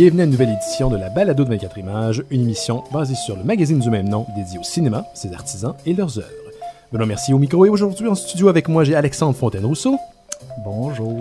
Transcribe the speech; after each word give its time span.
bienvenue 0.00 0.22
à 0.22 0.24
une 0.24 0.30
nouvelle 0.30 0.48
édition 0.62 0.88
de 0.88 0.96
la 0.96 1.10
Balado 1.10 1.44
de 1.44 1.50
24 1.50 1.76
images, 1.76 2.24
une 2.30 2.40
émission 2.40 2.84
basée 2.90 3.14
sur 3.14 3.36
le 3.36 3.44
magazine 3.44 3.80
du 3.80 3.90
même 3.90 4.08
nom 4.08 4.24
dédié 4.34 4.58
au 4.58 4.62
cinéma, 4.62 5.04
ses 5.12 5.30
artisans 5.34 5.74
et 5.84 5.92
leurs 5.92 6.16
œuvres. 6.16 6.26
Benoît 6.90 7.04
Mercier 7.04 7.34
au 7.34 7.38
micro 7.38 7.66
et 7.66 7.68
aujourd'hui 7.68 8.08
en 8.08 8.14
studio 8.14 8.48
avec 8.48 8.66
moi 8.68 8.82
j'ai 8.82 8.94
Alexandre 8.94 9.36
Fontaine-Rousseau, 9.36 9.98
Bonjour. 10.64 11.20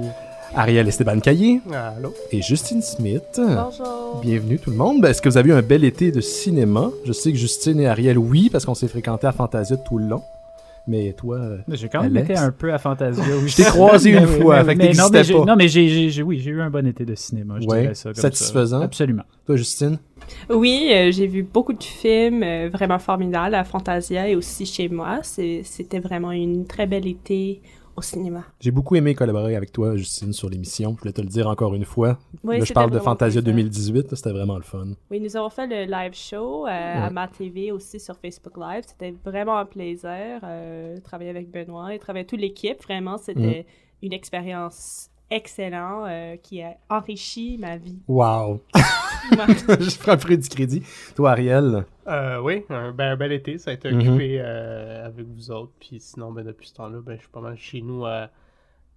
Ariel 0.56 0.88
Esteban 0.88 1.20
Caillé 1.20 1.60
Allô? 1.74 2.14
et 2.32 2.42
Justine 2.42 2.82
Smith. 2.82 3.22
Bonjour. 3.38 4.22
Bienvenue 4.22 4.58
tout 4.60 4.70
le 4.72 4.78
monde. 4.78 5.02
Ben, 5.02 5.10
Est-ce 5.10 5.22
que 5.22 5.28
vous 5.28 5.38
avez 5.38 5.50
eu 5.50 5.54
un 5.54 5.62
bel 5.62 5.84
été 5.84 6.14
de 6.14 6.22
cinéma? 6.22 6.90
Je 7.04 7.12
sais 7.12 7.34
que 7.34 7.38
Justine 7.38 7.82
et 7.82 7.88
Ariel, 7.88 8.18
oui, 8.18 8.50
parce 8.50 8.66
qu'on 8.66 8.76
s'est 8.76 8.88
fréquentés 8.88 9.28
à 9.28 9.34
Fantasia 9.34 9.76
tout 9.76 9.98
le 9.98 10.06
long. 10.06 10.22
Mais 10.90 11.14
toi, 11.14 11.40
J'ai 11.68 11.88
quand 11.88 12.02
même 12.02 12.18
Alex? 12.18 12.32
été 12.32 12.40
un 12.40 12.52
peu 12.52 12.74
à 12.74 12.80
Fantasia. 12.80 13.24
Oui, 13.42 13.48
Je 13.48 13.56
t'ai 13.58 13.64
croisé 13.64 14.10
une 14.10 14.26
fois, 14.42 14.64
fait 14.66 14.74
que 14.74 14.80
mais, 14.80 14.94
non, 14.94 15.04
mais 15.14 15.22
pas. 15.24 15.46
non, 15.46 15.56
mais 15.56 15.68
j'ai, 15.68 15.88
j'ai- 15.88 16.10
j'ai- 16.10 16.24
oui, 16.24 16.40
j'ai 16.40 16.50
eu 16.50 16.62
un 16.62 16.72
bon 16.72 16.88
été 16.88 17.06
de 17.06 17.14
cinéma, 17.14 17.58
je 17.62 17.68
Ouais. 17.68 17.82
dirais 17.82 17.94
ça. 17.94 18.10
comme 18.12 18.22
Satisfaisant? 18.22 18.80
ça. 18.80 18.86
Absolument. 18.86 19.24
toi 19.46 19.56
Justine, 19.56 20.00
Oui, 20.50 20.90
euh, 20.92 21.12
j'ai 21.12 21.28
vu 21.28 21.44
beaucoup 21.44 21.74
de 21.74 21.84
films 21.84 22.42
euh, 22.44 22.70
vraiment 22.74 22.98
formidables 23.00 23.54
à 23.56 23.64
Fantasia 23.64 24.28
et 24.28 24.36
aussi 24.36 24.66
chez 24.66 24.90
moi. 24.90 25.20
C'est- 25.22 25.62
C'était 25.64 26.00
vraiment 26.00 26.32
une 26.32 26.66
très 26.66 26.88
belle 26.88 27.06
été 27.08 27.62
au 28.00 28.02
cinéma. 28.02 28.44
j'ai 28.60 28.72
beaucoup 28.72 28.96
aimé 28.96 29.14
collaborer 29.14 29.56
avec 29.56 29.72
toi, 29.72 29.96
Justine, 29.96 30.34
sur 30.34 30.50
l'émission. 30.50 30.94
Je 30.96 31.00
voulais 31.02 31.14
te 31.14 31.22
le 31.22 31.28
dire 31.28 31.48
encore 31.48 31.76
une 31.76 31.86
fois. 31.86 32.18
Oui, 32.44 32.58
Là, 32.60 32.66
je 32.66 32.74
parle 32.74 32.92
de 32.92 33.00
Fantasia 33.00 33.42
plaisant. 33.42 33.56
2018, 33.58 34.12
là, 34.12 34.16
c'était 34.18 34.32
vraiment 34.32 34.56
le 34.58 34.64
fun. 34.64 34.88
Oui, 35.12 35.20
nous 35.20 35.36
avons 35.38 35.50
fait 35.50 35.68
le 35.68 35.86
live 35.92 36.14
show 36.14 36.66
euh, 36.66 36.70
à 36.70 37.10
ma 37.10 37.28
TV 37.28 37.72
aussi 37.72 38.00
sur 38.00 38.16
Facebook 38.18 38.58
Live. 38.58 38.84
C'était 38.88 39.14
vraiment 39.24 39.58
un 39.58 39.66
plaisir 39.66 40.40
euh, 40.44 40.96
de 40.96 41.02
travailler 41.02 41.30
avec 41.30 41.52
Benoît 41.52 41.94
et 41.94 42.00
travailler 42.00 42.26
toute 42.26 42.40
l'équipe. 42.40 42.82
Vraiment, 42.84 43.18
c'était 43.18 43.66
Mm. 44.02 44.06
une 44.06 44.14
expérience 44.14 45.09
excellente 45.30 46.06
euh, 46.08 46.36
qui 46.38 46.62
a 46.62 46.76
enrichi 46.90 47.58
ma 47.60 47.78
vie. 47.78 48.00
Wow! 48.08 48.62
je 49.36 49.98
peu 50.18 50.38
du 50.38 50.50
crédit. 50.50 50.84
Toi, 51.16 51.32
Ariel, 51.32 51.86
Euh, 52.08 52.42
oui, 52.42 52.66
un, 52.70 52.92
ben, 52.92 53.12
un 53.12 53.16
bel 53.16 53.32
été, 53.32 53.58
ça 53.60 53.72
a 53.72 53.74
été 53.74 53.92
Mhm. 53.92 54.00
occupé 54.00 54.38
euh, 54.42 55.06
avec 55.06 55.26
vous 55.28 55.52
autres. 55.52 55.72
Puis 55.80 56.00
sinon, 56.00 56.32
ben, 56.32 56.44
depuis 56.44 56.68
ce 56.70 56.74
temps-là, 56.76 57.00
ben, 57.06 57.14
je 57.16 57.20
suis 57.20 57.30
pas 57.30 57.42
mal 57.42 57.58
chez 57.58 57.82
nous 57.82 58.06
à 58.06 58.30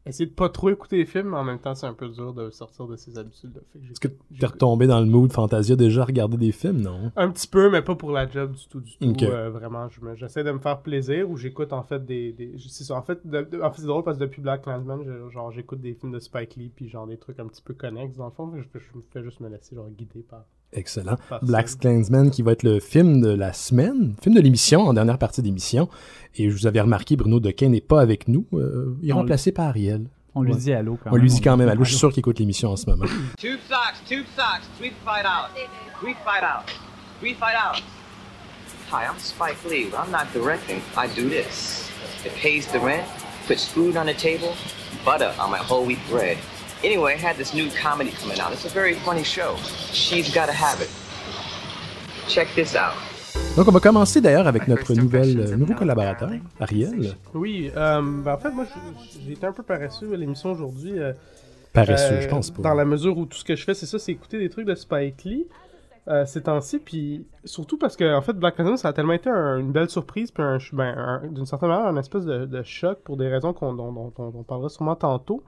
essayer 0.06 0.26
de 0.26 0.34
pas 0.34 0.48
trop 0.48 0.70
écouter 0.70 0.96
les 0.96 1.06
films, 1.06 1.30
mais 1.30 1.36
en 1.36 1.44
même 1.44 1.58
temps, 1.58 1.74
c'est 1.74 1.86
un 1.86 1.94
peu 1.94 2.08
dur 2.08 2.32
de 2.34 2.50
sortir 2.50 2.86
de. 2.86 2.96
Fait 2.96 3.10
que 3.12 3.90
est-ce 3.90 4.00
que 4.00 4.08
t'es 4.08 4.46
retombé 4.46 4.86
dans 4.86 5.00
le 5.00 5.06
mood 5.06 5.32
Fantasia 5.32 5.76
déjà 5.76 6.04
regarder 6.04 6.36
des 6.36 6.52
films, 6.52 6.80
non? 6.80 7.12
Un 7.16 7.30
petit 7.30 7.46
peu, 7.46 7.70
mais 7.70 7.82
pas 7.82 7.94
pour 7.94 8.10
la 8.10 8.28
job 8.28 8.52
du 8.52 8.66
tout, 8.68 8.80
du 8.80 8.92
tout. 8.96 9.04
Euh, 9.30 9.50
vraiment, 9.50 9.88
je 9.88 10.00
me- 10.00 10.14
j'essaie 10.16 10.44
de 10.44 10.50
me 10.52 10.58
faire 10.58 10.80
plaisir 10.82 11.30
ou 11.30 11.36
j'écoute 11.36 11.72
en 11.72 11.82
fait 11.82 12.04
des. 12.04 12.32
des 12.32 12.54
c'est 12.58 12.90
en 12.92 13.02
fait, 13.02 13.26
de- 13.26 13.42
de- 13.42 13.60
en 13.60 13.70
fait 13.70 13.80
c'est 13.80 13.86
drôle 13.86 14.04
parce 14.04 14.18
que 14.18 14.22
depuis 14.24 14.42
Black 14.42 14.62
Clansman, 14.62 15.28
genre 15.30 15.50
j'écoute 15.52 15.80
des 15.80 15.94
films 15.94 16.12
de 16.12 16.18
Spike 16.20 16.56
Lee 16.56 16.70
puis 16.74 16.88
genre 16.88 17.06
des 17.06 17.16
trucs 17.16 17.38
un 17.40 17.46
petit 17.46 17.62
peu 17.62 17.74
connexes 17.74 18.16
dans 18.16 18.26
le 18.26 18.32
fond. 18.32 18.52
Je, 18.56 18.62
je 18.78 18.96
me 18.96 19.02
fais 19.12 19.22
juste 19.22 19.40
me 19.40 19.48
laisser 19.48 19.74
genre 19.76 19.88
guider 19.90 20.22
par. 20.22 20.44
Excellent. 20.72 21.16
Black. 21.42 21.78
Clansman 21.78 22.30
qui 22.30 22.42
va 22.42 22.52
être 22.52 22.62
le 22.62 22.80
film 22.80 23.20
de 23.20 23.28
la 23.28 23.52
semaine, 23.52 24.14
film 24.22 24.34
de 24.34 24.40
l'émission, 24.40 24.82
en 24.88 24.94
dernière 24.94 25.18
partie 25.18 25.42
d'émission. 25.42 25.88
Et 26.36 26.48
je 26.50 26.54
vous 26.56 26.66
avais 26.66 26.80
remarqué, 26.80 27.16
Bruno 27.16 27.40
Dequin 27.40 27.68
n'est 27.68 27.80
pas 27.82 28.00
avec 28.00 28.26
nous. 28.28 28.46
Euh, 28.54 28.96
il 29.02 29.10
est 29.10 29.12
On 29.12 29.16
remplacé 29.18 29.52
par 29.52 29.66
Ariel. 29.66 30.06
On 30.34 30.42
lui 30.42 30.52
Ouais. 30.54 30.58
dit 30.58 30.72
allô 30.72 30.98
quand 31.02 31.10
On 31.10 31.14
même. 31.14 31.22
lui 31.22 31.28
dit 31.30 31.40
quand 31.42 31.56
même 31.58 31.68
allô. 31.68 31.84
Je 31.84 31.90
suis 31.90 31.98
sûr 31.98 32.10
qu'il 32.10 32.20
écoute 32.20 32.38
l'émission 32.38 32.70
en 32.70 32.76
ce 32.76 32.86
moment. 32.88 33.04
Tube 33.36 33.58
socks, 33.68 34.02
tube 34.06 34.24
socks, 34.34 34.62
tweet 34.78 34.94
fight 35.04 35.26
out. 35.26 35.50
Tweet 36.00 36.16
fight 36.24 36.42
out. 36.42 36.64
Tweet 37.20 37.36
fight 37.36 37.54
out. 37.54 37.82
Hi, 38.90 39.04
I'm 39.04 39.18
Spike 39.18 39.58
Lee. 39.70 39.90
When 39.90 40.00
I'm 40.06 40.10
not 40.10 40.32
directing, 40.32 40.80
I 40.96 41.06
do 41.14 41.28
this. 41.28 41.90
It 42.24 42.32
pays 42.40 42.66
the 42.72 42.78
rent, 42.78 43.04
puts 43.46 43.66
food 43.66 43.96
on 43.98 44.06
the 44.06 44.14
table, 44.14 44.54
butter 45.04 45.32
on 45.38 45.50
my 45.50 45.58
whole 45.58 45.84
wheat 45.84 45.98
bread. 46.10 46.38
Anyway, 46.84 47.14
I 47.14 47.16
had 47.16 47.36
this 47.36 47.54
new 47.54 47.68
comedy 47.80 48.10
coming 48.20 48.40
out. 48.40 48.52
It's 48.52 48.64
a 48.64 48.68
very 48.68 48.94
funny 48.94 49.22
show. 49.22 49.54
She's 49.92 50.34
gotta 50.34 50.52
have 50.52 50.80
it. 50.80 50.90
Check 52.28 52.48
this 52.54 52.74
out. 52.74 52.94
Donc, 53.56 53.68
on 53.68 53.72
va 53.72 53.80
commencer 53.80 54.20
d'ailleurs 54.20 54.46
avec 54.48 54.66
notre 54.66 54.92
nouvelle, 54.94 55.38
euh, 55.40 55.56
nouveau 55.56 55.74
collaborateur, 55.74 56.30
Ariel. 56.58 57.14
Oui, 57.34 57.70
euh, 57.76 58.00
ben 58.02 58.32
en 58.34 58.38
fait, 58.38 58.50
moi, 58.50 58.64
j'ai- 59.26 59.32
été 59.32 59.46
un 59.46 59.52
peu 59.52 59.62
paresseux 59.62 60.12
à 60.12 60.16
l'émission 60.16 60.50
aujourd'hui. 60.52 60.98
euh, 60.98 61.12
Paresseux, 61.72 62.14
euh, 62.14 62.20
je 62.20 62.28
pense 62.28 62.50
pas. 62.50 62.62
Dans 62.62 62.74
la 62.74 62.84
mesure 62.84 63.16
où 63.16 63.26
tout 63.26 63.38
ce 63.38 63.44
que 63.44 63.54
je 63.56 63.64
fais, 63.64 63.74
c'est 63.74 63.86
ça, 63.86 63.98
c'est 63.98 64.12
écouter 64.12 64.38
des 64.38 64.48
trucs 64.50 64.66
de 64.66 64.74
Spike 64.74 65.24
Lee 65.24 65.46
euh, 66.08 66.26
ces 66.26 66.42
temps-ci. 66.42 66.78
Puis 66.80 67.24
surtout 67.44 67.78
parce 67.78 67.96
que, 67.96 68.12
en 68.14 68.20
fait, 68.22 68.32
Black 68.32 68.56
Clansman, 68.56 68.76
ça 68.76 68.88
a 68.88 68.92
tellement 68.92 69.12
été 69.12 69.30
un- 69.30 69.58
une 69.58 69.70
belle 69.72 69.88
surprise, 69.88 70.30
puis 70.32 70.42
un, 70.42 70.58
ben, 70.72 70.94
un- 70.98 71.26
d'une 71.28 71.46
certaine 71.46 71.68
manière, 71.68 71.86
un 71.86 71.96
espèce 71.96 72.24
de, 72.24 72.44
de 72.44 72.62
choc 72.64 72.98
pour 73.04 73.16
des 73.16 73.28
raisons 73.28 73.52
qu'on, 73.52 73.72
dont, 73.72 73.92
dont- 73.92 74.12
dont 74.16 74.32
on 74.34 74.42
parlera 74.42 74.68
sûrement 74.68 74.96
tantôt, 74.96 75.42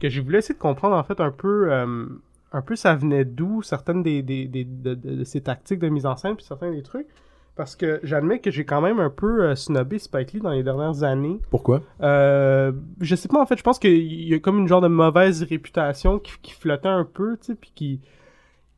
que 0.00 0.08
j'ai 0.08 0.20
voulu 0.20 0.36
essayer 0.38 0.54
de 0.54 0.60
comprendre, 0.60 0.96
en 0.96 1.02
fait, 1.04 1.20
un 1.20 1.30
peu. 1.30 1.72
euh, 1.72 2.06
un 2.52 2.62
peu 2.62 2.76
ça 2.76 2.94
venait 2.94 3.24
d'où 3.24 3.62
certaines 3.62 4.02
des, 4.04 4.22
des, 4.22 4.46
des- 4.46 4.62
de, 4.64 4.94
de- 4.94 5.14
de 5.16 5.24
ces 5.24 5.40
tactiques 5.40 5.80
de 5.80 5.88
mise 5.88 6.06
en 6.06 6.14
scène 6.16 6.36
puis 6.36 6.44
certains 6.44 6.70
des 6.70 6.82
trucs 6.84 7.08
parce 7.56 7.74
que 7.74 7.98
j'admets 8.04 8.38
que 8.38 8.52
j'ai 8.52 8.64
quand 8.64 8.80
même 8.80 9.00
un 9.00 9.10
peu 9.10 9.44
euh, 9.44 9.54
snobé 9.56 9.98
Spike 9.98 10.32
Lee 10.34 10.40
dans 10.40 10.50
les 10.52 10.62
dernières 10.62 11.02
années 11.02 11.40
Pourquoi? 11.50 11.82
euh, 12.00 12.70
je 13.00 13.14
sais 13.16 13.26
pas, 13.26 13.40
en 13.42 13.46
fait, 13.46 13.56
je 13.58 13.62
pense 13.64 13.80
qu'il 13.80 14.28
y 14.28 14.34
a 14.34 14.38
comme 14.38 14.58
une 14.60 14.68
genre 14.68 14.80
de 14.80 14.86
mauvaise 14.88 15.42
réputation 15.42 16.20
qui, 16.20 16.32
qui 16.42 16.52
flottait 16.52 16.86
un 16.88 17.04
peu, 17.04 17.36
tu 17.38 17.46
sais, 17.46 17.54
puis 17.56 17.72
qui, 17.74 18.00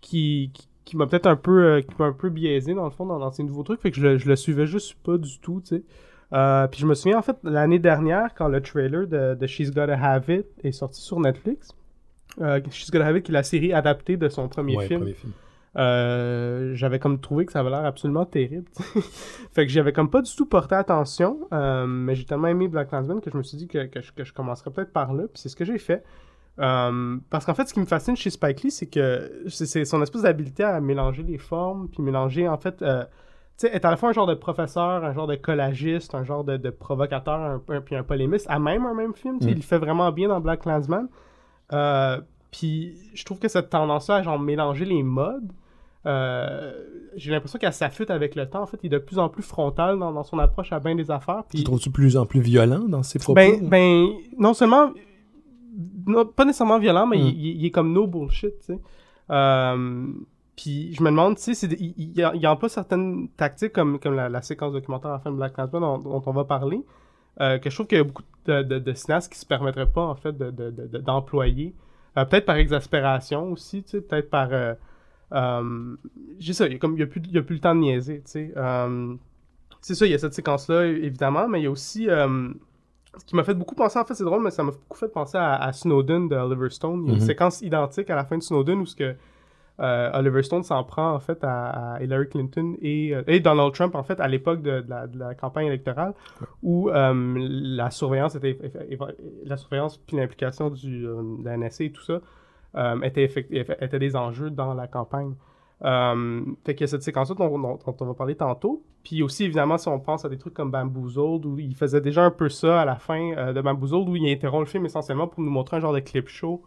qui, 0.01 0.51
qui, 0.55 0.69
qui 0.85 0.97
m'a 0.97 1.07
peut-être 1.07 1.27
un 1.27 1.37
peu, 1.37 1.65
euh, 1.65 1.81
qui 1.83 1.95
m'a 1.99 2.07
un 2.07 2.13
peu 2.13 2.31
biaisé, 2.31 2.75
dans 2.75 2.85
le 2.85 2.91
fond, 2.91 3.07
dans, 3.07 3.19
dans 3.19 3.31
ces 3.31 3.43
nouveaux 3.43 3.63
trucs, 3.63 3.81
fait 3.81 3.91
que 3.91 3.97
je, 3.99 4.03
le- 4.07 4.19
je 4.19 4.29
le 4.29 4.37
suivais 4.37 4.67
juste 4.67 4.95
pas 5.05 5.19
du 5.19 5.39
tout, 5.41 5.61
tu 5.61 5.77
sais. 5.77 5.83
Euh, 6.33 6.67
puis 6.67 6.81
je 6.81 6.87
me 6.87 6.95
souviens, 6.95 7.19
en 7.19 7.23
fait, 7.23 7.37
l'année 7.45 7.79
dernière, 7.79 8.35
quand 8.35 8.49
le 8.49 8.61
trailer 8.61 9.07
de, 9.07 9.35
de 9.35 9.47
She's 9.47 9.71
Gotta 9.71 9.95
Have 9.99 10.29
It 10.29 10.47
est 10.65 10.73
sorti 10.73 11.01
sur 11.01 11.21
Netflix, 11.21 11.71
euh, 12.41 12.61
She's 12.71 12.91
Gotta 12.91 13.07
Have 13.07 13.17
It, 13.19 13.25
qui 13.25 13.31
est 13.31 13.35
la 13.35 13.43
série 13.43 13.73
adaptée 13.73 14.17
de 14.17 14.29
son 14.29 14.49
premier 14.49 14.77
Ouais, 14.77 14.87
film, 14.89 15.01
premier 15.01 15.15
film. 15.15 15.33
euh, 15.77 16.75
j'avais 16.75 16.99
comme 16.99 17.21
trouvé 17.21 17.47
que 17.47 17.53
ça 17.53 17.61
avait 17.61 17.71
l'air 17.71 17.85
absolument 17.85 18.25
terrible. 18.25 18.67
fait 19.53 19.67
que 19.67 19.73
j'avais 19.73 19.93
comme 19.93 20.11
pas 20.11 20.21
du 20.23 20.35
tout 20.35 20.47
porté 20.47 20.75
attention, 20.75 21.49
euh, 21.53 21.87
mais 21.87 22.15
j'ai 22.15 22.25
tellement 22.25 22.49
aimé 22.49 22.67
Black 22.69 22.89
Clansman 22.89 23.21
que 23.21 23.31
je 23.31 23.37
me 23.37 23.43
suis 23.43 23.57
dit 23.57 23.69
que, 23.69 23.87
que, 23.87 24.01
je, 24.01 24.13
que 24.13 24.25
je 24.25 24.33
commencerais 24.33 24.71
peut-être 24.71 24.93
par 24.93 25.13
là, 25.13 25.25
puis 25.25 25.41
c'est 25.41 25.49
ce 25.49 25.57
que 25.57 25.65
j'ai 25.65 25.79
fait. 25.79 26.03
Euh, 26.59 27.19
parce 27.29 27.45
qu'en 27.45 27.55
fait, 27.55 27.69
ce 27.69 27.75
qui 27.75 27.81
me 27.81 27.85
fascine 27.87 28.17
chez 28.17 28.31
Spike 28.31 28.63
Lee, 28.63 28.71
c'est 28.71 28.87
que 28.87 29.45
c'est 29.49 29.85
son 29.85 30.01
espèce 30.03 30.23
d'habileté 30.23 30.65
à 30.65 30.81
mélanger 30.81 31.23
les 31.23 31.37
formes, 31.39 31.89
puis 31.89 32.03
mélanger 32.03 32.49
en 32.49 32.57
fait, 32.57 32.83
sais, 33.59 33.75
être 33.75 33.85
à 33.85 33.91
la 33.91 33.97
fois 33.97 34.11
un 34.11 34.13
genre 34.13 34.27
de 34.27 34.35
professeur, 34.35 35.05
un 35.05 35.13
genre 35.15 35.27
de 35.27 35.35
collagiste, 35.37 36.15
un 36.15 36.25
genre 36.25 36.45
de, 36.45 36.57
de 36.57 36.71
provocateur, 36.71 37.35
un, 37.41 37.63
un- 37.69 37.81
puis 37.81 37.97
un 37.97 38.03
polémiste, 38.03 38.47
à 38.51 38.59
même 38.59 38.85
un 38.87 38.95
même 38.95 39.15
film. 39.15 39.39
tu 39.39 39.47
Mm. 39.47 39.51
Il 39.51 39.55
le 39.57 39.63
fait 39.63 39.79
vraiment 39.79 40.11
bien 40.13 40.29
dans 40.29 40.41
Black 40.41 40.61
Clansman. 40.63 41.09
Euh, 41.73 42.21
puis 42.51 42.95
je 43.15 43.25
trouve 43.25 43.39
que 43.39 43.49
cette 43.49 43.71
tendance-là 43.71 44.17
à 44.17 44.23
genre 44.23 44.39
mélanger 44.39 44.85
les 44.85 45.03
modes, 45.03 45.51
euh, 46.07 46.73
j'ai 47.17 47.33
l'impression 47.33 47.59
qu'elle 47.59 47.73
s'affûte 47.73 48.11
avec 48.11 48.35
le 48.37 48.49
temps. 48.49 48.63
En 48.63 48.67
fait, 48.67 48.79
il 48.83 48.87
est 48.87 48.91
de 48.91 48.99
plus 48.99 49.19
en 49.19 49.29
plus 49.29 49.43
frontal 49.43 49.99
dans, 49.99 50.13
dans 50.13 50.23
son 50.23 50.39
approche 50.39 50.73
à 50.73 50.79
bien 50.79 50.95
des 50.95 51.11
affaires. 51.11 51.43
Tu 51.51 51.57
Puis, 51.57 51.65
trouves-tu 51.65 51.89
de 51.89 51.95
plus 51.95 52.17
en 52.17 52.27
plus 52.27 52.41
violent 52.41 52.85
dans 52.89 53.03
ses 53.03 53.19
propos? 53.19 53.35
ben, 53.35 53.69
ben, 53.69 54.07
non 54.39 54.55
seulement, 54.55 54.93
non, 56.07 56.25
pas 56.25 56.45
nécessairement 56.45 56.79
violent, 56.79 57.07
mais 57.07 57.17
Mm. 57.19 57.21
il, 57.27 57.29
il- 57.47 57.57
il 57.61 57.67
est 57.67 57.71
comme 57.71 57.93
no 57.93 58.07
bullshit, 58.07 58.57
tu 58.61 58.67
sais. 58.75 58.79
Euh, 59.31 60.07
puis 60.57 60.95
je 60.95 61.03
me 61.03 61.11
demande, 61.11 61.37
tu 61.37 61.55
sais, 61.55 61.67
il, 61.67 62.13
il, 62.17 62.47
a 62.47 62.57
pas 62.57 62.69
certaines 62.69 63.29
tactiques 63.37 63.73
comme, 63.73 63.99
comme 63.99 64.15
la, 64.15 64.29
la 64.29 64.41
séquence 64.43 64.73
documentaire 64.73 65.11
à 65.11 65.15
la 65.15 65.21
fin 65.21 65.31
de 65.31 65.37
Black 65.37 65.53
Clansman 65.53 65.83
dont, 65.83 65.99
dont 65.99 66.23
on 66.25 66.33
va 66.33 66.45
parler, 66.45 66.83
euh, 67.41 67.59
que 67.59 67.69
je 67.69 67.75
trouve 67.77 67.87
qu'il 67.87 67.99
y 67.99 68.01
a 68.01 68.05
beaucoup 68.05 68.23
de, 68.47 68.63
de, 68.63 68.79
de 68.79 68.93
cinéastes 68.95 69.31
qui 69.31 69.39
se 69.39 69.45
permettraient 69.47 69.91
pas, 69.91 70.03
en 70.03 70.15
fait, 70.15 70.33
de- 70.33 70.51
de- 70.51 70.71
de- 70.71 70.87
de- 70.87 70.99
d'employer. 70.99 71.75
Euh, 72.17 72.25
peut-être 72.25 72.47
par 72.47 72.57
exaspération 72.57 73.53
aussi, 73.53 73.83
tu 73.83 73.91
sais, 73.91 74.01
peut-être 74.01 74.31
par... 74.31 74.49
Euh, 74.53 74.75
j'ai 76.39 76.53
ça, 76.55 76.67
il 76.67 76.73
y 76.73 76.75
a 76.75 77.05
a 77.05 77.07
plus, 77.07 77.21
le 77.33 77.59
temps 77.59 77.75
de 77.75 77.81
niaiser, 77.81 78.23
tu 78.25 78.31
sais. 78.31 78.55
C'est 79.83 79.95
ça, 79.95 80.07
il 80.07 80.13
y 80.13 80.15
a 80.15 80.19
cette 80.19 80.35
séquence-là, 80.35 80.87
évidemment, 80.87 81.47
mais 81.49 81.61
il 81.61 81.65
y 81.65 81.67
a 81.67 81.71
aussi... 81.71 82.05
ce 82.07 83.25
qui 83.27 83.37
m'a 83.37 83.45
fait 83.45 83.55
beaucoup 83.55 83.75
penser, 83.75 83.99
en 83.99 84.05
fait, 84.05 84.15
c'est 84.15 84.25
drôle, 84.25 84.43
mais 84.43 84.51
ça 84.51 84.63
m'a 84.63 84.71
beaucoup 84.73 84.97
fait 84.97 85.09
penser 85.09 85.37
à, 85.37 85.55
à 85.57 85.73
Snowden 85.73 86.29
de 86.29 86.37
Oliver 86.37 86.71
Stone. 86.71 87.03
Il 87.05 87.09
y 87.11 87.13
a 87.13 87.15
une 87.17 87.21
séquence 87.21 87.61
identique 87.61 88.09
à 88.09 88.17
la 88.17 88.25
fin 88.25 88.39
de 88.39 88.43
Snowden 88.43 88.81
où 88.81 88.87
ce 88.87 88.97
que 88.97 89.15
euh, 89.79 90.11
Oliver 90.15 90.43
Stone 90.43 90.63
s'en 90.63 90.83
prend, 90.85 91.13
en 91.13 91.21
fait, 91.21 91.39
à, 91.43 91.99
Hillary 92.01 92.29
Clinton 92.29 92.77
et, 92.81 93.15
euh, 93.15 93.23
et 93.27 93.41
Donald 93.41 93.73
Trump, 93.75 93.95
en 93.95 94.03
fait, 94.03 94.21
à 94.21 94.29
l'époque 94.29 94.63
de, 94.63 94.85
la, 94.89 95.35
campagne 95.35 95.67
électorale, 95.67 96.15
où 96.63 96.89
euh, 96.89 97.37
la 97.39 97.91
surveillance 97.91 98.35
était, 98.37 98.59
la 99.45 99.57
surveillance 99.57 100.01
l'implication 100.13 100.71
du, 100.71 101.03
de 101.03 101.45
la 101.45 101.57
NSA 101.57 101.85
et 101.85 101.93
tout 101.93 102.03
ça 102.03 102.21
était, 103.03 103.29
des 103.99 104.17
enjeux 104.17 104.51
dans 104.51 104.75
la 104.75 104.87
campagne. 104.87 105.35
Fait 105.81 106.81
y 106.81 106.85
a 106.85 106.87
cette 106.87 107.03
séquence-là 107.03 107.35
dont, 107.37 107.79
on 107.87 108.05
va 108.05 108.15
parler 108.15 108.35
tantôt. 108.35 108.83
Puis 109.05 109.23
aussi, 109.23 109.45
évidemment, 109.45 109.79
si 109.79 109.89
on 109.89 110.01
pense 110.01 110.25
à 110.25 110.29
des 110.31 110.39
trucs 110.39 110.55
comme 110.55 110.71
Bamboozled, 110.71 111.45
où 111.45 111.59
il 111.59 111.75
faisait 111.75 112.01
déjà 112.01 112.25
un 112.25 112.31
peu 112.31 112.49
ça 112.49 112.81
à 112.81 112.85
la 112.85 112.97
fin 112.97 113.53
de 113.53 113.61
Bamboozled, 113.61 114.09
où 114.09 114.17
il 114.17 114.31
interrompt 114.31 114.67
le 114.67 114.71
film 114.71 114.87
essentiellement 114.87 115.29
pour 115.29 115.43
nous 115.43 115.51
montrer 115.51 115.77
un 115.77 115.81
genre 115.81 115.95
de 115.95 116.01
clip 116.01 116.29
show 116.29 116.63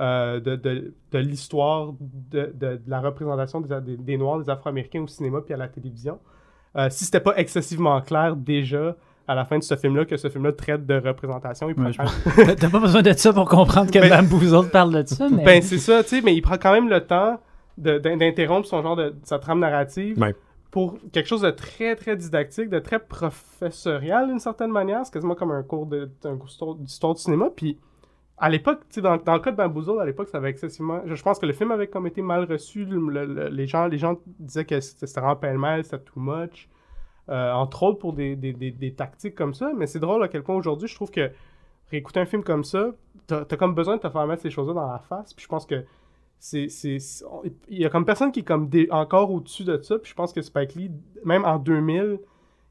euh, 0.00 0.38
de, 0.40 0.56
de, 0.56 0.94
de 1.12 1.18
l'histoire 1.18 1.92
de, 2.30 2.52
de, 2.54 2.76
de 2.76 2.80
la 2.86 3.00
représentation 3.00 3.60
des, 3.60 3.80
des, 3.80 3.96
des 3.96 4.16
Noirs, 4.16 4.38
des 4.40 4.50
Afro-Américains 4.50 5.02
au 5.02 5.06
cinéma 5.08 5.40
puis 5.40 5.54
à 5.54 5.56
la 5.56 5.68
télévision. 5.68 6.18
Euh, 6.76 6.88
si 6.90 7.04
c'était 7.04 7.20
pas 7.20 7.34
excessivement 7.36 8.00
clair 8.00 8.36
déjà 8.36 8.94
à 9.26 9.34
la 9.34 9.44
fin 9.44 9.58
de 9.58 9.62
ce 9.64 9.76
film-là 9.76 10.04
que 10.04 10.16
ce 10.16 10.28
film-là 10.28 10.52
traite 10.52 10.86
de 10.86 10.94
représentation, 10.94 11.68
il 11.68 11.74
prend 11.74 11.90
je 11.90 11.98
T'as- 12.54 12.68
pas 12.70 12.80
besoin 12.80 13.02
de 13.02 13.12
ça 13.12 13.32
pour 13.32 13.48
comprendre 13.48 13.90
que 13.90 13.98
Ben- 13.98 14.08
Bamboozled 14.22 14.70
parle 14.70 15.02
de 15.02 15.06
ça, 15.08 15.28
mais... 15.28 15.44
Ben, 15.44 15.62
c'est 15.62 15.78
ça, 15.78 16.02
tu 16.02 16.08
sais, 16.10 16.22
mais 16.22 16.34
il 16.34 16.40
prend 16.42 16.56
quand 16.58 16.72
même 16.72 16.88
le 16.88 17.04
temps 17.04 17.40
d'interrompre 17.76 18.66
son 18.66 18.82
genre 18.82 18.96
de 18.96 19.14
sa 19.24 19.38
trame 19.38 19.60
narrative 19.60 20.18
Ouais. 20.20 20.34
pour 20.70 20.96
quelque 21.12 21.26
chose 21.26 21.42
de 21.42 21.50
très 21.50 21.96
très 21.96 22.16
didactique, 22.16 22.68
de 22.68 22.78
très 22.78 22.98
professorial 22.98 24.28
d'une 24.28 24.38
certaine 24.40 24.70
manière. 24.70 25.00
C'est 25.04 25.12
quasiment 25.12 25.34
comme 25.34 25.50
un 25.52 25.62
cours 25.62 25.86
de- 25.86 26.10
un 26.24 26.36
cours 26.36 26.46
d'histoire- 26.46 26.74
d'histoire 26.76 27.14
du 27.14 27.20
cinéma. 27.22 27.48
Puis 27.54 27.78
à 28.40 28.48
l'époque, 28.48 28.80
dans, 28.96 29.18
dans 29.18 29.34
le 29.34 29.40
cas 29.40 29.52
de 29.52 29.56
Bamboozle, 29.56 30.00
à 30.00 30.04
l'époque, 30.06 30.28
ça 30.28 30.38
avait 30.38 30.50
excessivement. 30.50 31.02
Je, 31.04 31.22
pense 31.22 31.38
que 31.38 31.46
le 31.46 31.52
film 31.52 31.70
avait 31.70 31.88
comme 31.88 32.06
été 32.06 32.22
mal 32.22 32.44
reçu. 32.44 32.84
Le- 32.86 32.98
le- 32.98 33.26
le- 33.26 33.48
les, 33.48 33.66
gens, 33.66 33.86
les 33.86 33.98
gens 33.98 34.18
disaient 34.38 34.64
que 34.64 34.80
c'était 34.80 35.20
vraiment 35.20 35.36
pêle-mêle, 35.36 35.84
c'était 35.84 35.98
too 36.00 36.20
much. 36.20 36.68
Euh, 37.28 37.52
entre 37.52 37.82
autres 37.84 37.98
pour 37.98 38.12
des, 38.14 38.34
des, 38.34 38.52
des, 38.52 38.94
tactiques 38.94 39.34
comme 39.36 39.54
ça. 39.54 39.72
Mais 39.76 39.86
c'est 39.86 40.00
drôle 40.00 40.24
à 40.24 40.28
quel 40.28 40.42
point 40.42 40.56
aujourd'hui, 40.56 40.88
je 40.88 40.94
trouve 40.94 41.10
que 41.10 41.30
réécouter 41.90 42.18
un 42.20 42.24
film 42.26 42.42
comme 42.42 42.64
ça, 42.64 42.90
t'as 43.26 43.42
as 43.48 43.56
comme 43.56 43.74
besoin 43.74 43.96
de 43.96 44.00
te 44.00 44.08
faire 44.08 44.26
mettre 44.26 44.42
ces 44.42 44.50
choses-là 44.50 44.74
dans 44.74 44.90
la 44.90 44.98
face. 44.98 45.34
Puis 45.34 45.44
je 45.44 45.48
pense 45.48 45.66
que 45.66 45.84
c'est 46.40 46.68
il 47.68 47.78
y 47.78 47.84
a 47.84 47.90
comme 47.90 48.06
personne 48.06 48.32
qui 48.32 48.40
est 48.40 48.44
comme 48.44 48.70
encore 48.90 49.30
au-dessus 49.30 49.64
de 49.64 49.80
ça 49.82 49.98
puis 49.98 50.10
je 50.10 50.14
pense 50.14 50.32
que 50.32 50.40
Spike 50.40 50.74
Lee 50.74 50.90
même 51.22 51.44
en 51.44 51.58
2000 51.58 52.18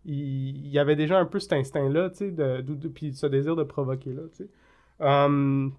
il, 0.05 0.67
y 0.67 0.79
avait 0.79 0.95
déjà 0.95 1.19
un 1.19 1.25
peu 1.25 1.39
cet 1.39 1.53
instinct 1.53 1.87
là 1.87 2.09
tu 2.09 2.15
sais 2.17 2.31
de, 2.31 2.61
de- 2.61 2.87
puis 2.87 3.13
ce 3.13 3.27
désir 3.27 3.55
de 3.55 3.61
provoquer 3.63 4.11
là 4.11 4.23
tu 4.31 4.43
sais 4.43 4.49
Um, 4.99 5.73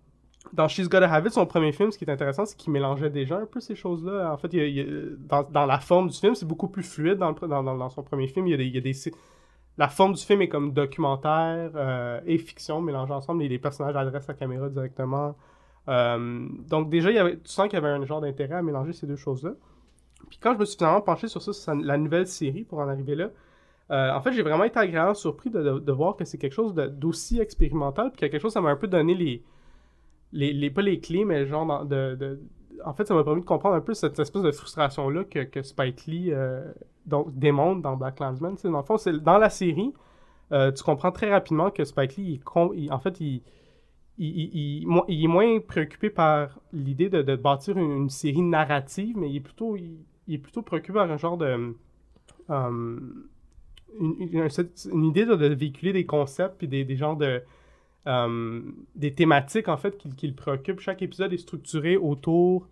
dans 0.53 0.69
She's 0.69 0.89
Gotta 0.89 1.13
Have 1.13 1.27
It 1.27 1.33
son 1.33 1.47
premier 1.47 1.73
film 1.73 1.93
ce 1.93 1.99
qui 1.99 2.05
est 2.05 2.11
intéressant 2.11 2.47
c'est 2.47 2.57
qu'il 2.57 2.73
mélangeait 2.73 3.11
déjà 3.11 3.37
un 3.37 3.45
peu 3.45 3.61
ces 3.61 3.77
choses 3.77 4.03
là 4.05 4.33
en 4.33 4.39
fait 4.39 4.49
dans, 4.49 5.67
la 5.67 5.79
forme 5.79 6.09
du 6.09 6.17
film 6.17 6.35
c'est 6.35 6.47
beaucoup 6.47 6.69
plus 6.69 6.83
fluide 6.83 7.19
dans, 7.19 7.91
son 7.91 8.03
premier 8.03 8.27
film. 8.29 8.47
Il 8.47 8.75
y 8.75 8.79
a 8.79 8.81
des, 8.81 8.95
la 9.81 9.89
forme 9.89 10.13
du 10.13 10.23
film 10.23 10.43
est 10.43 10.49
comme 10.49 10.73
documentaire 10.73 11.71
euh, 11.75 12.21
et 12.27 12.37
fiction 12.37 12.83
mélangés 12.83 13.15
ensemble 13.15 13.43
et 13.43 13.49
les 13.49 13.59
personnages 13.59 13.97
adressent 13.97 14.29
la 14.29 14.35
caméra 14.35 14.69
directement. 14.69 15.37
Euh, 15.89 16.47
donc 16.69 16.91
déjà, 16.91 17.11
tu 17.11 17.39
sens 17.45 17.69
qu'il 17.69 17.79
y 17.79 17.83
avait 17.83 17.89
un 17.89 18.05
genre 18.05 18.21
d'intérêt 18.21 18.57
à 18.57 18.63
mélanger 18.63 18.93
ces 18.93 19.07
deux 19.07 19.17
choses-là. 19.17 19.53
Puis 20.29 20.39
quand 20.39 20.53
je 20.53 20.59
me 20.59 20.65
suis 20.67 20.77
finalement 20.77 21.01
penché 21.01 21.29
sur 21.29 21.41
ça, 21.41 21.55
sur 21.55 21.75
la 21.75 21.97
nouvelle 21.97 22.27
série 22.27 22.65
pour 22.65 22.81
en 22.81 22.89
arriver 22.89 23.15
là, 23.15 23.31
euh, 23.91 24.13
en 24.13 24.21
fait, 24.21 24.33
j'ai 24.33 24.43
vraiment 24.43 24.65
été 24.65 24.79
agréablement 24.79 25.15
surpris 25.15 25.51
de, 25.51 25.93
voir 25.93 26.17
que 26.17 26.25
c'est 26.25 26.39
quelque 26.39 26.55
chose 26.55 26.75
d'aussi 26.75 27.41
expérimental, 27.41 28.13
puis 28.13 28.25
a 28.25 28.29
quelque 28.29 28.41
chose, 28.41 28.53
ça 28.53 28.61
m'a 28.61 28.71
un 28.71 28.77
peu 28.77 28.87
donné 28.87 29.43
les, 30.33 30.71
pas 30.71 30.83
les 30.83 31.01
clés, 31.01 31.25
mais 31.25 31.47
genre 31.47 31.85
de, 31.85 32.41
en 32.85 32.93
fait, 32.95 33.07
ça 33.07 33.15
m'a 33.15 33.25
permis 33.25 33.41
de 33.41 33.47
comprendre 33.47 33.75
un 33.75 33.81
peu 33.81 33.95
cette 33.95 34.19
espèce 34.19 34.43
de 34.43 34.53
frustration-là 34.53 35.25
que, 35.25 35.41
que 35.41 35.63
Spike 35.63 36.07
Lee 36.07 36.33
euh, 36.33 36.73
donc, 37.07 37.37
dans 37.37 37.97
Black 37.97 38.19
sais, 38.57 38.69
dans 38.71 38.79
le 38.79 38.83
fond, 38.85 38.97
dans 39.23 39.39
la 39.39 39.51
série, 39.51 39.93
euh, 40.53 40.73
tu 40.73 40.83
comprends 40.83 41.13
très 41.13 41.31
rapidement 41.31 41.71
que 41.71 41.85
Spike 41.85 42.17
Lee, 42.17 42.41
en 42.91 42.99
fait, 42.99 43.21
il, 43.21 43.43
est 44.19 45.27
moins 45.27 45.61
préoccupé 45.61 46.11
par 46.11 46.59
l'idée 46.73 47.09
de, 47.09 47.37
bâtir 47.37 47.77
une, 47.77 48.09
série 48.09 48.43
narrative, 48.43 49.17
mais 49.17 49.31
il 49.31 49.37
est 49.37 49.41
plutôt, 49.41 50.63
préoccupé 50.63 50.95
par 50.95 51.11
un 51.11 51.17
genre 51.17 51.37
de. 51.37 51.75
euh, 52.51 53.01
une, 53.99 54.17
une- 54.21 54.41
un- 54.43 54.93
une 54.93 55.05
idée 55.05 55.25
de, 55.27 55.35
de 55.35 55.47
véhiculer 55.55 55.93
des 55.93 56.07
concepts 56.07 56.57
puis 56.59 56.69
des, 56.69 56.85
des 56.85 56.97
genres 56.97 57.17
de. 57.17 57.43
euh, 58.07 58.61
des 58.95 59.13
thématiques 59.15 59.69
en 59.69 59.77
fait 59.77 59.97
qui, 59.99 60.09
qui 60.15 60.27
le 60.29 60.35
préoccupent. 60.35 60.81
Chaque 60.81 61.03
épisode 61.03 61.33
est 61.33 61.39
structuré 61.39 61.97
autour 61.97 62.67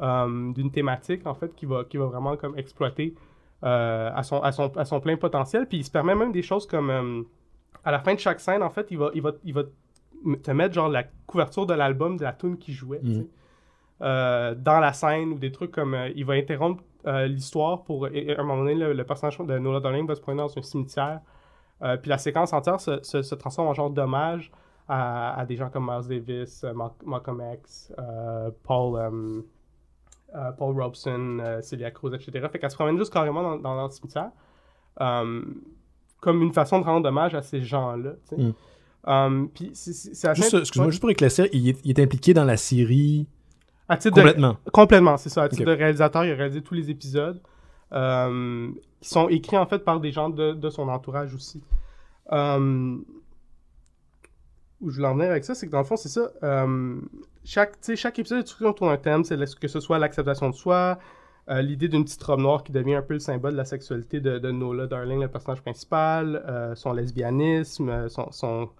euh, 0.00 0.52
d'une 0.52 0.70
thématique 0.70 1.26
en 1.26 1.34
fait 1.34 1.54
qui 1.54 1.66
va, 1.66 1.84
qui 1.84 1.98
va 1.98 2.06
vraiment 2.06 2.36
comme 2.36 2.56
exploiter 2.58 3.14
euh, 3.64 4.10
à, 4.14 4.22
son, 4.22 4.40
à, 4.40 4.50
son, 4.52 4.74
à 4.76 4.84
son 4.86 5.00
plein 5.00 5.16
potentiel. 5.16 5.66
Puis 5.68 5.78
il 5.78 5.84
se 5.84 5.90
permet 5.90 6.14
même 6.14 6.32
des 6.32 6.42
choses 6.42 6.66
comme 6.66 7.26
à 7.84 7.90
la 7.90 7.98
fin 8.00 8.14
de 8.14 8.18
chaque 8.20 8.40
scène 8.40 8.62
en 8.62 8.70
fait 8.70 8.86
il 8.90 8.98
va, 8.98 9.10
il 9.14 9.20
va, 9.22 9.32
il 9.44 9.52
va 9.54 9.62
te 10.42 10.50
mettre 10.52 10.74
genre 10.74 10.88
la 10.88 11.02
couverture 11.26 11.66
de 11.66 11.74
l'album 11.74 12.16
de 12.16 12.22
la 12.24 12.32
tune 12.32 12.56
qui 12.56 12.72
jouait 12.72 13.00
euh, 14.00 14.54
dans 14.54 14.80
la 14.80 14.92
scène 14.92 15.32
ou 15.32 15.38
des 15.38 15.52
trucs 15.52 15.70
comme 15.72 15.94
euh, 15.94 16.08
il 16.16 16.24
va 16.24 16.34
interrompre 16.34 16.82
euh, 17.06 17.26
l'histoire 17.26 17.82
pour 17.82 18.06
et- 18.08 18.34
à 18.36 18.40
un 18.40 18.44
moment 18.44 18.62
donné 18.62 18.74
le, 18.74 18.92
le 18.92 19.04
personnage 19.04 19.38
de 19.38 19.58
Nola 19.58 19.80
Darling 19.80 20.06
va 20.06 20.14
se 20.14 20.20
promener 20.20 20.42
dans 20.42 20.56
un 20.58 20.62
cimetière 20.62 21.20
euh, 21.82 21.96
puis 21.96 22.08
la 22.10 22.18
séquence 22.18 22.52
entière 22.52 22.80
se, 22.80 23.02
se- 23.02 23.22
se 23.22 23.34
transforme 23.34 23.68
en 23.68 23.74
genre 23.74 23.90
d'hommage 23.90 24.52
à, 24.88 25.38
à 25.40 25.46
des 25.46 25.56
gens 25.56 25.68
comme 25.70 25.86
Miles 25.90 26.08
Davis, 26.08 26.62
euh, 26.64 26.72
Mal- 26.74 26.90
Malcolm 27.04 27.42
X, 27.54 27.92
Paul, 28.62 29.42
Paul 30.58 30.80
Robeson, 30.80 31.38
euh, 31.40 31.60
Celia 31.60 31.90
Cruz, 31.90 32.14
etc. 32.14 32.46
Fait 32.50 32.58
qu'elle 32.58 32.70
se 32.70 32.76
promène 32.76 32.96
juste 32.98 33.12
carrément 33.12 33.42
dans, 33.42 33.56
dans 33.58 33.84
le 33.84 33.90
cimetière 33.90 34.30
comme 36.20 36.40
une 36.42 36.52
façon 36.52 36.78
de 36.80 36.84
rendre 36.84 37.08
hommage 37.08 37.34
à 37.34 37.42
ces 37.42 37.62
gens-là. 37.62 38.12
Mm. 38.36 38.50
Um, 39.04 39.48
puis 39.52 39.70
c'est- 39.74 39.92
c'est 39.92 40.14
c'est 40.14 40.28
assez- 40.28 40.42
Juste, 40.42 40.54
excuse-moi, 40.54 40.90
juste 40.90 41.00
pour 41.00 41.10
éclaircir, 41.10 41.46
il 41.52 41.68
est, 41.70 41.80
il 41.84 41.90
est 41.90 42.00
impliqué 42.02 42.32
dans 42.34 42.44
la 42.44 42.56
série 42.56 43.26
À 43.92 43.96
titre 43.96 44.16
de- 44.16 44.20
complètement. 44.22 44.56
Complètement, 44.72 45.16
c'est 45.16 45.28
ça. 45.28 45.42
À 45.44 45.48
titre 45.48 45.62
Ok. 45.62 45.68
de 45.68 45.72
réalisateur, 45.74 46.24
il 46.24 46.32
a 46.32 46.34
réalisé 46.34 46.62
tous 46.62 46.74
les 46.74 46.90
épisodes 46.90 47.40
euh, 47.92 48.68
qui 49.00 49.08
sont 49.08 49.28
écrits 49.28 49.58
en 49.58 49.66
fait 49.66 49.80
par 49.80 50.00
des 50.00 50.12
gens 50.12 50.30
de, 50.30 50.52
de 50.52 50.70
son 50.70 50.88
entourage 50.88 51.34
aussi. 51.34 51.62
Euh, 52.32 52.96
où 54.80 54.90
je 54.90 54.96
voulais 54.96 55.08
en 55.08 55.14
venir 55.14 55.30
avec 55.30 55.44
ça, 55.44 55.54
c'est 55.54 55.66
que 55.66 55.72
dans 55.72 55.78
le 55.78 55.84
fond, 55.84 55.96
c'est 55.96 56.08
ça. 56.08 56.30
euh, 56.42 57.00
chaque, 57.44 57.76
chaque 57.94 58.18
épisode 58.18 58.38
est 58.38 58.42
structuré 58.46 58.70
autour 58.70 58.88
d'un 58.88 58.96
thème, 58.96 59.24
c'est 59.24 59.36
que 59.58 59.68
ce 59.68 59.80
soit 59.80 59.98
l'acceptation 59.98 60.48
de 60.50 60.54
soi, 60.54 60.98
euh, 61.50 61.60
l'idée 61.62 61.88
d'une 61.88 62.04
petite 62.04 62.22
robe 62.22 62.40
noire 62.40 62.62
qui 62.62 62.72
devient 62.72 62.94
un 62.94 63.02
peu 63.02 63.14
le 63.14 63.20
symbole 63.20 63.52
de 63.52 63.56
la 63.56 63.64
sexualité 63.64 64.20
de, 64.20 64.38
de 64.38 64.50
Nola 64.50 64.86
Darling, 64.86 65.20
le 65.20 65.28
personnage 65.28 65.60
principal, 65.60 66.42
euh, 66.48 66.74
son 66.74 66.92
lesbianisme, 66.92 68.08
son, 68.08 68.30
son, 68.32 68.70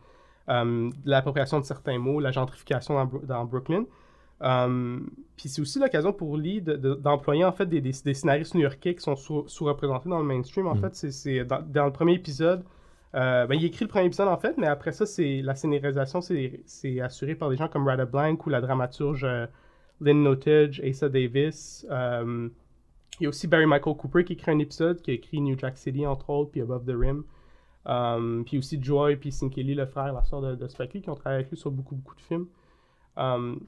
l'appropriation 1.05 1.61
de 1.61 1.65
certains 1.65 1.99
mots, 1.99 2.19
la 2.21 2.31
gentrification 2.33 3.05
dans 3.25 3.45
Brooklyn. 3.45 3.85
Euh, 4.43 4.99
puis 5.37 5.49
c'est 5.49 5.63
aussi 5.63 5.79
l'occasion 5.79 6.13
pour 6.13 6.37
Lee 6.37 6.61
de- 6.61 6.77
de- 6.77 6.95
d'employer 6.95 7.45
en 7.45 7.53
fait 7.53 7.67
des, 7.67 7.81
des, 7.81 7.93
des 8.05 8.15
scénaristes 8.15 8.55
new-yorkais 8.55 8.95
qui 8.95 9.01
sont 9.01 9.15
sous- 9.17 9.47
sous-représentés 9.49 10.09
dans 10.09 10.19
le 10.19 10.25
mainstream. 10.25 10.67
En 10.67 10.75
Mhm. 10.75 10.81
fait, 10.91 10.95
c'est- 11.13 11.45
dans, 11.45 11.63
dans 11.63 11.85
le 11.87 11.93
premier 11.93 12.15
épisode. 12.15 12.65
euh, 13.15 13.47
ben, 13.47 13.55
il 13.57 13.65
écrit 13.67 13.85
le 13.85 13.91
premier 13.91 14.07
épisode 14.07 14.29
en 14.29 14.39
fait, 14.39 14.57
mais 14.57 14.67
après 14.67 14.91
ça, 14.93 15.05
c'est 15.05 15.43
la 15.43 15.55
scénarisation, 15.55 16.23
c'est 16.23 16.63
c'est 16.65 16.99
assuré 17.01 17.35
par 17.35 17.51
des 17.51 17.57
gens 17.57 17.69
comme 17.69 17.87
Rada 17.87 18.07
Blank 18.07 18.47
ou 18.47 18.51
la 18.51 18.61
dramaturge 18.63 19.25
euh, 19.25 19.47
Lynn 20.01 20.23
Notage, 20.23 20.81
Asa 20.81 21.09
Davis. 21.11 21.87
euh, 21.91 22.49
il 23.21 23.25
y 23.25 23.27
a 23.27 23.29
aussi 23.29 23.47
Barry 23.47 23.67
Michael 23.67 23.95
Cooper 23.97 24.25
qui 24.25 24.33
écrit 24.33 24.51
un 24.51 24.59
épisode, 24.59 25.03
qui 25.03 25.11
a 25.11 25.15
écrit 25.15 25.41
New 25.43 25.59
Jack 25.59 25.77
City 25.77 26.07
entre 26.07 26.31
autres, 26.31 26.51
puis 26.53 26.63
Above 26.63 26.85
the 26.87 26.97
Rim. 26.99 27.25
Um, 27.85 28.45
puis 28.47 28.57
aussi 28.59 28.83
Joy, 28.83 29.17
puis 29.17 29.31
Sinkeli, 29.31 29.75
le 29.75 29.85
frère, 29.87 30.13
la 30.15 30.23
soeur 30.25 30.41
de, 30.41 30.55
de 30.55 30.67
Spike 30.69 30.95
Lee, 30.95 31.03
qui 31.03 31.11
ont 31.11 31.15
travaillé 31.15 31.41
avec 31.41 31.51
lui 31.51 31.57
sur 31.59 31.71
beaucoup, 31.71 31.95
beaucoup 31.97 32.15
de 32.17 32.21
films. 32.23 32.47
Um, 33.17 33.61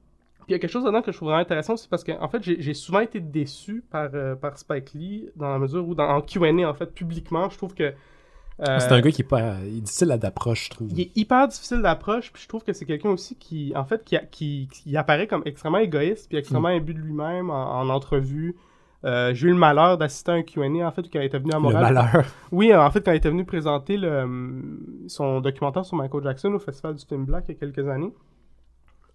puis 0.44 0.50
il 0.50 0.52
y 0.52 0.54
a 0.54 0.58
quelque 0.58 0.70
chose 0.70 0.84
dedans 0.84 1.02
que 1.02 1.10
je 1.12 1.16
trouve 1.16 1.28
vraiment 1.28 1.42
intéressant, 1.42 1.76
c'est 1.76 1.88
parce 1.90 2.04
que 2.04 2.12
en 2.12 2.28
fait, 2.28 2.42
j'ai 2.42 2.74
souvent 2.74 3.00
été 3.00 3.20
déçu 3.20 3.82
par, 3.90 4.10
euh, 4.14 4.34
par 4.34 4.58
Spike 4.58 4.92
Lee, 4.94 5.28
dans 5.36 5.48
la 5.50 5.58
mesure 5.58 5.86
où, 5.86 5.94
dans, 5.94 6.08
en 6.08 6.20
Q&A, 6.20 6.68
en 6.68 6.74
fait, 6.74 6.92
publiquement, 6.94 7.48
je 7.50 7.56
trouve 7.56 7.74
que... 7.74 7.84
euh, 7.84 8.78
C'est 8.78 8.92
un 8.92 9.00
gars 9.00 9.10
qui 9.10 9.22
est 9.22 9.28
pas. 9.28 9.56
Il 9.66 9.78
est 9.78 9.80
difficile 9.80 10.12
à- 10.12 10.18
d'approche, 10.18 10.66
je 10.66 10.70
trouve. 10.70 10.88
il 10.92 11.00
est 11.00 11.16
hyper 11.16 11.48
difficile 11.48 11.82
d'approche, 11.82 12.32
puis 12.32 12.42
je 12.42 12.48
trouve 12.48 12.62
que 12.62 12.72
c'est 12.72 12.84
quelqu'un 12.84 13.10
aussi 13.10 13.36
qui, 13.36 13.72
en 13.74 13.84
fait, 13.84 14.04
qui, 14.04 14.16
a- 14.16 14.24
qui, 14.24 14.68
qui 14.72 14.96
apparaît 14.96 15.26
comme 15.26 15.42
extrêmement 15.44 15.78
égoïste, 15.78 16.28
puis 16.28 16.38
extrêmement 16.38 16.68
Mm. 16.68 16.76
imbu 16.80 16.94
de 16.94 17.00
lui-même 17.00 17.50
en, 17.50 17.80
en 17.80 17.88
entrevue. 17.88 18.56
Euh, 19.04 19.34
J'ai 19.34 19.48
eu 19.48 19.50
le 19.50 19.56
malheur 19.56 19.98
d'assister 19.98 20.30
à 20.30 20.34
un 20.36 20.42
Q&A, 20.42 20.86
en 20.86 20.90
fait, 20.90 21.02
quand 21.12 21.20
il 21.20 21.24
était 21.26 21.38
venu 21.38 21.50
à 21.52 21.56
Le 21.56 21.60
Montréal. 21.62 21.92
malheur. 21.94 22.24
Oui, 22.52 22.74
en 22.74 22.90
fait, 22.90 23.04
quand 23.04 23.12
il 23.12 23.16
était 23.16 23.28
venu 23.28 23.44
présenter 23.44 23.96
le, 23.98 24.20
hum, 24.22 24.86
son 25.08 25.40
documentaire 25.42 25.84
sur 25.84 25.96
Michael 25.96 26.22
Jackson 26.22 26.52
au 26.54 26.58
Festival 26.58 26.94
du 26.94 27.04
film 27.04 27.24
Black 27.26 27.44
il 27.48 27.52
y 27.52 27.56
a 27.56 27.60
quelques 27.60 27.86
années. 27.86 28.14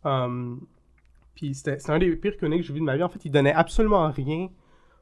Hum, 0.03 0.62
puis 1.39 1.55
c'était 1.55 1.77
un 1.89 2.00
des 2.00 2.13
pires 2.17 2.36
Q&A 2.36 2.50
que 2.58 2.62
j'ai 2.62 2.74
vu 2.74 2.81
de 2.81 2.84
ma 2.86 2.98
vie. 2.98 3.03
En 3.03 3.08
fait, 3.08 3.24
il 3.24 3.31
donnait 3.31 3.53
absolument 3.53 4.12
rien 4.12 4.50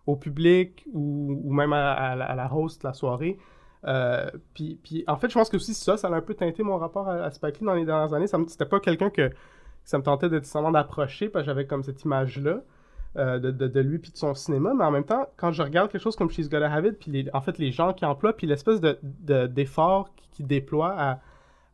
au 0.05 0.15
public 0.15 0.85
ou, 0.93 1.41
ou 1.43 1.51
même 1.51 1.73
à, 1.73 2.15
la- 2.15 2.53
host 2.53 2.83
de 2.83 2.87
la 2.87 2.93
soirée. 2.93 3.39
Euh, 3.85 4.29
puis, 4.53 4.79
puis 4.83 5.03
en 5.07 5.17
fait, 5.17 5.29
je 5.29 5.33
pense 5.33 5.49
que 5.49 5.55
aussi 5.55 5.73
ça, 5.73 5.97
ça 5.97 6.09
a 6.09 6.11
un 6.11 6.21
peu 6.21 6.35
teinté 6.35 6.61
mon 6.61 6.77
rapport 6.77 7.09
à, 7.09 7.31
Spike 7.31 7.59
Lee 7.59 7.65
dans 7.65 7.73
les 7.73 7.85
dernières 7.85 8.13
années. 8.13 8.27
C'était 8.27 8.65
pas 8.65 8.79
quelqu'un 8.79 9.09
que 9.09 9.31
ça 9.83 9.97
me 9.97 10.03
tentait 10.03 10.29
de 10.29 10.39
d'approcher 10.71 11.27
parce 11.29 11.43
que 11.43 11.47
j'avais 11.47 11.65
comme 11.65 11.81
cette 11.81 12.03
image-là 12.03 12.61
euh, 13.15 13.39
de, 13.39 13.49
de, 13.49 13.79
lui 13.79 13.97
puis 13.97 14.11
de 14.11 14.17
son 14.17 14.35
cinéma. 14.35 14.75
Mais 14.75 14.83
en 14.83 14.91
même 14.91 15.05
temps, 15.05 15.25
quand 15.37 15.51
je 15.51 15.63
regarde 15.63 15.89
quelque 15.89 16.01
chose 16.03 16.15
comme 16.15 16.29
She's 16.29 16.49
Gotta 16.49 16.71
Have 16.71 16.91
puis 16.93 17.09
les- 17.09 17.29
en 17.33 17.41
fait 17.41 17.57
les 17.57 17.71
gens 17.71 17.93
qui 17.93 18.05
emploient, 18.05 18.33
puis 18.33 18.45
l'espèce 18.45 18.79
de, 18.79 18.99
de- 19.01 19.47
d'effort 19.47 20.13
qui, 20.15 20.29
qui 20.29 20.43
déploie 20.43 20.93
à, 20.95 21.19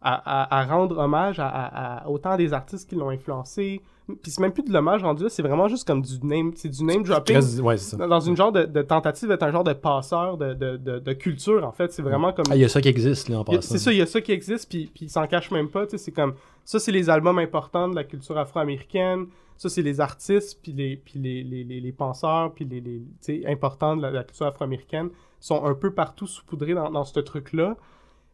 à, 0.04 0.44
à- 0.44 0.60
à 0.62 0.66
rendre 0.66 0.98
hommage 0.98 1.38
à, 1.40 2.04
autant 2.08 2.36
des 2.38 2.54
artistes 2.54 2.90
qui 2.90 2.96
l'ont 2.96 3.10
influencé. 3.10 3.82
Puis 4.22 4.32
c'est 4.32 4.42
même 4.42 4.52
plus 4.52 4.64
de 4.64 4.74
l'hommage 4.74 5.02
rendu 5.02 5.24
là, 5.24 5.30
c'est 5.30 5.42
vraiment 5.42 5.70
juste 5.70 5.88
comme 5.88 6.02
du 6.02 6.20
name, 6.24 6.52
c'est 6.56 6.68
du 6.68 6.84
name 6.84 7.04
dropping 7.04 7.40
Très- 7.40 7.60
Ouais, 7.62 7.78
c'est 7.78 7.92
ça. 7.92 7.98
dans 7.98 8.08
dans 8.10 8.20
une 8.20 8.36
genre 8.36 8.52
de, 8.52 8.64
de 8.64 8.82
tentative 8.82 9.30
d'être 9.30 9.44
un 9.44 9.52
genre 9.52 9.64
de 9.64 9.72
passeur 9.72 10.36
de, 10.38 10.54
de, 10.54 10.76
de, 10.76 11.00
de 11.00 11.14
culture 11.14 11.66
en 11.66 11.72
fait. 11.72 11.94
C'est 11.94 12.02
vraiment 12.02 12.34
comme 12.34 12.44
Ah, 12.50 12.56
il 12.58 12.62
y 12.62 12.66
a 12.66 12.70
ça 12.70 12.82
qui 12.82 12.90
existe, 12.90 13.30
là, 13.30 13.40
en 13.40 13.44
passant. 13.46 13.62
C'est 13.62 13.78
ça, 13.78 13.94
il 13.94 14.00
y 14.00 14.02
a 14.02 14.06
ça 14.06 14.20
qui 14.20 14.34
existe, 14.34 14.70
puis, 14.70 14.92
puis 14.94 15.06
il 15.06 15.10
s'en 15.10 15.26
cache 15.26 15.52
même 15.52 15.70
pas. 15.70 15.86
tu 15.86 15.92
sais, 15.92 15.98
C'est 15.98 16.12
comme 16.12 16.34
ça, 16.66 16.80
c'est 16.80 16.92
les 16.92 17.10
albums 17.10 17.40
importants 17.40 17.88
de 17.88 17.96
la 17.96 18.04
culture 18.04 18.38
afro-américaine. 18.38 19.28
Ça, 19.56 19.70
c'est 19.70 19.82
les 19.84 20.02
artistes, 20.02 20.60
puis 20.62 20.74
les, 20.74 20.98
puis 20.98 21.20
les, 21.20 21.44
les, 21.44 21.64
les, 21.64 21.80
les 21.80 21.92
penseurs, 21.94 22.52
puis 22.54 22.66
les, 22.66 22.82
les 22.82 23.48
importants 23.48 23.96
de 23.96 24.02
la, 24.02 24.24
culture 24.26 24.48
afro-américaine 24.48 25.10
sont 25.40 25.64
un 25.64 25.76
peu 25.76 25.92
partout 25.94 26.28
saupoudrés 26.28 26.74
dans, 26.74 26.90
dans 26.92 27.04
ce 27.06 27.20
truc-là. 27.22 27.78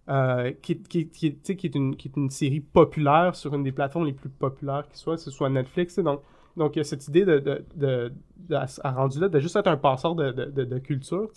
Euh, 0.09 0.51
qui, 0.61 0.81
qui, 0.81 0.99
est- 1.27 1.75
une, 1.75 1.95
qui 1.95 2.07
est 2.07 2.17
une 2.17 2.29
série 2.29 2.59
populaire 2.61 3.35
sur 3.35 3.53
une 3.53 3.63
des 3.63 3.71
plateformes 3.71 4.05
les 4.05 4.13
plus 4.13 4.29
populaires 4.29 4.87
qui 4.89 4.97
soit, 4.97 5.15
que 5.15 5.21
ce 5.21 5.31
soit 5.31 5.49
Netflix. 5.49 5.99
Donc, 5.99 6.21
Donc, 6.57 6.75
il 6.75 6.79
y 6.79 6.81
a 6.81 6.83
cette 6.83 7.07
idée 7.07 7.25
de, 7.25 7.39
de, 7.39 7.65
de, 7.75 8.55
à, 8.55 8.91
rendu 8.91 9.19
là, 9.19 9.29
de 9.29 9.39
juste 9.39 9.55
être 9.55 9.67
un 9.67 9.77
passeur 9.77 10.15
de, 10.15 10.79
culture. 10.79 11.29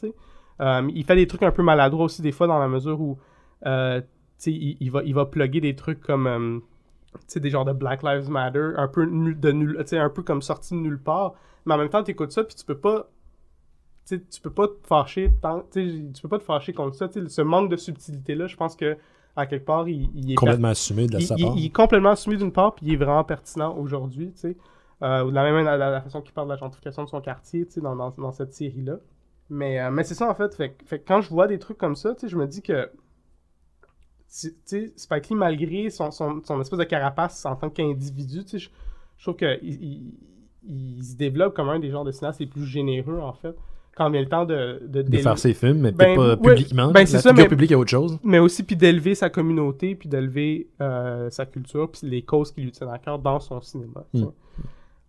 Euh, 0.61 0.91
il 0.95 1.05
fait 1.05 1.17
des 1.17 1.27
trucs 1.27 1.43
un 1.43 1.51
peu 1.53 1.63
maladroits 1.63 2.05
aussi, 2.07 2.23
des 2.23 2.33
fois, 2.33 2.47
dans 2.47 2.59
la 2.59 2.69
mesure 2.69 3.01
où, 3.01 3.19
euh, 3.67 4.01
il, 4.47 4.77
il 4.81 4.91
va, 4.91 5.03
il 5.05 5.15
va 5.15 5.27
plugger 5.27 5.61
des 5.61 5.75
trucs 5.77 6.01
comme, 6.01 6.63
des 7.35 7.51
genres 7.51 7.65
de 7.65 7.73
Black 7.73 8.03
Lives 8.03 8.31
Matter, 8.31 8.71
un 8.77 8.89
peu, 8.89 9.05
nul, 9.05 9.39
un 9.93 10.09
peu 10.11 10.23
comme 10.23 10.43
sorti 10.43 10.75
de 10.75 10.81
nulle 10.81 10.99
part. 10.99 11.35
Mais 11.67 11.75
en 11.75 11.79
même 11.79 11.89
temps, 11.91 12.03
tu 12.03 12.11
écoutes 12.13 12.33
ça, 12.33 12.43
puis 12.45 12.55
tu 12.57 12.65
peux 12.65 12.79
pas 12.79 13.09
tu 14.07 14.41
peux 14.43 14.51
pas 14.51 14.69
te 14.69 14.87
fâcher 14.87 15.33
tant, 15.41 15.65
tu 15.73 16.13
peux 16.23 16.29
pas 16.29 16.39
te 16.39 16.45
fâcher 16.45 16.73
contre 16.73 16.97
ça. 16.97 17.09
Ce 17.11 17.43
manque 17.43 17.71
de 17.71 17.77
subtilité 17.77 18.35
là, 18.35 18.47
je 18.47 18.57
pense 18.57 18.77
que 18.77 18.97
à 19.35 19.47
quelque 19.47 19.65
part, 19.65 19.89
il, 19.89 20.11
il 20.15 20.33
est 20.33 20.35
Complètement 20.35 20.69
assumé 20.69 21.07
de 21.07 21.13
la 21.15 21.21
il, 21.21 21.27
sa 21.27 21.35
il- 21.37 21.45
part. 21.45 21.55
il 21.57 21.65
est 21.67 21.71
complètement 21.71 22.11
assumé 22.11 22.37
d'une 22.37 22.53
part, 22.53 22.75
puis 22.75 22.87
il 22.87 22.93
est 22.93 22.97
vraiment 22.97 23.25
pertinent 23.25 23.75
aujourd'hui, 23.77 24.33
tu. 24.39 24.57
Euh, 25.03 25.25
de 25.25 25.35
la 25.35 25.43
même 25.43 25.55
manière, 25.55 25.77
la, 25.79 25.91
la 25.91 26.01
façon 26.01 26.21
qu'il 26.21 26.33
parle 26.33 26.47
de 26.49 26.53
la 26.53 26.59
gentrification 26.59 27.03
de 27.05 27.09
son 27.09 27.21
quartier, 27.21 27.67
tu 27.67 27.81
dans, 27.81 27.97
dans, 27.97 28.11
dans 28.11 28.31
cette 28.33 28.53
série-là. 28.55 28.99
Mais, 29.51 29.81
euh, 29.81 29.91
mais 29.91 30.05
c'est 30.05 30.15
ça, 30.15 30.31
en 30.31 30.35
fait. 30.35 30.57
Quand 31.07 31.21
je 31.23 31.29
vois 31.31 31.49
des 31.49 31.59
trucs 31.59 31.77
comme 31.79 31.97
ça, 31.97 32.15
je 32.23 32.37
me 32.37 32.47
dis 32.47 32.63
que, 32.63 32.89
Spike 34.29 35.29
Lee, 35.31 35.35
malgré 35.37 35.91
son, 35.91 36.11
son, 36.11 36.41
son 36.45 36.61
espèce 36.61 36.79
de 36.79 36.85
carapace 36.85 37.45
en 37.45 37.57
tant 37.57 37.69
qu'individu, 37.69 38.43
je, 38.53 38.59
je 38.59 39.23
trouve 39.25 39.37
qu'il 39.37 39.59
il, 39.63 40.15
il 40.69 41.05
se 41.05 41.17
développe 41.17 41.55
comme 41.55 41.69
un 41.69 41.79
des 41.81 41.91
genres 41.91 42.05
de 42.05 42.13
cinéastes 42.13 42.41
les 42.41 42.47
plus 42.47 42.65
généreux, 42.65 43.19
en 43.21 43.33
fait, 43.33 43.57
quand 43.97 44.09
vient 44.11 44.21
le 44.23 44.29
temps 44.29 44.45
de... 44.47 44.81
De, 44.87 45.17
faire 45.19 45.37
ses 45.39 45.53
films, 45.55 45.79
mais 45.81 45.93
Ben, 45.93 46.17
peut-être 46.17 46.17
pas 46.39 46.49
ouais, 46.49 46.55
publiquement. 46.57 46.91
ben, 46.93 47.05
c'est 47.07 47.19
ça, 47.19 47.33
mais- 47.33 47.47
publique 47.47 47.71
est 47.73 47.75
autre 47.77 47.91
chose. 47.91 48.19
mais 48.25 48.39
aussi 48.39 48.63
puis 48.63 48.75
d'élever 48.77 49.15
sa 49.15 49.29
communauté, 49.31 49.95
puis 49.95 50.09
d'élever 50.09 50.69
euh, 50.81 51.29
sa 51.31 51.45
culture, 51.47 51.91
puis 51.91 52.09
les 52.09 52.23
causes 52.23 52.53
qui 52.53 52.63
lui 52.63 52.71
tiennent 52.73 52.89
à 52.91 52.99
cœur 52.99 53.19
dans 53.19 53.39
son 53.41 53.61
cinéma. 53.61 54.05
tu 54.15 54.21
sais. 54.21 54.27
Mm. 54.27 54.33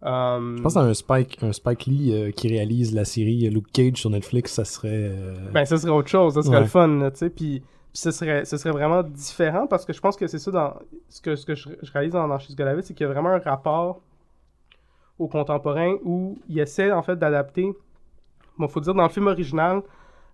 Euh, 0.06 0.58
Je 0.58 0.62
pense 0.62 0.75
à 0.75 0.82
un 0.82 0.94
Spike, 0.94 1.42
un 1.44 1.54
Spike 1.54 1.86
Lee 1.86 2.12
euh, 2.13 2.32
qui 2.32 2.50
réalise 2.50 2.94
la 2.94 3.06
série 3.06 3.50
Luke 3.50 3.72
Cage 3.72 3.96
sur 3.98 4.10
Netflix, 4.10 4.52
ça 4.52 4.66
serait. 4.66 4.90
euh, 4.92 5.36
Ben, 5.54 5.63
ça 5.63 5.78
serait 5.78 5.94
autre 5.94 6.10
chose, 6.10 6.34
ça 6.34 6.42
serait 6.42 6.56
Ouais. 6.58 6.62
le 6.63 6.68
fun, 6.68 7.10
tu 7.12 7.18
sais, 7.20 7.30
puis, 7.30 7.62
puis 7.62 7.66
ce, 7.94 8.12
serait, 8.12 8.44
ce 8.44 8.58
serait 8.58 8.72
vraiment 8.72 9.02
différent 9.02 9.66
parce 9.66 9.86
que 9.86 9.94
je 9.94 10.02
pense 10.02 10.18
que 10.18 10.28
c'est 10.28 10.40
ça 10.40 10.52
dans 10.52 10.74
ce 11.08 11.22
que, 11.22 11.38
ce 11.38 11.46
que 11.46 11.56
je, 11.56 11.70
je 11.82 11.92
réalise 11.94 12.12
dans, 12.12 12.28
dans 12.28 12.38
It, 12.38 12.50
c'est 12.84 12.94
qu'il 12.94 13.06
y 13.06 13.10
a 13.10 13.13
vraiment 13.13 13.30
un 13.30 13.40
rapport 13.40 14.02
au 15.20 15.28
contemporain 15.30 15.96
où 16.04 16.38
il 16.50 16.60
essaie 16.60 16.92
en 16.92 17.02
fait 17.02 17.16
d'adapter. 17.18 17.72
Bon, 18.58 18.68
faut 18.68 18.80
dire, 18.82 18.94
dans 18.94 19.04
le 19.04 19.10
film 19.10 19.28
original, 19.28 19.82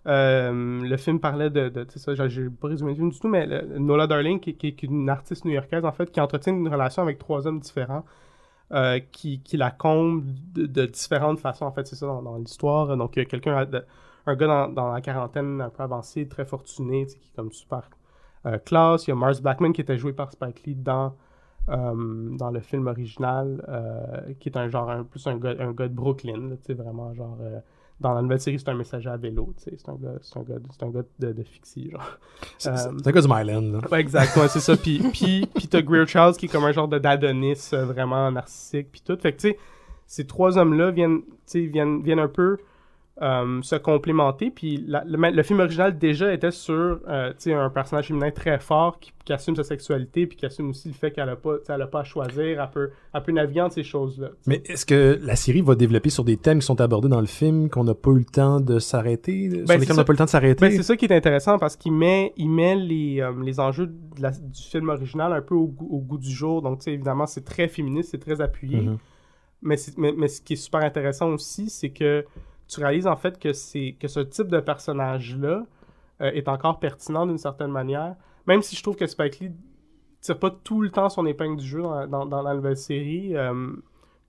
euh, 0.06 0.82
le 0.82 0.96
film 0.96 1.20
parlait 1.20 1.50
de. 1.50 1.68
tu 1.84 1.98
sais, 1.98 2.16
ça, 2.16 2.28
j'ai- 2.28 2.50
pas 2.50 2.68
résumé 2.68 2.90
le 2.92 2.96
film 2.96 3.10
du 3.10 3.18
tout, 3.18 3.28
mais 3.28 3.46
Nola 3.78 4.06
Darling, 4.06 4.40
qui, 4.40 4.56
est 4.66 4.82
une 4.82 5.08
artiste 5.08 5.44
new-yorkaise, 5.44 5.84
en 5.84 5.92
fait, 5.92 6.10
qui 6.10 6.20
entretient 6.20 6.54
une 6.54 6.68
relation 6.68 7.02
avec 7.02 7.18
trois 7.18 7.46
hommes 7.46 7.60
différents. 7.60 8.04
euh, 8.72 9.00
qui, 9.12 9.40
qui 9.42 9.56
la 9.56 9.70
comble 9.72 10.24
de, 10.54 10.86
différentes 10.86 11.40
façons, 11.40 11.66
en 11.66 11.72
fait, 11.72 11.86
c'est 11.86 11.96
ça 11.96 12.06
dans, 12.06 12.36
l'histoire. 12.38 12.96
Donc, 12.96 13.16
il 13.16 13.20
y 13.20 13.22
a 13.22 13.26
quelqu'un, 13.26 13.64
de- 13.66 13.84
un 14.26 14.36
gars 14.36 14.68
dans, 14.68 14.92
la 14.92 15.00
quarantaine 15.00 15.60
un 15.60 15.70
peu 15.70 15.82
avancé, 15.82 16.28
très 16.28 16.44
fortuné, 16.46 17.06
tu 17.06 17.12
sais, 17.14 17.18
qui 17.18 17.28
est 17.30 17.36
comme 17.36 17.52
super 17.52 17.90
euh, 18.46 18.58
classe. 18.58 19.06
Il 19.06 19.10
y 19.10 19.12
a 19.12 19.16
Mars 19.16 19.40
Blackman 19.42 19.72
qui 19.72 19.80
était 19.82 19.98
joué 19.98 20.12
par 20.12 20.32
Spike 20.32 20.64
Lee 20.66 20.74
dans, 20.76 21.14
euh, 21.68 22.36
dans 22.36 22.50
le 22.50 22.60
film 22.60 22.86
original, 22.88 23.64
euh, 23.68 24.34
qui 24.40 24.48
est 24.50 24.56
un 24.58 24.68
genre, 24.68 24.90
un, 24.90 25.04
plus 25.04 25.26
un 25.26 25.36
gars, 25.38 25.54
un 25.60 25.72
gars 25.72 25.88
de 25.88 25.94
Brooklyn, 25.94 26.50
tu 26.56 26.58
sais, 26.66 26.74
vraiment 26.74 27.12
genre... 27.14 27.38
dans 28.00 28.14
la 28.14 28.22
nouvelle 28.22 28.40
série, 28.40 28.58
c'est 28.58 28.68
un 28.68 28.74
messager 28.74 29.10
à 29.10 29.16
vélo, 29.16 29.52
c'est 29.58 29.88
un 29.88 29.94
gars, 29.94 30.14
c'est 30.22 30.38
un 30.38 30.42
gars, 30.42 30.56
c'est 30.70 30.82
un 30.84 30.90
gars 30.90 31.02
de, 31.18 31.32
de. 31.32 31.44
C'est 31.62 31.80
Euh, 31.80 32.76
c'est 33.02 33.08
un 33.08 33.10
gars 33.12 33.20
du 33.20 33.28
Myland. 33.28 33.80
Ouais, 33.92 34.00
exact, 34.00 34.34
ouais, 34.36 34.48
c'est 34.48 34.60
ça. 34.60 34.76
Puis, 34.76 34.98
puis, 35.12 35.46
puis 35.54 35.68
t'as 35.68 35.82
Greer 35.82 36.06
Charles 36.06 36.34
qui 36.36 36.46
est 36.46 36.48
comme 36.48 36.64
un 36.64 36.72
genre 36.72 36.88
de 36.88 36.98
d'Adonis 36.98 37.70
euh, 37.74 37.84
vraiment 37.84 38.30
narcissique, 38.30 38.88
puis 38.90 39.02
tout. 39.04 39.18
Fait 39.20 39.32
que, 39.32 39.40
tu 39.40 39.48
sais, 39.50 39.58
ces 40.06 40.26
trois 40.26 40.56
hommes-là 40.56 40.90
viennent, 40.90 41.20
viennent, 41.54 42.02
viennent 42.02 42.18
un 42.18 42.28
peu 42.28 42.58
euh, 43.22 43.60
se 43.62 43.76
complémenter. 43.76 44.50
Puis 44.50 44.82
la- 44.86 45.04
le, 45.04 45.18
le 45.30 45.42
film 45.42 45.60
original 45.60 45.98
déjà 45.98 46.32
était 46.32 46.50
sur, 46.50 47.00
euh, 47.06 47.32
un 47.46 47.68
personnage 47.70 48.06
féminin 48.08 48.30
très 48.30 48.58
fort 48.58 48.98
qui, 48.98 49.12
qui 49.26 49.32
assume 49.34 49.54
sa 49.56 49.62
sexualité, 49.64 50.26
puis 50.26 50.36
qui 50.38 50.46
assume 50.46 50.70
aussi 50.70 50.88
le 50.88 50.94
fait 50.94 51.10
qu'elle 51.10 51.28
a 51.28 51.36
pas, 51.36 51.56
elle 51.68 51.82
a 51.82 51.86
pas 51.86 52.00
à 52.00 52.04
choisir, 52.04 52.60
elle 52.62 52.70
peut, 52.72 52.90
elle 53.12 53.22
peut 53.22 53.32
naviguer 53.32 53.60
entre 53.60 53.74
ces 53.74 53.82
choses-là. 53.82 54.28
Mais 54.46 54.62
est-ce 54.64 54.86
que 54.86 55.18
la 55.22 55.36
série 55.36 55.60
va 55.60 55.74
développer 55.74 56.08
sur 56.08 56.24
des 56.24 56.38
thèmes 56.38 56.60
qui 56.60 56.66
sont 56.66 56.80
abordés 56.80 57.08
dans 57.08 57.20
le 57.20 57.26
film, 57.26 57.68
qu'on 57.68 57.84
n'a 57.84 57.94
pas 57.94 58.10
eu 58.12 58.18
le 58.20 58.24
temps 58.24 58.58
de 58.60 58.78
s'arrêter, 58.78 59.50
sur 59.50 59.58
Ben, 59.60 59.66
c'est 59.66 59.78
lesquels 59.78 59.92
on 59.92 59.94
ça. 59.96 60.00
n'a 60.00 60.04
pas 60.04 60.12
eu 60.12 60.14
le 60.14 60.18
temps 60.18 60.24
de 60.24 60.30
s'arrêter? 60.30 60.68
Ben, 60.68 60.76
c'est 60.76 60.82
ça 60.82 60.96
qui 60.96 61.04
est 61.04 61.12
intéressant 61.14 61.58
parce 61.58 61.76
qu'il 61.76 61.92
met, 61.92 62.32
il 62.38 62.48
met 62.48 62.74
les, 62.74 63.20
euh, 63.20 63.32
les 63.44 63.60
enjeux 63.60 63.86
de 63.88 64.22
la- 64.22 64.30
du 64.30 64.62
film 64.62 64.88
original 64.88 65.32
un 65.34 65.42
peu 65.42 65.54
au, 65.54 65.66
goût- 65.66 65.88
au 65.90 65.98
goût 65.98 66.18
du 66.18 66.30
jour. 66.30 66.62
Donc, 66.62 66.78
tu 66.78 66.84
sais, 66.84 66.92
évidemment, 66.94 67.26
c'est 67.26 67.44
très 67.44 67.68
féministe, 67.68 68.08
c'est 68.12 68.18
très 68.18 68.40
appuyé. 68.40 68.80
Mhm. 68.80 68.96
Mais, 69.62 69.76
mais, 69.98 70.12
mais 70.16 70.28
ce 70.28 70.40
qui 70.40 70.54
est 70.54 70.56
super 70.56 70.80
intéressant 70.80 71.28
aussi, 71.28 71.68
c'est 71.68 71.90
que 71.90 72.24
tu 72.70 72.80
réalises 72.80 73.06
en 73.06 73.16
fait 73.16 73.38
que, 73.38 73.52
c'est, 73.52 73.96
que 73.98 74.08
ce 74.08 74.20
type 74.20 74.48
de 74.48 74.60
personnage-là 74.60 75.64
euh, 76.20 76.30
est 76.32 76.48
encore 76.48 76.78
pertinent 76.78 77.26
d'une 77.26 77.38
certaine 77.38 77.70
manière. 77.70 78.16
Même 78.46 78.62
si 78.62 78.76
je 78.76 78.82
trouve 78.82 78.96
que 78.96 79.06
Spike 79.06 79.40
Lee 79.40 79.52
tire 80.20 80.38
pas 80.38 80.50
tout 80.50 80.80
le 80.82 80.90
temps 80.90 81.08
son 81.08 81.26
épingle 81.26 81.56
du 81.56 81.66
jeu 81.66 81.82
dans, 81.82 82.06
dans, 82.06 82.26
dans 82.26 82.42
la 82.42 82.54
nouvelle 82.54 82.76
série. 82.76 83.36
euh, 83.36 83.72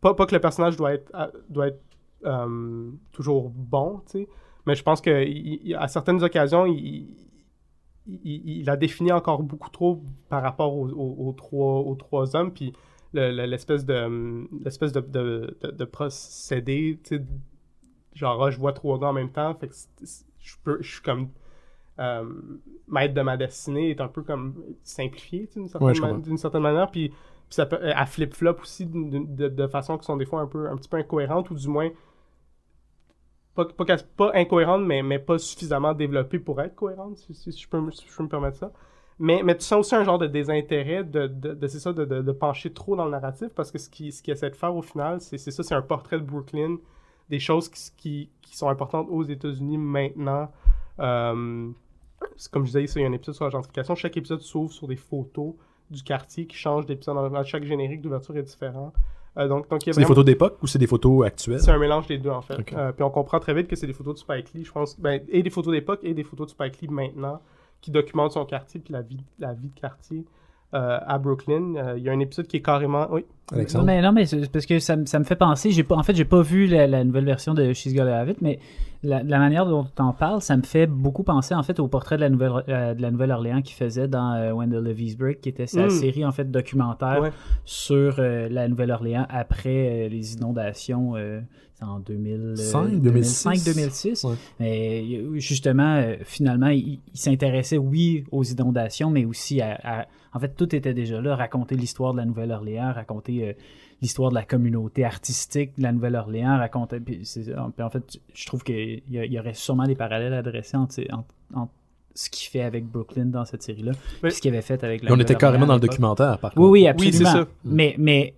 pas, 0.02 0.14
pas 0.14 0.26
que 0.26 0.34
le 0.36 0.42
personnage 0.42 0.76
doit 0.78 0.94
être, 0.94 1.10
à- 1.14 1.32
doit 1.50 1.68
être 1.68 1.82
euh, 2.26 2.90
toujours 3.12 3.50
bon, 3.50 4.02
tu 4.06 4.20
sais. 4.20 4.28
Mais 4.66 4.76
je 4.76 4.84
pense 4.84 5.02
que 5.02 5.24
il- 5.26 5.60
il- 5.64 5.76
à 5.76 5.88
certaines 5.88 6.24
occasions, 6.24 6.66
il, 6.66 7.16
il, 8.08 8.70
a 8.70 8.76
défini 8.78 9.12
encore 9.12 9.44
beaucoup 9.44 9.70
trop 9.70 10.02
par 10.30 10.42
rapport 10.42 10.76
aux, 10.76 10.88
aux- 10.90 11.34
trois, 11.34 11.80
aux 11.82 11.96
trois 11.96 12.36
hommes. 12.36 12.52
Puis 12.54 12.74
le- 13.14 13.32
le- 13.32 13.46
l'espèce 13.46 13.86
de 13.86 13.94
hum, 13.96 14.48
l'espèce 14.64 14.92
de, 14.92 15.02
de, 15.02 15.58
de- 15.72 15.86
procédé, 15.86 17.00
genre 18.14 18.44
ah, 18.46 18.52
je 18.52 18.58
vois 18.60 18.74
trois 18.74 19.00
gars 19.00 19.08
en 19.08 19.14
même 19.14 19.32
temps, 19.32 19.56
fait 19.56 19.68
que 19.70 19.74
je 20.40 20.56
peux 20.64 20.78
je 20.82 20.92
suis 20.94 21.02
comme 21.02 21.30
euh, 22.00 22.26
maître 22.88 23.14
de 23.14 23.22
ma 23.22 23.38
destinée 23.38 23.92
est 23.92 24.02
un 24.02 24.08
peu 24.08 24.24
comme 24.24 24.56
simplifié 24.84 25.50
d'une 25.56 25.70
certaine, 25.70 25.94
Ouais, 25.94 25.94
certaine 26.38 26.62
manière, 26.64 26.92
puis, 26.92 27.10
puis 27.10 27.18
ça 27.50 27.66
peut 27.66 27.80
à 27.84 28.06
flip 28.06 28.34
flop 28.34 28.58
aussi 28.62 28.86
de, 28.88 29.48
de 29.50 29.68
façon 29.68 29.98
qui 29.98 30.06
sont 30.06 30.18
des 30.18 30.26
fois 30.26 30.42
un 30.42 30.48
peu 30.48 30.70
un 30.70 30.78
petit 30.78 30.90
peu 30.90 30.98
incohérentes 30.98 31.52
ou 31.52 31.56
du 31.56 31.68
moins 31.68 31.90
pas, 33.56 33.66
pas, 33.66 33.86
pas 34.18 34.32
incohérentes, 34.36 34.84
mais, 34.86 35.04
mais 35.04 35.20
pas 35.20 35.38
suffisamment 35.38 35.94
développées 35.94 36.40
pour 36.40 36.62
être 36.62 36.76
cohérentes, 36.76 37.18
si, 37.18 37.34
si- 37.34 37.52
si 37.52 37.60
je, 37.62 37.68
peux, 37.70 37.92
si 37.92 38.06
je 38.08 38.16
peux 38.16 38.24
me 38.24 38.30
permettre 38.30 38.58
ça. 38.58 38.72
Mais, 39.20 39.44
mais 39.44 39.56
tu 39.58 39.64
sens 39.64 39.80
aussi 39.86 39.96
un 39.96 40.04
genre 40.04 40.18
de 40.18 40.28
désintérêt 40.28 41.04
de, 41.04 41.28
de, 41.28 41.54
de- 41.54 41.68
c'est 41.68 41.80
ça, 41.80 41.94
de, 41.94 42.06
de, 42.06 42.32
pencher 42.32 42.74
trop 42.74 42.96
dans 42.96 43.06
le 43.06 43.12
narratif, 43.12 43.50
parce 43.56 43.72
que 43.72 43.78
ce 43.78 43.90
qu'il 43.90 44.12
ce 44.14 44.24
qu'il 44.24 44.34
essaie 44.34 44.50
de 44.50 44.56
faire 44.56 44.76
au 44.76 44.82
final, 44.82 45.22
c'est 45.22 45.38
c'est 45.38 45.52
ça, 45.52 45.64
c'est 45.64 45.76
un 45.76 45.82
portrait 45.82 46.18
de 46.18 46.24
Brooklyn, 46.24 46.78
des 47.32 47.40
choses 47.40 47.70
qui, 47.70 47.92
qui, 47.98 48.30
qui 48.42 48.58
sont 48.58 48.68
importantes 48.68 49.08
aux 49.10 49.24
États-Unis 49.24 49.78
maintenant. 49.78 50.52
Euh, 51.00 51.70
comme 52.52 52.66
je 52.66 52.78
disais, 52.78 52.84
il 52.84 53.02
y 53.02 53.06
a 53.06 53.08
un 53.08 53.14
épisode 53.14 53.36
sur 53.36 53.46
la 53.46 53.50
gentrification. 53.50 53.96
Chaque 53.96 54.18
épisode 54.18 54.42
s'ouvre 54.42 54.72
sur 54.72 54.88
des 54.88 54.98
photos 54.98 55.54
du 55.90 56.04
quartier 56.04 56.46
qui 56.46 56.58
changent 56.58 56.86
d'épisode. 56.86 57.18
Chaque 57.46 57.64
générique 57.64 58.02
d'ouverture 58.02 58.38
est 58.38 58.44
différent. 58.44 58.94
Euh, 59.38 59.48
donc, 59.48 59.66
C'est 59.80 59.96
des 59.96 60.06
photos 60.06 60.26
d'époque 60.26 60.58
ou 60.62 60.68
c'est 60.68 60.78
des 60.78 60.88
photos 60.88 61.26
actuelles? 61.26 61.62
c'est 61.62 61.72
un 61.72 61.80
mélange 61.80 62.06
des 62.08 62.18
deux, 62.18 62.30
en 62.30 62.42
fait. 62.42 62.74
Euh, 62.74 62.92
puis 62.92 63.04
on 63.04 63.10
comprend 63.10 63.40
très 63.40 63.54
vite 63.54 63.68
que 63.68 63.78
c'est 63.78 63.88
des 63.88 63.94
photos 63.94 64.16
de 64.16 64.20
Spike 64.20 64.54
Lee, 64.54 64.66
je 64.66 64.72
pense. 64.72 65.00
Ben, 65.00 65.22
et 65.30 65.42
des 65.42 65.50
photos 65.50 65.74
d'époque 65.74 66.02
et 66.04 66.14
des 66.14 66.24
photos 66.24 66.48
de 66.48 66.52
Spike 66.52 66.82
Lee 66.82 66.90
maintenant, 66.90 67.42
qui 67.80 67.92
documentent 67.92 68.34
son 68.34 68.46
quartier 68.46 68.82
puis 68.82 68.92
la 68.92 69.02
vie, 69.02 69.24
la 69.40 69.54
vie 69.54 69.70
de 69.70 69.80
quartier 69.80 70.26
euh, 70.74 71.00
à 71.02 71.18
Brooklyn. 71.18 71.96
Il 71.96 72.04
y 72.04 72.10
a 72.10 72.12
un 72.12 72.20
épisode 72.20 72.48
qui 72.48 72.58
est 72.58 72.62
carrément... 72.62 73.08
Oui, 73.10 73.26
Non, 73.52 73.58
Alexandre? 73.58 73.86
mais, 73.86 74.02
non, 74.02 74.12
mais 74.14 74.26
c'est 74.26 74.50
parce 74.52 74.66
que 74.66 74.80
ça, 74.80 74.96
me- 74.96 75.06
ça 75.06 75.20
me 75.20 75.24
fait 75.26 75.36
penser. 75.36 75.72
J'ai 75.72 75.84
pas, 75.84 75.96
en 75.96 76.04
fait, 76.04 76.16
j'ai 76.16 76.26
pas 76.26 76.42
vu 76.42 76.68
la, 76.68 76.88
la 76.88 77.04
nouvelle 77.04 77.26
version 77.26 77.54
de 77.54 77.74
She's 77.74 77.94
Gotta 77.94 78.20
Have 78.20 78.30
It, 78.30 78.42
mais 78.42 78.60
la, 79.04 79.24
la 79.24 79.40
manière 79.40 79.66
dont 79.66 79.84
tu 79.84 80.02
en 80.02 80.14
parles, 80.14 80.42
ça 80.42 80.56
me 80.56 80.62
fait 80.62 80.86
beaucoup 80.88 81.24
penser 81.24 81.54
en 81.56 81.64
fait 81.64 81.80
au 81.80 81.88
portrait 81.88 82.18
de 82.18 82.22
la 82.22 82.30
Nouvelle 82.30 82.52
euh, 82.70 82.94
de 82.94 83.02
la 83.02 83.10
Nouvelle-Orléans 83.12 83.62
qu'il 83.64 83.76
faisait 83.76 84.08
dans 84.08 84.34
euh, 84.36 84.52
When 84.54 84.70
the 84.70 84.76
Levees 84.76 85.16
Break, 85.18 85.42
qui 85.42 85.50
était 85.50 85.66
sa 85.68 85.88
Mm. 85.88 85.90
série 85.90 86.24
en 86.26 86.32
fait 86.32 86.50
documentaire 86.52 87.20
Ouais. 87.22 87.32
sur 87.66 88.16
euh, 88.20 88.48
la 88.50 88.68
Nouvelle-Orléans 88.68 89.26
après 89.30 90.06
euh, 90.06 90.10
les 90.10 90.36
inondations. 90.36 91.16
euh, 91.16 91.42
c'est 91.74 91.86
en 91.86 92.00
2000, 92.00 92.54
Cinq, 92.58 93.02
2005, 93.02 93.64
2006. 93.66 93.66
2006. 93.66 94.24
Ouais. 94.26 94.36
Mais 94.60 95.40
justement, 95.40 96.04
finalement, 96.24 96.68
il, 96.68 97.00
il 97.14 97.20
s'intéressait, 97.20 97.80
oui, 97.80 98.24
aux 98.32 98.44
inondations, 98.44 99.10
mais 99.10 99.26
aussi 99.26 99.62
à, 99.62 99.80
à- 99.84 100.06
En 100.34 100.40
fait, 100.40 100.56
tout 100.56 100.76
était 100.76 100.94
déjà 100.94 101.20
là. 101.20 101.36
Raconter 101.36 101.76
l'histoire 101.76 102.14
de 102.14 102.20
la 102.20 102.26
Nouvelle-Orléans, 102.26 102.94
raconter 102.94 103.41
euh, 103.42 103.54
l'histoire 104.02 104.30
de 104.32 104.36
la 104.36 104.44
communauté 104.44 105.04
artistique 105.06 105.72
de 105.78 105.84
la 105.84 105.92
Nouvelle-Orléans, 105.92 106.58
raconter. 106.58 107.00
Puis, 107.00 107.22
en 107.56 107.90
fait, 107.90 108.18
je 108.34 108.46
trouve 108.46 108.64
qu'il 108.64 109.02
y, 109.10 109.18
y 109.18 109.40
aurait 109.40 109.54
sûrement 109.54 109.86
des 109.86 109.96
parallèles 109.96 110.34
à 110.34 110.42
dresser 110.42 110.76
entre, 110.78 111.00
entre- 111.12 111.34
entre 111.54 111.72
ce 112.16 112.30
qu'il 112.30 112.50
fait 112.50 112.62
avec 112.64 112.86
Brooklyn 112.86 113.26
dans 113.26 113.46
cette 113.46 113.64
série-là, 113.64 113.92
puis 114.22 114.32
ce 114.32 114.42
qu'il 114.42 114.52
avait 114.52 114.62
fait 114.62 114.84
avec 114.84 115.02
la 115.04 115.14
on 115.14 115.20
était 115.20 115.36
carrément 115.36 115.66
dans 115.66 115.76
le 115.76 115.80
documentaire, 115.80 116.40
par 116.40 116.52
Oui, 116.52 116.56
contre. 116.56 116.70
oui, 116.72 116.80
Oui, 116.82 117.14
c'est 117.14 117.24
absolument. 117.24 117.46
ça. 117.46 117.52
Mais, 117.64 117.96
mais, 117.98 118.34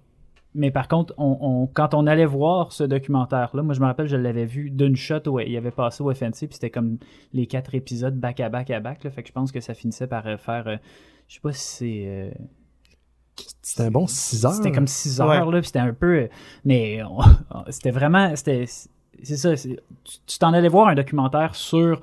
mais 0.53 0.69
par 0.69 0.87
contre, 0.87 1.13
on, 1.17 1.37
on- 1.41 1.65
quand 1.67 1.95
on 1.95 2.05
allait 2.05 2.27
voir 2.27 2.71
ce 2.71 2.83
documentaire-là, 2.83 3.63
moi 3.63 3.73
je 3.73 3.79
me 3.79 3.85
rappelle, 3.85 4.05
je 4.07 4.15
l'avais 4.15 4.45
vu 4.45 4.69
d'une 4.69 4.95
shot 4.95 5.27
où 5.27 5.39
il 5.39 5.57
avait 5.57 5.71
passé 5.71 6.03
au 6.03 6.13
FNC, 6.13 6.31
puis 6.41 6.49
c'était 6.51 6.69
comme 6.69 6.97
les 7.33 7.47
quatre 7.47 7.73
épisodes 7.73 8.15
back 8.19 8.41
à 8.41 8.49
back 8.49 8.69
à 8.69 8.79
back. 8.79 9.03
Là, 9.05 9.09
fait 9.09 9.23
que 9.23 9.29
je 9.29 9.33
pense 9.33 9.51
que 9.51 9.59
ça 9.59 9.73
finissait 9.73 10.05
par 10.07 10.27
euh, 10.27 10.37
faire. 10.37 10.67
euh, 10.67 10.77
je 11.27 11.35
sais 11.35 11.41
pas 11.41 11.51
si 11.53 11.67
c'est. 11.67 12.03
euh, 12.05 12.29
C'était 13.61 13.83
un 13.83 13.91
bon 13.91 14.07
6 14.07 14.45
heures. 14.45 14.53
C'était 14.53 14.71
comme 14.71 14.87
6 14.87 15.19
heures, 15.21 15.27
Ouais. 15.29 15.39
là, 15.51 15.59
puis 15.59 15.67
c'était 15.67 15.79
un 15.79 15.93
peu. 15.93 16.27
Mais 16.65 17.01
on- 17.03 17.19
c'était 17.69 17.91
vraiment. 17.91 18.35
C'était, 18.35 18.65
c'est 19.23 19.37
ça. 19.37 19.53
tu 19.55 20.39
t'en 20.39 20.53
allais 20.53 20.67
voir 20.69 20.87
un 20.87 20.95
documentaire 20.95 21.55
sur 21.55 22.01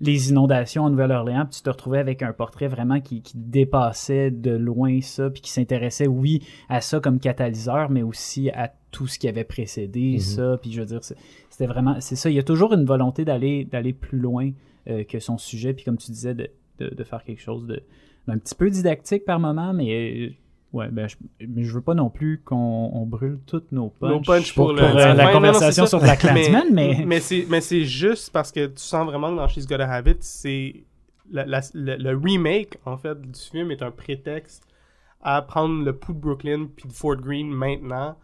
les 0.00 0.30
inondations 0.30 0.82
en 0.84 0.90
Nouvelle-Orléans, 0.90 1.44
puis 1.46 1.56
tu 1.58 1.62
te 1.62 1.70
retrouvais 1.70 2.00
avec 2.00 2.20
un 2.22 2.32
portrait 2.32 2.66
vraiment 2.66 3.00
qui, 3.00 3.22
qui 3.22 3.34
dépassait 3.36 4.32
de 4.32 4.50
loin 4.50 5.00
ça, 5.00 5.30
puis 5.30 5.40
qui 5.40 5.50
s'intéressait, 5.52 6.08
oui, 6.08 6.42
à 6.68 6.80
ça 6.80 6.98
comme 6.98 7.20
catalyseur, 7.20 7.90
mais 7.90 8.02
aussi 8.02 8.50
à 8.50 8.72
tout 8.90 9.06
ce 9.06 9.20
qui 9.20 9.28
avait 9.28 9.44
précédé 9.44 10.14
Mhm. 10.14 10.18
ça. 10.20 10.58
Puis 10.60 10.72
je 10.72 10.80
veux 10.80 10.86
dire, 10.86 11.02
c'est- 11.04 11.16
c'était 11.48 11.66
vraiment. 11.66 11.96
C'est 12.00 12.16
ça. 12.16 12.28
Il 12.28 12.34
y 12.36 12.40
a 12.40 12.42
toujours 12.42 12.72
une 12.74 12.84
volonté 12.84 13.24
d'aller, 13.24 13.64
d'aller 13.64 13.92
plus 13.92 14.18
loin 14.18 14.50
euh, 14.88 15.02
que 15.04 15.18
son 15.18 15.38
sujet, 15.38 15.72
puis 15.72 15.84
comme 15.84 15.96
tu 15.96 16.10
disais, 16.10 16.34
de, 16.34 16.50
de, 16.78 16.90
de 16.94 17.04
faire 17.04 17.24
quelque 17.24 17.40
chose 17.40 17.66
de, 17.66 17.82
d'un 18.28 18.36
petit 18.36 18.54
peu 18.54 18.68
didactique 18.70 19.24
par 19.24 19.40
moment, 19.40 19.72
mais. 19.72 20.32
Ouais, 20.74 20.88
ben, 20.90 21.08
je, 21.08 21.16
mais 21.48 21.62
je 21.64 21.72
veux 21.72 21.80
pas 21.80 21.94
non 21.94 22.10
plus 22.10 22.42
qu'on 22.44 22.90
on 22.92 23.06
brûle 23.06 23.38
toutes 23.46 23.70
nos 23.72 23.88
punchs, 23.90 24.10
Nos 24.10 24.20
punchs 24.20 24.54
pour, 24.54 24.66
pour 24.66 24.72
le- 24.74 24.80
pour, 24.82 24.94
la 24.98 25.14
la 25.14 25.14
fin. 25.14 25.32
Non, 25.32 25.40
non, 25.40 25.46
conversation 25.52 25.86
sur 25.86 26.00
Black 26.00 26.18
Klansman, 26.18 26.66
mais, 26.72 27.02
mais 27.06 27.20
c'est 27.20 27.46
mais 27.48 27.60
c'est 27.60 27.84
juste 27.84 28.30
parce 28.32 28.50
que 28.52 28.66
tu 28.66 28.82
sens 28.82 29.06
vraiment 29.06 29.30
que 29.30 29.36
dans 29.36 29.46
She's 29.48 29.66
Gotta 29.66 29.88
Have 29.90 30.08
It, 30.08 30.22
c'est 30.22 30.84
la- 31.30 31.46
la- 31.46 31.60
le, 31.74 31.96
le 31.96 32.16
remake 32.22 32.78
en 32.86 32.96
fait 32.96 33.20
du 33.20 33.38
film 33.40 33.70
est 33.70 33.82
un 33.82 33.90
prétexte 33.92 34.64
à 35.22 35.40
prendre 35.42 35.84
le 35.84 35.92
pouls 35.94 36.12
de 36.12 36.18
Brooklyn 36.18 36.66
puis 36.74 36.88
de 36.88 36.92
Fort 36.92 37.16
Greene 37.16 37.48
maintenant. 37.50 38.16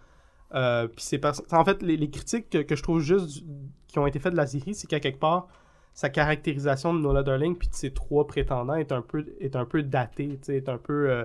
Euh, 0.55 0.89
puis 0.89 1.05
c'est 1.05 1.19
parce 1.19 1.43
en 1.53 1.65
fait 1.65 1.81
les, 1.83 1.97
les 1.97 2.11
critiques 2.11 2.51
que, 2.51 2.59
que 2.59 2.75
je 2.75 2.83
trouve 2.83 3.01
juste 3.01 3.29
du- 3.45 3.45
qui 3.87 3.99
ont 4.01 4.07
été 4.09 4.19
faites 4.19 4.33
de 4.33 4.37
la 4.37 4.47
série, 4.49 4.75
c'est 4.75 4.89
qu'à 4.89 4.99
quelque 4.99 5.21
part 5.21 5.47
sa 5.95 6.09
caractérisation 6.09 6.95
de 6.95 7.01
Nola 7.01 7.23
Darling 7.23 7.57
puis 7.57 7.69
de 7.69 7.75
ses 7.75 7.93
trois 7.93 8.27
prétendants 8.27 8.75
est 8.75 8.91
un 8.91 9.03
peu 9.03 9.25
est 9.41 9.55
un 9.55 9.65
peu 9.65 9.83
datée, 9.85 10.39
est 10.49 10.69
un 10.69 10.79
peu 10.79 11.11
euh, 11.11 11.25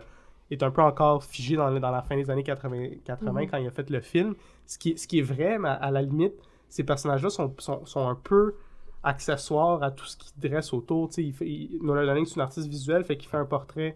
est 0.52 0.62
un 0.64 0.72
peu 0.72 0.82
encore 0.82 1.24
figé 1.24 1.56
dans, 1.56 1.72
dans 1.80 1.92
la 1.92 2.02
fin 2.04 2.16
des 2.16 2.30
années 2.30 2.44
80, 2.44 2.98
80 3.04 3.32
Mhm. 3.42 3.50
quand 3.50 3.58
il 3.58 3.68
a 3.68 3.72
fait 3.72 3.90
le 3.90 4.00
film. 4.02 4.36
Ce 4.68 4.78
qui, 4.78 4.98
ce 4.98 5.08
qui 5.08 5.20
est 5.20 5.24
vrai, 5.24 5.58
mais 5.60 5.70
à, 5.70 5.74
à 5.74 5.92
la 5.92 6.02
limite, 6.02 6.34
ces 6.70 6.84
personnages-là 6.84 7.30
sont, 7.30 7.54
sont, 7.60 7.86
sont 7.86 8.08
un 8.08 8.16
peu 8.16 8.56
accessoires 9.04 9.82
à 9.84 9.92
tout 9.92 10.06
ce 10.06 10.18
qui 10.18 10.32
dresse 10.38 10.74
autour. 10.74 11.10
Il 11.18 11.34
fait, 11.34 11.48
il, 11.48 11.80
Nolan 11.82 12.06
Darling, 12.06 12.26
c'est 12.26 12.36
une 12.36 12.42
artiste 12.42 12.68
visuelle, 12.68 13.04
fait 13.04 13.18
qu'il 13.18 13.30
fait 13.30 13.38
un 13.38 13.46
portrait 13.46 13.96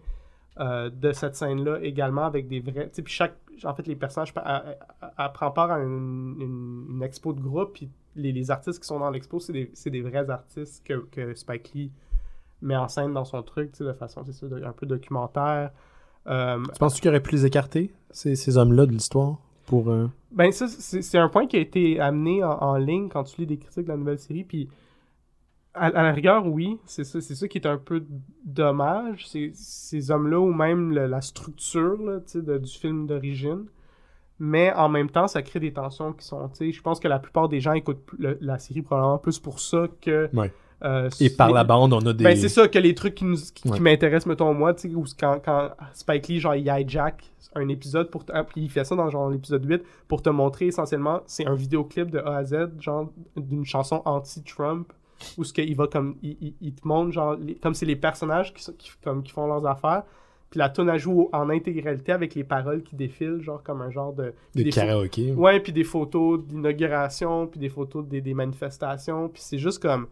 euh, 0.58 0.90
de 0.90 1.12
cette 1.12 1.36
scène-là 1.36 1.78
également 1.82 2.24
avec 2.24 2.48
des 2.48 2.60
vrais. 2.60 2.90
Puis 2.92 3.12
chaque. 3.12 3.34
En 3.64 3.74
fait, 3.74 3.86
les 3.86 3.96
personnages. 3.96 4.32
Elle, 4.36 4.42
elle- 4.66 4.78
elle 5.18 5.32
prend 5.32 5.50
part 5.50 5.70
à 5.70 5.78
une, 5.80 6.36
une- 6.40 6.86
une 6.96 7.02
expo 7.02 7.32
de 7.32 7.40
groupe, 7.40 7.74
puis 7.74 7.90
les, 8.16 8.32
les 8.32 8.50
artistes 8.50 8.80
qui 8.80 8.86
sont 8.86 8.98
dans 8.98 9.10
l'expo, 9.10 9.38
c'est 9.38 9.52
des, 9.52 9.70
des 9.86 10.00
vrais 10.02 10.28
artistes 10.30 10.84
que, 10.86 10.94
que 11.10 11.34
Spike 11.34 11.72
Lee 11.74 11.92
met 12.62 12.76
en 12.76 12.88
scène 12.88 13.12
dans 13.12 13.24
son 13.24 13.42
truc, 13.42 13.78
de 13.80 13.92
façon, 13.92 14.22
c'est 14.24 14.32
ça, 14.32 14.46
un 14.64 14.72
peu 14.72 14.86
documentaire. 14.86 15.70
Euh, 16.26 16.62
Tu 16.72 16.78
penses 16.78 17.00
qu'il 17.00 17.08
aurait 17.08 17.22
pu 17.22 17.32
les 17.32 17.46
écarter, 17.46 17.90
ces, 18.10 18.36
ces 18.36 18.56
hommes-là 18.58 18.86
de 18.86 18.92
l'histoire, 18.92 19.38
pour... 19.66 19.88
euh, 19.90 20.08
Ben 20.32 20.52
ça, 20.52 20.68
c'est 20.68 21.18
un 21.18 21.28
point 21.28 21.46
qui 21.46 21.56
a 21.56 21.60
été 21.60 21.98
amené 22.00 22.44
en, 22.44 22.50
en 22.58 22.76
ligne 22.76 23.08
quand 23.08 23.24
tu 23.24 23.40
lis 23.40 23.46
des 23.46 23.56
critiques 23.58 23.84
de 23.84 23.88
la 23.90 23.96
nouvelle 23.96 24.18
série, 24.18 24.44
puis 24.44 24.68
à, 25.72 25.86
à 25.86 26.02
la 26.02 26.12
rigueur, 26.12 26.46
oui, 26.46 26.78
c'est 26.84 27.04
ça, 27.04 27.20
ça 27.20 27.48
qui 27.48 27.58
est 27.58 27.66
un 27.66 27.78
peu 27.78 28.04
dommage, 28.44 29.26
ces 29.28 30.10
hommes-là 30.10 30.38
ou 30.40 30.52
même 30.52 30.92
le- 30.92 31.06
la 31.06 31.20
structure 31.20 31.96
là, 32.02 32.18
de- 32.34 32.58
du 32.58 32.70
film 32.72 33.06
d'origine, 33.06 33.64
mais 34.38 34.72
en 34.72 34.88
même 34.88 35.10
temps, 35.10 35.28
ça 35.28 35.42
crée 35.42 35.60
des 35.60 35.72
tensions 35.72 36.12
qui 36.12 36.24
sont, 36.26 36.48
tu 36.48 36.56
sais, 36.56 36.72
je 36.72 36.82
pense 36.82 36.98
que 36.98 37.08
la 37.08 37.18
plupart 37.18 37.48
des 37.48 37.60
gens 37.60 37.72
écoutent 37.72 38.02
le- 38.18 38.38
la 38.40 38.58
série 38.58 38.82
probablement 38.82 39.18
plus 39.18 39.38
pour 39.38 39.60
ça 39.60 39.86
que... 40.00 40.28
Ouais. 40.34 40.52
Euh, 40.82 41.08
Et 41.20 41.30
par 41.30 41.50
la 41.52 41.64
bande, 41.64 41.92
on 41.92 42.00
a 42.06 42.12
des... 42.12 42.24
ben, 42.24 42.36
c'est 42.36 42.48
ça 42.48 42.68
que 42.68 42.78
les 42.78 42.94
trucs 42.94 43.14
qui, 43.14 43.24
nous, 43.24 43.36
qui, 43.54 43.68
m'intéressent, 43.80 44.26
mettons, 44.26 44.54
moi, 44.54 44.72
tu 44.74 44.88
sais, 44.90 44.96
quand, 45.18 45.38
quand 45.44 45.70
Spike 45.92 46.28
Lee, 46.28 46.40
genre, 46.40 46.54
il 46.54 46.62
hijack 46.66 47.22
un 47.54 47.68
épisode 47.68 48.10
pour 48.10 48.24
te- 48.24 48.32
ah, 48.34 48.44
puis 48.44 48.62
il 48.62 48.70
fait 48.70 48.84
ça 48.84 48.94
dans 48.94 49.10
genre 49.10 49.28
l'épisode 49.28 49.64
8 49.68 49.82
pour 50.08 50.22
te 50.22 50.30
montrer 50.30 50.66
essentiellement, 50.66 51.20
c'est 51.26 51.46
un 51.46 51.54
vidéoclip 51.54 52.10
de 52.10 52.18
A 52.20 52.36
à 52.36 52.44
Z, 52.44 52.54
genre, 52.80 53.10
d'une 53.36 53.64
chanson 53.64 54.02
anti-Trump, 54.04 54.92
où 55.36 55.44
ce 55.44 55.52
qu'il 55.52 55.74
va 55.76 55.86
comme, 55.86 56.16
il, 56.22 56.36
il- 56.40 56.54
il 56.60 56.72
te 56.74 56.86
montre, 56.86 57.10
genre, 57.12 57.34
les- 57.36 57.56
comme 57.56 57.74
c'est 57.74 57.86
les 57.86 57.96
personnages 57.96 58.54
qui, 58.54 58.62
sont- 58.62 58.72
qui, 58.78 58.90
comme, 59.02 59.22
qui 59.22 59.32
font 59.32 59.46
leurs 59.46 59.66
affaires, 59.66 60.04
puis 60.48 60.58
la 60.58 60.68
tune 60.68 60.88
à 60.88 60.96
joue 60.98 61.28
en 61.32 61.48
intégralité 61.50 62.10
avec 62.12 62.34
les 62.34 62.42
paroles 62.44 62.82
qui 62.82 62.96
défilent, 62.96 63.40
genre, 63.40 63.62
comme 63.62 63.82
un 63.82 63.90
genre 63.90 64.12
de... 64.12 64.32
Des, 64.54 64.64
des 64.64 64.70
karaokés. 64.70 65.32
Ouais, 65.32 65.60
puis 65.60 65.72
des 65.72 65.84
photos 65.84 66.40
d'inauguration, 66.44 67.46
puis 67.46 67.60
des 67.60 67.68
photos 67.68 68.04
des, 68.06 68.20
des 68.20 68.34
manifestations, 68.34 69.28
puis 69.28 69.42
c'est 69.42 69.58
juste 69.58 69.80
comme 69.80 70.06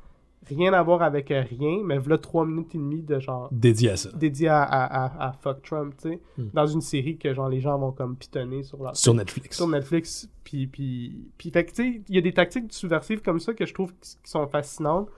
rien 0.47 0.73
à 0.73 0.83
voir 0.83 1.03
avec 1.03 1.31
euh, 1.31 1.43
rien, 1.43 1.81
mais 1.85 1.99
voilà 1.99 2.19
trois 2.19 2.47
minutes 2.47 2.75
et 2.75 2.79
demie 2.79 3.03
de 3.03 3.19
genre 3.21 3.49
Dédiés 3.53 3.91
à 3.91 3.97
ça. 3.97 4.11
dédié 4.13 4.49
à, 4.49 4.63
à, 4.63 5.05
à, 5.05 5.29
à 5.29 5.33
fuck 5.33 5.63
Trump, 5.63 5.95
tu 6.01 6.11
sais, 6.11 6.21
Hmm. 6.39 6.49
dans 6.55 6.67
une 6.67 6.81
série 6.81 7.19
que 7.19 7.35
genre 7.35 7.49
les 7.49 7.61
gens 7.61 7.79
vont 7.79 7.93
comme 7.93 8.17
pitonner 8.17 8.63
sur 8.63 8.83
leur 8.83 8.97
Sur 8.97 9.15
Netflix. 9.15 9.57
sur 9.57 9.69
Netflix, 9.69 10.29
puis 10.45 10.67
puis 10.67 11.27
puis 11.37 11.51
fait 11.51 11.65
que 11.65 11.71
tu 11.73 11.77
sais, 11.95 12.03
il 12.09 12.15
y 12.15 12.19
a 12.19 12.23
des 12.23 12.33
tactiques 12.33 12.73
subversives 12.73 13.21
comme 13.23 13.41
ça 13.41 13.53
que 13.55 13.67
je 13.67 13.75
trouve 13.75 13.93
qui 14.01 14.17
sont 14.25 14.47
fascinantes, 14.47 15.09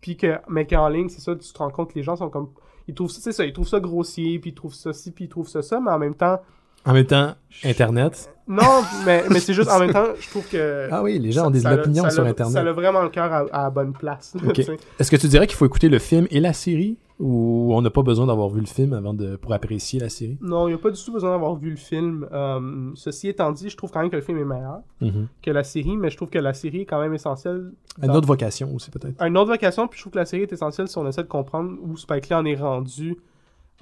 puis 0.00 0.16
que 0.16 0.38
mais 0.48 0.66
qu'en 0.66 0.88
ligne, 0.88 1.08
c'est 1.08 1.20
ça, 1.20 1.34
tu 1.36 1.52
te 1.52 1.58
rends 1.58 1.70
compte 1.70 1.90
que 1.92 1.98
les 1.98 2.02
gens 2.02 2.16
sont 2.16 2.30
comme 2.30 2.50
ils 2.88 2.94
trouvent 2.94 3.10
c'est 3.10 3.32
ça, 3.32 3.44
ils 3.44 3.52
trouvent 3.52 3.68
ça 3.68 3.80
grossier, 3.80 4.38
puis 4.38 4.50
ils 4.50 4.54
trouvent 4.54 4.74
ça 4.74 4.92
ci, 4.92 5.10
puis 5.12 5.24
ils 5.26 5.28
trouvent 5.28 5.48
ça 5.48 5.62
ça, 5.62 5.80
mais 5.80 5.90
en 5.90 5.98
même 5.98 6.14
temps 6.14 6.40
En 6.86 6.92
même 6.92 7.06
temps, 7.06 7.34
Internet. 7.64 8.30
non, 8.46 8.82
mais, 9.06 9.24
mais 9.30 9.40
c'est 9.40 9.54
juste 9.54 9.70
en 9.70 9.78
même 9.78 9.92
temps, 9.92 10.08
je 10.20 10.28
trouve 10.28 10.46
que 10.48 10.88
Ah 10.92 11.02
oui, 11.02 11.18
les 11.18 11.32
gens 11.32 11.46
ont 11.46 11.50
des 11.50 11.66
opinions 11.66 12.08
sur 12.10 12.24
Internet. 12.26 12.52
Ça 12.52 12.60
a 12.60 12.72
vraiment 12.72 13.02
le 13.02 13.08
cœur 13.08 13.32
à, 13.32 13.44
à 13.52 13.62
la 13.64 13.70
bonne 13.70 13.92
place. 13.92 14.34
Est-ce 14.98 15.10
que 15.10 15.16
tu 15.16 15.28
dirais 15.28 15.46
qu'il 15.46 15.56
faut 15.56 15.66
écouter 15.66 15.88
le 15.88 15.98
film 15.98 16.26
et 16.30 16.40
la 16.40 16.52
série 16.52 16.98
ou 17.20 17.70
on 17.72 17.80
n'a 17.80 17.90
pas 17.90 18.02
besoin 18.02 18.26
d'avoir 18.26 18.48
vu 18.48 18.60
le 18.60 18.66
film 18.66 18.92
avant 18.92 19.14
de 19.14 19.36
pour 19.36 19.52
apprécier 19.54 20.00
la 20.00 20.08
série? 20.10 20.36
Non, 20.42 20.66
il 20.66 20.72
n'y 20.72 20.74
a 20.74 20.78
pas 20.78 20.90
du 20.90 21.00
tout 21.02 21.12
besoin 21.12 21.30
d'avoir 21.30 21.54
vu 21.54 21.70
le 21.70 21.76
film. 21.76 22.26
Euh, 22.32 22.90
ceci 22.96 23.28
étant 23.28 23.50
dit, 23.52 23.70
je 23.70 23.76
trouve 23.76 23.90
quand 23.92 24.00
même 24.00 24.10
que 24.10 24.16
le 24.16 24.22
film 24.22 24.36
est 24.38 24.44
meilleur 24.44 24.80
Mhm. 25.00 25.28
que 25.42 25.50
la 25.50 25.62
série, 25.64 25.96
mais 25.96 26.10
je 26.10 26.16
trouve 26.16 26.28
que 26.28 26.38
la 26.40 26.52
série 26.52 26.82
est 26.82 26.86
quand 26.86 27.00
même 27.00 27.14
essentielle. 27.14 27.70
Une 28.02 28.10
autre 28.10 28.26
vocation 28.26 28.74
aussi 28.74 28.90
peut-être. 28.90 29.22
Une 29.22 29.38
autre 29.38 29.50
vocation, 29.50 29.86
puis 29.88 29.96
je 29.96 30.02
trouve 30.02 30.12
que 30.12 30.18
la 30.18 30.26
série 30.26 30.42
est 30.42 30.52
essentielle 30.52 30.88
si 30.88 30.98
on 30.98 31.06
essaie 31.08 31.22
de 31.22 31.28
comprendre 31.28 31.70
où 31.82 31.96
Spike 31.96 32.28
Lee 32.28 32.34
en 32.34 32.44
est 32.44 32.56
rendu 32.56 33.16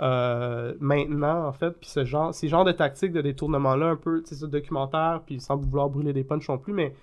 euh, 0.00 0.74
maintenant, 0.80 1.46
en 1.46 1.52
fait. 1.52 1.70
Puis 1.72 1.88
ce 1.88 2.04
genre, 2.04 2.34
ces 2.34 2.48
genres 2.48 2.64
de 2.64 2.72
tactiques 2.72 3.12
de 3.12 3.20
détournement-là, 3.20 3.86
un 3.86 3.96
peu, 3.96 4.22
tu 4.22 4.30
sais, 4.30 4.34
ce 4.36 4.46
documentaire, 4.46 5.22
puis 5.26 5.40
sans 5.40 5.56
vouloir 5.56 5.88
brûler 5.90 6.12
des 6.12 6.24
punchs 6.24 6.48
non 6.48 6.58
plus, 6.58 6.72
mais 6.72 6.94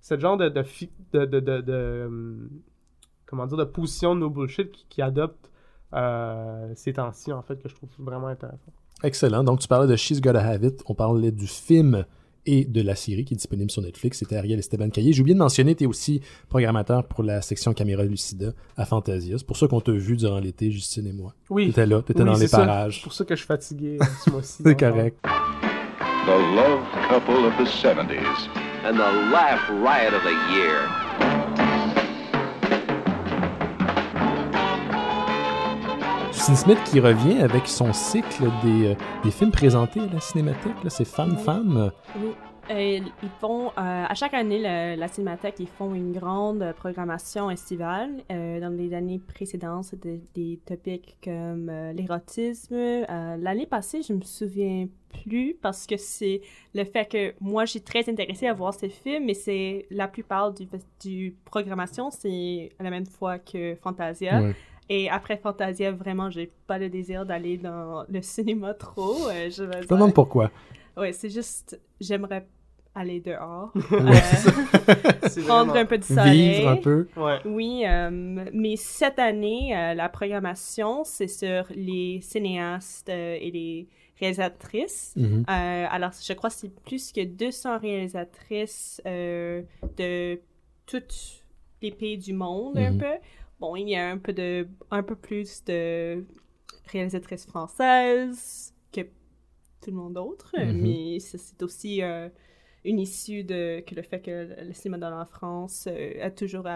ce 0.00 0.18
genre 0.18 0.36
de, 0.36 0.48
de, 0.48 1.24
de, 1.24 1.40
de, 1.60 2.04
hum, 2.06 2.48
comment 3.26 3.46
dire, 3.46 3.58
de 3.58 3.64
position 3.64 4.14
de 4.14 4.20
no 4.20 4.30
bullshit 4.30 4.72
qui, 4.72 4.86
qui 4.88 5.02
adopte 5.02 5.50
euh, 5.94 6.72
ces 6.74 6.94
temps-ci, 6.94 7.32
en 7.32 7.42
fait, 7.42 7.62
que 7.62 7.68
je 7.68 7.74
trouve 7.74 7.90
vraiment 7.98 8.28
intéressant. 8.28 8.72
Excellent. 9.02 9.42
Donc 9.42 9.60
tu 9.60 9.68
parlais 9.68 9.88
de 9.88 9.96
She's 9.96 10.20
Gotta 10.20 10.40
Have 10.40 10.64
It. 10.64 10.82
On 10.86 10.94
parlait 10.94 11.32
du 11.32 11.46
film 11.46 12.04
et 12.46 12.64
de 12.64 12.82
la 12.82 12.94
série 12.96 13.24
qui 13.24 13.34
est 13.34 13.36
disponible 13.36 13.70
sur 13.70 13.82
Netflix. 13.82 14.18
C'était 14.18 14.36
Ariel 14.36 14.58
Esteban 14.58 14.90
Caillé. 14.90 15.12
J'ai 15.12 15.20
oublié 15.20 15.34
de 15.34 15.38
mentionner, 15.38 15.74
tu 15.74 15.84
es 15.84 15.86
aussi 15.86 16.20
programmateur 16.48 17.04
pour 17.06 17.22
la 17.22 17.40
section 17.42 17.72
Caméra 17.72 18.02
Lucida 18.04 18.52
à 18.76 18.84
Fantasia. 18.84 19.38
C'est 19.38 19.46
pour 19.46 19.56
ça 19.56 19.68
qu'on 19.68 19.80
t'a 19.80 19.92
vu 19.92 20.16
durant 20.16 20.38
l'été, 20.40 20.70
Justine 20.70 21.06
et 21.06 21.12
moi. 21.12 21.34
Oui, 21.50 21.66
T'étais 21.68 21.86
là, 21.86 22.02
t'étais 22.02 22.20
Oui, 22.20 22.26
dans 22.26 22.36
les 22.38 22.48
ça. 22.48 22.58
parages. 22.58 22.96
c'est 22.96 23.02
pour 23.04 23.12
ça 23.12 23.24
que 23.24 23.34
je 23.34 23.40
suis 23.40 23.46
fatigué 23.46 23.98
ce 24.24 24.30
mois-ci. 24.30 24.62
C'est 24.64 24.78
correct. 24.78 25.16
The 25.24 26.38
love 26.56 26.80
couple 27.08 27.44
of 27.46 27.52
the 27.58 27.66
70s. 27.68 28.48
And 28.84 28.94
the 28.94 29.30
laugh 29.32 29.68
riot 29.70 30.12
of 30.14 30.22
the 30.24 30.34
year. 30.52 30.88
Justine 36.42 36.56
Smith 36.56 36.78
qui 36.90 36.98
revient 36.98 37.38
avec 37.40 37.68
son 37.68 37.92
cycle 37.92 38.42
des, 38.64 38.86
euh, 38.88 38.94
des 39.22 39.30
films 39.30 39.52
présentés 39.52 40.00
à 40.00 40.06
la 40.12 40.18
Cinémathèque. 40.18 40.72
C'est 40.88 41.04
Femme 41.04 41.36
Femme. 41.36 41.92
Oui. 42.18 42.30
Euh, 42.68 42.98
ils 43.22 43.28
font, 43.40 43.68
euh, 43.68 43.70
à 43.76 44.12
chaque 44.16 44.34
année, 44.34 44.58
le- 44.58 44.98
la 44.98 45.06
Cinémathèque, 45.06 45.54
ils 45.60 45.68
font 45.68 45.94
une 45.94 46.10
grande 46.12 46.74
programmation 46.78 47.48
estivale. 47.48 48.10
Euh, 48.32 48.58
dans 48.58 48.70
les 48.70 48.92
années 48.92 49.20
précédentes, 49.20 49.84
c'était 49.84 50.20
des 50.34 50.58
topics 50.66 51.16
comme 51.22 51.70
l'érotisme. 51.94 52.74
L'année 53.38 53.66
passée, 53.66 54.02
je 54.02 54.12
me 54.12 54.22
souviens 54.22 54.88
plus 55.24 55.54
parce 55.62 55.86
que 55.86 55.96
c'est 55.96 56.40
le 56.74 56.82
fait 56.82 57.08
que 57.08 57.34
moi, 57.40 57.66
suis 57.66 57.82
très 57.82 58.08
intéressée 58.10 58.48
à 58.48 58.52
voir 58.52 58.74
ces 58.74 58.88
films, 58.88 59.26
mais 59.26 59.34
c'est 59.34 59.86
la 59.92 60.08
plupart 60.08 60.52
du, 60.52 60.66
du 61.04 61.36
programmation, 61.44 62.10
c'est 62.10 62.70
à 62.80 62.82
la 62.82 62.90
même 62.90 63.06
fois 63.06 63.38
que 63.38 63.76
Fantasia. 63.76 64.40
Ouais. 64.42 64.56
Et 64.94 65.08
après 65.08 65.38
Fantasia, 65.38 65.90
vraiment, 65.90 66.28
j'ai 66.28 66.50
pas 66.66 66.78
le 66.78 66.90
désir 66.90 67.24
d'aller 67.24 67.56
dans 67.56 68.04
le 68.10 68.20
cinéma 68.20 68.74
trop. 68.74 69.26
euh, 69.28 69.48
je 69.48 69.62
me 69.64 69.86
demande 69.86 70.12
pourquoi. 70.12 70.50
Ouais, 70.98 71.12
c'est 71.14 71.30
juste, 71.30 71.80
j'aimerais 71.98 72.46
aller 72.94 73.20
dehors, 73.20 73.72
Ouais. 73.90 74.00
euh, 74.00 75.40
prendre 75.46 75.70
vraiment- 75.70 75.74
un 75.76 75.86
peu 75.86 75.96
de 75.96 76.04
soleil. 76.04 76.50
Vivre 76.56 76.68
un 76.68 76.76
peu. 76.76 77.08
Ouais. 77.16 77.38
Oui, 77.46 77.84
euh, 77.86 78.10
mais 78.52 78.76
cette 78.76 79.18
année, 79.18 79.74
euh, 79.74 79.94
la 79.94 80.10
programmation, 80.10 81.02
c'est 81.04 81.26
sur 81.28 81.64
les 81.70 82.20
cinéastes 82.20 83.08
euh, 83.08 83.38
et 83.40 83.50
les 83.50 83.88
réalisatrices. 84.20 85.14
Mhm. 85.16 85.44
Euh, 85.48 85.86
alors, 85.90 86.10
je 86.22 86.32
crois 86.34 86.50
que 86.50 86.56
c'est 86.56 86.74
plus 86.84 87.12
que 87.12 87.24
200 87.24 87.78
réalisatrices 87.78 89.00
euh, 89.06 89.62
de 89.96 90.38
tous 90.84 91.42
les 91.80 91.92
pays 91.92 92.18
du 92.18 92.34
monde, 92.34 92.76
un 92.76 92.90
Mhm. 92.92 92.98
peu. 92.98 93.14
Bon, 93.62 93.76
il 93.76 93.88
y 93.88 93.94
a 93.94 94.10
un 94.10 94.18
peu, 94.18 94.32
de, 94.32 94.66
un 94.90 95.04
peu 95.04 95.14
plus 95.14 95.62
de 95.64 96.24
réalisatrices 96.86 97.46
françaises 97.46 98.74
que 98.92 99.02
tout 99.02 99.90
le 99.90 99.96
monde 99.96 100.14
d'autre, 100.14 100.52
Mhm. 100.58 100.82
mais 100.82 101.20
c'est 101.20 101.62
aussi 101.62 102.02
euh, 102.02 102.28
une 102.84 102.98
issue 102.98 103.44
de 103.44 103.80
que 103.86 103.94
le 103.94 104.02
fait 104.02 104.20
que 104.20 104.48
le 104.66 104.72
cinéma 104.74 104.98
dans 104.98 105.16
la 105.16 105.24
France 105.26 105.86
euh, 105.88 106.14
a 106.26 106.32
toujours 106.32 106.66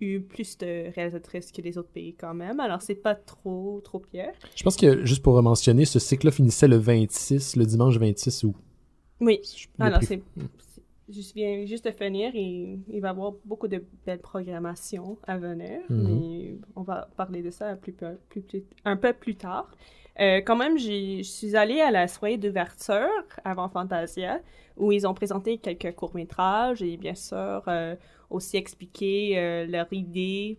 eu 0.00 0.20
plus 0.20 0.58
de 0.58 0.92
réalisatrices 0.94 1.50
que 1.50 1.62
les 1.62 1.78
autres 1.78 1.88
pays 1.88 2.14
quand 2.14 2.34
même, 2.34 2.60
alors 2.60 2.82
c'est 2.82 2.94
pas 2.94 3.14
trop, 3.14 3.80
trop 3.82 4.00
pire. 4.00 4.32
Je 4.54 4.62
pense 4.64 4.76
que, 4.76 5.06
juste 5.06 5.22
pour 5.22 5.42
mentionner, 5.42 5.86
ce 5.86 5.98
cycle-là 5.98 6.30
finissait 6.32 6.68
le 6.68 6.76
26, 6.76 7.56
le 7.56 7.64
dimanche 7.64 7.96
26 7.96 8.44
août. 8.44 8.54
Oui, 9.20 9.40
alors 9.78 9.98
prix- 10.00 10.06
c'est... 10.08 10.22
Je 11.12 11.32
viens 11.34 11.66
juste 11.66 11.84
de 11.84 11.90
finir 11.90 12.30
et 12.34 12.78
il 12.88 13.00
va 13.00 13.08
y 13.08 13.10
avoir 13.10 13.32
beaucoup 13.44 13.68
de 13.68 13.84
belles 14.06 14.18
programmations 14.20 15.18
à 15.26 15.36
venir, 15.38 15.80
Mhm. 15.90 16.02
mais 16.08 16.54
on 16.74 16.82
va 16.82 17.08
parler 17.16 17.42
de 17.42 17.50
ça 17.50 17.76
plus, 17.76 17.92
plus, 17.92 18.40
plus- 18.42 18.64
un 18.84 18.96
peu 18.96 19.12
plus 19.12 19.36
tard. 19.36 19.70
Euh, 20.20 20.40
quand 20.42 20.56
même, 20.56 20.78
je 20.78 21.22
suis 21.22 21.54
allée 21.56 21.80
à 21.80 21.90
la 21.90 22.08
soirée 22.08 22.36
d'ouverture 22.38 23.08
avant 23.44 23.68
Fantasia, 23.68 24.40
où 24.76 24.90
ils 24.92 25.06
ont 25.06 25.14
présenté 25.14 25.58
quelques 25.58 25.94
courts-métrages 25.94 26.82
et 26.82 26.96
bien 26.96 27.14
sûr 27.14 27.62
euh, 27.68 27.94
aussi 28.30 28.56
expliqué 28.56 29.38
euh, 29.38 29.66
leur 29.66 29.92
idée, 29.92 30.58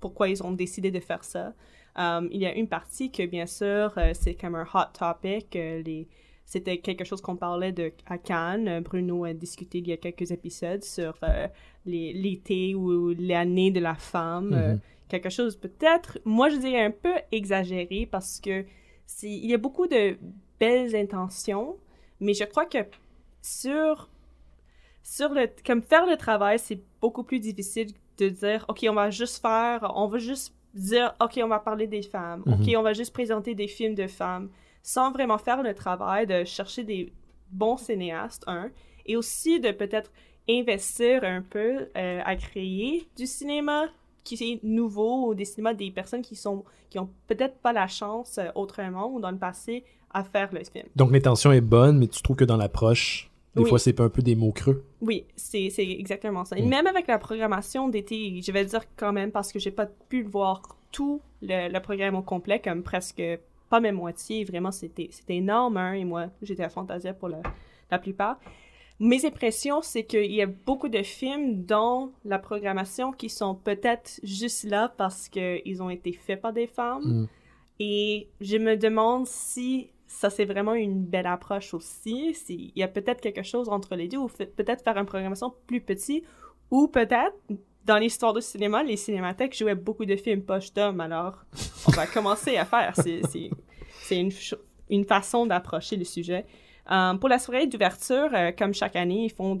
pourquoi 0.00 0.28
ils 0.28 0.42
ont 0.42 0.52
décidé 0.52 0.90
de 0.90 1.00
faire 1.00 1.22
ça. 1.24 1.52
Um, 1.96 2.28
il 2.32 2.40
y 2.40 2.46
a 2.46 2.54
une 2.54 2.68
partie 2.68 3.10
que, 3.10 3.24
bien 3.26 3.46
sûr, 3.46 3.92
c'est 4.14 4.34
comme 4.34 4.54
un 4.54 4.66
hot 4.74 4.90
topic. 4.96 5.54
les... 5.54 6.08
C'était 6.52 6.78
quelque 6.78 7.04
chose 7.04 7.20
qu'on 7.20 7.36
parlait 7.36 7.70
de, 7.70 7.92
à 8.06 8.18
Cannes. 8.18 8.66
Euh, 8.66 8.80
Bruno 8.80 9.22
a 9.24 9.32
discuté 9.32 9.78
il 9.78 9.86
y 9.86 9.92
a 9.92 9.96
quelques 9.96 10.32
épisodes 10.32 10.82
sur 10.82 11.14
euh, 11.22 11.46
l'été 11.86 12.74
ou 12.74 13.14
l'année 13.16 13.70
de 13.70 13.78
la 13.78 13.94
femme. 13.94 14.52
euh, 14.52 14.72
Mhm. 14.74 14.80
quelque 15.08 15.30
chose 15.30 15.54
peut-être, 15.56 16.18
moi 16.24 16.48
je 16.48 16.56
dirais 16.56 16.84
un 16.84 16.90
peu 16.90 17.14
exagéré 17.30 18.04
parce 18.10 18.40
que 18.40 18.64
il 19.22 19.46
y 19.46 19.54
a 19.54 19.58
beaucoup 19.58 19.86
de 19.86 20.16
belles 20.58 20.94
intentions, 20.96 21.76
mais 22.20 22.34
je 22.34 22.44
crois 22.44 22.66
que 22.66 22.78
sur 23.42 24.08
sur 25.02 25.30
le 25.32 25.48
comme 25.64 25.82
faire 25.82 26.06
le 26.06 26.16
travail, 26.16 26.58
c'est 26.58 26.80
beaucoup 27.00 27.22
plus 27.22 27.38
difficile 27.40 27.88
de 28.18 28.28
dire 28.28 28.64
OK, 28.68 28.84
on 28.88 28.94
va 28.94 29.10
juste 29.10 29.40
faire, 29.40 29.92
on 29.94 30.06
va 30.08 30.18
juste 30.18 30.52
dire 30.74 31.14
OK, 31.20 31.38
on 31.42 31.48
va 31.48 31.58
parler 31.60 31.86
des 31.86 32.02
femmes. 32.02 32.42
Mhm. 32.46 32.54
OK, 32.54 32.74
on 32.76 32.82
va 32.82 32.92
juste 32.92 33.12
présenter 33.12 33.54
des 33.54 33.68
films 33.68 33.94
de 33.94 34.06
femmes 34.08 34.48
sans 34.82 35.10
vraiment 35.12 35.38
faire 35.38 35.62
le 35.62 35.74
travail 35.74 36.26
de 36.26 36.44
chercher 36.44 36.84
des 36.84 37.12
bons 37.50 37.76
cinéastes 37.76 38.44
un 38.46 38.70
et 39.06 39.16
aussi 39.16 39.60
de 39.60 39.70
peut-être 39.72 40.10
investir 40.48 41.24
un 41.24 41.42
peu 41.42 41.88
euh, 41.96 42.20
à 42.24 42.36
créer 42.36 43.06
du 43.16 43.26
cinéma 43.26 43.86
qui 44.24 44.34
est 44.34 44.60
nouveau 44.64 45.28
ou 45.28 45.34
des 45.34 45.44
cinémas 45.44 45.74
des 45.74 45.90
personnes 45.90 46.22
qui 46.22 46.36
sont 46.36 46.64
qui 46.90 46.98
ont 46.98 47.08
peut-être 47.26 47.56
pas 47.58 47.72
la 47.72 47.86
chance 47.86 48.38
euh, 48.38 48.48
autrement 48.54 49.10
ou 49.12 49.20
dans 49.20 49.30
le 49.30 49.38
passé 49.38 49.84
à 50.12 50.24
faire 50.24 50.50
le 50.52 50.60
film. 50.64 50.86
Donc 50.96 51.12
l'intention 51.12 51.52
est 51.52 51.60
bonne, 51.60 51.98
mais 51.98 52.08
tu 52.08 52.20
trouves 52.22 52.36
que 52.36 52.44
dans 52.44 52.56
l'approche, 52.56 53.30
des 53.54 53.62
Oui. 53.62 53.68
fois, 53.68 53.78
c'est 53.78 54.00
un 54.00 54.08
peu 54.08 54.22
des 54.22 54.34
mots 54.34 54.50
creux? 54.52 54.84
Oui, 55.00 55.24
c'est 55.36 55.68
exactement 55.78 56.44
ça. 56.44 56.58
Et 56.58 56.62
Mm. 56.62 56.68
même 56.68 56.86
avec 56.88 57.06
la 57.06 57.18
programmation 57.18 57.88
d'été, 57.88 58.40
je 58.42 58.50
vais 58.52 58.64
dire 58.64 58.82
quand 58.96 59.12
même 59.12 59.30
parce 59.30 59.52
que 59.52 59.58
j'ai 59.60 59.70
pas 59.70 59.86
pu 59.86 60.22
voir 60.24 60.62
tout 60.90 61.20
le, 61.42 61.72
le 61.72 61.80
programme 61.80 62.16
au 62.16 62.22
complet, 62.22 62.58
comme 62.60 62.82
presque 62.82 63.22
pas 63.70 63.80
même 63.80 63.94
moitié. 63.94 64.44
Vraiment, 64.44 64.72
c'était 64.72 65.10
énorme. 65.28 65.78
hein, 65.78 65.94
et 65.94 66.04
moi, 66.04 66.26
j'étais 66.42 66.64
à 66.64 66.68
Fantasia 66.68 67.14
pour 67.14 67.28
la, 67.28 67.40
la 67.90 67.98
plupart. 67.98 68.38
Mes 68.98 69.24
impressions, 69.24 69.80
c'est 69.80 70.04
qu'il 70.04 70.30
y 70.30 70.42
a 70.42 70.46
beaucoup 70.46 70.90
de 70.90 71.02
films 71.02 71.64
dans 71.64 72.12
la 72.26 72.38
programmation 72.38 73.12
qui 73.12 73.30
sont 73.30 73.54
peut-être 73.54 74.20
juste 74.22 74.64
là 74.64 74.92
parce 74.94 75.30
qu'ils 75.30 75.82
ont 75.82 75.88
été 75.88 76.12
faits 76.12 76.42
par 76.42 76.52
des 76.52 76.66
femmes. 76.66 77.22
Mm. 77.22 77.28
Et 77.78 78.28
je 78.42 78.58
me 78.58 78.76
demande 78.76 79.26
si 79.26 79.88
ça, 80.06 80.28
c'est 80.28 80.44
vraiment 80.44 80.74
une 80.74 81.02
belle 81.02 81.26
approche 81.26 81.72
aussi. 81.72 82.34
S'il 82.34 82.72
y 82.76 82.82
a 82.82 82.88
peut-être 82.88 83.22
quelque 83.22 83.44
chose 83.44 83.70
entre 83.70 83.94
les 83.94 84.08
deux, 84.08 84.18
ou 84.18 84.26
peut-être 84.26 84.82
faire 84.82 84.98
une 84.98 85.06
programmation 85.06 85.54
plus 85.66 85.80
petite, 85.80 86.24
ou 86.70 86.88
peut-être, 86.88 87.36
dans 87.84 87.98
l'histoire 87.98 88.34
du 88.34 88.42
cinéma, 88.42 88.82
les 88.82 88.96
cinémathèques 88.96 89.56
jouaient 89.56 89.74
beaucoup 89.74 90.04
de 90.04 90.16
films 90.16 90.42
poche 90.42 90.72
d'hommes, 90.72 91.00
alors 91.00 91.34
on 91.88 91.92
va 91.92 92.06
commencer 92.06 92.56
à 92.56 92.64
faire. 92.64 92.94
C'est- 92.96 93.20
une, 94.88 95.04
façon 95.04 95.46
d'approcher 95.46 95.96
le 95.96 96.04
sujet. 96.04 96.44
Euh, 96.90 97.14
pour 97.14 97.28
la 97.28 97.38
soirée 97.38 97.68
d'ouverture, 97.68 98.28
euh, 98.32 98.50
comme 98.50 98.74
chaque 98.74 98.96
année, 98.96 99.26
ils 99.26 99.30
font 99.30 99.56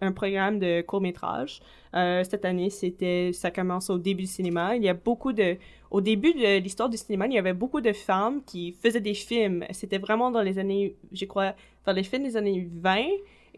un 0.00 0.12
programme 0.12 0.60
de 0.60 0.82
court-métrage. 0.82 1.60
Euh, 1.94 2.22
cette 2.22 2.44
année, 2.44 2.70
c'était, 2.70 3.32
ça 3.32 3.50
commence 3.50 3.90
au 3.90 3.98
début 3.98 4.22
du 4.22 4.28
cinéma. 4.28 4.76
Il 4.76 4.84
y 4.84 4.88
a 4.88 4.94
beaucoup 4.94 5.32
de, 5.32 5.56
au 5.90 6.00
début 6.00 6.32
de 6.32 6.58
l'histoire 6.58 6.88
du 6.88 6.96
cinéma, 6.96 7.26
il 7.26 7.32
y 7.32 7.38
avait 7.38 7.54
beaucoup 7.54 7.80
de 7.80 7.92
femmes 7.92 8.42
qui 8.44 8.72
faisaient 8.72 9.00
des 9.00 9.14
films. 9.14 9.64
C'était 9.72 9.98
vraiment 9.98 10.30
dans 10.30 10.42
les 10.42 10.60
années, 10.60 10.94
je 11.12 11.24
crois, 11.24 11.54
vers 11.84 11.94
les 11.94 12.04
fins 12.04 12.20
des 12.20 12.36
années 12.36 12.68
20 12.72 13.04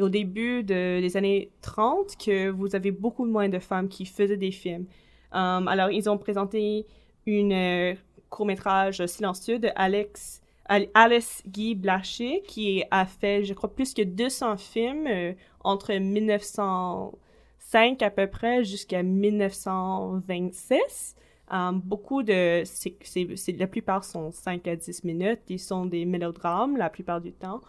au 0.01 0.09
début 0.09 0.63
de, 0.63 1.01
des 1.01 1.17
années 1.17 1.51
30 1.63 2.17
que 2.17 2.49
vous 2.49 2.75
avez 2.77 2.91
beaucoup 2.91 3.25
moins 3.25 3.49
de 3.49 3.59
femmes 3.59 3.89
qui 3.89 4.05
faisaient 4.07 4.37
des 4.37 4.53
films. 4.53 4.87
Um, 5.33 5.69
alors, 5.69 5.91
ils 5.91 6.09
ont 6.11 6.19
présenté 6.19 6.87
une 7.27 7.53
euh, 7.53 7.95
court-métrage 8.31 9.05
silencieux 9.07 9.59
de 9.59 9.69
Alex, 9.77 10.41
Al- 10.67 10.89
Alice 10.95 11.43
Guy 11.47 11.75
Blaché 11.75 12.43
qui 12.47 12.83
a 12.91 13.07
fait, 13.07 13.45
je 13.45 13.55
crois, 13.55 13.73
plus 13.75 13.95
que 13.95 14.03
200 14.03 14.57
films 14.57 15.07
euh, 15.07 15.33
entre 15.65 15.93
1905 15.95 18.03
à 18.03 18.11
peu 18.11 18.27
près 18.27 18.65
jusqu'à 18.65 19.03
1926. 19.03 21.17
Um, 21.53 21.81
beaucoup 21.85 22.23
de... 22.23 22.63
c'est 22.65 22.95
c'est- 23.03 23.35
c'est- 23.37 23.59
la 23.59 23.67
plupart 23.67 24.05
sont 24.05 24.31
5 24.31 24.69
à 24.69 24.77
10 24.77 25.03
minutes. 25.05 25.41
Ils 25.49 25.59
sont 25.59 25.85
des 25.87 26.05
mélodrames 26.05 26.77
la 26.77 26.89
plupart 26.91 27.21
du 27.21 27.33
temps. 27.33 27.61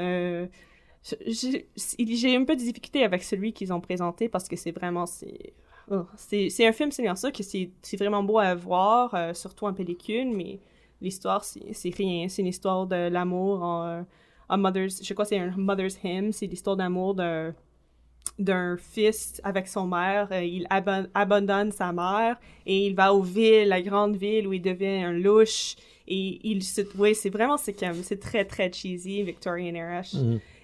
Euh, 0.00 0.46
j'ai 1.02 2.36
un 2.36 2.44
peu 2.44 2.54
de 2.54 2.60
difficulté 2.60 3.04
avec 3.04 3.22
celui 3.22 3.52
qu'ils 3.52 3.72
ont 3.72 3.80
présenté 3.80 4.28
parce 4.28 4.48
que 4.48 4.56
c'est 4.56 4.72
vraiment... 4.72 5.06
c'est 5.06 5.52
oh, 5.90 6.04
c'est 6.16 6.66
un 6.66 6.72
film 6.72 6.90
silencieux 6.90 7.30
que 7.30 7.42
c'est 7.42 7.96
vraiment 7.96 8.22
beau 8.22 8.38
à 8.38 8.54
voir, 8.54 9.14
euh, 9.14 9.32
surtout 9.34 9.66
en 9.66 9.72
pellicule, 9.72 10.30
mais 10.34 10.58
l'histoire, 11.00 11.44
c'est 11.44 11.94
rien. 11.96 12.28
C'est 12.28 12.42
une 12.42 12.48
histoire 12.48 12.86
de 12.86 13.08
l'amour 13.08 13.62
en, 13.62 14.04
en 14.48 14.58
Mother's... 14.58 15.02
Je 15.02 15.14
crois 15.14 15.24
c'est 15.24 15.38
un 15.38 15.54
Mother's 15.56 15.98
Hymn. 16.02 16.32
C'est 16.32 16.46
l'histoire 16.46 16.76
d'amour 16.76 17.14
d'un 17.14 18.76
fils 18.76 19.40
avec 19.44 19.68
son 19.68 19.86
mère. 19.86 20.28
Euh, 20.32 20.42
il 20.42 20.66
abo- 20.68 21.08
abandonne 21.14 21.72
sa 21.72 21.92
mère 21.92 22.38
et 22.66 22.86
il 22.86 22.94
va 22.94 23.14
aux 23.14 23.22
villes, 23.22 23.68
la 23.68 23.80
grande 23.80 24.16
ville 24.16 24.46
où 24.46 24.52
il 24.52 24.62
devient 24.62 25.04
un 25.04 25.12
louche. 25.12 25.76
Et 26.06 26.40
il 26.42 26.62
se... 26.62 26.82
Oui, 26.98 27.14
c'est 27.14 27.30
vraiment... 27.30 27.56
C'est. 27.56 27.76
C'est 28.02 28.20
très, 28.20 28.44
très 28.44 28.72
cheesy, 28.72 29.22
Victorian 29.22 29.74
era. 29.74 30.02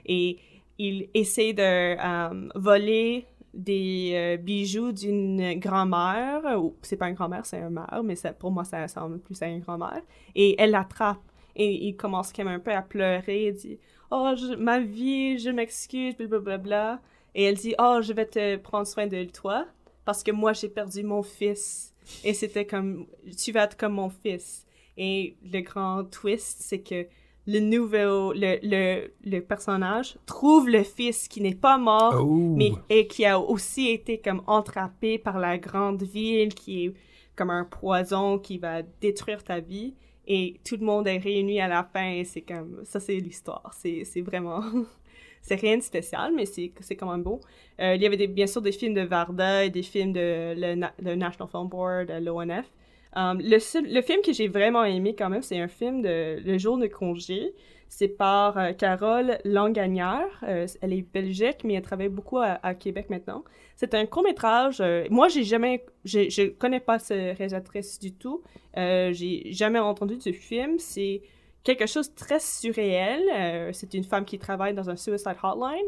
Et 0.06 0.38
il 0.78 1.08
essaie 1.14 1.52
de 1.52 1.62
euh, 1.62 2.48
voler 2.54 3.26
des 3.54 4.12
euh, 4.14 4.36
bijoux 4.36 4.92
d'une 4.92 5.58
grand-mère. 5.58 6.42
ou 6.58 6.74
C'est 6.82 6.96
pas 6.96 7.08
une 7.08 7.14
grand-mère, 7.14 7.46
c'est 7.46 7.60
un 7.60 7.70
mère, 7.70 8.02
mais 8.04 8.14
pour 8.38 8.50
moi, 8.50 8.64
ça 8.64 8.82
ressemble 8.82 9.18
plus 9.20 9.40
à 9.42 9.46
une 9.46 9.60
grand-mère. 9.60 10.02
Et 10.34 10.60
elle 10.60 10.72
l'attrape. 10.72 11.22
Et 11.56 11.86
il 11.86 11.96
commence 11.96 12.32
comme 12.32 12.48
un 12.48 12.58
peu 12.58 12.72
à 12.72 12.82
pleurer. 12.82 13.46
Il 13.46 13.54
dit 13.54 13.78
«Oh, 14.10 14.34
ma 14.58 14.80
vie, 14.80 15.38
je 15.38 15.50
m'excuse, 15.50 16.16
blablabla.» 16.16 17.00
Et 17.36 17.44
elle 17.44 17.54
dit 17.56 17.74
«Oh, 17.78 18.00
je 18.02 18.12
vais 18.12 18.26
te 18.26 18.56
prendre 18.56 18.86
soin 18.86 19.06
de 19.06 19.24
toi 19.24 19.66
parce 20.04 20.22
que 20.22 20.32
moi, 20.32 20.52
j'ai 20.52 20.68
perdu 20.68 21.04
mon 21.04 21.22
fils.» 21.22 21.94
Et 22.24 22.34
c'était 22.34 22.66
comme 22.66 23.06
«Tu 23.38 23.52
vas 23.52 23.64
être 23.64 23.76
comme 23.76 23.94
mon 23.94 24.10
fils.» 24.10 24.66
Et 24.96 25.36
le 25.44 25.60
grand 25.60 26.04
twist, 26.04 26.58
c'est 26.60 26.80
que 26.80 27.06
le 27.46 27.60
nouveau, 27.60 28.32
le, 28.32 28.58
le, 28.62 29.10
le 29.24 29.40
personnage 29.40 30.16
trouve 30.26 30.68
le 30.68 30.82
fils 30.82 31.28
qui 31.28 31.40
n'est 31.42 31.54
pas 31.54 31.76
mort, 31.78 32.14
Oh. 32.22 32.54
mais 32.56 32.72
et 32.88 33.06
qui 33.06 33.24
a 33.26 33.38
aussi 33.38 33.90
été 33.90 34.18
comme 34.18 34.42
entrappé 34.46 35.18
par 35.18 35.38
la 35.38 35.58
grande 35.58 36.02
ville, 36.02 36.54
qui 36.54 36.86
est 36.86 36.94
comme 37.36 37.50
un 37.50 37.64
poison 37.64 38.38
qui 38.38 38.58
va 38.58 38.82
détruire 39.00 39.42
ta 39.44 39.60
vie. 39.60 39.94
Et 40.26 40.58
tout 40.64 40.76
le 40.80 40.86
monde 40.86 41.06
est 41.06 41.18
réuni 41.18 41.60
à 41.60 41.68
la 41.68 41.84
fin 41.84 42.10
et 42.12 42.24
c'est 42.24 42.40
comme, 42.40 42.80
ça 42.84 42.98
c'est 42.98 43.16
l'histoire. 43.16 43.70
C'est, 43.78 44.04
c'est 44.04 44.22
vraiment, 44.22 44.62
c'est 45.42 45.56
rien 45.56 45.76
de 45.76 45.82
spécial, 45.82 46.32
mais 46.34 46.46
c'est, 46.46 46.72
c'est 46.80 46.96
quand 46.96 47.10
même 47.10 47.22
beau. 47.22 47.40
Euh, 47.78 47.94
il 47.94 48.00
y 48.02 48.06
avait 48.06 48.16
des, 48.16 48.26
bien 48.26 48.46
sûr 48.46 48.62
des 48.62 48.72
films 48.72 48.94
de 48.94 49.02
Varda 49.02 49.66
et 49.66 49.70
des 49.70 49.82
films 49.82 50.14
de 50.14 50.54
le, 50.56 50.86
le 51.02 51.14
National 51.14 51.48
Film 51.50 51.68
Board, 51.68 52.10
l'ONF. 52.22 52.72
Um, 53.16 53.40
le, 53.40 53.58
film 54.02 54.22
que 54.22 54.32
j'ai 54.32 54.48
vraiment 54.48 54.84
aimé 54.84 55.14
quand 55.16 55.30
même, 55.30 55.42
c'est 55.42 55.60
un 55.60 55.68
film 55.68 56.02
de 56.02 56.40
Le 56.44 56.58
jour 56.58 56.78
de 56.78 56.86
congé. 56.86 57.54
C'est 57.88 58.08
par 58.08 58.58
euh, 58.58 58.72
Carole 58.72 59.38
Langagnère. 59.44 60.26
Euh, 60.42 60.66
elle 60.80 60.92
est 60.92 61.02
belgique, 61.02 61.58
mais 61.62 61.74
elle 61.74 61.82
travaille 61.82 62.08
beaucoup 62.08 62.38
à, 62.38 62.58
à 62.62 62.74
Québec 62.74 63.08
maintenant. 63.08 63.44
C'est 63.76 63.94
un 63.94 64.04
court 64.06 64.24
métrage. 64.24 64.80
euh, 64.80 65.06
moi, 65.10 65.28
j'ai 65.28 65.44
jamais, 65.44 65.84
je 66.04 66.48
connais 66.48 66.80
pas 66.80 66.98
cette 66.98 67.38
réalisatrice 67.38 68.00
du 68.00 68.12
tout. 68.12 68.42
Euh, 68.76 69.12
j'ai 69.12 69.52
jamais 69.52 69.78
entendu 69.78 70.16
de 70.16 70.32
film. 70.32 70.80
C'est 70.80 71.22
quelque 71.62 71.86
chose 71.86 72.10
de 72.10 72.16
très 72.16 72.40
surréel. 72.40 73.70
C'est 73.72 73.94
une 73.94 74.04
femme 74.04 74.24
qui 74.24 74.40
travaille 74.40 74.74
dans 74.74 74.90
un 74.90 74.96
suicide 74.96 75.36
hotline 75.42 75.86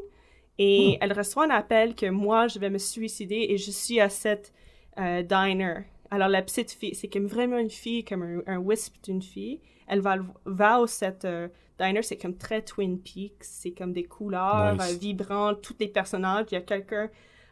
et 0.59 0.99
elle 1.01 1.13
reçoit 1.13 1.45
un 1.45 1.51
appel 1.51 1.95
que 1.97 2.07
moi, 2.07 2.47
je 2.47 2.61
vais 2.61 2.71
me 2.71 2.79
suicider 2.79 3.47
et 3.51 3.59
je 3.59 3.71
suis 3.73 4.01
à 4.01 4.09
cette 4.09 4.53
diner 4.97 5.85
Alors, 6.11 6.29
la 6.29 6.43
petite 6.43 6.71
fille, 6.73 6.95
c'est 6.95 7.09
comme 7.09 7.27
vraiment 7.27 7.59
une 7.59 7.71
fille, 7.71 8.05
comme 8.05 8.23
un, 8.23 8.41
un 8.47 8.59
wisp 8.59 8.97
d'une 9.05 9.23
fille. 9.23 9.61
Elle 9.89 10.01
va, 10.01 10.17
va 10.45 10.81
au 10.81 10.87
cette 10.87 11.25
euh, 11.25 11.49
diner, 11.81 12.03
c'est 12.03 12.17
comme 12.17 12.37
très 12.37 12.63
Twin 12.63 12.99
Peaks. 13.01 13.43
C'est 13.43 13.73
comme 13.73 13.93
des 13.93 14.05
couleurs 14.05 14.75
Nice. 14.75 14.93
euh, 14.93 14.99
vibrantes, 14.99 15.63
tous 15.63 15.77
les 15.81 15.89
personnages. 15.89 16.47
Il 16.51 16.55
y 16.55 16.59
a 16.59 16.61
quelqu'un, 16.63 17.11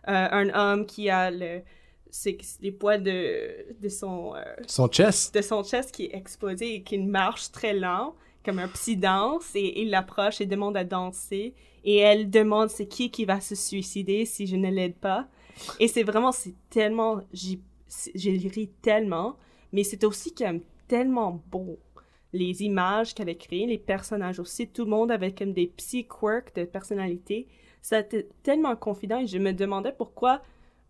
euh, 0.09 0.29
un 0.31 0.49
homme 0.51 0.87
qui 0.87 1.11
a 1.11 1.31
le, 1.31 1.63
c'est 2.11 2.39
les 2.61 2.73
poids 2.73 2.99
de, 2.99 3.73
de 3.81 3.89
son, 3.89 4.35
euh, 4.37 4.43
Son 4.67 4.89
chest. 4.89 5.35
de 5.35 5.43
son 5.43 5.63
chest 5.65 5.91
qui 5.93 6.05
est 6.07 6.15
exposé 6.15 6.75
et 6.77 6.83
qui 6.83 6.99
marche 6.99 7.51
très 7.51 7.73
lent, 7.73 8.15
comme 8.45 8.59
un 8.59 8.69
psy 8.69 8.97
danse, 8.97 9.51
et 9.55 9.81
il 9.83 9.91
l'approche 9.91 10.41
et 10.41 10.47
demande 10.47 10.77
à 10.77 10.85
danser. 10.85 11.55
Et 11.85 11.97
elle 11.99 12.31
demande 12.31 12.71
c'est 12.71 12.87
qui 12.87 13.11
qui 13.11 13.25
va 13.25 13.41
se 13.41 13.55
suicider 13.55 14.27
si 14.27 14.47
je 14.47 14.57
ne 14.57 14.71
l'aide 14.71 14.97
pas? 14.97 15.27
Et 15.81 15.87
c'est 15.89 16.03
vraiment, 16.03 16.33
c'est 16.33 16.55
tellement, 16.71 17.21
j'ai 17.33 17.61
j'ai 18.15 18.37
ri 18.49 18.69
tellement, 18.83 19.37
mais 19.73 19.85
c'est 19.85 20.05
aussi 20.05 20.35
comme 20.35 20.61
tellement 20.89 21.43
beau. 21.51 21.79
Les 22.33 22.63
images 22.63 23.15
qu'elle 23.15 23.29
a 23.29 23.35
créées, 23.35 23.67
les 23.67 23.79
personnages 23.79 24.41
aussi, 24.41 24.69
tout 24.69 24.85
le 24.85 24.91
monde 24.91 25.11
avait 25.11 25.33
comme 25.33 25.53
des 25.53 25.67
petits 25.67 26.07
quirks 26.07 26.55
de 26.57 26.65
personnalité. 26.65 27.47
C'était 27.81 28.29
tellement 28.43 28.75
confident 28.77 29.21
et 29.21 29.27
je 29.27 29.39
me 29.39 29.53
demandais 29.53 29.93
pourquoi 29.93 30.43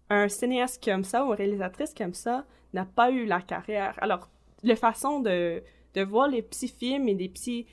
un 0.09 0.29
cinéaste 0.29 0.83
comme 0.83 1.05
ça 1.05 1.25
ou 1.25 1.29
une 1.29 1.35
réalisatrice 1.35 1.93
comme 1.95 2.15
ça 2.15 2.47
n'a 2.73 2.85
pas 2.85 3.11
eu 3.11 3.27
la 3.27 3.41
carrière. 3.41 3.95
Alors, 4.01 4.31
la 4.63 4.77
façon 4.77 5.21
de, 5.21 5.63
de 5.95 6.03
voir 6.03 6.29
les 6.29 6.43
petits 6.43 6.69
films 6.69 7.09
et 7.09 7.15
des 7.15 7.29
petits 7.29 7.67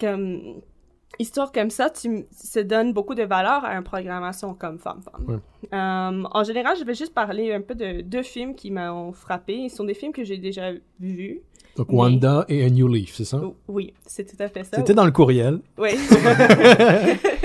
comme 0.00 0.60
histoires 1.18 1.52
comme 1.52 1.70
ça, 1.70 1.90
tu 1.90 2.24
se 2.32 2.60
donne 2.60 2.92
beaucoup 2.92 3.14
de 3.14 3.22
valeur 3.22 3.64
à 3.64 3.74
une 3.74 3.82
programmation 3.84 4.54
comme 4.54 4.78
Femme 4.78 5.02
Femme. 5.02 5.24
Ouais. 5.28 5.36
Euh, 5.72 6.22
en 6.30 6.44
général, 6.44 6.76
je 6.78 6.84
vais 6.84 6.94
juste 6.94 7.12
parler 7.14 7.52
un 7.52 7.60
peu 7.60 7.74
de 7.74 8.00
deux 8.00 8.22
films 8.22 8.54
qui 8.54 8.70
m'ont 8.70 9.12
frappé. 9.12 9.54
Ils 9.54 9.70
sont 9.70 9.84
des 9.84 9.94
films 9.94 10.12
que 10.12 10.24
j'ai 10.24 10.38
déjà 10.38 10.70
vus. 10.98 11.40
Donc, 11.76 11.88
Mais- 11.90 11.96
Wanda 11.98 12.44
et 12.48 12.64
A 12.64 12.70
New 12.70 12.88
Leaf, 12.88 13.14
c'est 13.14 13.24
ça? 13.24 13.40
Oh, 13.42 13.54
Oui, 13.68 13.92
c'est 14.06 14.24
tout 14.24 14.42
à 14.42 14.48
fait 14.48 14.64
ça. 14.64 14.76
C'était 14.76 14.94
dans 14.94 15.04
le 15.04 15.12
courriel. 15.12 15.60
Oui. 15.78 15.90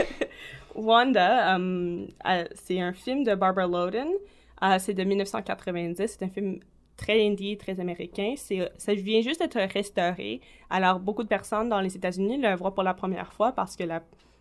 Wanda, 0.75 1.58
euh, 1.58 2.06
c'est 2.54 2.80
un 2.82 2.93
film 2.93 3.23
de 3.23 3.36
Barbara 3.36 3.67
Loden. 3.67 4.08
Euh, 4.63 4.78
c'est 4.80 4.93
de 4.93 5.04
1990. 5.04 5.95
C'est 6.19 6.23
un 6.23 6.30
film 6.30 6.60
très 6.97 7.25
indie, 7.25 7.58
très 7.58 7.79
américain. 7.79 8.36
Ça 8.38 8.93
vient 8.93 9.21
juste 9.21 9.39
d'être 9.41 9.60
restauré. 9.73 10.41
Alors, 10.69 10.99
beaucoup 10.99 11.23
de 11.23 11.27
personnes 11.27 11.69
dans 11.69 11.81
les 11.81 11.95
États-Unis 11.95 12.38
le 12.38 12.55
voient 12.55 12.73
pour 12.73 12.84
la 12.84 12.93
première 12.93 13.34
fois 13.34 13.51
parce 13.51 13.75
que 13.75 13.84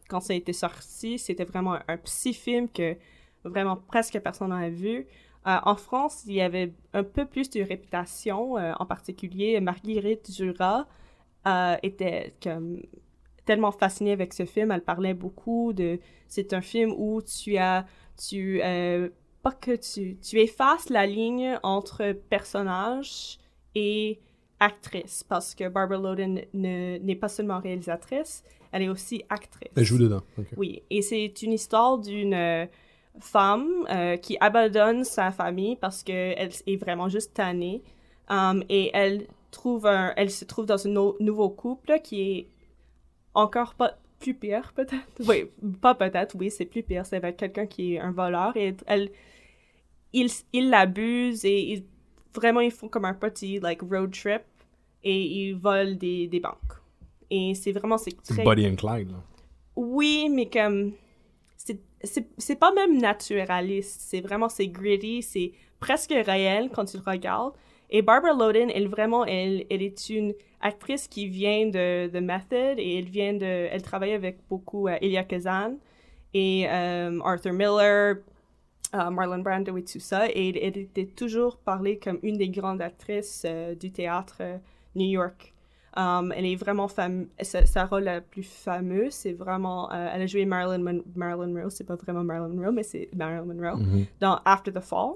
quand 0.09 0.21
ça 0.21 0.33
a 0.33 0.37
été 0.37 0.53
sorti, 0.53 1.19
c'était 1.19 1.45
vraiment 1.45 1.75
un, 1.75 1.83
un 1.89 1.97
petit 1.97 2.35
film 2.35 2.69
que 2.69 2.97
vraiment 3.45 3.77
presque 3.77 4.19
personne 4.21 4.51
n'avait 4.51 4.71
vu. 4.71 5.07
Euh, 5.47 5.59
en 5.65 5.77
France, 5.77 6.25
il 6.27 6.35
y 6.35 6.41
avait 6.41 6.73
un 6.95 7.05
peu 7.05 7.27
plus 7.27 7.51
de 7.51 7.61
réputation, 7.63 8.57
euh, 8.57 8.73
en 8.79 8.87
particulier 8.87 9.61
Marguerite 9.61 10.31
Jura 10.33 10.87
euh, 11.47 11.77
était 11.83 12.35
tellement 13.45 13.73
fascinée 13.73 14.13
avec 14.13 14.33
ce 14.33 14.47
film. 14.47 14.73
Elle 14.73 14.83
parlait 14.83 15.13
beaucoup 15.13 15.73
de. 15.75 16.01
C'est 16.29 16.55
un 16.55 16.63
film 16.63 16.95
où 16.97 17.21
tu 17.23 17.59
as. 17.59 17.87
Tu. 18.17 18.63
Pas 19.45 19.53
que 19.53 19.77
tu. 19.77 20.17
Tu 20.21 20.41
effaces 20.41 20.89
la 20.91 21.07
ligne 21.07 21.59
entre 21.63 22.13
personnage 22.13 23.39
et 23.75 24.19
actrice. 24.59 25.23
Parce 25.23 25.55
que 25.55 25.69
Barbara 25.69 26.01
Loden 26.01 26.41
ne- 26.55 26.99
n'est 26.99 27.17
pas 27.25 27.29
seulement 27.29 27.61
réalisatrice, 27.61 28.43
elle 28.73 28.83
est 28.83 28.89
aussi 28.89 29.23
actrice. 29.29 29.71
Elle 29.77 29.85
joue 29.85 29.99
dedans. 29.99 30.23
Ok. 30.39 30.47
Oui, 30.57 30.83
et 30.91 31.03
c'est 31.03 31.43
une 31.43 31.53
histoire 31.53 31.99
d'une 31.99 32.35
euh, 32.35 32.67
femme 33.21 33.69
euh, 33.91 34.17
qui 34.17 34.37
abandonne 34.41 35.05
sa 35.05 35.31
famille 35.31 35.77
parce 35.77 36.03
qu'elle 36.03 36.51
est 36.67 36.77
vraiment 36.77 37.09
juste 37.09 37.35
tannée. 37.35 37.83
Um, 38.31 38.65
et 38.69 38.91
elle, 38.95 39.27
trouve 39.51 39.87
un, 39.87 40.13
elle 40.17 40.31
se 40.31 40.45
trouve 40.45 40.67
dans 40.67 40.85
un 40.87 40.91
no- 40.91 41.17
nouveau 41.21 41.49
couple 41.51 42.01
qui 42.03 42.17
est 42.23 42.49
encore 43.35 43.75
pas 43.75 43.99
plus 44.19 44.35
pire, 44.35 44.73
peut-être. 44.75 45.21
Oui, 45.29 45.51
pas 45.83 45.95
peut-être, 45.95 46.35
oui, 46.39 46.51
c'est 46.51 46.65
plus 46.65 46.83
pire. 46.83 47.05
C'est 47.07 47.17
avec 47.17 47.37
quelqu'un 47.37 47.67
qui 47.67 47.95
est 47.95 48.01
un 48.01 48.11
voleur 48.13 48.57
et 48.57 48.75
elle, 48.87 49.11
il, 50.15 50.31
il 50.53 50.71
l'abuse 50.71 51.45
et 51.45 51.85
vraiment 52.35 52.61
ils 52.61 52.71
font 52.71 52.89
comme 52.89 53.05
un 53.05 53.15
petit 53.15 53.61
like 53.61 53.83
road 53.83 54.13
trip 54.13 54.43
et 55.03 55.23
ils 55.23 55.55
volent 55.55 55.95
des, 55.95 56.27
des 56.27 56.41
banques. 56.41 56.57
Et 57.31 57.55
c'est 57.55 57.73
vraiment, 57.73 57.99
c'est 57.99 58.17
très... 58.23 58.45
Buddy 58.45 58.67
and 58.67 58.77
Clyde. 58.77 59.11
là. 59.11 59.23
Oui, 59.77 60.29
mais 60.31 60.49
comme 60.49 60.93
c'est 62.39 62.57
pas 62.57 62.73
même 62.73 62.99
naturaliste, 62.99 64.01
c'est 64.03 64.21
vraiment 64.21 64.49
c'est 64.49 64.69
gritty, 64.69 65.23
c'est 65.23 65.53
presque 65.81 66.13
réel 66.13 66.71
quand 66.73 66.85
tu 66.85 66.99
le 66.99 67.03
regardes. 67.05 67.55
Et 67.91 68.03
Barbara 68.03 68.35
Loden, 68.35 68.71
elle 68.75 68.89
vraiment 68.89 69.25
elle 69.25 69.65
elle 69.71 69.83
est 69.83 70.09
une 70.11 70.35
actrice 70.61 71.09
qui 71.09 71.29
vient 71.29 71.67
de 71.67 72.09
de 72.09 72.21
Method 72.21 72.79
et 72.79 72.99
elle 72.99 73.09
vient 73.09 73.33
de 73.33 73.69
elle 73.71 73.83
travaille 73.83 74.13
avec 74.13 74.39
beaucoup 74.49 74.89
euh, 74.89 74.99
Elia 75.01 75.25
Kazan 75.25 75.77
et 76.33 76.67
euh, 76.69 77.21
Arthur 77.25 77.53
Miller, 77.53 78.17
Marlon 79.11 79.39
Brando 79.39 79.77
et 79.77 79.85
tout 79.85 80.01
ça 80.01 80.29
et 80.29 80.49
elle, 80.49 80.79
était 80.79 81.07
toujours 81.07 81.57
parlée 81.57 81.99
comme 81.99 82.19
une 82.23 82.37
des 82.37 82.49
grandes 82.49 82.81
actrices 82.81 83.45
euh, 83.45 83.75
du 83.75 83.91
théâtre 83.91 84.37
euh, 84.41 84.59
New 84.95 85.07
York. 85.07 85.53
Um, 85.97 86.33
elle 86.37 86.47
est 86.47 86.57
vraiment. 86.57 86.89
Sa, 86.89 87.09
sa 87.67 87.85
rôle 87.85 88.05
la 88.05 88.21
plus 88.21 88.43
fameuse, 88.43 89.13
c'est 89.13 89.33
vraiment. 89.33 89.93
euh, 89.93 90.11
elle 90.13 90.23
a 90.23 90.27
joué 90.27 90.45
Marilyn, 90.45 90.79
Mon- 90.79 91.05
Marilyn 91.15 91.53
Monroe. 91.53 91.71
C'est 91.71 91.85
pas 91.85 91.95
vraiment 91.95 92.25
Marilyn 92.25 92.49
Monroe, 92.49 92.73
mais 92.73 92.83
c'est 92.83 93.09
Marilyn 93.15 93.45
Monroe. 93.45 93.77
Mhm. 93.77 94.07
Dans 94.21 94.41
After 94.45 94.73
the 94.73 94.81
Fall. 94.81 95.15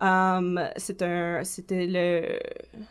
Um, 0.00 0.60
c'était 0.76 1.86
le, 1.86 2.38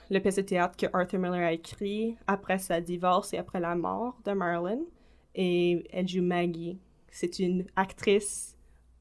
le 0.10 0.20
pièce 0.20 0.36
de 0.38 0.42
théâtre 0.42 0.76
que 0.76 0.88
Arthur 0.92 1.20
Miller 1.20 1.46
a 1.46 1.54
écrit 1.54 2.18
après 2.26 2.58
sa 2.58 2.82
divorce 2.82 3.34
et 3.34 3.38
après 3.38 3.60
la 3.60 3.76
mort 3.76 4.18
de 4.26 4.32
Marilyn. 4.34 4.80
Et 5.36 5.86
elle 5.94 6.08
joue 6.08 6.24
Maggie. 6.24 6.80
C'est 7.12 7.38
une 7.38 7.66
actrice 7.76 8.57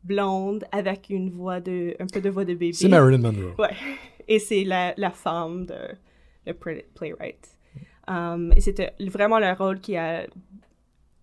blonde 0.06 0.64
avec 0.72 1.10
une 1.10 1.30
voix 1.30 1.60
de. 1.60 1.94
un 1.98 2.06
peu 2.06 2.20
de 2.20 2.30
voix 2.30 2.44
de 2.44 2.54
bébé. 2.54 2.72
C'est 2.72 2.88
Marilyn 2.88 3.18
Monroe. 3.18 3.54
Ouais. 3.58 3.74
Et 4.28 4.38
c'est 4.38 4.64
la, 4.64 4.92
la 4.96 5.10
femme 5.10 5.66
de 5.66 5.74
le 6.46 6.52
play- 6.54 6.86
playwright. 6.94 7.48
Um, 8.08 8.52
et 8.56 8.60
c'était 8.60 8.92
vraiment 9.00 9.38
le 9.40 9.52
rôle 9.52 9.80
qui 9.80 9.96
a 9.96 10.26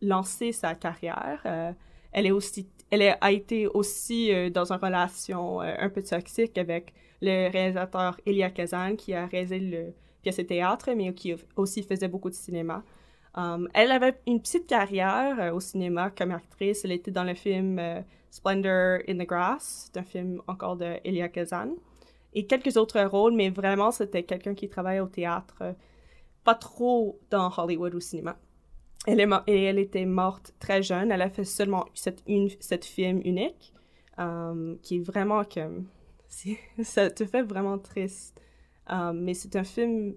lancé 0.02 0.52
sa 0.52 0.76
carrière. 0.76 1.42
Euh, 1.46 1.72
elle 2.12 2.26
est 2.26 2.32
aussi, 2.32 2.68
elle 2.92 3.16
a 3.20 3.32
été 3.32 3.68
aussi 3.68 4.34
euh, 4.34 4.50
dans 4.50 4.72
une 4.72 4.80
relation 4.80 5.62
euh, 5.62 5.74
un 5.80 5.90
peu 5.90 6.02
toxique 6.04 6.58
avec 6.58 6.94
le 7.22 7.50
réalisateur 7.50 8.18
Elia 8.26 8.50
Kazan 8.50 8.96
qui 8.98 9.14
a 9.14 9.26
réalisé 9.28 9.60
le 9.60 9.94
pièce 10.22 10.38
de 10.38 10.44
théâtre, 10.44 10.90
mais 10.96 11.14
qui 11.14 11.34
aussi 11.56 11.84
faisait 11.84 12.10
beaucoup 12.10 12.30
de 12.30 12.36
cinéma. 12.36 12.84
Um, 13.36 13.68
elle 13.74 13.92
avait 13.92 14.16
une 14.28 14.40
petite 14.42 14.68
carrière 14.68 15.54
au 15.56 15.60
cinéma 15.60 16.12
comme 16.12 16.32
actrice. 16.32 16.84
Elle 16.86 16.92
était 16.92 17.12
dans 17.12 17.24
le 17.24 17.34
film 17.34 17.82
Splendor 18.34 19.04
in 19.08 19.20
the 19.20 19.28
Grass, 19.28 19.92
c'est 19.94 20.00
un 20.00 20.04
film 20.04 20.42
encore 20.48 20.76
de 20.76 21.00
Elia 21.04 21.30
Kazan 21.30 21.76
et 22.34 22.48
quelques 22.48 22.78
autres 22.78 23.00
rôles, 23.04 23.34
mais 23.34 23.52
vraiment, 23.52 23.92
c'était 23.92 24.24
quelqu'un 24.24 24.56
qui 24.56 24.68
travaillait 24.68 25.02
au 25.02 25.08
théâtre, 25.08 25.56
euh, 25.62 25.74
pas 26.44 26.56
trop 26.56 27.20
dans 27.30 27.52
Hollywood 27.56 27.94
ou 27.94 28.00
cinéma. 28.00 28.36
Elle, 29.06 29.20
est 29.20 29.30
et 29.46 29.64
elle 29.66 29.78
était 29.78 30.06
morte 30.06 30.56
très 30.58 30.82
jeune. 30.82 31.12
Elle 31.12 31.22
a 31.22 31.30
fait 31.30 31.44
seulement 31.44 31.86
cette, 31.94 32.24
une, 32.26 32.50
cette 32.60 32.86
film 32.86 33.22
unique, 33.24 33.72
euh, 34.18 34.78
qui 34.82 34.96
est 34.96 35.04
vraiment 35.04 35.44
comme... 35.44 35.86
Ça 36.82 37.12
te 37.12 37.26
fait 37.26 37.44
vraiment 37.44 37.78
triste. 37.78 38.42
Euh, 38.90 39.14
mais 39.14 39.36
c'est 39.36 39.56
un 39.56 39.64
film... 39.64 40.16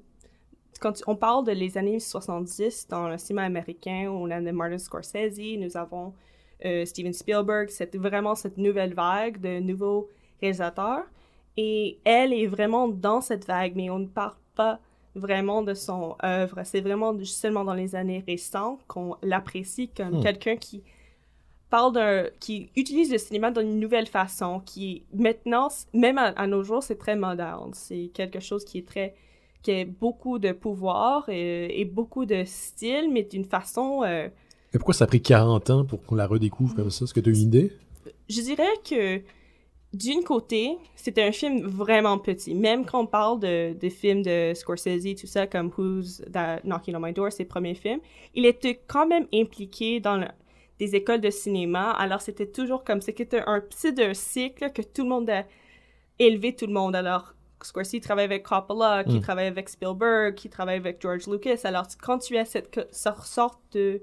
Quand 0.81 1.02
on 1.07 1.16
parle 1.16 1.44
de 1.44 1.52
les 1.52 1.76
années 1.76 2.00
70 2.00 2.88
dans 2.88 3.11
le 3.11 3.18
cinéma 3.18 3.42
américain, 3.42 4.11
on 4.11 4.31
a 4.31 4.40
de 4.40 4.50
Martin 4.52 4.79
Scorsese, 4.79 5.59
nous 5.59 5.76
avons 5.76 6.14
Steven 6.60 7.12
Spielberg, 7.12 7.68
c'est 7.70 7.94
vraiment 7.96 8.34
cette 8.34 8.56
nouvelle 8.58 8.94
vague 8.94 9.40
de 9.40 9.60
nouveaux 9.60 10.08
réalisateurs. 10.40 11.04
Et 11.56 11.98
elle 12.04 12.32
est 12.32 12.46
vraiment 12.46 12.88
dans 12.88 13.20
cette 13.20 13.46
vague, 13.46 13.74
mais 13.76 13.88
on 13.90 13.98
ne 14.00 14.06
parle 14.06 14.36
pas 14.54 14.78
vraiment 15.14 15.62
de 15.62 15.72
son 15.74 16.16
œuvre. 16.22 16.60
C'est 16.64 16.82
vraiment 16.82 17.14
seulement 17.24 17.64
dans 17.64 17.74
les 17.74 17.94
années 17.94 18.22
récentes 18.26 18.80
qu'on 18.86 19.16
l'apprécie 19.22 19.88
comme 19.88 20.18
Hmm. 20.18 20.22
quelqu'un 20.22 20.56
qui 20.56 20.82
parle 21.70 21.92
d'un, 21.94 22.26
qui 22.40 22.70
utilise 22.76 23.10
le 23.10 23.18
cinéma 23.18 23.50
d'une 23.50 23.80
nouvelle 23.80 24.06
façon, 24.06 24.60
qui 24.64 25.04
maintenant, 25.12 25.68
même 25.94 26.18
à, 26.18 26.26
à 26.36 26.46
nos 26.46 26.62
jours, 26.62 26.82
c'est 26.82 26.96
très 26.98 27.16
moderne. 27.16 27.70
C'est 27.74 28.10
quelque 28.14 28.40
chose 28.40 28.64
qui 28.64 28.78
est 28.78 28.86
très, 28.86 29.14
qui 29.62 29.72
a 29.72 29.84
beaucoup 29.84 30.38
de 30.38 30.52
pouvoir 30.52 31.28
et, 31.28 31.80
et 31.80 31.84
beaucoup 31.84 32.26
de 32.26 32.44
style, 32.44 33.10
mais 33.10 33.22
d'une 33.24 33.44
façon 33.44 34.02
euh, 34.04 34.28
Et 34.76 34.78
pourquoi 34.78 34.92
ça 34.92 35.04
a 35.04 35.06
pris 35.06 35.22
40 35.22 35.70
ans 35.70 35.84
pour 35.86 36.02
qu'on 36.04 36.16
la 36.16 36.26
redécouvre 36.26 36.74
comme 36.74 36.90
ça? 36.90 37.06
Est-ce 37.06 37.14
que 37.14 37.20
tu 37.20 37.30
as 37.30 37.32
une 37.32 37.38
idée? 37.40 37.72
je 38.28 38.40
dirais 38.42 38.74
que 38.88 39.22
d'une 39.94 40.22
côté, 40.22 40.76
c'était 40.96 41.22
un 41.22 41.32
film 41.32 41.66
vraiment 41.66 42.18
petit. 42.18 42.54
Même 42.54 42.84
quand 42.84 43.00
on 43.04 43.06
parle 43.06 43.40
de, 43.40 43.88
films 43.88 44.20
de 44.22 44.52
Scorsese, 44.54 45.14
tout 45.18 45.26
ça, 45.26 45.46
comme 45.46 45.70
Who's 45.78 46.20
That 46.30 46.60
Knocking 46.64 46.94
on 46.94 47.00
My 47.00 47.14
Door, 47.14 47.32
ses 47.32 47.46
premiers 47.46 47.74
films, 47.74 48.00
il 48.34 48.44
était 48.44 48.78
quand 48.86 49.06
même 49.06 49.26
impliqué 49.32 49.98
dans 50.00 50.18
le- 50.18 50.26
des 50.78 50.94
écoles 50.94 51.22
de 51.22 51.30
cinéma. 51.30 51.92
Alors, 51.92 52.20
c'était 52.20 52.46
toujours 52.48 52.84
comme, 52.84 53.00
c'était 53.00 53.40
un 53.46 53.60
petit 53.62 53.94
d'un 53.94 54.12
cycle 54.12 54.72
que 54.72 54.82
tout 54.82 55.04
le 55.04 55.08
monde 55.08 55.30
a 55.30 55.44
élevé 56.18 56.54
tout 56.54 56.66
le 56.66 56.74
monde. 56.74 56.94
Alors, 56.94 57.32
Scorsese 57.62 58.00
travaille 58.02 58.26
avec 58.26 58.42
Coppola, 58.42 59.04
qui 59.04 59.16
Mm. 59.16 59.20
travaille 59.22 59.46
avec 59.46 59.70
Spielberg, 59.70 60.34
qui 60.34 60.50
travaille 60.50 60.76
avec 60.76 61.00
George 61.00 61.26
Lucas. 61.28 61.60
Alors, 61.64 61.86
quand 62.02 62.18
tu 62.18 62.36
as 62.36 62.44
cette 62.44 62.78
sorte 62.92 63.58
de 63.72 64.02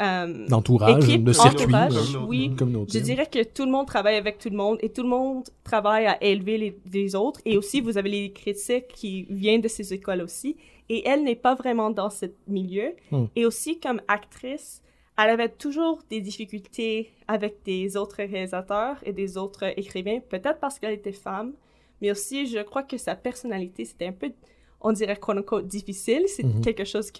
euh, 0.00 0.46
D'entourage, 0.48 1.06
de 1.06 1.32
circuit. 1.32 1.66
euh, 1.74 2.26
oui, 2.26 2.52
je 2.92 2.98
dirais 3.00 3.26
que 3.26 3.42
tout 3.44 3.64
le 3.64 3.70
monde 3.70 3.86
travaille 3.86 4.16
avec 4.16 4.38
tout 4.38 4.48
le 4.50 4.56
monde 4.56 4.78
et 4.80 4.88
tout 4.90 5.02
le 5.02 5.08
monde 5.08 5.44
travaille 5.64 6.06
à 6.06 6.22
élever 6.22 6.56
les, 6.58 6.78
les 6.92 7.14
autres. 7.14 7.40
Et 7.44 7.56
aussi, 7.58 7.80
vous 7.80 7.98
avez 7.98 8.08
les 8.10 8.32
critiques 8.32 8.88
qui 8.88 9.26
viennent 9.28 9.60
de 9.60 9.68
ces 9.68 9.92
écoles 9.92 10.22
aussi. 10.22 10.56
Et 10.88 11.06
elle 11.06 11.22
n'est 11.22 11.36
pas 11.36 11.54
vraiment 11.54 11.90
dans 11.90 12.10
ce 12.10 12.26
milieu. 12.48 12.94
Hmm. 13.10 13.26
Et 13.36 13.46
aussi, 13.46 13.78
comme 13.78 14.00
actrice, 14.08 14.82
elle 15.18 15.30
avait 15.30 15.50
toujours 15.50 16.00
des 16.08 16.20
difficultés 16.20 17.10
avec 17.28 17.62
des 17.64 17.96
autres 17.96 18.16
réalisateurs 18.16 18.96
et 19.04 19.12
des 19.12 19.36
autres 19.36 19.64
écrivains, 19.78 20.20
peut-être 20.28 20.58
parce 20.60 20.78
qu'elle 20.78 20.94
était 20.94 21.12
femme, 21.12 21.52
mais 22.00 22.10
aussi, 22.10 22.46
je 22.46 22.60
crois 22.60 22.82
que 22.82 22.96
sa 22.96 23.14
personnalité, 23.14 23.84
c'était 23.84 24.06
un 24.06 24.12
peu, 24.12 24.32
on 24.80 24.92
dirait, 24.92 25.18
unquote, 25.28 25.66
difficile. 25.66 26.22
C'est 26.26 26.42
Mhm. 26.44 26.62
quelque 26.62 26.84
chose 26.84 27.12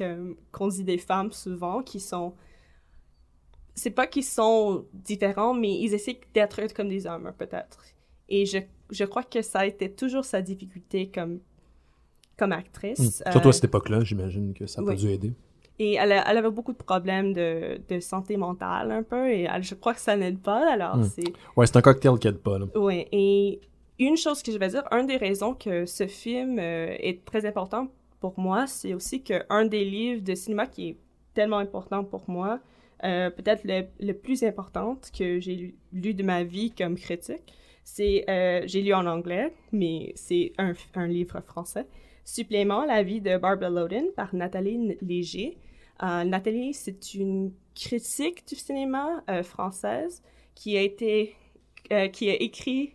qu'on 0.50 0.68
dit 0.68 0.82
des 0.84 0.96
femmes 0.96 1.30
souvent, 1.30 1.82
qui 1.82 2.00
sont 2.00 2.32
c'est 3.80 3.90
pas 4.00 4.06
qu'ils 4.06 4.24
sont 4.24 4.84
différents, 4.92 5.54
mais 5.54 5.72
ils 5.84 5.92
essaient 5.94 6.20
d'être 6.34 6.72
comme 6.74 6.88
des 6.88 7.06
hommes, 7.06 7.32
peut-être. 7.38 7.78
Et 8.28 8.46
je, 8.46 8.58
je 8.90 9.04
crois 9.04 9.22
que 9.24 9.40
ça 9.42 9.60
a 9.60 9.66
été 9.66 9.90
toujours 9.90 10.24
sa 10.24 10.40
difficulté 10.42 11.08
comme, 11.14 11.40
comme 12.38 12.50
Hmm. 12.50 12.64
actrice. 12.64 13.22
Surtout 13.30 13.48
Euh, 13.48 13.50
à 13.50 13.52
cette 13.52 13.64
époque-là, 13.64 13.98
j'imagine 14.04 14.54
que 14.54 14.66
ça 14.66 14.80
a 14.82 14.84
pas 14.84 14.94
dû 14.94 15.08
aider. 15.10 15.32
et 15.82 15.94
elle, 15.94 16.12
a- 16.12 16.24
elle 16.30 16.36
avait 16.36 16.50
beaucoup 16.50 16.72
de 16.74 16.82
problèmes 16.92 17.32
de, 17.32 17.80
de 17.88 18.00
santé 18.00 18.36
mentale, 18.36 18.90
un 18.92 19.02
peu, 19.02 19.30
et 19.30 19.42
elle- 19.52 19.62
je 19.62 19.74
crois 19.74 19.94
que 19.94 20.00
ça 20.08 20.14
n'aide 20.14 20.38
pas, 20.40 20.70
alors 20.70 20.96
Hmm. 20.98 21.04
c'est... 21.14 21.32
Ouais, 21.56 21.66
c'est 21.66 21.76
un 21.78 21.80
cocktail 21.82 22.18
qui 22.18 22.28
aide 22.28 22.38
pas, 22.48 22.58
là. 22.58 22.66
Oui, 22.74 23.06
et 23.12 23.60
une 23.98 24.16
chose 24.18 24.42
que 24.42 24.52
je 24.52 24.58
vais 24.58 24.68
dire, 24.68 24.84
une 24.92 25.06
des 25.06 25.16
raisons 25.16 25.54
que 25.54 25.86
ce 25.86 26.06
film 26.06 26.58
euh, 26.58 26.94
est 27.08 27.24
très 27.24 27.46
important 27.46 27.88
pour 28.20 28.38
moi, 28.38 28.66
c'est 28.66 28.92
aussi 28.92 29.22
qu'un 29.22 29.64
des 29.64 29.84
livres 29.96 30.22
de 30.22 30.34
cinéma 30.34 30.66
qui 30.66 30.82
est 30.90 30.96
tellement 31.32 31.58
important 31.58 32.04
pour 32.04 32.24
moi, 32.28 32.60
euh, 33.04 33.30
peut-être 33.30 33.62
le, 33.64 33.86
le 34.00 34.12
plus 34.12 34.42
important 34.42 34.98
que 35.16 35.40
j'ai 35.40 35.54
lu, 35.54 35.74
lu 35.92 36.14
de 36.14 36.22
ma 36.22 36.44
vie 36.44 36.70
comme 36.70 36.96
critique, 36.96 37.52
c'est, 37.84 38.24
euh, 38.28 38.62
j'ai 38.66 38.82
lu 38.82 38.92
en 38.94 39.06
anglais, 39.06 39.52
mais 39.72 40.12
c'est 40.14 40.52
un, 40.58 40.74
un 40.94 41.06
livre 41.06 41.40
français, 41.40 41.86
Supplément, 42.22 42.84
la 42.84 43.02
vie 43.02 43.20
de 43.20 43.38
Barbara 43.38 43.70
Loden 43.70 44.12
par 44.14 44.32
Nathalie 44.34 44.96
Léger. 45.00 45.56
Euh, 46.02 46.22
Nathalie, 46.22 46.74
c'est 46.74 47.14
une 47.14 47.52
critique 47.74 48.46
du 48.46 48.54
cinéma 48.54 49.24
française 49.42 50.22
qui 50.54 50.76
a 50.76 50.82
été, 50.82 51.34
qui 52.12 52.30
a 52.30 52.34
écrit 52.34 52.94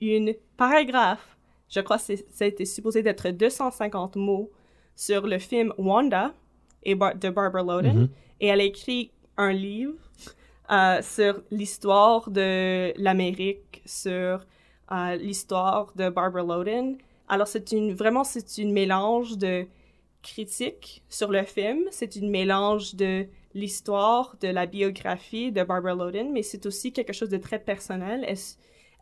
une 0.00 0.34
paragraphe, 0.56 1.36
je 1.68 1.80
crois 1.80 1.98
que 1.98 2.14
ça 2.16 2.44
a 2.44 2.46
été 2.46 2.64
supposé 2.64 3.02
d'être 3.02 3.30
250 3.30 4.16
mots, 4.16 4.52
sur 4.96 5.26
le 5.26 5.38
film 5.38 5.72
Wanda 5.76 6.34
et 6.82 6.94
de 6.94 7.30
Barbara 7.30 7.62
Loden. 7.62 7.98
Mhm. 8.00 8.08
Et 8.40 8.46
elle 8.48 8.60
a 8.60 8.64
écrit 8.64 9.12
un 9.36 9.52
livre 9.52 9.94
euh, 10.70 11.00
sur 11.02 11.42
l'histoire 11.50 12.30
de 12.30 12.92
l'Amérique, 12.96 13.82
sur 13.84 14.44
euh, 14.92 15.16
l'histoire 15.16 15.92
de 15.94 16.08
Barbara 16.08 16.42
Loden. 16.44 16.98
Alors, 17.28 17.46
c'est 17.46 17.72
une, 17.72 17.94
vraiment, 17.94 18.24
c'est 18.24 18.58
une 18.58 18.72
mélange 18.72 19.38
de 19.38 19.66
critique 20.22 21.04
sur 21.08 21.30
le 21.30 21.44
film, 21.44 21.84
c'est 21.90 22.16
une 22.16 22.30
mélange 22.30 22.94
de 22.96 23.26
l'histoire, 23.54 24.36
de 24.40 24.48
la 24.48 24.66
biographie 24.66 25.52
de 25.52 25.62
Barbara 25.62 25.94
Loden, 25.94 26.32
mais 26.32 26.42
c'est 26.42 26.66
aussi 26.66 26.92
quelque 26.92 27.12
chose 27.12 27.28
de 27.28 27.36
très 27.36 27.60
personnel. 27.60 28.24
Elle, 28.26 28.36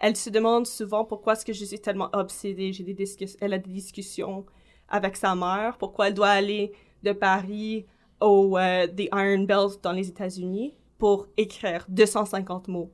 elle 0.01 0.17
se 0.17 0.29
demande 0.31 0.67
souvent 0.67 1.05
pourquoi 1.05 1.33
est-ce 1.33 1.47
que 1.47 1.53
je 1.53 1.65
suis 1.65 1.81
tellement 1.81 2.11
obsédée. 2.13 2.73
J'ai 2.73 2.85
des 2.85 3.17
elle 3.41 3.55
a 3.55 3.59
des 3.59 3.71
discussions 3.71 4.45
avec 4.89 5.17
sa 5.17 5.35
mère, 5.35 5.79
pourquoi 5.79 6.09
elle 6.09 6.15
doit 6.15 6.29
aller 6.29 6.73
de 7.03 7.13
Paris 7.13 7.87
au 8.21 8.57
euh, 8.59 8.87
The 8.87 9.09
Iron 9.13 9.45
Belt 9.45 9.81
dans 9.83 9.93
les 9.93 10.09
États-Unis 10.09 10.75
pour 10.99 11.27
écrire 11.37 11.85
250 11.89 12.69
mots. 12.69 12.91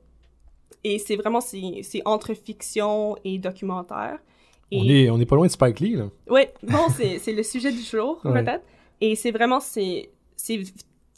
Et 0.83 0.97
c'est 0.99 1.15
vraiment, 1.15 1.41
c'est 1.41 1.83
entre 2.05 2.33
fiction 2.33 3.15
et 3.23 3.37
documentaire. 3.37 4.19
On 4.73 4.83
est, 4.87 5.09
on 5.09 5.19
est 5.19 5.25
pas 5.25 5.35
loin 5.35 5.47
de 5.47 5.51
Spike 5.51 5.79
Lee, 5.81 5.95
là. 5.95 6.05
oui, 6.29 6.41
bon, 6.63 6.87
c'est 6.89 7.33
le 7.33 7.43
sujet 7.43 7.71
du 7.71 7.81
jour, 7.81 8.19
Ouais. 8.23 8.43
peut-être. 8.43 8.63
Et 9.01 9.15
c'est 9.15 9.31
vraiment, 9.31 9.59
c'est 9.59 10.09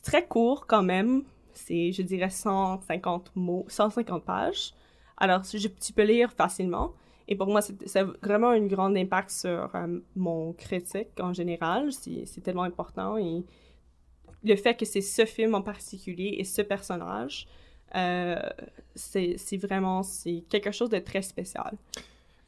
très 0.03 0.25
court 0.27 0.65
quand 0.67 0.83
même. 0.83 1.23
C'est, 1.53 1.91
je 1.91 2.01
dirais, 2.01 2.29
150 2.31 3.31
mots, 3.35 3.65
150 3.67 4.23
pages. 4.23 4.73
Alors, 5.17 5.41
je- 5.43 5.67
tu 5.67 5.93
peux 5.93 6.03
lire 6.03 6.31
facilement. 6.33 6.93
Et 7.27 7.35
pour 7.35 7.47
moi, 7.47 7.61
c'est 7.61 7.87
ça 7.87 8.01
a 8.01 8.03
vraiment 8.21 8.49
un 8.49 8.65
grand 8.65 8.93
impact 8.95 9.29
sur 9.29 9.69
euh, 9.75 9.99
mon 10.15 10.51
critique 10.53 11.09
en 11.21 11.31
général. 11.31 11.93
C'est 11.93 12.25
c'est 12.25 12.41
tellement 12.41 12.63
important. 12.63 13.17
Et 13.17 13.43
le 14.43 14.55
fait 14.55 14.75
que 14.75 14.85
c'est 14.85 15.01
ce 15.01 15.25
film 15.25 15.55
en 15.55 15.61
particulier 15.61 16.35
et 16.37 16.43
ce 16.43 16.61
personnage, 16.61 17.47
euh, 17.95 18.35
c'est 18.95 19.57
vraiment 19.57 20.03
c'est 20.03 20.43
quelque 20.49 20.71
chose 20.71 20.89
de 20.89 20.99
très 20.99 21.21
spécial. 21.21 21.77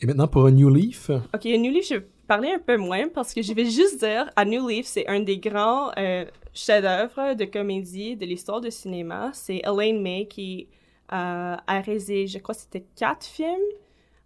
Et 0.02 0.06
maintenant, 0.06 0.28
pour 0.28 0.46
un 0.46 0.52
New 0.52 0.74
Leaf, 0.74 1.10
Ok, 1.34 1.46
New 1.46 1.72
Leaf, 1.72 1.88
je 1.88 1.96
vais 1.96 2.08
parler 2.28 2.52
un 2.52 2.60
peu 2.60 2.76
moins 2.78 3.08
parce 3.08 3.34
que 3.34 3.42
je 3.42 3.54
vais 3.54 3.66
juste 3.66 4.00
dire, 4.00 4.30
à 4.36 4.44
New 4.44 4.68
Leaf, 4.68 4.86
c'est 4.86 5.08
un 5.08 5.22
des 5.22 5.38
grands 5.38 5.92
euh, 5.98 6.26
chefs-d'œuvre 6.54 7.36
de 7.36 7.46
comédie 7.46 8.18
de 8.18 8.26
l'histoire 8.26 8.60
du 8.60 8.72
cinéma. 8.72 9.32
C'est 9.34 9.62
Elaine 9.64 10.02
May 10.02 10.28
qui 10.28 10.68
euh, 11.14 11.56
a 11.56 11.82
réalisé, 11.82 12.28
je 12.28 12.40
crois, 12.40 12.56
c'était 12.56 12.86
quatre 12.96 13.26
films. 13.26 13.56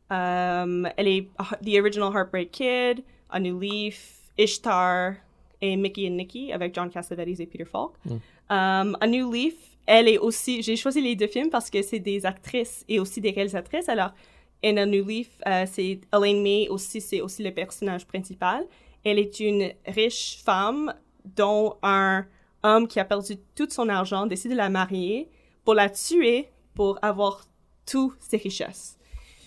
Elle 0.10 1.08
est 1.08 1.30
The 1.64 1.80
Original 1.80 2.12
Heartbreak 2.16 2.52
Kid, 2.52 3.04
A 3.30 3.40
New 3.40 3.60
Leaf, 3.60 4.32
Ishtar 4.40 5.14
et 5.62 5.76
Mickey 5.76 6.08
and 6.08 6.12
Nicky 6.15 6.52
avec 6.54 6.74
John 6.76 6.89
Cassavetes 6.89 7.39
et 7.39 7.45
Peter 7.45 7.65
Falk. 7.65 7.93
Um, 8.50 8.98
A 9.00 9.08
New 9.08 9.32
Leaf, 9.32 9.56
elle 9.86 10.08
est 10.08 10.17
aussi. 10.17 10.62
J'ai 10.62 10.76
choisi 10.76 11.02
les 11.02 11.15
deux 11.15 11.28
films 11.28 11.50
parce 11.50 11.69
que 11.69 11.82
c'est 11.82 12.00
des 12.00 12.26
actrices 12.26 12.84
et 12.88 13.00
aussi 13.00 13.22
des 13.22 13.32
réalisatrices. 13.32 13.89
Alors, 13.89 14.12
in 14.63 14.78
A 14.78 14.86
New 14.86 15.06
Leaf, 15.06 15.30
euh, 15.48 15.65
c'est 15.72 16.00
Elaine 16.13 16.41
May 16.41 16.67
aussi, 16.69 17.02
c'est 17.02 17.22
aussi 17.22 17.43
le 17.43 17.52
personnage 17.52 18.06
principal. 18.06 18.65
Elle 19.04 19.19
est 19.19 19.39
une 19.39 19.72
riche 19.86 20.41
femme 20.43 20.93
dont 21.36 21.76
un 21.84 22.26
homme 22.63 22.88
qui 22.88 23.00
a 23.00 23.06
perdu 23.06 23.36
tout 23.56 23.69
son 23.69 23.88
argent 23.89 24.26
décide 24.26 24.52
de 24.52 24.58
la 24.58 24.69
marier 24.69 25.30
pour 25.63 25.74
la 25.76 25.89
tuer 25.89 26.50
pour 26.76 26.98
avoir 27.02 27.45
toutes 27.86 28.17
ses 28.19 28.38
richesses. 28.38 28.98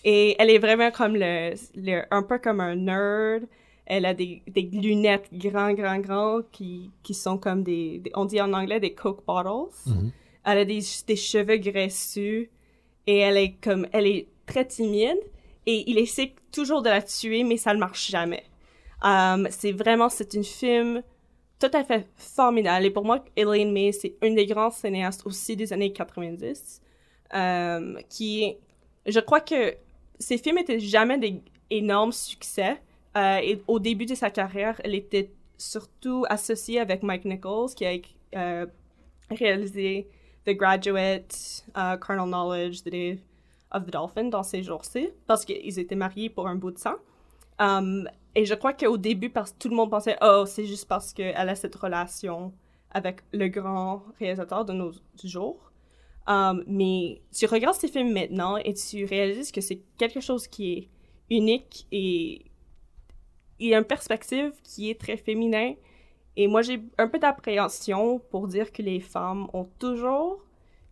Et 0.05 0.35
elle 0.39 0.51
est 0.51 0.59
vraiment 0.59 0.91
comme 0.91 1.15
le, 1.17 1.55
le- 1.77 2.03
un 2.11 2.23
peu 2.23 2.39
comme 2.39 2.61
un 2.61 2.75
nerd. 2.77 3.45
Elle 3.95 4.07
a 4.07 4.15
des, 4.15 4.43
des 4.47 4.63
lunettes 4.63 5.29
grand, 5.33 5.73
grand, 5.75 5.99
grand 5.99 6.41
qui, 6.51 6.91
qui 7.03 7.13
sont 7.15 7.37
comme 7.37 7.63
des, 7.63 7.99
des- 7.99 8.11
on 8.15 8.25
dit 8.25 8.41
en 8.41 8.53
anglais 8.55 8.81
des 8.81 8.95
Coke 8.95 9.23
bottles. 9.27 9.71
Elle 10.45 10.59
a 10.59 10.65
des, 10.65 10.81
des 11.07 11.17
cheveux 11.17 11.59
graisseux 11.59 12.49
et 13.07 13.19
elle 13.19 13.37
est 13.37 13.53
comme, 13.61 13.87
elle 13.93 14.07
est 14.07 14.29
très 14.47 14.65
timide 14.67 15.19
et 15.67 15.85
il 15.91 15.99
essaie 15.99 16.35
toujours 16.51 16.81
de 16.83 16.89
la 16.89 17.03
tuer 17.03 17.45
mais 17.45 17.59
ça 17.59 17.75
ne 17.75 17.79
marche 17.81 18.11
jamais. 18.11 18.45
Um, 19.05 19.47
c'est 19.51 19.73
vraiment, 19.73 20.09
c'est 20.09 20.33
une 20.35 20.45
film 20.45 21.03
tout 21.61 21.71
à 21.75 21.85
fait 21.85 22.09
formidable 22.17 22.87
et 22.87 22.91
pour 22.91 23.05
moi, 23.05 23.23
Elaine 23.37 23.73
May, 23.73 23.93
c'est 23.93 24.15
une 24.23 24.35
des 24.37 24.47
grands 24.47 24.71
cinéastes 24.71 25.27
aussi 25.27 25.55
des 25.55 25.73
années 25.73 25.93
90 25.93 26.81
um, 27.35 27.99
qui, 28.09 28.57
je 29.07 29.21
crois 29.21 29.41
que 29.41 29.75
ses 30.19 30.39
films 30.39 30.59
étaient 30.59 30.81
jamais 30.81 31.19
des 31.19 31.43
énormes 31.71 32.13
succès. 32.13 32.77
Euh, 33.17 33.39
et 33.43 33.63
au 33.67 33.79
début 33.79 34.07
de 34.07 34.15
sa 34.15 34.31
carrière, 34.31 34.81
elle 34.85 34.95
était 34.95 35.33
surtout 35.59 36.25
associée 36.29 36.81
avec 36.81 37.03
Mike 37.03 37.25
Nichols, 37.25 37.75
qui 37.75 37.85
a 37.85 37.99
euh, 38.37 38.67
réalisé 39.31 40.09
The 40.47 40.51
Graduate, 40.51 41.65
uh, 41.77 41.99
Carnal 42.05 42.27
Knowledge, 42.27 42.83
The 42.83 42.89
Day 42.89 43.19
of 43.71 43.87
the 43.87 43.91
Dolphin 43.91 44.25
dans 44.25 44.43
ces 44.43 44.63
jours-ci, 44.63 45.11
parce 45.27 45.45
qu'ils 45.45 45.79
étaient 45.79 45.95
mariés 45.95 46.31
pour 46.31 46.49
un 46.49 46.57
bout 46.57 46.71
de 46.71 46.79
sang. 46.79 46.97
Um, 47.59 48.09
et 48.35 48.45
je 48.45 48.55
crois 48.55 48.73
qu'au 48.73 48.97
début, 48.97 49.31
parce, 49.31 49.57
tout 49.57 49.69
le 49.69 49.77
monde 49.77 49.91
pensait, 49.91 50.17
oh, 50.23 50.45
c'est 50.47 50.65
juste 50.65 50.89
parce 50.89 51.13
qu'elle 51.13 51.49
a 51.49 51.55
cette 51.55 51.75
relation 51.77 52.53
avec 52.91 53.21
le 53.33 53.49
grand 53.49 54.03
réalisateur 54.19 54.65
de 54.65 54.73
nos 54.73 54.93
jours. 55.23 55.73
Um, 56.27 56.63
mais 56.67 57.21
tu 57.37 57.47
regardes 57.47 57.77
ces 57.77 57.89
films 57.89 58.13
maintenant 58.13 58.57
et 58.57 58.75
tu 58.75 59.05
réalises 59.05 59.51
que 59.51 59.61
c'est 59.61 59.81
quelque 59.99 60.21
chose 60.21 60.47
qui 60.47 60.73
est 60.73 60.89
unique 61.31 61.87
et 61.91 62.52
il 63.63 63.69
y 63.69 63.75
a 63.75 63.79
une 63.79 63.85
perspective 63.85 64.53
qui 64.63 64.91
est 64.91 65.01
très 65.01 65.17
féminin. 65.17 65.75
Et 66.37 66.47
moi, 66.47 66.63
j'ai 66.63 66.83
un 66.99 67.09
peu 67.09 67.19
d'appréhension 67.19 68.19
pour 68.31 68.49
dire 68.49 68.73
que 68.73 68.83
les 68.83 69.01
femmes 69.01 69.49
ont 69.53 69.69
toujours 69.79 70.43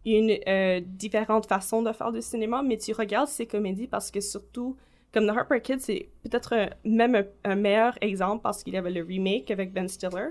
une 0.05 0.39
euh, 0.47 0.81
différente 0.85 1.47
façon 1.47 1.83
de 1.83 1.93
faire 1.93 2.13
du 2.13 2.23
cinéma, 2.23 2.63
mais 2.63 2.77
tu 2.77 2.93
regardes 2.93 3.29
ces 3.29 3.47
comédies 3.47 3.87
parce 3.87 4.11
que 4.11 4.21
surtout, 4.21 4.77
comme 5.13 5.27
The 5.27 5.31
Harper 5.31 5.61
Kid, 5.61 5.81
c'est 5.81 6.09
peut-être 6.23 6.71
même 6.85 7.15
un, 7.17 7.25
un 7.45 7.55
meilleur 7.57 7.99
exemple 8.01 8.43
parce 8.43 8.63
qu'il 8.63 8.75
y 8.75 8.77
avait 8.77 8.91
le 8.91 9.03
remake 9.03 9.51
avec 9.51 9.73
Ben 9.73 9.89
Stiller, 9.89 10.31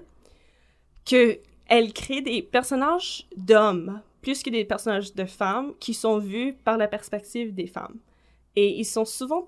que 1.06 1.40
elle 1.68 1.94
crée 1.94 2.22
des 2.22 2.42
personnages 2.42 3.28
d'hommes 3.36 4.02
plus 4.22 4.44
que 4.44 4.50
des 4.50 4.66
personnages 4.66 5.14
de 5.14 5.26
femmes 5.26 5.74
qui 5.80 5.94
sont 5.94 6.18
vus 6.18 6.54
par 6.54 6.78
la 6.78 6.88
perspective 6.88 7.54
des 7.54 7.68
femmes. 7.68 8.00
Et 8.56 8.78
ils 8.80 8.86
sont 8.86 9.06
souvent 9.06 9.48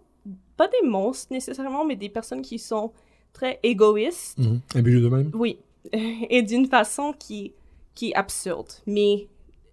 pas 0.57 0.67
des 0.67 0.87
monstres 0.87 1.31
nécessairement, 1.31 1.85
mais 1.85 1.95
des 1.95 2.09
personnes 2.09 2.41
qui 2.41 2.59
sont 2.59 2.91
très 3.33 3.59
égoïstes. 3.63 4.37
Mhm. 4.37 4.61
Imbus 4.75 5.01
d'eux-mêmes. 5.01 5.31
Oui, 5.33 5.59
et 5.93 6.41
d'une 6.41 6.67
façon 6.67 7.13
qui, 7.13 7.53
qui 7.95 8.09
est 8.11 8.15
absurde, 8.15 8.71
mais 8.85 9.27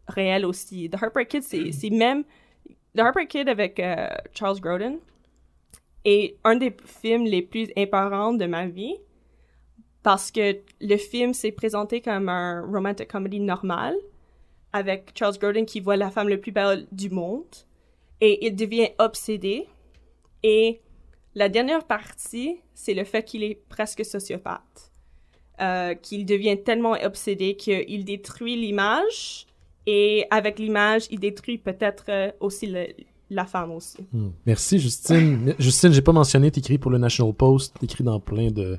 réelle 0.07 0.47
aussi. 0.47 0.89
The 0.89 1.03
Harper 1.03 1.27
Kid, 1.27 1.43
c'est 1.43 1.91
même... 1.91 2.25
The 2.97 3.01
Harper 3.01 3.27
Kid 3.27 3.49
avec 3.49 3.79
euh, 3.79 4.09
Charles 4.33 4.61
Grodin 4.61 4.97
est 6.05 6.37
un 6.45 6.57
des 6.57 6.75
films 6.85 7.25
les 7.25 7.43
plus 7.43 7.69
éparants 7.77 8.33
de 8.33 8.47
ma 8.47 8.67
vie 8.67 8.97
parce 10.03 10.31
que 10.31 10.57
le 10.81 10.97
film 10.97 11.35
s'est 11.35 11.53
présenté 11.53 12.01
comme 12.01 12.29
un 12.29 12.63
romantic 12.63 13.09
comedy 13.09 13.41
normal 13.41 13.95
avec 14.73 15.13
Charles 15.15 15.39
Grodin 15.39 15.65
qui 15.65 15.81
voit 15.81 15.97
la 15.97 16.11
femme 16.11 16.29
la 16.29 16.39
plus 16.39 16.53
belle 16.53 16.87
du 16.93 17.11
monde 17.11 17.45
et 18.21 18.47
il 18.47 18.57
devient 18.57 18.89
obsédé 18.99 19.67
et 20.49 20.81
la 21.35 21.51
dernière 21.51 21.85
partie, 21.85 22.57
c'est 22.75 22.95
le 22.95 23.05
fait 23.05 23.23
qu'il 23.23 23.43
est 23.43 23.61
presque 23.69 24.03
sociopathe. 24.03 24.93
Euh, 25.61 25.95
qu'il 25.95 26.25
devient 26.25 26.57
tellement 26.65 26.93
obsédé 27.03 27.57
qu'il 27.57 28.05
détruit 28.05 28.55
l'image 28.55 29.45
et 29.87 30.25
avec 30.31 30.59
l'image, 30.61 31.09
il 31.11 31.19
détruit 31.19 31.59
peut-être 31.59 32.05
euh, 32.11 32.31
aussi 32.39 32.73
la 33.29 33.45
femme 33.45 33.73
aussi. 33.73 33.99
Hmm. 34.13 34.29
Merci, 34.47 34.79
Justine. 34.79 35.55
Justine, 35.59 35.93
j'ai 35.93 36.01
pas 36.01 36.13
mentionné, 36.13 36.53
t'écris 36.53 36.79
pour 36.79 36.93
le 36.93 36.99
National 36.99 37.35
Post, 37.35 37.77
t'écris 37.81 38.05
dans 38.05 38.21
plein 38.21 38.53
de, 38.53 38.79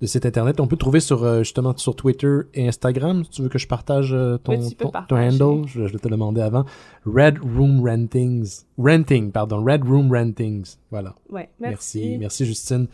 de 0.00 0.06
sites 0.06 0.26
internet. 0.26 0.60
On 0.60 0.66
peut 0.66 0.76
te 0.76 0.80
trouver 0.80 1.00
sur, 1.00 1.24
euh, 1.24 1.40
justement, 1.40 1.76
sur 1.76 1.96
Twitter 1.96 2.40
et 2.54 2.68
Instagram. 2.68 3.24
Si 3.24 3.30
tu 3.30 3.42
veux 3.42 3.48
que 3.48 3.58
je 3.58 3.66
partage 3.66 4.12
euh, 4.12 4.38
ton, 4.38 4.58
Oui, 4.58 4.76
ton, 4.76 5.16
handle, 5.16 5.66
je, 5.66 5.86
je 5.86 5.96
te 5.96 6.08
demandais 6.08 6.42
avant. 6.42 6.64
Red 7.04 7.38
Room 7.38 7.82
Rentings. 7.84 8.64
Renting, 8.78 9.32
pardon. 9.32 9.64
Red 9.64 9.84
Room 9.84 10.12
Rentings. 10.12 10.76
Voilà. 10.90 11.14
Ouais, 11.30 11.48
Merci. 11.60 11.98
merci. 12.00 12.18
Merci, 12.18 12.46
Justine. 12.46 12.86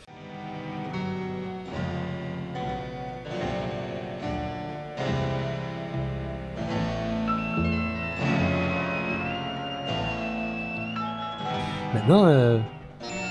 Maintenant, 11.94 12.26
euh, 12.26 12.58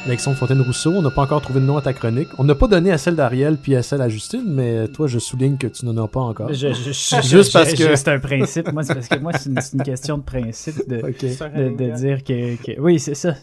Alexandre 0.06 0.36
Fontaine-Rousseau, 0.36 0.92
on 0.92 1.02
n'a 1.02 1.12
pas 1.12 1.22
encore 1.22 1.42
trouvé 1.42 1.62
de 1.62 1.66
nom 1.66 1.78
à 1.78 1.82
ta 1.82 1.94
chronique. 1.94 2.28
On 2.38 2.44
n'a 2.44 2.56
pas 2.56 2.68
donné 2.68 2.92
à 2.92 2.98
celle 2.98 3.16
d'Ariel 3.16 3.56
puis 3.56 3.74
à 3.78 3.82
celle 3.82 4.02
à 4.02 4.10
Justine, 4.10 4.44
mais 4.46 4.90
toi, 4.90 5.08
je 5.08 5.18
souligne 5.18 5.56
que 5.58 5.68
tu 5.68 5.86
n'en 5.86 6.04
as 6.04 6.08
pas 6.10 6.20
encore. 6.20 6.52
Je- 6.54 6.74
je- 6.74 6.92
je- 6.92 7.22
Juste 7.28 7.54
parce 7.54 7.74
que- 7.74 7.96
C'est 7.96 8.10
un 8.10 8.20
principe. 8.20 8.70
Moi, 8.74 8.84
c'est 8.84 8.96
parce 8.96 9.08
que 9.08 9.20
moi, 9.20 9.32
c'est 9.34 9.50
une, 9.50 9.82
question 9.82 10.18
de 10.18 10.24
principe 10.24 10.76
de, 10.90 10.98
dire 11.96 12.24
que, 12.26 12.56
que- 12.62 12.82
Oui, 12.82 13.00
c'est 13.00 13.16
ça. 13.16 13.36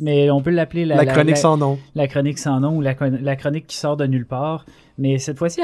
Mais 0.00 0.28
on 0.30 0.42
peut 0.42 0.50
l'appeler 0.50 0.84
la, 0.86 0.96
La, 0.96 1.06
chronique 1.06 1.36
sans 1.36 1.56
nom. 1.56 1.78
la 1.94 2.08
chronique 2.08 2.38
sans 2.40 2.58
nom 2.58 2.76
ou 2.78 2.80
la, 2.80 2.94
la 3.00 3.36
chronique 3.36 3.68
qui 3.68 3.76
sort 3.76 3.96
de 3.96 4.06
nulle 4.06 4.26
part. 4.26 4.66
Mais 4.98 5.18
cette 5.18 5.38
fois-ci, 5.38 5.60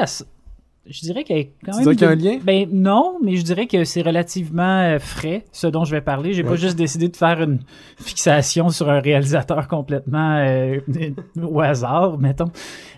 je 0.88 1.00
dirais 1.00 1.24
qu'elle 1.24 1.38
est 1.38 1.52
quand 1.64 1.72
Tu 1.72 1.84
même. 1.84 1.94
dirais 1.94 1.96
qu'il 1.96 2.02
y 2.24 2.28
a 2.28 2.30
un 2.32 2.34
lien? 2.34 2.40
Ben 2.44 2.68
non, 2.72 3.18
mais 3.22 3.36
je 3.36 3.42
dirais 3.42 3.66
que 3.66 3.84
c'est 3.84 4.02
relativement 4.02 4.80
euh, 4.80 4.98
frais, 4.98 5.44
ce 5.52 5.66
dont 5.66 5.84
je 5.84 5.92
vais 5.92 6.00
parler. 6.00 6.32
J'ai 6.32 6.42
Ouais. 6.42 6.48
pas 6.50 6.56
juste 6.56 6.76
décidé 6.76 7.08
de 7.08 7.16
faire 7.16 7.42
une 7.42 7.58
fixation 7.98 8.68
sur 8.70 8.88
un 8.88 9.00
réalisateur 9.00 9.68
complètement 9.68 10.36
euh, 10.38 10.78
au 11.42 11.60
hasard, 11.60 12.18
mettons. 12.18 12.50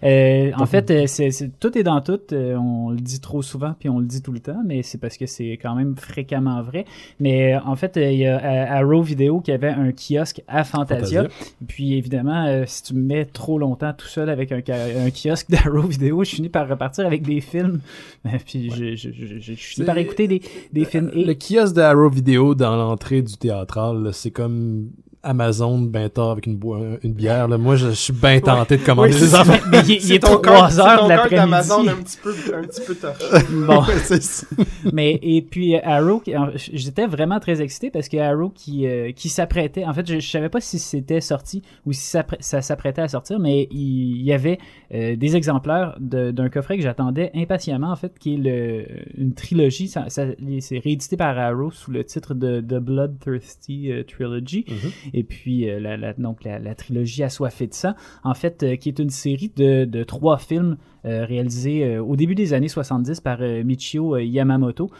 Euh, 0.04 0.50
en 0.56 0.66
fait, 0.66 0.90
euh, 0.90 1.04
c'est, 1.06 1.30
tout 1.58 1.76
est 1.76 1.82
dans 1.82 2.00
tout. 2.00 2.20
On 2.32 2.90
le 2.90 2.96
dit 3.00 3.20
trop 3.20 3.42
souvent, 3.42 3.74
puis 3.78 3.88
on 3.88 3.98
le 3.98 4.06
dit 4.06 4.22
tout 4.22 4.32
le 4.32 4.40
temps, 4.40 4.62
mais 4.64 4.82
c'est 4.82 4.98
parce 4.98 5.16
que 5.16 5.26
c'est 5.26 5.52
quand 5.60 5.74
même 5.74 5.96
fréquemment 5.96 6.62
vrai. 6.62 6.84
Mais 7.18 7.56
en 7.56 7.76
fait, 7.76 7.96
il 7.96 8.18
y 8.18 8.26
a 8.26 8.72
Arrow 8.76 9.02
Video 9.02 9.40
qui 9.40 9.52
avait 9.52 9.68
un 9.68 9.90
kiosque 9.92 10.42
à 10.48 10.64
Fantasia. 10.64 11.22
Fantasia. 11.24 11.28
Puis 11.66 11.94
évidemment, 11.94 12.62
si 12.66 12.82
tu 12.82 12.94
me 12.94 13.02
mets 13.02 13.24
trop 13.24 13.58
longtemps 13.58 13.92
tout 13.96 14.06
seul 14.06 14.30
avec 14.30 14.52
un, 14.52 14.60
kiosque 14.60 15.50
d'Arrow 15.50 15.82
vidéo, 15.82 16.24
je 16.24 16.30
finis 16.36 16.48
par 16.48 16.68
repartir 16.68 17.06
avec 17.06 17.22
des 17.22 17.40
films. 17.40 17.79
Puis 18.46 18.70
je, 18.70 18.94
je, 18.96 19.10
je, 19.12 19.26
je- 19.38 19.40
je 19.40 19.52
finis 19.54 19.86
par 19.86 19.98
écouter 19.98 20.28
des, 20.28 20.42
des 20.72 20.84
films. 20.84 21.10
Et 21.14 21.24
Le 21.24 21.34
kiosque 21.34 21.74
de 21.76 21.80
Arrow 21.80 22.10
Video 22.10 22.54
dans 22.54 22.76
l'entrée 22.76 23.22
du 23.22 23.36
théâtral, 23.36 24.10
c'est 24.12 24.30
comme 24.30 24.90
Amazon 25.22 25.78
ben 25.80 26.08
tard 26.08 26.30
avec 26.30 26.46
une, 26.46 26.56
boi- 26.56 26.98
une 27.02 27.12
bière. 27.12 27.46
Là. 27.48 27.58
Moi, 27.58 27.76
je, 27.76 27.88
je 27.88 27.94
suis 27.94 28.12
bien 28.12 28.40
tenté 28.40 28.76
de 28.78 28.82
commander 28.84 29.12
Oui, 29.14 29.20
des 29.20 29.34
affaires. 29.34 29.62
mais 29.70 29.80
il, 29.84 29.90
est- 29.92 29.94
il 29.96 30.00
C'est 30.02 30.14
est 30.14 30.18
ton 30.20 30.38
3 30.38 30.42
cœur- 30.42 30.70
c'est 30.72 30.80
heures 30.80 31.04
de 31.04 31.08
l'après-midi. 31.10 31.36
d'Amazon 31.36 31.88
un 31.88 31.94
petit 31.96 32.16
peu, 32.22 32.34
un 32.54 32.62
petit 32.62 32.80
peu 32.86 32.94
torché. 32.94 33.24
Bon, 33.66 33.80
Ouais, 33.82 33.94
c'est 34.04 34.22
ça. 34.22 34.46
mais 34.92 35.18
et 35.22 35.42
puis 35.42 35.76
euh, 35.76 35.80
Arrow, 35.84 36.22
j'étais 36.56 37.06
vraiment 37.06 37.38
très 37.40 37.60
excité 37.60 37.90
parce 37.90 38.08
que 38.08 38.16
Arrow 38.16 38.48
qui 38.50 38.60
qui, 38.70 39.14
qui 39.14 39.28
s'apprêtait, 39.28 39.84
en 39.84 39.92
fait, 39.92 40.06
je, 40.06 40.20
je 40.20 40.30
savais 40.30 40.48
pas 40.48 40.60
si 40.60 40.78
c'était 40.78 41.20
sorti 41.20 41.62
ou 41.86 41.92
si 41.92 42.02
ça, 42.06 42.24
ça 42.40 42.62
s'apprêtait 42.62 43.02
à 43.02 43.08
sortir, 43.08 43.38
mais 43.40 43.68
il, 43.70 44.16
il 44.18 44.22
y 44.22 44.32
avait 44.32 44.58
euh, 44.94 45.16
des 45.16 45.36
exemplaires 45.36 45.96
de- 46.00 46.30
d'un 46.30 46.48
coffret 46.48 46.76
que 46.76 46.82
j'attendais 46.82 47.30
impatiemment, 47.34 47.90
en 47.90 47.96
fait, 47.96 48.18
qui 48.18 48.34
est 48.34 48.36
le, 48.38 48.84
une 49.18 49.34
trilogie. 49.34 49.88
Ça, 49.88 50.04
ça- 50.08 50.26
c'est 50.60 50.78
réédité 50.78 51.16
par 51.16 51.36
Arrow 51.38 51.70
sous 51.70 51.90
le 51.90 52.04
titre 52.04 52.34
de 52.34 52.60
The 52.60 52.78
Bloodthirsty 52.78 53.90
euh, 53.92 54.02
Trilogy. 54.04 54.64
Mhm. 54.68 54.90
Et 55.14 55.24
puis, 55.24 55.68
euh, 55.68 55.80
la, 55.80 56.12
donc, 56.14 56.44
la, 56.44 56.74
trilogie 56.74 57.22
Assoiffée 57.22 57.66
de 57.66 57.74
sang, 57.74 57.94
en 58.24 58.34
fait, 58.34 58.62
euh, 58.62 58.76
qui 58.76 58.88
est 58.88 58.98
une 58.98 59.10
série 59.10 59.52
de, 59.56 60.02
trois 60.04 60.38
films 60.38 60.76
euh, 61.06 61.24
réalisés 61.24 61.84
euh, 61.84 62.02
au 62.02 62.14
début 62.14 62.34
des 62.34 62.52
années 62.52 62.68
70 62.68 63.20
par 63.20 63.38
euh, 63.40 63.62
Michio 63.64 64.18
Yamamoto. 64.18 64.90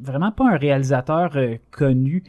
Vraiment 0.00 0.30
pas 0.30 0.48
un 0.52 0.56
réalisateur 0.56 1.36
connu 1.70 2.24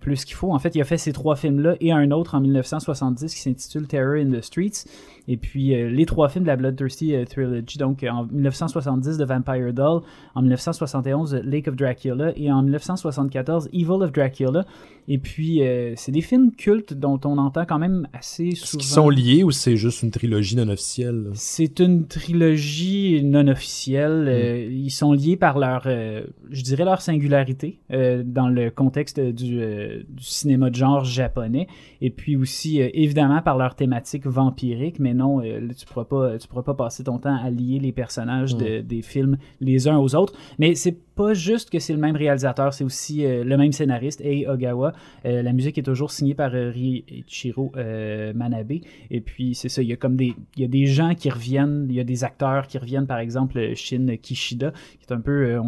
plus 0.00 0.24
qu'il 0.24 0.34
faut. 0.34 0.52
En 0.52 0.58
fait, 0.58 0.74
il 0.74 0.80
a 0.80 0.84
fait 0.84 0.98
ces 0.98 1.12
trois 1.12 1.36
films-là 1.36 1.76
et 1.80 1.92
un 1.92 2.10
autre 2.10 2.34
en 2.34 2.40
1970 2.40 3.34
qui 3.34 3.40
s'intitule 3.40 3.86
Terror 3.86 4.14
in 4.14 4.30
the 4.30 4.42
Streets. 4.42 4.84
Et 5.28 5.36
puis, 5.36 5.74
euh, 5.74 5.88
les 5.88 6.06
trois 6.06 6.28
films 6.28 6.44
de 6.44 6.48
la 6.48 6.56
Bloodthirsty 6.56 7.14
euh, 7.14 7.24
Trilogy, 7.24 7.78
donc 7.78 8.04
euh, 8.04 8.10
en 8.10 8.26
1970 8.26 9.18
The 9.18 9.22
Vampire 9.22 9.72
Doll, 9.72 10.02
en 10.34 10.40
1971 10.42 11.40
Lake 11.44 11.68
of 11.68 11.76
Dracula 11.76 12.32
et 12.36 12.50
en 12.50 12.62
1974 12.62 13.68
Evil 13.72 14.02
of 14.02 14.12
Dracula. 14.12 14.64
Et 15.08 15.18
puis, 15.18 15.60
c'est 15.94 16.10
des 16.10 16.20
films 16.20 16.50
cultes 16.50 16.92
dont 16.92 17.20
on 17.24 17.38
entend 17.38 17.64
quand 17.64 17.78
même 17.78 18.08
assez 18.12 18.48
Est-ce 18.48 18.66
souvent. 18.66 18.80
qu'ils 18.80 18.90
sont 18.90 19.08
liés 19.08 19.44
ou 19.44 19.52
c'est 19.52 19.76
juste 19.76 20.02
une 20.02 20.10
trilogie 20.10 20.56
non 20.56 20.68
officielle? 20.68 21.30
C'est 21.34 21.78
une 21.78 22.08
trilogie 22.08 23.22
non 23.22 23.46
officielle. 23.46 24.26
Euh, 24.26 24.68
ils 24.68 24.90
sont 24.90 25.12
liés 25.12 25.36
par 25.36 25.60
leur, 25.60 25.82
je 25.84 26.62
dirais 26.62 26.84
leur 26.84 27.02
singularité 27.02 27.78
dans 27.88 28.48
le 28.48 28.70
contexte 28.70 29.20
du, 29.20 29.60
euh, 29.60 30.02
du 30.08 30.24
cinéma 30.24 30.70
de 30.70 30.74
genre 30.74 31.04
japonais, 31.04 31.66
et 32.00 32.10
puis 32.10 32.36
aussi 32.36 32.80
euh, 32.80 32.88
évidemment 32.94 33.42
par 33.42 33.56
leur 33.56 33.74
thématique 33.74 34.26
vampirique. 34.26 34.98
Mais 34.98 35.14
non, 35.16 35.40
euh, 35.40 35.60
là, 35.60 35.74
tu 35.74 35.86
pourras 35.86 36.04
pas, 36.04 36.38
tu 36.38 36.46
pourras 36.46 36.62
pas 36.62 36.74
passer 36.74 37.02
ton 37.04 37.18
temps 37.18 37.34
à 37.36 37.50
lier 37.50 37.78
les 37.80 37.92
personnages 37.92 38.54
de- 38.56 38.80
des 38.82 39.02
films 39.02 39.36
les 39.60 39.88
uns 39.88 39.98
aux 39.98 40.14
autres. 40.14 40.34
Mais 40.58 40.74
c'est 40.74 40.96
pas 41.16 41.32
juste 41.32 41.70
que 41.70 41.78
c'est 41.78 41.94
le 41.94 41.98
même 41.98 42.14
réalisateur, 42.14 42.74
c'est 42.74 42.84
aussi 42.84 43.24
euh, 43.24 43.42
le 43.42 43.56
même 43.56 43.72
scénariste, 43.72 44.20
Ei 44.20 44.46
Ogawa. 44.46 44.92
Euh, 45.24 45.42
la 45.42 45.52
musique 45.54 45.78
est 45.78 45.82
toujours 45.82 46.10
signée 46.10 46.34
par 46.34 46.54
euh, 46.54 46.70
Riichiro 46.70 47.72
euh, 47.76 48.34
Manabe. 48.34 48.74
Et 49.10 49.20
puis, 49.22 49.54
c'est 49.54 49.70
ça, 49.70 49.80
il 49.80 49.88
y 49.88 49.94
a 49.94 49.96
comme 49.96 50.16
des, 50.16 50.34
il 50.56 50.62
y 50.62 50.64
a 50.64 50.68
des 50.68 50.84
gens 50.84 51.14
qui 51.14 51.30
reviennent, 51.30 51.86
il 51.88 51.96
y 51.96 52.00
a 52.00 52.04
des 52.04 52.22
acteurs 52.22 52.66
qui 52.66 52.76
reviennent, 52.76 53.06
par 53.06 53.18
exemple, 53.18 53.74
Shin 53.74 54.16
Kishida, 54.20 54.72
qui 54.72 55.06
est 55.08 55.12
un 55.12 55.20
peu, 55.20 55.58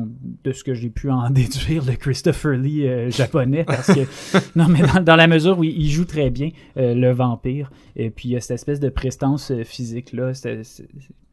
de 0.44 0.52
ce 0.52 0.62
que 0.62 0.74
j'ai 0.74 0.90
pu 0.90 1.10
en 1.10 1.30
déduire, 1.30 1.84
le 1.86 1.96
Christopher 1.96 2.52
Lee 2.52 3.10
japonais, 3.10 3.64
parce 3.64 3.92
que, 3.92 4.00
non, 4.58 4.68
mais 4.68 4.80
dans, 4.82 5.02
dans 5.02 5.16
la 5.16 5.26
mesure 5.26 5.58
où 5.58 5.64
il, 5.64 5.88
joue 5.88 6.04
très 6.04 6.28
bien 6.28 6.50
le 6.76 7.10
vampire, 7.12 7.70
et 7.96 8.10
puis 8.10 8.28
il 8.28 8.32
y 8.32 8.36
a 8.36 8.40
cette 8.40 8.56
espèce 8.56 8.80
de 8.80 8.90
prestance 8.90 9.50
physique-là, 9.64 10.34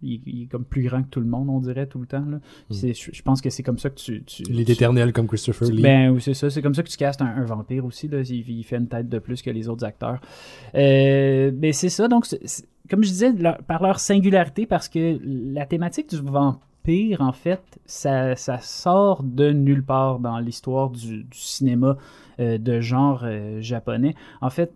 il, 0.06 0.22
il 0.26 0.44
est 0.44 0.46
comme 0.46 0.64
plus 0.66 0.84
grand 0.84 1.02
que 1.04 1.10
tout 1.10 1.20
le 1.20 1.26
monde, 1.28 1.50
on 1.50 1.60
dirait, 1.60 1.88
tout 1.88 2.00
le 2.00 2.06
temps. 2.08 2.24
Là. 2.26 2.40
C'est- 2.70 2.94
Je, 2.94 3.22
pense 3.24 3.42
que 3.42 3.50
c'est 3.50 3.64
comme 3.64 3.80
ça 3.80 3.90
que 3.90 3.96
tu... 3.96 4.24
tu 4.24 4.44
Il 4.50 4.60
est 4.60 4.66
tu- 4.66 4.72
éternel 4.72 5.12
comme 5.14 5.28
Christopher 5.28 5.70
Lee. 5.70 5.82
ben 5.82 6.12
oui, 6.12 6.22
c'est 6.22 6.34
ça. 6.34 6.50
C'est 6.50 6.62
comme 6.62 6.76
ça 6.76 6.84
que 6.84 6.90
tu 6.90 6.98
castes 6.98 7.22
un, 7.22 7.26
un 7.26 7.46
vampire 7.46 7.84
aussi. 7.86 8.08
Là. 8.08 8.22
Il, 8.22 8.50
il 8.50 8.64
fait 8.64 8.78
une 8.78 8.88
tête 8.88 9.10
de 9.10 9.20
plus 9.20 9.42
que 9.42 9.50
les 9.50 9.68
autres 9.68 9.84
acteurs. 9.86 10.20
Euh, 10.76 11.52
ben 11.52 11.74
c'est 11.74 11.90
ça. 11.90 12.08
Donc, 12.08 12.26
comme 12.90 13.04
je 13.04 13.10
disais, 13.10 13.32
leur- 13.34 13.58
par 13.64 13.82
leur 13.82 14.00
singularité, 14.00 14.66
parce 14.66 14.88
que 14.90 15.20
la 15.24 15.66
thématique 15.66 16.10
du 16.10 16.18
vampire, 16.18 17.22
en 17.22 17.32
fait, 17.32 17.62
ça, 17.86 18.36
ça 18.36 18.60
sort 18.60 19.24
de 19.24 19.52
nulle 19.52 19.84
part 19.84 20.20
dans 20.20 20.40
l'histoire 20.40 20.90
du, 20.92 21.24
du 21.24 21.38
cinéma 21.38 21.98
euh, 22.40 22.58
de 22.58 22.80
genre 22.82 23.22
euh, 23.24 23.60
japonais. 23.62 24.14
En 24.42 24.50
fait, 24.50 24.72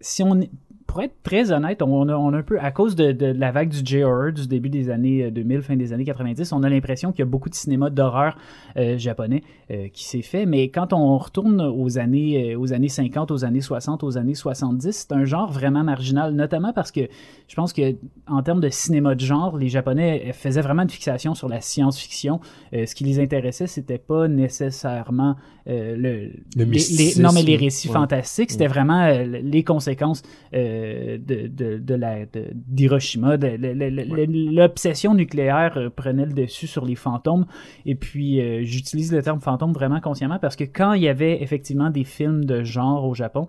si 0.00 0.22
on 0.22 0.40
est- 0.40 0.50
pour 0.88 1.02
être 1.02 1.22
très 1.22 1.52
honnête, 1.52 1.82
on 1.82 2.08
a, 2.08 2.14
on 2.16 2.32
a 2.32 2.38
un 2.38 2.42
peu, 2.42 2.58
à 2.58 2.70
cause 2.72 2.96
de, 2.96 3.12
de 3.12 3.26
la 3.26 3.52
vague 3.52 3.68
du 3.68 3.80
J-horror 3.84 4.32
du 4.32 4.46
début 4.48 4.70
des 4.70 4.88
années 4.88 5.24
euh, 5.24 5.30
2000, 5.30 5.60
fin 5.60 5.76
des 5.76 5.92
années 5.92 6.06
90, 6.06 6.50
on 6.54 6.62
a 6.62 6.68
l'impression 6.70 7.12
qu'il 7.12 7.18
y 7.18 7.22
a 7.22 7.26
beaucoup 7.26 7.50
de 7.50 7.54
cinéma 7.54 7.90
d'horreur 7.90 8.38
euh, 8.78 8.96
japonais 8.96 9.42
euh, 9.70 9.88
qui 9.92 10.04
s'est 10.06 10.22
fait. 10.22 10.46
Mais 10.46 10.70
quand 10.70 10.94
on 10.94 11.18
retourne 11.18 11.60
aux 11.60 11.98
années, 11.98 12.54
euh, 12.54 12.58
aux 12.58 12.72
années 12.72 12.88
50, 12.88 13.30
aux 13.30 13.44
années 13.44 13.60
60, 13.60 14.02
aux 14.02 14.16
années 14.16 14.34
70, 14.34 14.90
c'est 15.08 15.12
un 15.12 15.26
genre 15.26 15.52
vraiment 15.52 15.84
marginal, 15.84 16.32
notamment 16.32 16.72
parce 16.72 16.90
que 16.90 17.02
je 17.48 17.54
pense 17.54 17.74
que 17.74 17.94
en 18.26 18.42
termes 18.42 18.60
de 18.60 18.70
cinéma 18.70 19.14
de 19.14 19.20
genre, 19.20 19.58
les 19.58 19.68
Japonais 19.68 20.24
euh, 20.28 20.32
faisaient 20.32 20.62
vraiment 20.62 20.82
une 20.84 20.90
fixation 20.90 21.34
sur 21.34 21.50
la 21.50 21.60
science-fiction. 21.60 22.40
Euh, 22.72 22.86
ce 22.86 22.94
qui 22.94 23.04
les 23.04 23.20
intéressait, 23.20 23.66
c'était 23.66 23.98
pas 23.98 24.26
nécessairement 24.26 25.36
euh, 25.68 25.96
le, 25.98 26.30
Le 26.56 26.64
les- 26.64 27.20
non 27.22 27.30
mais 27.34 27.42
les 27.42 27.56
récits 27.56 27.88
Ouais. 27.88 27.94
fantastiques, 27.94 28.52
c'était 28.52 28.66
vraiment 28.68 29.02
euh, 29.02 29.24
les 29.42 29.64
conséquences 29.64 30.22
euh, 30.54 30.76
euh, 30.77 30.77
de, 31.18 31.46
de, 31.46 31.78
de 31.78 31.94
la, 31.94 32.26
d'Hiroshima. 32.54 33.36
L'obsession 33.36 35.14
nucléaire 35.14 35.76
euh, 35.76 35.90
prenait 35.90 36.26
le 36.26 36.32
dessus 36.32 36.66
sur 36.66 36.84
les 36.84 36.94
fantômes. 36.94 37.46
Et 37.86 37.94
puis, 37.94 38.40
euh, 38.40 38.62
j'utilise 38.64 39.12
le 39.12 39.22
terme 39.22 39.40
fantôme 39.40 39.72
vraiment 39.72 40.00
consciemment 40.00 40.38
parce 40.38 40.56
que 40.56 40.64
quand 40.64 40.92
il 40.92 41.02
y 41.02 41.08
avait 41.08 41.42
effectivement 41.42 41.90
des 41.90 42.04
films 42.04 42.44
de 42.44 42.62
genre 42.62 43.04
au 43.04 43.14
Japon, 43.14 43.48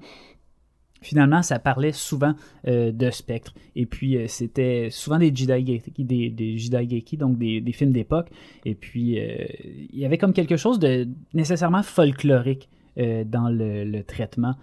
finalement, 1.02 1.42
ça 1.42 1.60
parlait 1.60 1.92
souvent 1.92 2.34
euh, 2.68 2.92
de 2.92 3.10
spectres. 3.10 3.54
Et 3.76 3.86
puis, 3.86 4.18
euh, 4.18 4.28
c'était 4.28 4.90
souvent 4.92 5.18
des 5.18 5.32
Jidaigeki, 5.34 6.04
des, 6.04 6.30
des 6.30 6.58
Jidaigeki, 6.58 7.18
donc 7.18 7.38
des, 7.38 7.62
des 7.62 7.72
films 7.72 7.92
d'époque. 7.92 8.30
Et 8.66 8.76
puis, 8.76 9.20
euh, 9.20 9.46
il 9.94 10.00
y 10.00 10.06
avait 10.06 10.18
comme 10.18 10.34
quelque 10.34 10.58
chose 10.58 10.80
de 10.80 11.08
nécessairement 11.34 11.84
folklorique 11.84 12.70
dans 12.98 13.48
le, 13.48 13.86
le 13.86 14.04
traitement 14.04 14.56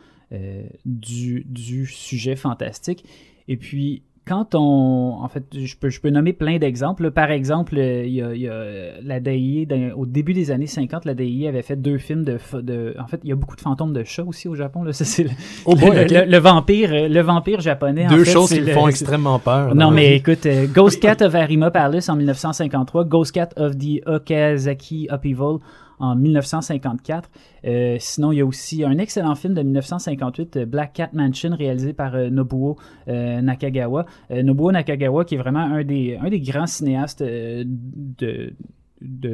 du, 0.85 1.45
du 1.49 1.87
sujet 1.87 2.37
fantastique. 2.37 3.05
Et 3.49 3.57
puis, 3.57 4.03
quand 4.27 4.57
on. 4.57 5.18
En 5.22 5.29
fait, 5.29 5.45
je 5.57 5.77
peux, 5.77 5.89
je 5.89 6.01
peux 6.01 6.11
nommer 6.11 6.33
plein 6.33 6.59
d'exemples. 6.59 7.12
Par 7.12 7.31
exemple, 7.31 7.79
euh, 7.79 8.05
il 8.05 8.12
y 8.14 8.20
a, 8.22 8.35
il 8.35 8.41
y 8.41 8.49
a, 8.49 8.53
euh, 8.55 8.99
la 9.05 9.20
dans- 9.20 9.93
au 9.97 10.05
début 10.05 10.33
des 10.35 10.51
années 10.51 10.66
50, 10.66 11.05
la 11.05 11.14
DIE 11.14 11.47
avait 11.47 11.62
fait 11.62 11.77
deux 11.81 11.97
films 11.99 12.24
de. 12.24 12.37
de 12.61 12.97
en 12.99 13.07
fait, 13.07 13.20
il 13.22 13.29
y 13.29 13.33
a 13.33 13.37
beaucoup 13.37 13.55
de 13.55 13.61
fantômes 13.61 13.93
de 13.93 14.03
chats 14.03 14.24
aussi 14.24 14.49
au 14.49 14.57
Japon. 14.57 14.83
Là. 14.83 14.93
Ça, 14.93 15.05
c'est 15.05 15.22
le, 15.22 15.31
Oh 15.64 15.77
boy, 15.77 15.95
le, 15.95 16.03
ok. 16.03 16.11
le- 16.11 16.24
le 16.29 16.39
vampire, 16.39 16.93
euh, 16.93 17.07
le 17.09 17.20
vampire 17.20 17.61
japonais. 17.61 18.07
en 18.07 18.11
Deux 18.11 18.24
fait, 18.24 18.33
choses 18.33 18.53
qui 18.53 18.61
me 18.62 18.66
le- 18.66 18.72
font 18.72 18.89
extrêmement 18.89 19.39
peur. 19.39 19.77
non, 19.77 19.93
mais 19.93 20.16
écoute, 20.16 20.45
euh, 20.47 20.66
Ghost 20.66 21.01
Cat 21.01 21.24
of 21.24 21.33
Arima 21.37 21.70
Palace 21.70 22.09
en 22.09 22.16
1953, 22.16 23.05
Ghost 23.05 23.31
Cat 23.31 23.51
of 23.57 23.79
the 23.79 24.03
Okazaki 24.07 25.07
Upheaval 25.12 25.59
en 25.99 26.16
1954. 26.16 27.30
Euh, 27.64 27.97
sinon, 27.99 28.32
il 28.32 28.38
y 28.38 28.40
a 28.40 28.47
aussi 28.47 28.84
un 28.84 28.99
excellent 28.99 29.34
film 29.34 29.55
de 29.55 29.62
1958, 29.62 30.57
euh, 30.57 30.66
Black 30.66 30.94
Cat 30.94 31.11
Mansion, 31.12 31.51
réalisé 31.57 31.92
par 31.92 32.14
euh, 32.14 32.30
Nobuo 32.30 32.76
euh, 33.09 33.40
Nakagawa. 33.40 34.07
Nobuo 34.30 34.72
Nakagawa, 34.72 35.24
qui 35.24 35.34
est 35.34 35.38
vraiment 35.38 35.61
un 35.61 35.84
des, 35.84 36.18
grands 36.40 36.66
cinéastes 36.66 37.22
de 37.22 38.55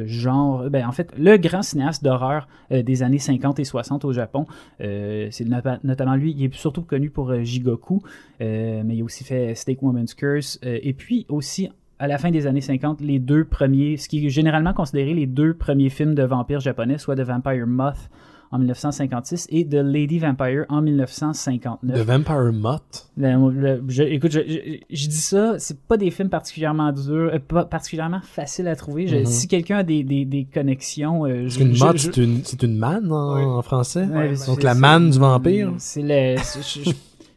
genre, 0.05 0.69
ben 0.69 0.85
en 0.85 0.91
fait, 0.91 1.13
le 1.17 1.37
grand 1.37 1.61
cinéaste 1.61 2.03
d'horreur 2.03 2.47
des 2.69 3.01
années 3.01 3.17
50 3.17 3.59
et 3.59 3.63
60 3.63 4.03
au 4.03 4.11
Japon. 4.11 4.45
C'est 4.79 5.45
nota- 5.45 5.79
notamment 5.83 6.15
lui, 6.15 6.35
il 6.37 6.45
est 6.45 6.53
surtout 6.53 6.81
connu 6.81 7.09
pour 7.09 7.33
Jigoku, 7.43 8.01
mais 8.39 8.83
il 8.89 9.01
a 9.01 9.05
aussi 9.05 9.23
fait 9.23 9.55
Snake 9.55 9.81
Woman's 9.81 10.13
Curse, 10.13 10.59
et 10.63 10.93
puis 10.93 11.25
aussi 11.29 11.69
à 12.03 12.07
la 12.07 12.17
fin 12.17 12.31
des 12.31 12.47
années 12.47 12.59
50, 12.59 12.99
les 12.99 13.17
deux 13.19 13.45
premiers, 13.45 13.95
ce 13.95 14.09
qui 14.09 14.25
est 14.25 14.29
généralement 14.29 14.73
considéré 14.73 15.13
les 15.13 15.25
deux 15.25 15.53
premiers 15.53 15.89
films 15.89 16.15
de 16.15 16.23
vampires 16.23 16.59
japonais, 16.59 16.97
soit 16.97 17.15
The 17.15 17.21
Vampire 17.21 17.65
Moth 17.65 18.09
en 18.51 18.57
1956 18.59 19.47
et 19.51 19.65
The 19.65 19.75
Lady 19.75 20.19
Vampire 20.19 20.65
en 20.67 20.81
1959. 20.81 21.95
The 21.97 22.05
Vampire 22.05 22.51
Moth? 22.53 23.09
Le- 23.15 23.51
le- 23.51 23.83
je- 23.87 24.03
écoute, 24.03 24.31
je, 24.31 24.41
je- 24.45 24.79
je 24.95 25.07
dis 25.07 25.15
ça, 25.15 25.55
c'est 25.59 25.79
pas 25.79 25.95
des 25.95 26.11
films 26.11 26.29
particulièrement 26.29 26.91
durs, 26.91 27.31
euh, 27.33 27.39
pas 27.39 27.63
particulièrement 27.65 28.19
faciles 28.21 28.67
à 28.67 28.75
trouver. 28.75 29.07
Je- 29.07 29.15
Mhm. 29.19 29.25
Si 29.25 29.47
quelqu'un 29.47 29.77
a 29.77 29.83
des, 29.83 30.03
des, 30.03 30.25
des 30.25 30.43
connexions, 30.43 31.25
euh, 31.25 31.47
je- 31.47 31.57
Parce 31.57 31.57
qu'une 31.57 31.73
je- 31.97 31.97
c'est 31.97 32.17
une, 32.17 32.41
c'est 32.43 32.63
une 32.63 32.77
manne 32.77 33.11
en, 33.13 33.35
Oui. 33.37 33.43
en 33.43 33.61
français. 33.61 34.03
Ouais, 34.05 34.29
Donc 34.29 34.37
c'est- 34.59 34.63
la 34.63 34.75
manne 34.75 35.09
du 35.09 35.19
vampire. 35.19 35.71
C'est 35.77 36.01
le, 36.03 36.35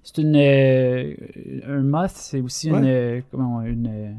c'est 0.02 0.18
une, 0.22 0.36
euh, 0.36 1.14
un 1.68 1.82
moth, 1.82 2.10
c'est 2.14 2.40
aussi 2.40 2.70
Ouais. 2.70 2.78
une, 2.78 2.84
euh, 2.86 3.20
comment, 3.30 3.62
une, 3.62 3.86
euh, 3.86 4.12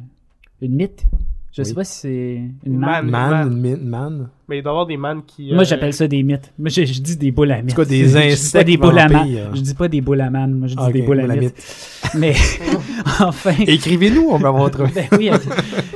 une 0.62 0.76
mythe? 0.76 1.06
Je 1.52 1.64
sais 1.64 1.74
pas 1.74 1.84
si 1.84 2.00
c'est 2.00 2.36
une 2.66 2.74
Une 2.74 2.80
manne. 2.80 3.10
manne. 3.10 3.32
Man, 3.32 3.62
man. 3.62 3.80
une 3.82 3.88
man. 3.90 4.30
Mais 4.50 4.60
il 4.60 4.64
doit 4.64 4.72
y 4.72 4.74
avoir 4.74 4.86
des 4.86 4.96
man 4.98 5.22
qui. 5.28 5.52
Moi, 5.52 5.62
euh, 5.64 5.66
j'appelle 5.66 5.94
ça 5.94 6.08
des 6.08 6.24
mythes. 6.24 6.54
Moi, 6.58 6.70
je, 6.70 6.86
je 6.86 7.02
dis 7.02 7.18
des 7.18 7.32
boules 7.32 7.52
à 7.52 7.62
mythes. 7.62 7.76
tout 7.76 7.82
cas, 7.82 7.88
des 7.88 8.04
Je 8.04 8.08
dis 8.08 8.14
pas 8.14 8.20
insectes 8.32 8.66
des 8.68 8.78
boules 8.78 9.00
à 9.00 9.08
man. 9.10 9.28
Je 9.54 9.62
dis 9.62 9.74
pas 9.74 9.88
des 9.90 10.02
boules 10.02 10.22
à 10.22 10.30
man. 10.30 10.54
Moi, 10.54 10.68
je 10.68 10.76
dis 10.76 10.84
Ah, 10.86 10.92
des 10.92 11.02
boules 11.02 11.20
à 11.20 11.28
mythes. 11.28 11.42
mythe. 11.42 11.84
Mais, 12.18 12.34
enfin. 13.20 13.52
Écrivez-nous, 13.68 14.28
on 14.32 14.38
va 14.38 14.48
avoir 14.50 14.72
trouvé. 14.72 14.92
Ben 14.96 15.08
oui. 15.18 15.30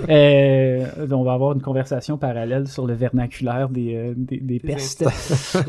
Euh, 0.10 0.86
on 1.12 1.24
va 1.24 1.34
avoir 1.34 1.54
une 1.54 1.62
conversation 1.62 2.18
parallèle 2.18 2.68
sur 2.68 2.86
le 2.88 2.94
vernaculaire 2.94 3.70
des, 3.70 3.96
euh, 3.96 4.14
des, 4.18 4.38
des 4.40 4.60
pestes. 4.60 5.06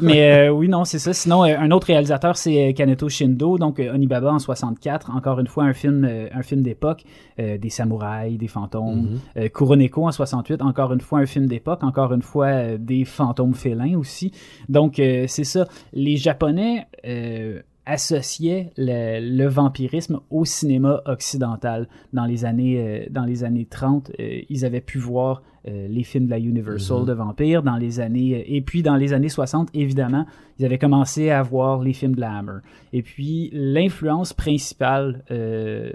Mais 0.00 0.48
euh, 0.48 0.50
oui, 0.50 0.68
non, 0.68 0.84
c'est 0.84 0.98
ça. 0.98 1.12
Sinon, 1.12 1.44
euh, 1.44 1.54
un 1.58 1.70
autre 1.70 1.86
réalisateur, 1.88 2.36
c'est 2.36 2.74
Kaneto 2.74 3.08
Shindo, 3.08 3.58
donc 3.58 3.78
euh, 3.78 3.94
Onibaba 3.94 4.32
en 4.32 4.38
64. 4.38 5.10
Encore 5.14 5.38
une 5.38 5.46
fois, 5.46 5.64
un 5.64 5.72
film, 5.74 6.04
euh, 6.08 6.28
un 6.34 6.42
film 6.42 6.62
d'époque, 6.62 7.04
euh, 7.38 7.58
des 7.58 7.70
samouraïs, 7.70 8.38
des 8.38 8.48
fantômes. 8.48 9.18
Euh, 9.36 9.48
Kuroneko 9.48 10.06
en 10.06 10.12
68, 10.12 10.62
encore 10.62 10.92
une 10.92 11.00
fois, 11.00 11.20
un 11.20 11.26
film 11.26 11.46
d'époque. 11.46 11.84
Encore 11.84 12.12
une 12.12 12.22
fois, 12.22 12.71
euh, 12.72 12.78
des 12.78 13.04
fantômes 13.04 13.54
félins 13.54 13.96
aussi. 13.96 14.32
Donc, 14.68 14.98
euh, 14.98 15.24
c'est 15.28 15.44
ça. 15.44 15.66
Les 15.92 16.16
Japonais... 16.16 16.86
euh, 17.06 17.60
associaient 17.84 18.70
le, 18.76 19.18
le 19.20 19.48
vampirisme 19.48 20.20
au 20.30 20.44
cinéma 20.44 21.02
occidental. 21.04 21.88
Dans 22.12 22.26
les 22.26 22.44
années, 22.44 22.78
euh, 22.78 23.06
dans 23.10 23.24
les 23.24 23.42
années 23.42 23.66
30, 23.68 24.12
euh, 24.20 24.40
ils 24.48 24.64
avaient 24.64 24.80
pu 24.80 24.98
voir 24.98 25.42
euh, 25.66 25.88
les 25.88 26.04
films 26.04 26.26
de 26.26 26.30
la 26.30 26.38
Universal 26.38 27.00
Mhm. 27.00 27.06
de 27.06 27.12
vampires. 27.12 27.62
Dans 27.64 27.76
les 27.76 27.98
années, 27.98 28.44
et 28.54 28.60
puis 28.60 28.82
dans 28.82 28.94
les 28.94 29.12
années 29.12 29.28
60, 29.28 29.68
évidemment, 29.74 30.26
ils 30.60 30.64
avaient 30.64 30.78
commencé 30.78 31.30
à 31.30 31.42
voir 31.42 31.82
les 31.82 31.92
films 31.92 32.14
de 32.14 32.20
la 32.20 32.36
Hammer. 32.38 32.58
Et 32.92 33.02
puis 33.02 33.50
l'influence 33.52 34.32
principale 34.32 35.24
euh, 35.32 35.90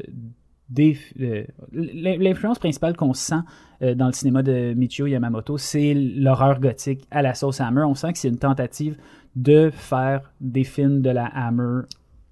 des, 0.70 0.98
euh, 1.22 1.46
l'influence 1.72 2.60
principale 2.60 2.98
qu'on 2.98 3.14
sent 3.14 3.40
euh, 3.82 3.96
dans 3.96 4.08
le 4.08 4.14
cinéma 4.14 4.44
de 4.44 4.74
Michio 4.74 5.06
Yamamoto, 5.08 5.58
c'est 5.58 5.94
l'horreur 5.94 6.60
gothique 6.60 7.06
à 7.12 7.22
la 7.22 7.34
sauce 7.34 7.62
Hammer. 7.62 7.84
On 7.84 7.96
sent 7.96 8.14
que 8.14 8.20
c'est 8.20 8.30
une 8.30 8.38
tentative 8.40 8.98
de 9.36 9.70
faire 9.72 10.32
des 10.42 10.64
films 10.64 11.02
de 11.02 11.10
la 11.10 11.26
Hammer 11.26 11.82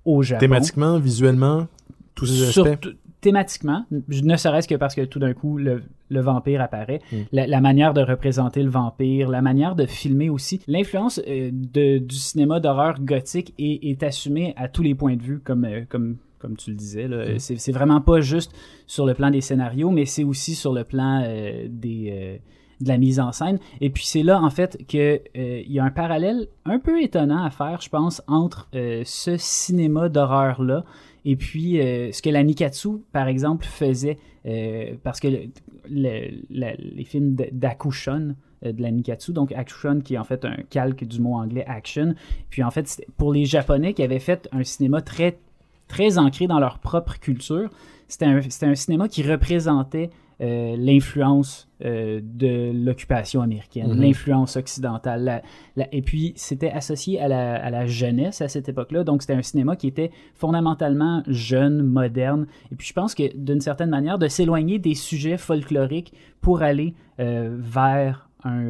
au 0.05 0.21
Japon. 0.23 0.39
Thématiquement, 0.39 0.99
visuellement, 0.99 1.67
tous 2.15 2.25
ces 2.27 2.59
aspects? 2.59 2.87
Thématiquement, 3.21 3.85
ne 4.07 4.35
serait-ce 4.37 4.67
que 4.67 4.75
parce 4.75 4.93
que 4.93 5.01
tout 5.01 5.17
d'un 5.17 5.33
coup, 5.33 5.57
le, 5.57 5.81
le 6.09 6.21
vampire 6.21 6.61
apparaît, 6.61 7.01
Mm. 7.11 7.15
la, 7.31 7.47
la 7.47 7.59
manière 7.59 7.93
de 7.95 8.01
représenter 8.01 8.61
le 8.61 8.69
vampire, 8.69 9.29
la 9.29 9.41
manière 9.41 9.75
de 9.75 9.87
filmer 9.87 10.29
aussi. 10.29 10.61
L'influence 10.67 11.19
euh, 11.27 11.49
du 11.51 12.15
cinéma 12.15 12.59
d'horreur 12.59 12.99
gothique 13.01 13.55
est, 13.57 13.83
est 13.89 14.03
assumée 14.03 14.53
à 14.57 14.67
tous 14.67 14.83
les 14.83 14.93
points 14.93 15.15
de 15.15 15.23
vue, 15.23 15.39
comme, 15.39 15.65
euh, 15.65 15.81
comme, 15.89 16.17
comme 16.45 16.55
tu 16.57 16.69
le 16.69 16.75
disais. 16.75 17.07
Mm. 17.07 17.39
C'est, 17.39 17.57
c'est 17.57 17.71
vraiment 17.71 18.01
pas 18.01 18.21
juste 18.21 18.51
sur 18.85 19.05
le 19.05 19.13
plan 19.13 19.31
des 19.31 19.41
scénarios, 19.41 19.89
mais 19.89 20.05
c'est 20.05 20.23
aussi 20.23 20.53
sur 20.55 20.73
le 20.73 20.83
plan 20.83 21.23
euh, 21.25 21.67
des... 21.69 22.09
euh, 22.11 22.37
de 22.81 22.89
la 22.89 22.97
mise 22.97 23.21
en 23.21 23.31
scène. 23.31 23.57
Et 23.79 23.89
puis 23.89 24.03
c'est 24.05 24.21
là, 24.21 24.41
en 24.41 24.49
fait, 24.49 24.77
qu'il 24.85 25.21
y 25.33 25.79
a 25.79 25.83
un 25.83 25.91
parallèle 25.91 26.47
un 26.65 26.77
peu 26.77 27.01
étonnant 27.01 27.41
à 27.43 27.49
faire, 27.49 27.79
je 27.81 27.87
pense, 27.87 28.21
entre 28.27 28.67
euh, 28.75 29.01
ce 29.05 29.37
cinéma 29.37 30.09
d'horreur-là 30.09 30.83
et 31.23 31.37
puis 31.37 31.79
euh, 31.79 32.11
ce 32.11 32.21
que 32.21 32.29
la 32.29 32.43
Nikatsu, 32.43 32.89
par 33.13 33.29
exemple, 33.29 33.65
faisait. 33.65 34.17
euh, 34.45 34.93
parce 35.03 35.21
que 35.21 35.29
le- 35.29 35.49
le- 35.89 36.31
la- 36.49 36.75
les 36.75 37.05
films 37.05 37.35
d'Akushon, 37.53 38.35
euh, 38.65 38.73
de 38.73 38.81
la 38.81 38.91
Nikatsu, 38.91 39.31
donc 39.31 39.53
Akushon 39.53 40.01
qui 40.03 40.15
est 40.15 40.17
en 40.17 40.25
fait 40.25 40.43
un 40.43 40.57
calque 40.69 41.05
du 41.05 41.21
mot 41.21 41.35
anglais 41.35 41.63
action. 41.67 42.13
Puis 42.49 42.61
en 42.61 42.71
fait, 42.71 43.01
pour 43.17 43.31
les 43.33 43.45
Japonais 43.45 43.93
qui 43.93 44.03
avaient 44.03 44.19
fait 44.19 44.49
un 44.51 44.63
cinéma 44.65 45.01
très, 45.01 45.37
très 45.87 46.17
ancré 46.17 46.47
dans 46.47 46.59
leur 46.59 46.79
propre 46.79 47.19
culture, 47.19 47.69
c'était 48.07 48.25
un, 48.25 48.75
cinéma 48.75 49.07
qui 49.07 49.23
représentait 49.23 50.09
euh, 50.41 50.75
l'influence 50.77 51.69
euh, 51.85 52.19
de 52.21 52.69
l'occupation 52.73 53.41
américaine, 53.41 53.93
Mhm. 53.93 54.01
l'influence 54.01 54.57
occidentale. 54.57 55.23
la- 55.23 55.41
la- 55.77 55.87
et 55.93 56.01
puis, 56.01 56.33
c'était 56.35 56.69
associé 56.71 57.21
à 57.21 57.29
la, 57.29 57.55
à 57.55 57.69
la 57.69 57.85
jeunesse 57.85 58.41
à 58.41 58.49
cette 58.49 58.67
époque-là. 58.67 59.05
Donc, 59.05 59.21
c'était 59.21 59.33
un 59.33 59.41
cinéma 59.41 59.77
qui 59.77 59.87
était 59.87 60.11
fondamentalement 60.33 61.23
jeune, 61.27 61.81
moderne. 61.83 62.47
Et 62.71 62.75
puis, 62.75 62.85
je 62.87 62.93
pense 62.93 63.15
que 63.15 63.35
d'une 63.35 63.61
certaine 63.61 63.89
manière, 63.89 64.17
de 64.19 64.27
s'éloigner 64.27 64.77
des 64.77 64.93
sujets 64.95 65.37
folkloriques 65.37 66.13
pour 66.41 66.61
aller 66.61 66.93
euh, 67.21 67.55
vers 67.57 68.29
un, 68.43 68.69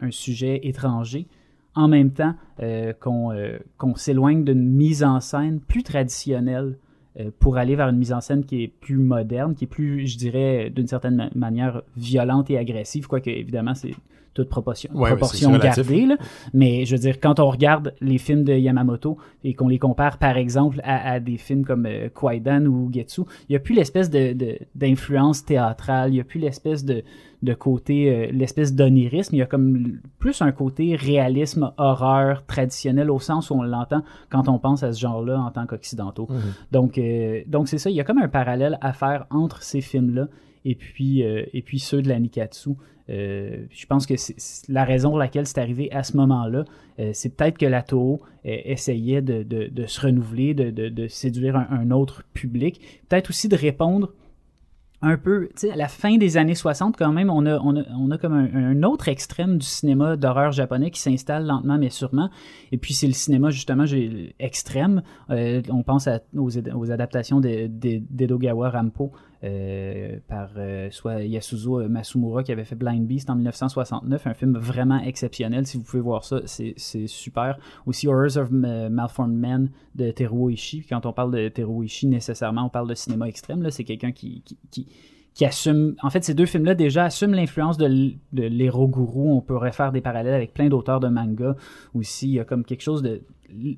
un 0.00 0.10
sujet 0.12 0.60
étranger, 0.62 1.26
en 1.74 1.88
même 1.88 2.10
temps 2.10 2.34
euh, 2.60 2.92
qu'on 2.98 3.32
euh, 3.32 3.58
qu'on 3.78 3.94
s'éloigne 3.94 4.44
d'une 4.44 4.68
mise 4.68 5.04
en 5.04 5.20
scène 5.20 5.60
plus 5.60 5.82
traditionnelle 5.82 6.78
euh, 7.18 7.30
pour 7.38 7.56
aller 7.56 7.76
vers 7.76 7.88
une 7.88 7.96
mise 7.98 8.12
en 8.12 8.20
scène 8.20 8.44
qui 8.44 8.62
est 8.62 8.68
plus 8.68 8.96
moderne, 8.96 9.54
qui 9.54 9.64
est 9.64 9.68
plus, 9.68 10.06
je 10.06 10.18
dirais, 10.18 10.70
d'une 10.70 10.86
certaine 10.86 11.16
ma- 11.16 11.30
manière 11.34 11.82
violente 11.96 12.50
et 12.50 12.58
agressive, 12.58 13.06
quoique 13.06 13.30
évidemment 13.30 13.74
c'est 13.74 13.94
toute 14.34 14.48
proportion, 14.48 14.90
Ouais, 14.94 15.10
proportion 15.10 15.50
gardée. 15.58 16.06
là. 16.06 16.16
Mais 16.54 16.84
je 16.84 16.94
veux 16.94 17.00
dire, 17.00 17.18
quand 17.20 17.40
on 17.40 17.50
regarde 17.50 17.94
les 18.00 18.18
films 18.18 18.44
de 18.44 18.52
Yamamoto 18.54 19.18
et 19.44 19.54
qu'on 19.54 19.68
les 19.68 19.78
compare 19.78 20.18
par 20.18 20.36
exemple 20.36 20.80
à, 20.84 21.12
à 21.12 21.20
des 21.20 21.36
films 21.36 21.64
comme 21.64 21.86
euh, 21.86 22.08
Kwaidan 22.08 22.66
ou 22.66 22.90
Getsu, 22.92 23.22
il 23.48 23.52
n'y 23.52 23.56
a 23.56 23.60
plus 23.60 23.74
l'espèce 23.74 24.08
de- 24.10 24.32
de- 24.32 24.58
d'influence 24.76 25.44
théâtrale, 25.44 26.10
il 26.10 26.14
n'y 26.14 26.20
a 26.20 26.24
plus 26.24 26.38
l'espèce 26.38 26.84
de, 26.84 27.02
de 27.42 27.54
côté, 27.54 28.10
euh, 28.14 28.30
l'espèce 28.32 28.74
d'onirisme, 28.74 29.34
il 29.34 29.38
y 29.38 29.42
a 29.42 29.46
comme 29.46 29.98
plus 30.18 30.40
un 30.42 30.52
côté 30.52 30.94
réalisme, 30.94 31.72
horreur 31.78 32.44
traditionnel 32.46 33.10
au 33.10 33.18
sens 33.18 33.50
où 33.50 33.54
on 33.54 33.62
l'entend 33.62 34.02
quand 34.30 34.48
on 34.48 34.58
pense 34.58 34.82
à 34.82 34.92
ce 34.92 35.00
genre-là 35.00 35.40
en 35.40 35.50
tant 35.50 35.66
qu'occidentaux. 35.66 36.28
Mhm. 36.30 36.38
Donc, 36.72 36.98
euh, 36.98 37.40
donc 37.46 37.66
c'est 37.68 37.78
ça, 37.78 37.90
il 37.90 37.96
y 37.96 38.00
a 38.00 38.04
comme 38.04 38.18
un 38.18 38.28
parallèle 38.28 38.78
à 38.80 38.92
faire 38.92 39.26
entre 39.30 39.62
ces 39.62 39.80
films-là 39.80 40.28
et 40.64 40.74
puis, 40.74 41.22
euh, 41.24 41.44
et 41.52 41.62
puis 41.62 41.78
ceux 41.78 42.02
de 42.02 42.08
la 42.08 42.18
Nikatsu. 42.18 42.70
Euh, 43.08 43.64
je 43.70 43.86
pense 43.86 44.06
que 44.06 44.14
c'est 44.16 44.68
la 44.68 44.84
raison 44.84 45.08
pour 45.10 45.18
laquelle 45.18 45.44
c'est 45.46 45.58
arrivé 45.58 45.90
à 45.90 46.04
ce 46.04 46.16
moment-là. 46.16 46.64
euh, 47.00 47.10
c'est 47.12 47.34
peut-être 47.34 47.58
que 47.58 47.66
la 47.66 47.82
Toho 47.82 48.20
essayait 48.44 49.20
de, 49.20 49.42
de- 49.42 49.68
se 49.86 50.00
renouveler, 50.00 50.54
de, 50.54 50.70
de- 50.70 51.08
séduire 51.08 51.56
un, 51.56 51.90
autre 51.90 52.22
public. 52.34 52.80
Peut-être 53.08 53.30
aussi 53.30 53.48
de 53.48 53.56
répondre 53.56 54.12
un 55.02 55.16
peu, 55.16 55.46
tu 55.56 55.66
sais, 55.66 55.70
à 55.72 55.76
la 55.76 55.88
fin 55.88 56.18
des 56.18 56.36
années 56.36 56.54
60, 56.54 56.96
quand 56.96 57.12
même, 57.12 57.30
on 57.30 57.46
a, 57.46 57.58
on 57.60 57.74
a, 57.74 57.82
on 57.98 58.10
a 58.10 58.18
comme 58.18 58.34
un, 58.34 58.82
autre 58.82 59.08
extrême 59.08 59.56
du 59.58 59.66
cinéma 59.66 60.16
d'horreur 60.16 60.52
japonais 60.52 60.90
qui 60.90 61.00
s'installe 61.00 61.46
lentement 61.46 61.78
mais 61.78 61.88
sûrement. 61.90 62.28
Et 62.70 62.76
puis, 62.76 62.92
c'est 62.94 63.06
le 63.06 63.14
cinéma, 63.14 63.48
justement, 63.50 63.86
extrême. 64.38 65.02
On 65.30 65.82
pense 65.82 66.08
aux, 66.36 66.58
ad- 66.58 66.72
aux 66.76 66.90
adaptations 66.92 67.40
de- 67.40 67.66
de- 67.66 68.02
d'Edogawa 68.10 68.68
Rampo 68.70 69.10
euh, 69.42 70.18
par 70.28 70.50
euh, 70.56 70.90
soit 70.90 71.22
Yasuzo 71.22 71.88
Masumura 71.88 72.42
qui 72.42 72.52
avait 72.52 72.64
fait 72.64 72.74
Blind 72.74 73.06
Beast 73.06 73.30
en 73.30 73.34
1969, 73.36 74.26
un 74.26 74.34
film 74.34 74.56
vraiment 74.58 75.00
exceptionnel. 75.00 75.66
Si 75.66 75.76
vous 75.78 75.82
pouvez 75.84 76.02
voir 76.02 76.24
ça, 76.24 76.40
c'est 76.46 76.74
super. 77.06 77.58
Aussi 77.86 78.06
Horrors 78.08 78.36
of 78.36 78.50
Ma- 78.50 78.88
Malformed 78.90 79.36
Men 79.36 79.70
de 79.94 80.10
Teruo 80.10 80.50
Ishii. 80.50 80.84
Quand 80.88 81.06
on 81.06 81.12
parle 81.12 81.32
de 81.32 81.48
Teruo 81.48 81.82
Ishii, 81.82 82.08
nécessairement, 82.08 82.64
on 82.66 82.68
parle 82.70 82.88
de 82.88 82.94
cinéma 82.94 83.28
extrême. 83.28 83.70
C'est 83.70 83.84
quelqu'un 83.84 84.12
qui, 84.12 84.42
qui 85.34 85.44
assume... 85.44 85.94
En 86.02 86.10
fait, 86.10 86.24
ces 86.24 86.34
deux 86.34 86.46
films-là, 86.46 86.74
déjà, 86.74 87.04
assument 87.04 87.34
l'influence 87.34 87.76
de, 87.78 88.12
l'héros 88.32 88.88
gourou. 88.88 89.36
On 89.36 89.40
pourrait 89.40 89.72
faire 89.72 89.92
des 89.92 90.00
parallèles 90.00 90.34
avec 90.34 90.52
plein 90.52 90.68
d'auteurs 90.68 91.00
de 91.00 91.08
manga 91.08 91.56
aussi. 91.94 92.28
Il 92.28 92.34
y 92.34 92.40
a 92.40 92.44
comme 92.44 92.64
quelque 92.64 92.82
chose 92.82 93.02
de... 93.02 93.22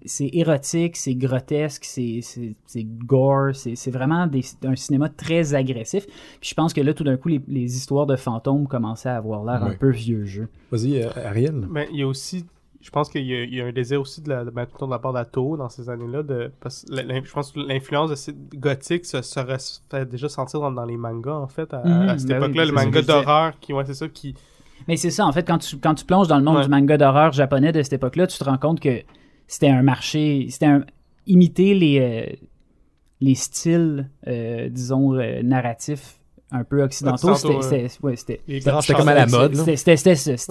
C'est 0.05 0.29
érotique, 0.35 0.99
c'est 0.99 1.15
grotesque, 1.15 1.85
c'est 1.87 2.19
c'est- 2.21 2.53
c'est 2.67 2.85
gore, 2.85 3.55
c'est 3.55 3.75
c'est 3.75 3.91
vraiment 3.91 4.27
des- 4.27 4.45
un 4.65 4.77
cinéma 4.77 5.09
très 5.09 5.55
agressif. 5.55 6.05
Puis 6.41 6.51
je 6.51 6.55
pense 6.55 6.75
que 6.75 6.83
là, 6.83 6.93
tout 6.93 7.05
d'un 7.05 7.17
coup, 7.17 7.29
les, 7.29 7.41
les 7.49 7.75
histoires 7.75 8.05
de 8.05 8.17
fantômes 8.17 8.69
commençaient 8.69 9.09
à 9.09 9.17
avoir 9.17 9.45
l'air 9.47 9.65
un 9.65 9.75
peu 9.75 9.89
vieux 9.89 10.27
jeu. 10.27 10.49
Vas-y, 10.71 11.03
euh, 11.03 11.09
Ariel. 11.25 11.67
Mais 11.71 11.89
il 11.91 12.01
y 12.01 12.03
a 12.03 12.07
aussi, 12.07 12.45
je 12.83 12.91
pense 12.91 13.09
qu'il 13.09 13.25
y, 13.25 13.33
a- 13.35 13.45
il 13.45 13.55
y 13.55 13.61
a 13.61 13.65
un 13.67 13.73
désir 13.73 14.01
aussi 14.01 14.21
de 14.21 14.29
la, 14.29 14.45
de, 14.45 14.51
ben, 14.51 14.65
de 14.65 14.91
la 14.91 14.99
part 14.99 15.13
d'Ato 15.13 15.57
dans 15.57 15.69
ces 15.69 15.89
années-là. 15.89 16.23
De, 16.23 16.53
parce 16.61 16.85
que 16.85 16.95
l'in- 16.97 17.23
je 17.25 17.33
pense 17.33 17.53
que 17.53 17.61
l'influence 17.61 18.11
de 18.11 18.15
ces 18.17 18.35
gothique 18.55 19.07
se, 19.07 19.23
se 19.23 19.41
res- 19.41 19.81
fait 19.91 20.05
déjà 20.09 20.29
sentir 20.29 20.61
dans, 20.61 20.71
dans 20.73 20.85
les 20.85 20.97
mangas, 20.97 21.33
en 21.37 21.47
fait, 21.49 21.73
à, 21.73 21.83
Mhm, 21.87 22.09
à 22.09 22.19
cette 22.19 22.29
ben 22.29 22.37
époque-là. 22.43 22.65
le 22.67 22.73
manga 22.73 23.01
d'horreur, 23.03 23.59
qui, 23.61 23.73
ouais, 23.73 23.85
c'est 23.87 23.95
ça, 23.95 24.09
qui. 24.09 24.35
Mais 24.89 24.97
c'est 24.97 25.11
ça, 25.13 25.25
en 25.27 25.33
fait, 25.33 25.47
quand 25.47 25.59
tu, 25.59 25.79
quand 25.79 25.95
tu 25.95 26.05
plonges 26.05 26.27
dans 26.29 26.39
le 26.39 26.45
monde 26.45 26.57
Ouais. 26.57 26.65
du 26.65 26.69
manga 26.71 26.97
d'horreur 26.99 27.33
japonais 27.33 27.71
de 27.73 27.83
cette 27.83 27.93
époque-là, 27.93 28.27
tu 28.27 28.37
te 28.37 28.45
rends 28.45 28.59
compte 28.59 28.81
que 28.81 29.03
c'était 29.47 29.69
un 29.71 29.83
marché, 29.83 30.47
c'était 30.51 30.67
un, 30.67 30.85
imiter 31.29 31.75
les, 31.75 32.01
euh, 32.01 32.37
les 33.21 33.37
styles, 33.37 34.11
euh, 34.27 34.69
disons, 34.69 35.15
euh, 35.15 35.41
narratifs 35.45 36.19
un 36.53 36.65
peu 36.65 36.83
occidentaux. 36.83 37.17
C'était, 37.35 37.55
ouais, 38.03 38.17
comme 38.95 39.09
à 39.09 39.15
la 39.15 39.27
mode, 39.39 39.55
c'était, 39.77 39.97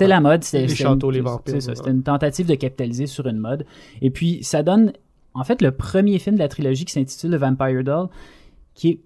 la 0.08 0.20
mode. 0.20 0.44
C'était, 0.44 0.64
Les 0.64 0.72
une- 0.82 0.88
les 1.12 1.22
vampires. 1.22 1.54
C'était 1.76 1.92
une 1.92 2.04
tentative 2.04 2.48
de 2.48 2.56
capitaliser 2.56 3.06
sur 3.08 3.28
une 3.28 3.38
mode. 3.38 3.66
Et 4.02 4.10
puis, 4.10 4.44
ça 4.44 4.64
donne, 4.64 4.94
en 5.34 5.44
fait, 5.44 5.62
le 5.62 5.72
premier 5.72 6.20
film 6.20 6.36
de 6.36 6.40
la 6.42 6.48
trilogie 6.48 6.86
qui 6.86 6.94
s'intitule 6.94 7.32
The 7.32 7.36
Vampire 7.36 7.84
Doll, 7.84 8.08
qui 8.74 8.90
est 8.90 9.00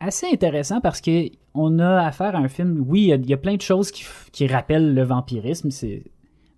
assez 0.00 0.26
intéressant 0.32 0.80
parce 0.80 1.00
que 1.00 1.28
on 1.54 1.78
a 1.78 1.98
affaire 2.06 2.34
à 2.34 2.38
un 2.38 2.48
film. 2.48 2.82
Oui, 2.88 3.02
il 3.02 3.06
y 3.08 3.12
a- 3.12 3.16
il 3.16 3.28
y, 3.28 3.34
a 3.34 3.36
plein 3.36 3.56
de 3.56 3.60
choses 3.60 3.90
qui, 3.90 4.04
qui 4.32 4.46
rappellent 4.46 4.94
le 4.94 5.02
vampirisme, 5.04 5.68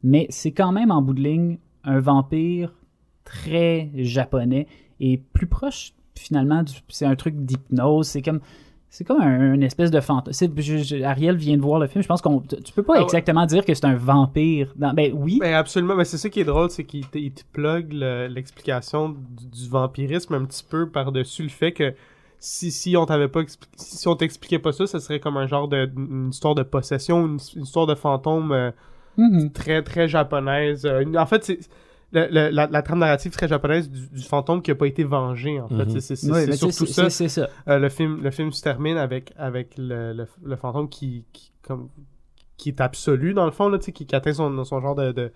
mais 0.04 0.26
c'est 0.30 0.52
quand 0.52 0.70
même 0.70 0.90
en 0.92 1.02
bout 1.02 1.14
de 1.14 1.20
ligne 1.22 1.58
un 1.82 1.98
vampire 1.98 2.72
très 3.24 3.90
japonais 3.96 4.66
et 5.00 5.18
plus 5.32 5.46
proche 5.46 5.92
finalement. 6.16 6.62
du- 6.62 6.72
c'est 6.88 7.06
un 7.06 7.16
truc 7.16 7.34
d'hypnose. 7.44 8.06
C'est 8.06 8.22
comme 8.22 8.40
c'est 8.96 9.04
comme 9.04 9.20
un, 9.20 9.54
une 9.54 9.62
espèce 9.64 9.90
de 9.90 10.00
fantôme. 10.00 10.32
Ariel 11.04 11.36
vient 11.36 11.56
de 11.56 11.62
voir 11.62 11.80
le 11.80 11.86
film. 11.88 12.02
Je 12.02 12.06
pense 12.08 12.22
qu'on 12.22 12.40
tu 12.40 12.72
peux 12.74 12.82
pas 12.82 12.92
Ah 12.94 12.98
ouais. 12.98 13.04
exactement 13.04 13.44
dire 13.44 13.64
que 13.64 13.74
c'est 13.74 13.84
un 13.86 13.96
vampire. 13.96 14.72
dans- 14.76 14.94
ben 14.94 15.12
oui. 15.14 15.38
Ben 15.40 15.54
absolument, 15.54 15.96
mais 15.96 16.04
c'est 16.04 16.16
ça 16.18 16.28
qui 16.30 16.40
est 16.40 16.44
drôle, 16.44 16.70
c'est 16.70 16.84
qu'il 16.84 17.06
te, 17.08 17.18
plug 17.52 17.92
le- 17.92 18.28
l'explication 18.28 19.08
du, 19.10 19.46
du 19.48 19.68
vampirisme 19.68 20.34
un 20.34 20.44
petit 20.44 20.62
peu 20.68 20.88
par-dessus 20.88 21.42
le 21.42 21.48
fait 21.48 21.72
que 21.72 21.92
si, 22.38 22.70
si 22.70 22.96
on 22.96 23.04
t'avait 23.06 23.28
pas 23.28 23.40
si, 23.76 24.06
on 24.06 24.14
t'expliquait 24.16 24.58
pas 24.58 24.72
ça, 24.72 24.86
ça 24.86 25.00
serait 25.00 25.18
comme 25.18 25.36
un 25.38 25.46
genre 25.46 25.66
de 25.66 25.90
une 25.96 26.28
histoire 26.30 26.54
de 26.54 26.62
possession, 26.62 27.26
une, 27.26 27.38
une 27.56 27.62
histoire 27.62 27.86
de 27.86 27.94
fantôme 27.94 28.52
euh, 28.52 28.70
Mhm. 29.16 29.50
très 29.52 29.82
très 29.82 30.08
japonaise. 30.08 30.84
Euh, 30.86 31.04
en 31.16 31.26
fait, 31.26 31.44
c'est 31.44 31.58
la, 32.50 32.66
la 32.68 32.82
trame 32.82 32.98
narrative 33.00 33.32
très 33.32 33.48
japonaise 33.48 33.90
du, 33.90 34.08
du 34.08 34.22
fantôme 34.22 34.62
qui 34.62 34.70
a 34.70 34.74
pas 34.74 34.86
été 34.86 35.04
vengé 35.04 35.60
en 35.60 35.68
fait. 35.68 35.74
Mhm. 35.86 36.00
C'est- 36.00 36.14
Ouais, 36.30 36.46
surtout 36.56 36.86
ça. 36.92 37.02
Euh, 37.68 37.78
le 37.78 37.88
film 37.88 38.22
le 38.22 38.30
film 38.30 38.52
se 38.52 38.62
termine 38.62 38.96
avec 38.96 39.32
avec 39.36 39.74
le, 39.76 40.12
le, 40.12 40.26
le 40.44 40.56
fantôme 40.56 40.88
qui, 40.88 41.24
qui 41.32 41.52
comme 41.62 41.88
qui 42.56 42.68
est 42.68 42.80
absolu 42.80 43.34
dans 43.34 43.46
le 43.46 43.50
fond 43.50 43.68
là, 43.68 43.78
tu 43.78 43.86
sais, 43.86 43.92
qui, 43.92 44.06
qui 44.06 44.14
atteint 44.14 44.32
son, 44.32 44.64
son 44.64 44.80
genre 44.80 44.94
de, 44.94 45.10
de, 45.12 45.32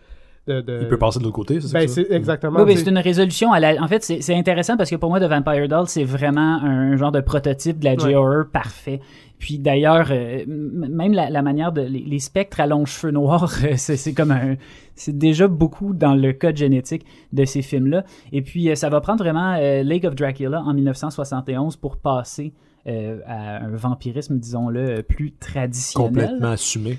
de, 0.48 0.60
de- 0.62 0.78
Il 0.82 0.88
peut 0.88 0.96
passer 0.98 1.18
de 1.18 1.24
l'autre 1.24 1.36
côté, 1.36 1.60
c'est 1.60 1.68
ça? 1.68 1.78
ben, 1.78 2.06
exactement. 2.16 2.62
Oui, 2.62 2.76
c'est 2.76 2.88
une 2.90 2.98
résolution 2.98 3.52
à 3.52 3.60
la... 3.60 3.80
En 3.82 3.86
fait, 3.88 4.02
c'est 4.02 4.20
c'est 4.22 4.34
intéressant 4.34 4.76
parce 4.76 4.90
que 4.90 4.96
pour 4.96 5.10
moi, 5.10 5.20
The 5.20 5.24
Vampire 5.30 5.68
Doll, 5.68 5.86
c'est 5.86 6.04
vraiment 6.04 6.60
un 6.62 6.96
genre 6.96 7.12
de 7.12 7.20
prototype 7.20 7.78
de 7.78 7.84
la 7.84 7.92
Ouais. 7.94 7.98
J-horror 8.10 8.44
parfait. 8.52 9.00
Puis 9.38 9.58
d'ailleurs, 9.60 10.08
euh, 10.10 10.40
m- 10.42 10.88
même 10.90 11.12
la, 11.12 11.30
la 11.30 11.42
manière 11.42 11.70
de... 11.70 11.82
Les, 11.82 12.00
les 12.00 12.18
spectres 12.18 12.58
à 12.60 12.66
longs 12.66 12.86
cheveux 12.86 13.12
noirs, 13.12 13.52
euh, 13.64 13.72
c'est 13.76 13.96
c'est 13.96 14.12
comme 14.14 14.30
un... 14.32 14.56
C'est 14.96 15.16
déjà 15.16 15.46
beaucoup 15.46 15.94
dans 15.94 16.14
le 16.16 16.32
code 16.32 16.56
génétique 16.56 17.04
de 17.32 17.44
ces 17.44 17.62
films-là. 17.62 18.02
Et 18.32 18.42
puis, 18.42 18.68
euh, 18.68 18.74
ça 18.74 18.88
va 18.88 19.00
prendre 19.00 19.22
vraiment 19.22 19.54
euh, 19.56 19.84
Lake 19.84 20.04
of 20.04 20.16
Dracula 20.16 20.60
en 20.62 20.74
1971 20.74 21.76
pour 21.76 21.98
passer 21.98 22.52
euh, 22.88 23.18
à 23.26 23.58
un 23.64 23.68
vampirisme, 23.76 24.38
disons-le, 24.38 25.02
plus 25.02 25.32
traditionnel 25.32 26.08
Complètement 26.08 26.50
assumé. 26.52 26.98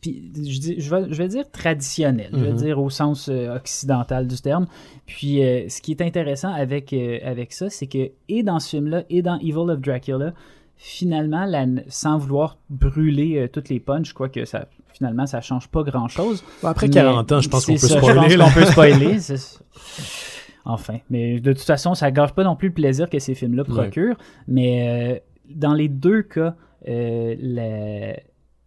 puis 0.00 0.30
je, 0.34 0.58
dis, 0.60 0.74
je, 0.80 0.90
vais, 0.94 1.04
je 1.10 1.14
vais 1.16 1.28
dire 1.28 1.44
traditionnel, 1.50 2.30
je 2.32 2.38
vais 2.38 2.50
Mhm. 2.52 2.56
dire 2.56 2.80
au 2.80 2.88
sens 2.90 3.28
euh, 3.28 3.54
occidental 3.54 4.26
du 4.26 4.36
terme. 4.40 4.66
Puis 5.06 5.42
euh, 5.44 5.68
ce 5.68 5.80
qui 5.82 5.92
est 5.92 6.00
intéressant 6.00 6.52
avec, 6.52 6.92
euh, 6.92 7.18
avec 7.22 7.52
ça, 7.52 7.68
c'est 7.70 7.86
que 7.86 8.10
et 8.28 8.42
dans 8.42 8.58
ce 8.58 8.70
film-là, 8.70 9.04
et 9.10 9.22
dans 9.22 9.38
Evil 9.38 9.70
of 9.70 9.80
Dracula, 9.80 10.32
finalement, 10.76 11.44
la- 11.44 11.66
sans 11.88 12.18
vouloir 12.18 12.58
brûler 12.70 13.48
toutes 13.52 13.68
les 13.68 13.80
punches, 13.80 14.08
je 14.08 14.14
crois 14.14 14.28
que 14.28 14.44
ça, 14.44 14.66
finalement, 14.92 15.26
ça 15.26 15.40
change 15.40 15.68
pas 15.68 15.82
grand-chose. 15.82 16.42
Bon, 16.62 16.68
Après 16.68 16.86
Mais 16.88 16.94
40 16.94 17.32
ans, 17.32 17.40
je 17.40 17.48
pense 17.48 17.66
qu'on 17.66 17.72
peut 17.72 17.78
c'est 17.78 17.88
ça, 17.88 17.98
spoiler. 18.00 18.30
Je 18.30 18.36
pense 18.38 18.54
qu'on 18.54 18.60
peut 18.60 18.66
spoiler. 18.66 19.18
Enfin, 20.66 20.98
mais 21.10 21.40
de 21.40 21.52
toute 21.52 21.62
façon, 21.62 21.94
ça 21.94 22.10
gâche 22.10 22.32
pas 22.32 22.44
non 22.44 22.56
plus 22.56 22.68
le 22.68 22.74
plaisir 22.74 23.08
que 23.08 23.18
ces 23.18 23.34
films-là 23.34 23.62
Ouais. 23.62 23.68
procurent. 23.74 24.16
Mais 24.48 25.16
euh, 25.16 25.18
dans 25.48 25.72
les 25.74 25.88
deux 25.88 26.22
cas, 26.22 26.56
euh, 26.88 27.34
la, 27.38 28.16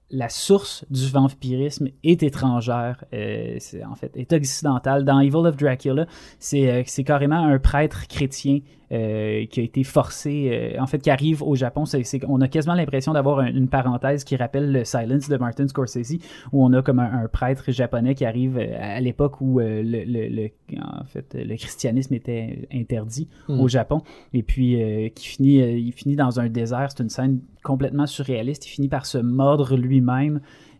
la 0.09 0.29
source 0.29 0.85
du 0.89 1.07
vampirisme 1.07 1.89
est 2.03 2.23
étrangère. 2.23 3.03
euh, 3.13 3.55
c'est, 3.59 3.83
en 3.83 3.95
fait, 3.95 4.11
est 4.15 4.31
occidentale. 4.33 5.03
Dans 5.05 5.19
Evil 5.19 5.35
of 5.45 5.57
Dracula, 5.57 6.05
c'est, 6.39 6.83
c'est 6.87 7.03
carrément 7.03 7.43
un 7.45 7.59
prêtre 7.59 8.07
chrétien 8.07 8.59
euh, 8.91 9.45
qui 9.45 9.59
a 9.59 9.63
été 9.63 9.83
forcé, 9.83 10.49
euh, 10.77 10.81
en 10.81 10.87
fait, 10.87 10.99
qui 10.99 11.09
arrive 11.09 11.43
au 11.43 11.55
Japon. 11.55 11.85
C'est, 11.85 12.03
c'est- 12.03 12.21
on 12.27 12.41
a 12.41 12.47
quasiment 12.47 12.73
l'impression 12.73 13.13
d'avoir 13.13 13.39
un- 13.39 13.47
une 13.53 13.67
parenthèse 13.67 14.23
qui 14.23 14.35
rappelle 14.35 14.71
le 14.71 14.83
Silence 14.85 15.29
de 15.29 15.37
Martin 15.37 15.67
Scorsese, 15.67 16.17
où 16.51 16.65
on 16.65 16.73
a 16.73 16.81
comme 16.81 16.99
un, 16.99 17.23
un 17.23 17.27
prêtre 17.27 17.71
japonais 17.71 18.15
qui 18.15 18.25
arrive 18.25 18.57
euh, 18.57 18.77
à 18.79 18.99
l'époque 18.99 19.41
où 19.41 19.59
le, 19.59 19.81
le- 19.83 20.27
le- 20.29 20.49
en 20.81 21.03
fait, 21.05 21.35
le 21.35 21.55
christianisme 21.55 22.13
était 22.13 22.67
interdit 22.73 23.27
Mm. 23.47 23.59
au 23.59 23.67
Japon, 23.67 24.01
et 24.33 24.43
puis 24.43 24.77
qui 25.15 25.27
finit, 25.27 25.57
il 25.57 25.91
finit 25.91 26.15
dans 26.15 26.39
un 26.39 26.49
désert. 26.49 26.89
C'est 26.91 27.03
une 27.03 27.09
scène 27.09 27.39
complètement 27.63 28.07
surréaliste. 28.07 28.65
Il 28.65 28.69
finit 28.69 28.87
par 28.89 29.05
se 29.05 29.17
mordre 29.17 29.75
lui-même. 29.75 30.39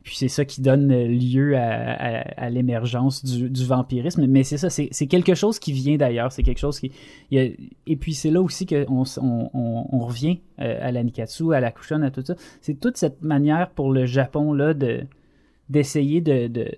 Puis 0.09 0.17
c'est 0.17 0.27
ça 0.27 0.43
qui 0.43 0.61
donne 0.61 0.91
lieu 0.91 1.55
à, 1.55 1.61
à- 1.61 2.45
à 2.45 2.49
l'émergence 2.49 3.23
du, 3.23 3.47
du 3.47 3.63
vampirisme. 3.63 4.25
Mais 4.25 4.41
c'est 4.43 4.57
ça, 4.57 4.71
c'est 4.71 5.05
quelque 5.07 5.35
chose 5.35 5.59
qui 5.59 5.71
vient 5.71 5.97
d'ailleurs. 5.97 6.31
C'est 6.31 6.41
quelque 6.41 6.57
chose 6.57 6.79
qui. 6.79 6.91
a- 7.37 7.43
et 7.85 7.95
puis 7.95 8.15
c'est 8.15 8.31
là 8.31 8.41
aussi 8.41 8.65
qu'on 8.65 9.03
on, 9.21 9.49
on, 9.53 9.85
on 9.91 9.99
revient 9.99 10.39
euh, 10.61 10.79
à 10.81 10.91
la 10.91 11.03
Nikatsu, 11.03 11.53
à 11.53 11.59
la 11.59 11.69
Kushon, 11.71 12.01
à 12.01 12.09
tout 12.09 12.23
ça. 12.25 12.33
C'est 12.59 12.79
toute 12.79 12.97
cette 12.97 13.21
manière 13.21 13.69
pour 13.69 13.91
le 13.93 14.07
Japon 14.07 14.51
là 14.51 14.73
de 14.73 15.01
d'essayer 15.69 16.21
de, 16.21 16.47
de, 16.47 16.71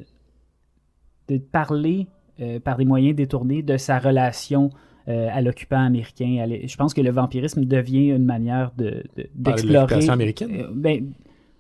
de 1.30 1.38
parler 1.38 2.08
euh, 2.42 2.60
par 2.60 2.76
des 2.76 2.84
moyens 2.84 3.16
détournés 3.16 3.62
de 3.64 3.78
sa 3.78 3.98
relation 3.98 4.72
euh, 5.08 5.30
à 5.32 5.42
l'occupant 5.42 5.80
américain. 5.80 6.44
À 6.44 6.48
Je 6.68 6.76
pense 6.76 6.94
que 6.94 7.00
le 7.00 7.12
vampirisme 7.12 7.64
devient 7.64 8.08
une 8.10 8.26
manière 8.26 8.74
de, 8.78 9.04
de- 9.16 9.24
de 9.24 9.30
d'explorer. 9.36 9.74
l'occupation 9.80 10.12
américaine? 10.14 10.52
euh, 10.60 10.68
ben, 10.74 11.14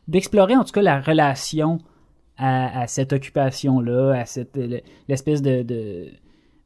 d'explorer 0.07 0.55
en 0.55 0.63
tout 0.63 0.71
cas 0.71 0.81
la 0.81 0.99
relation 0.99 1.79
à, 2.37 2.87
cette 2.87 3.13
occupation-là, 3.13 4.13
à 4.13 4.25
cette 4.25 4.59
l'espèce 5.07 5.43
de, 5.43 6.09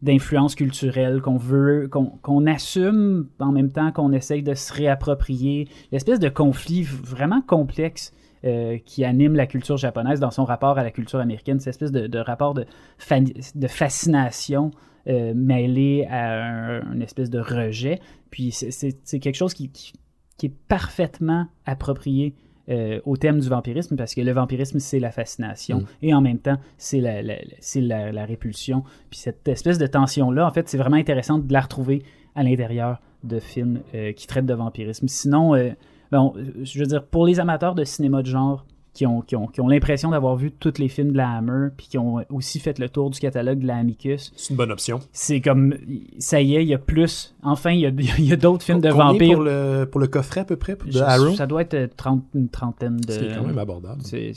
d'influence 0.02 0.56
culturelle 0.56 1.22
qu'on 1.22 1.38
veut, 1.38 1.90
qu'on, 1.92 2.06
qu'on 2.22 2.46
assume 2.46 3.28
en 3.40 3.52
même 3.52 3.72
temps 3.72 3.92
qu'on 3.92 4.14
essaye 4.14 4.42
de 4.42 4.54
se 4.54 4.74
réapproprier, 4.74 5.68
l'espèce 5.92 6.20
de 6.20 6.30
conflit 6.30 6.84
vraiment 6.84 7.42
complexe 7.42 8.14
euh, 8.46 8.78
qui 8.86 9.04
anime 9.04 9.36
la 9.36 9.48
culture 9.48 9.76
japonaise 9.76 10.20
dans 10.20 10.32
son 10.32 10.46
rapport 10.46 10.78
à 10.78 10.84
la 10.84 10.92
culture 10.92 11.20
américaine, 11.20 11.60
cette 11.60 11.82
espèce 11.82 11.92
de, 11.92 12.20
rapport 12.20 12.54
de, 12.54 12.66
de 13.56 13.68
fascination 13.68 14.72
euh, 15.08 15.34
mêlé 15.36 16.06
à 16.10 16.44
un, 16.44 16.94
une 16.94 17.02
espèce 17.02 17.30
de 17.30 17.40
rejet. 17.40 18.00
Puis 18.30 18.52
c'est, 18.52 19.20
quelque 19.20 19.36
chose 19.36 19.54
qui, 19.54 19.70
qui 19.70 20.46
est 20.46 20.56
parfaitement 20.68 21.48
approprié 21.66 22.36
euh, 22.70 23.00
au 23.06 23.16
thème 23.18 23.40
du 23.40 23.48
vampirisme 23.50 23.96
parce 23.96 24.16
que 24.16 24.22
le 24.22 24.32
vampirisme, 24.32 24.80
c'est 24.80 25.00
la 25.00 25.12
fascination 25.12 25.80
Mm. 25.80 25.86
et 26.04 26.14
en 26.14 26.22
même 26.22 26.40
temps, 26.40 26.58
c'est 26.78 27.00
la, 27.00 27.22
la- 27.22 27.36
c'est 27.60 27.82
la, 27.82 28.12
la 28.12 28.26
répulsion. 28.26 28.84
Puis 29.10 29.20
cette 29.20 29.48
espèce 29.48 29.78
de 29.78 29.88
tension-là, 29.88 30.48
en 30.48 30.52
fait, 30.52 30.68
c'est 30.68 30.78
vraiment 30.78 30.98
intéressant 30.98 31.38
de 31.40 31.52
la 31.54 31.62
retrouver 31.62 32.02
à 32.36 32.44
l'intérieur 32.44 33.00
de 33.24 33.40
films 33.40 33.82
euh, 33.94 34.12
qui 34.14 34.28
traitent 34.28 34.46
de 34.46 34.54
vampirisme. 34.54 35.08
Sinon, 35.08 35.56
euh, 35.56 35.70
bon, 36.12 36.34
je 36.64 36.80
veux 36.80 36.86
dire, 36.86 37.06
pour 37.06 37.26
les 37.26 37.40
amateurs 37.40 37.76
de 37.76 37.84
cinéma 37.84 38.22
de 38.22 38.28
genre 38.28 38.66
qui 38.96 39.06
ont, 39.06 39.22
qui 39.22 39.36
ont, 39.36 39.46
qui 39.46 39.62
ont 39.62 39.68
l'impression 39.68 40.10
d'avoir 40.10 40.36
vu 40.38 40.52
tous 40.52 40.80
les 40.80 40.88
films 40.88 41.12
de 41.12 41.18
la 41.18 41.30
Hammer, 41.30 41.68
puis 41.78 41.88
qui 41.88 41.98
ont 42.00 42.24
aussi 42.30 42.60
fait 42.60 42.80
le 42.80 42.90
tour 42.90 43.10
du 43.12 43.20
catalogue 43.20 43.60
de 43.60 43.68
la 43.68 43.76
Amicus, 43.76 44.32
C'est 44.38 44.52
une 44.52 44.56
bonne 44.56 44.72
option. 44.72 45.00
c'est 45.12 45.42
comme, 45.42 45.76
ça 46.18 46.42
y 46.42 46.56
est, 46.56 46.64
il 46.64 46.70
y 46.70 46.74
a 46.74 46.78
plus. 46.80 47.36
Enfin, 47.44 47.72
il 47.72 47.82
y 47.82 47.86
a, 47.86 47.90
il 48.18 48.26
y 48.26 48.32
a 48.34 48.38
d'autres 48.38 48.64
films 48.64 48.80
de 48.80 48.90
Combien 48.90 49.06
vampires. 49.12 49.34
pour 49.36 49.44
le, 49.44 49.86
pour 49.92 50.00
le 50.02 50.08
coffret 50.08 50.40
à 50.42 50.46
peu 50.46 50.56
près 50.56 50.76
de 50.76 51.00
Arrow? 51.02 51.34
Ça 51.36 51.46
doit 51.46 51.62
être 51.62 51.74
euh, 51.74 51.88
30, 51.96 52.24
une 52.34 52.48
trentaine 52.50 52.98
de. 52.98 53.12
C'est 53.12 53.36
quand 53.36 53.44
même 53.46 53.58
abordable. 53.60 54.02
C'est- 54.02 54.32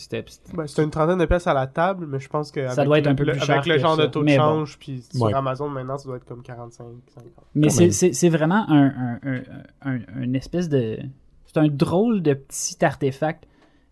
Ben, 0.55 0.67
c'est 0.67 0.83
une 0.83 0.91
trentaine 0.91 1.19
de 1.19 1.25
pièces 1.27 1.47
à 1.47 1.55
la 1.55 1.69
table, 1.69 2.07
mais 2.11 2.19
je 2.19 2.29
pense 2.29 2.51
que 2.51 2.69
Ça 2.69 2.85
doit 2.85 2.99
être 2.99 3.07
un 3.07 3.11
le- 3.11 3.17
peu 3.17 3.25
le- 3.25 3.33
plus 3.33 3.41
cher 3.41 3.55
Avec 3.55 3.67
le 3.67 3.75
que 3.77 3.81
genre 3.81 3.97
ça. 3.97 4.03
de 4.03 4.07
taux 4.09 4.21
de 4.21 4.25
Mais 4.25 4.37
bon. 4.39 4.43
change, 4.43 4.77
puis 4.79 5.03
sur 5.15 5.23
Ouais. 5.23 5.33
Amazon 5.35 5.69
maintenant, 5.69 5.97
ça 5.99 6.09
doit 6.09 6.17
être 6.17 6.25
comme 6.27 6.43
45, 6.43 6.85
50. 7.15 7.33
Mais 7.55 7.69
c'est- 7.71 7.83
même. 7.83 7.91
c'est 7.93 8.13
c'est 8.13 8.29
vraiment 8.29 8.69
un, 8.69 8.87
un, 8.87 9.19
un, 9.23 9.41
un- 9.83 10.01
un 10.17 10.33
espèce 10.35 10.69
de. 10.69 10.99
C'est 11.47 11.59
un 11.59 11.69
drôle 11.69 12.23
de 12.23 12.35
petit 12.35 12.85
artefact. 12.85 13.45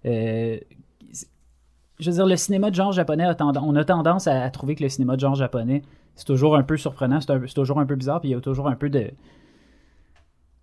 Euh, 0.07 0.59
je 1.98 2.11
veux 2.11 2.16
dire, 2.16 2.26
le 2.26 2.36
cinéma 2.36 2.70
de 2.70 2.74
genre 2.74 2.92
japonais, 2.92 3.24
a 3.24 3.36
on 3.62 3.74
a 3.74 3.84
tendance 3.84 4.26
à, 4.26 4.48
trouver 4.50 4.74
que 4.74 4.82
le 4.82 4.88
cinéma 4.88 5.16
de 5.16 5.20
genre 5.20 5.34
japonais, 5.34 5.82
c'est 6.14 6.26
toujours 6.26 6.57
un 6.57 6.62
peu 6.62 6.76
surprenant, 6.76 7.20
c'est 7.20 7.54
toujours 7.54 7.80
un 7.80 7.86
peu 7.86 7.96
bizarre, 7.96 8.20
puis 8.20 8.30
il 8.30 8.32
y 8.32 8.34
a 8.34 8.40
toujours 8.40 8.68
un 8.68 8.76
peu 8.76 8.90
de. 8.90 9.11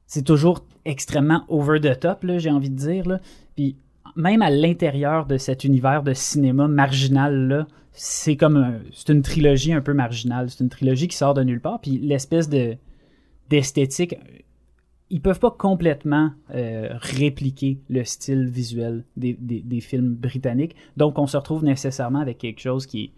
C'est 0.06 0.24
toujours 0.24 0.64
extrêmement 0.86 1.44
over 1.48 1.80
the 1.80 2.00
top, 2.00 2.26
j'ai 2.38 2.52
envie 2.52 2.70
de 2.70 2.76
dire. 2.76 3.20
Puis 3.56 3.78
même 4.16 4.42
à 4.44 4.52
l'intérieur 4.52 5.26
de 5.26 5.38
cet 5.38 5.64
univers 5.64 6.04
de 6.04 6.14
cinéma 6.14 6.68
marginal-là, 6.68 7.66
c'est 7.94 8.36
comme 8.36 8.58
un- 8.58 8.80
c'est 8.92 9.12
une 9.12 9.22
trilogie 9.22 9.74
un 9.74 9.82
peu 9.82 9.94
marginale. 9.94 10.50
C'est 10.50 10.64
une 10.64 10.70
trilogie 10.70 11.08
qui 11.08 11.18
sort 11.18 11.34
de 11.34 11.44
nulle 11.44 11.62
part. 11.62 11.80
Puis 11.82 11.98
l'espèce 11.98 12.50
de 12.50 12.76
d'esthétique, 13.50 14.16
ils 15.14 15.22
peuvent 15.22 15.40
pas 15.40 15.52
complètement 15.52 16.32
euh, 16.56 16.90
répliquer 17.00 17.80
le 17.90 18.04
style 18.04 18.46
visuel 18.48 19.04
des, 19.16 19.34
des- 19.40 19.62
des 19.62 19.80
films 19.80 20.14
britanniques. 20.16 20.76
Donc 20.98 21.18
on 21.20 21.28
se 21.28 21.38
retrouve 21.38 21.64
nécessairement 21.64 22.20
avec 22.20 22.38
quelque 22.40 22.60
chose 22.60 22.86
qui 22.86 23.12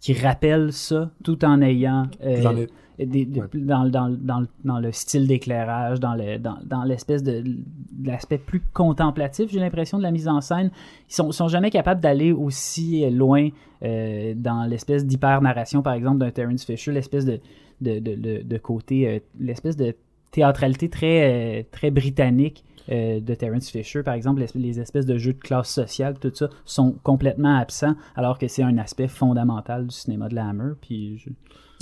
qui 0.00 0.12
rappelle 0.12 0.72
ça, 0.72 1.10
tout 1.24 1.44
en 1.44 1.60
ayant 1.60 2.04
euh, 2.22 2.40
J'en 2.42 2.56
ai- 2.56 2.68
des- 3.04 3.24
de- 3.26 3.40
Ouais. 3.40 3.46
dans, 3.54 3.88
dans, 3.88 4.08
dans, 4.30 4.44
dans 4.64 4.78
le 4.78 4.92
style 4.92 5.26
d'éclairage, 5.26 5.98
dans 5.98 6.14
le 6.14 6.38
dans, 6.38 6.58
dans 6.64 6.84
l'espèce 6.84 7.22
de, 7.24 7.40
de 7.42 8.06
l'aspect 8.06 8.38
plus 8.38 8.60
contemplatif, 8.72 9.50
j'ai 9.50 9.58
l'impression 9.58 9.98
de 9.98 10.04
la 10.04 10.12
mise 10.12 10.28
en 10.28 10.40
scène. 10.40 10.70
Ils 11.10 11.14
sont, 11.14 11.32
sont 11.32 11.48
jamais 11.48 11.70
capables 11.70 12.00
d'aller 12.00 12.30
aussi 12.30 13.08
loin 13.10 13.48
euh, 13.82 14.34
dans 14.36 14.64
l'espèce 14.70 15.04
d'hyper 15.04 15.40
narration, 15.42 15.82
par 15.82 15.94
exemple, 15.94 16.18
d'un 16.18 16.30
Terence 16.30 16.64
Fisher, 16.64 16.92
l'espèce 16.92 17.24
de, 17.24 17.40
de, 17.80 17.98
de, 17.98 18.14
de- 18.14 18.42
de 18.44 18.58
côté, 18.58 19.08
euh, 19.08 19.18
l'espèce 19.40 19.76
de 19.76 19.94
théâtralité 20.30 20.88
très, 20.90 21.60
euh, 21.60 21.62
très 21.70 21.90
britannique 21.90 22.64
euh, 22.90 23.20
de 23.20 23.34
Terence 23.34 23.70
Fisher, 23.70 24.02
par 24.02 24.14
exemple, 24.14 24.40
les, 24.40 24.48
les 24.60 24.80
espèces 24.80 25.06
de 25.06 25.18
jeux 25.18 25.34
de 25.34 25.38
classe 25.38 25.70
sociale, 25.70 26.18
tout 26.18 26.30
ça, 26.34 26.48
sont 26.64 26.92
complètement 27.02 27.56
absents, 27.58 27.94
alors 28.16 28.38
que 28.38 28.48
c'est 28.48 28.62
un 28.62 28.78
aspect 28.78 29.08
fondamental 29.08 29.86
du 29.86 29.94
cinéma 29.94 30.28
de 30.28 30.34
la 30.34 30.48
Hammer. 30.48 30.72
Puis 30.80 31.18
je- 31.18 31.30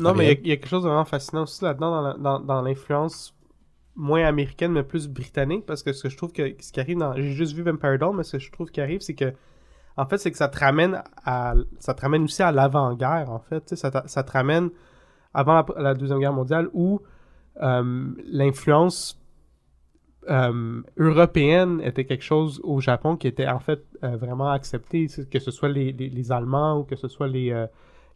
Non, 0.03 0.14
mais 0.14 0.24
il 0.24 0.49
y 0.49 0.51
a- 0.51 0.55
y, 0.55 0.59
quelque 0.59 0.68
chose 0.68 0.82
de 0.82 0.88
vraiment 0.88 1.05
fascinant 1.05 1.42
aussi 1.44 1.62
là-dedans, 1.64 2.14
dans 2.40 2.62
l'influence 2.62 3.34
moins 3.94 4.24
américaine, 4.26 4.72
mais 4.72 4.82
plus 4.82 5.09
britannique, 5.09 5.64
parce 5.64 5.82
que 5.82 5.92
ce 5.92 6.03
que 6.03 6.09
je 6.11 6.16
trouve 6.16 6.32
que 6.32 6.55
ce 6.61 6.70
qui 6.72 6.80
arrive 6.80 6.99
dans. 6.99 7.14
J'ai 7.14 7.30
juste 7.32 7.55
vu 7.55 7.62
Vampire 7.62 7.99
Dawn, 7.99 8.14
mais 8.16 8.24
ce 8.24 8.32
que 8.36 8.42
je 8.42 8.51
trouve 8.53 8.70
qui 8.70 8.80
arrive, 8.80 9.01
c'est 9.01 9.14
que. 9.14 9.32
En 9.97 10.05
fait, 10.05 10.18
c'est 10.18 10.30
que 10.30 10.36
ça 10.36 10.49
te 10.49 10.59
ramène 10.59 11.03
à. 11.24 11.55
Ça 11.78 11.94
te 11.94 12.03
ramène 12.03 12.24
aussi 12.24 12.42
à 12.42 12.53
l'avant-guerre, 12.53 13.30
en 13.30 13.38
fait. 13.38 13.74
Ça 13.74 13.90
te, 13.90 14.07
ça 14.07 14.22
te 14.22 14.30
ramène 14.32 14.68
avant 15.32 15.55
la, 15.55 15.82
la 15.82 15.94
Deuxième 15.94 16.18
Guerre 16.18 16.34
mondiale 16.34 16.68
où 16.74 17.01
l'influence 17.61 19.18
euh, 20.28 20.82
européenne 20.96 21.80
était 21.84 22.04
quelque 22.04 22.24
chose 22.24 22.61
au 22.64 22.80
Japon 22.80 23.16
qui 23.16 23.28
était 23.28 23.46
en 23.48 23.61
fait 23.61 23.84
euh, 24.02 24.16
vraiment 24.16 24.48
accepté, 24.50 25.07
que 25.30 25.38
ce 25.38 25.50
soit 25.50 25.68
les, 25.68 25.92
les, 25.92 26.09
les 26.09 26.32
Allemands 26.32 26.80
ou 26.80 26.82
que 26.84 26.96
ce 26.96 27.09
soit 27.09 27.28
les. 27.28 27.50
euh, 27.52 27.66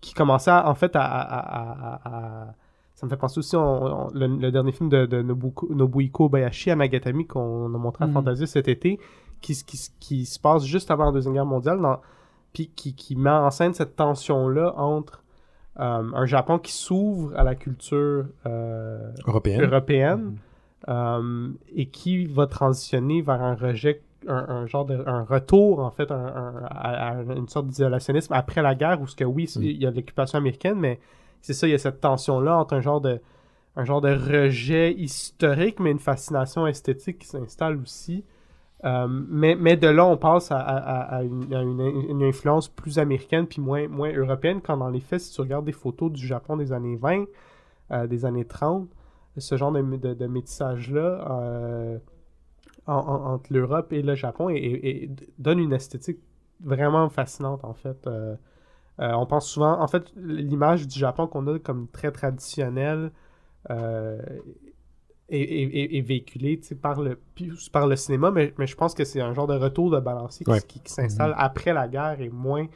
qui 0.01 0.15
commençaient 0.15 0.51
en 0.51 0.75
fait 0.75 0.97
à, 0.97 1.03
à- 1.05 1.39
à- 1.39 1.95
à- 1.95 2.01
à- 2.49 2.55
ça 2.95 3.07
me 3.07 3.11
fait 3.11 3.17
penser 3.19 3.39
aussi 3.39 3.55
on- 3.55 4.07
on- 4.07 4.11
le, 4.15 4.27
le 4.27 4.51
dernier 4.51 4.73
film 4.73 4.89
de, 4.89 5.05
de 5.07 5.21
Nobuko, 5.23 5.69
Nobuhiko 5.73 6.29
Bayashi 6.31 6.71
à 6.71 6.77
Nagatami 6.77 7.27
qu'on 7.27 7.67
a 7.75 7.79
montré 7.79 8.05
à 8.05 8.07
Mhm. 8.07 8.15
Fantasia 8.15 8.47
cet 8.47 8.67
été 8.69 8.99
qui, 9.43 9.55
se- 9.55 9.63
qui, 9.65 9.79
qui 10.01 10.25
se 10.27 10.39
passe 10.41 10.65
juste 10.65 10.91
avant 10.91 11.05
la 11.07 11.13
deuxième 11.13 11.35
guerre 11.35 11.45
mondiale 11.47 11.81
dans, 11.81 12.01
puis 12.55 12.71
qui, 12.75 12.95
qui 12.95 13.15
met 13.15 13.29
en 13.31 13.51
scène 13.51 13.75
cette 13.75 13.95
tension 13.95 14.49
là 14.49 14.75
entre 14.79 15.23
euh, 15.79 16.03
un 16.15 16.27
Japon 16.27 16.59
qui 16.59 16.73
s'ouvre 16.73 17.37
à 17.39 17.45
la 17.45 17.55
culture 17.55 18.27
euh, 18.47 19.13
Européenne. 19.27 19.63
européenne 19.63 20.37
euh, 20.89 21.49
et 21.75 21.87
qui 21.87 22.27
va 22.27 22.47
transitionner 22.47 23.23
vers 23.23 23.41
un 23.43 23.55
rejet, 23.55 24.03
un, 24.27 24.35
un 24.49 24.67
genre 24.67 24.85
de 24.85 25.03
un 25.07 25.23
retour 25.25 25.81
en 25.81 25.91
fait, 25.91 26.11
un, 26.11 26.17
un- 26.17 26.65
à, 26.71 27.09
à 27.11 27.23
une 27.23 27.49
sorte 27.49 27.67
d'isolationnisme 27.69 28.33
après 28.33 28.63
la 28.63 28.75
guerre 28.75 29.01
où 29.01 29.07
ce 29.07 29.15
que 29.17 29.25
oui, 29.25 29.45
Mm. 29.57 29.63
il 29.63 29.77
y 29.83 29.87
a 29.87 29.91
l'occupation 29.91 30.39
américaine, 30.39 30.79
mais 30.79 30.99
c'est 31.43 31.55
ça, 31.55 31.67
il 31.67 31.71
y 31.71 31.75
a 31.75 31.79
cette 31.79 32.01
tension 32.01 32.41
là 32.41 32.57
entre 32.59 32.75
un 32.75 32.81
genre 32.81 33.01
de 33.01 33.21
un 33.77 33.85
genre 33.85 34.01
de 34.01 34.11
rejet 34.13 34.93
historique, 34.93 35.79
mais 35.79 35.93
une 35.93 36.01
fascination 36.01 36.67
esthétique 36.67 37.21
qui 37.21 37.29
s'installe 37.29 37.79
aussi. 37.81 38.25
Euh, 38.85 39.07
mais, 39.09 39.55
mais 39.57 39.77
de 39.77 39.89
là, 39.89 40.07
on 40.07 40.17
passe 40.17 40.51
à, 40.53 41.23
une, 41.23 42.23
influence 42.23 42.69
plus 42.69 42.99
américaine 42.99 43.47
puis 43.47 43.61
moins, 43.61 43.89
moins 43.89 44.13
européenne, 44.13 44.61
quand 44.63 44.77
dans 44.79 44.89
les 44.89 45.01
faits, 45.01 45.21
si 45.21 45.33
tu 45.35 45.41
regardes 45.43 45.67
des 45.67 45.73
photos 45.73 46.11
du 46.11 46.27
Japon 46.27 46.57
des 46.57 46.73
années 46.73 46.97
20, 46.97 47.25
euh, 47.93 48.07
des 48.07 48.25
années 48.25 48.47
30, 48.47 48.89
ce 49.37 49.57
genre 49.57 49.73
de, 49.73 49.83
de, 50.15 50.27
métissage-là 50.27 51.01
euh, 51.31 51.99
en- 52.87 52.95
en- 52.95 53.33
entre 53.35 53.53
l'Europe 53.53 53.93
et 53.93 54.03
le 54.03 54.15
Japon 54.15 54.49
donne 55.39 55.59
une 55.59 55.73
esthétique 55.73 56.19
vraiment 56.63 57.09
fascinante, 57.11 57.65
en 57.65 57.75
fait. 57.75 58.09
On 58.99 59.27
pense 59.27 59.49
souvent, 59.49 59.81
en 59.81 59.89
fait, 59.89 60.13
l'image 60.17 60.87
du 60.87 60.99
Japon 60.99 61.27
qu'on 61.27 61.47
a 61.47 61.59
comme 61.59 61.89
très 61.89 62.13
traditionnelle 62.13 63.13
est, 65.31 66.63
sais, 66.63 66.75
par 66.75 67.01
le, 67.01 67.19
par 67.73 67.87
le 67.87 67.97
cinéma, 67.97 68.31
mais, 68.31 68.53
mais 68.59 68.67
je 68.67 68.77
pense 68.77 68.95
que 68.95 69.05
c'est 69.05 69.21
un 69.21 69.33
genre 69.35 69.47
de 69.47 69.55
retour 69.57 69.91
de 69.91 70.01
balancier 70.01 70.45
qui, 70.45 70.51
Ouais. 70.51 70.61
qui- 70.67 70.81
qui 70.81 70.93
s'installe 70.93 71.35
après 71.39 71.73
la 71.73 71.89
guerre 71.89 72.21
et 72.21 72.29
moins 72.31 72.67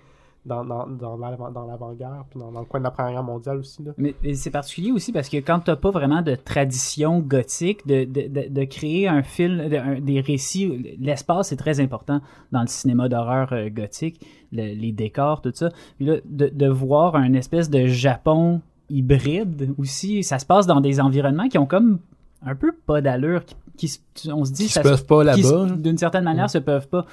dans, 0.46 0.62
dans, 0.62 0.86
dans 0.86 1.16
l'avant- 1.16 1.50
dans 1.50 1.64
l'avant-guerre, 1.64 2.24
puis 2.28 2.38
dans, 2.38 2.52
dans 2.52 2.60
le 2.60 2.66
coin 2.66 2.78
de 2.78 2.84
la 2.84 2.90
Première 2.90 3.12
Guerre 3.12 3.22
mondiale 3.22 3.56
aussi. 3.56 3.82
Là. 3.82 3.92
Mais, 3.96 4.14
mais 4.22 4.34
c'est 4.34 4.50
particulier 4.50 4.92
aussi 4.92 5.10
parce 5.10 5.30
que 5.30 5.38
quand 5.38 5.58
t'as 5.60 5.76
pas 5.76 5.90
vraiment 5.90 6.20
de 6.20 6.34
tradition 6.34 7.20
gothique, 7.20 7.86
de, 7.86 8.04
de, 8.04 8.28
de, 8.28 8.48
de 8.50 8.64
créer 8.64 9.08
un 9.08 9.22
film, 9.22 9.70
de- 9.70 9.76
un- 9.76 10.00
des 10.00 10.20
récits, 10.20 10.96
l'espace 11.00 11.50
est 11.52 11.56
très 11.56 11.80
important 11.80 12.20
dans 12.52 12.60
le 12.60 12.66
cinéma 12.66 13.08
d'horreur 13.08 13.54
euh, 13.54 13.70
gothique, 13.70 14.20
le- 14.52 14.74
les 14.78 14.92
décors, 14.92 15.40
tout 15.40 15.52
ça. 15.54 15.70
Puis 15.96 16.04
là, 16.04 16.16
de, 16.26 16.48
de 16.48 16.68
voir 16.68 17.16
un 17.16 17.32
espèce 17.32 17.70
de 17.70 17.86
Japon 17.86 18.60
hybride 18.90 19.74
aussi, 19.78 20.22
ça 20.22 20.38
se 20.38 20.44
passe 20.44 20.66
dans 20.66 20.82
des 20.82 21.00
environnements 21.00 21.48
qui 21.48 21.56
ont 21.56 21.64
comme 21.66 22.00
un 22.46 22.54
peu 22.54 22.72
pas 22.72 23.00
d'allure, 23.00 23.42
qui, 23.76 24.00
on 24.32 24.44
se 24.44 24.52
dit 24.52 24.64
Qui 24.64 24.68
se 24.68 24.74
ça 24.74 24.82
peuvent 24.82 25.06
pas 25.06 25.24
là-bas. 25.24 25.66
d'une 25.76 25.98
certaine 25.98 26.24
manière, 26.24 26.50
se 26.50 26.58
peuvent 26.58 26.88
pas. 26.88 27.06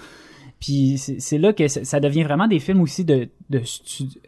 Puis 0.60 0.98
c'est 1.00 1.40
là 1.40 1.54
que 1.54 1.68
ça 1.68 1.84
ça 1.84 2.00
devient 2.00 2.24
vraiment 2.24 2.48
des 2.48 2.60
films 2.60 2.82
aussi 2.82 3.04
de, 3.04 3.30
de 3.50 3.62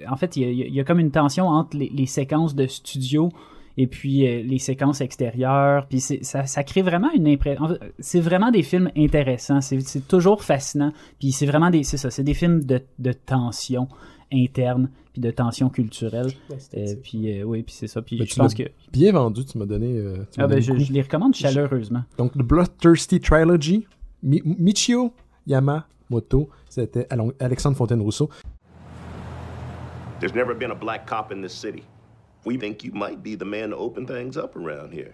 En 0.09 0.15
fait, 0.15 0.35
il 0.35 0.53
y 0.53 0.79
a, 0.79 0.81
y 0.81 0.85
comme 0.85 0.99
une 0.99 1.11
tension 1.11 1.47
entre 1.47 1.77
les, 1.77 1.91
les 1.93 2.07
séquences 2.07 2.55
de 2.55 2.65
studio 2.65 3.29
et 3.77 3.87
puis 3.87 4.27
euh, 4.27 4.41
les 4.43 4.57
séquences 4.57 5.01
extérieures. 5.01 5.85
Puis 5.87 5.99
ça, 5.99 6.45
ça 6.45 6.63
crée 6.63 6.81
vraiment 6.81 7.11
une 7.15 7.27
impression. 7.27 7.77
C'est 7.99 8.19
vraiment 8.19 8.49
des 8.51 8.63
films 8.63 8.89
intéressants. 8.97 9.61
C'est 9.61 9.79
c'est 9.81 10.07
toujours 10.07 10.43
fascinant. 10.43 10.91
Puis 11.19 11.31
c'est 11.31 11.45
vraiment 11.45 11.69
des. 11.69 11.83
C'est 11.83 11.97
ça. 11.97 12.09
C'est 12.09 12.23
des 12.23 12.33
films 12.33 12.63
de, 12.63 12.81
de 12.97 13.13
tension 13.13 13.87
interne 14.33 14.89
puis 15.13 15.21
de 15.21 15.29
tension 15.31 15.69
culturelle. 15.69 16.31
Euh, 16.51 16.55
Esthétique. 16.55 17.01
puis 17.03 17.39
euh, 17.39 17.43
oui, 17.43 17.63
puis 17.63 17.73
c'est 17.77 17.87
ça. 17.87 18.01
Puis 18.01 18.17
Ben, 18.17 18.25
je 18.27 18.33
tu 18.33 18.39
pense 18.39 18.53
que. 18.53 18.63
Bien 18.91 19.11
vendu, 19.11 19.45
tu 19.45 19.57
m'as 19.57 19.65
donné. 19.65 19.95
euh, 19.97 20.25
tu 20.31 20.39
Ah 20.41 20.47
ben, 20.47 20.49
donné 20.49 20.61
je, 20.61 20.73
le 20.73 20.79
je 20.79 20.91
les 20.93 21.01
recommande 21.01 21.35
chaleureusement. 21.35 22.03
Donc, 22.17 22.33
The 22.33 22.41
Bloodthirsty 22.41 23.19
Trilogy, 23.19 23.85
Mi- 24.23 24.41
Michio 24.43 25.13
Yamamoto, 25.45 26.49
c'était 26.69 27.07
Alexandre 27.39 27.77
Fontaine-Rousseau. 27.77 28.29
There's 30.19 30.33
never 30.33 30.55
been 30.55 30.71
a 30.71 30.75
black 30.75 31.05
cop 31.07 31.31
in 31.31 31.41
this 31.41 31.51
city. 31.53 31.83
We 32.45 32.57
think 32.57 32.83
you 32.83 32.91
might 32.93 33.21
be 33.23 33.37
the 33.37 33.45
man 33.45 33.69
to 33.71 33.77
open 33.77 34.05
things 34.05 34.37
up 34.37 34.55
around 34.55 34.93
here. 34.93 35.11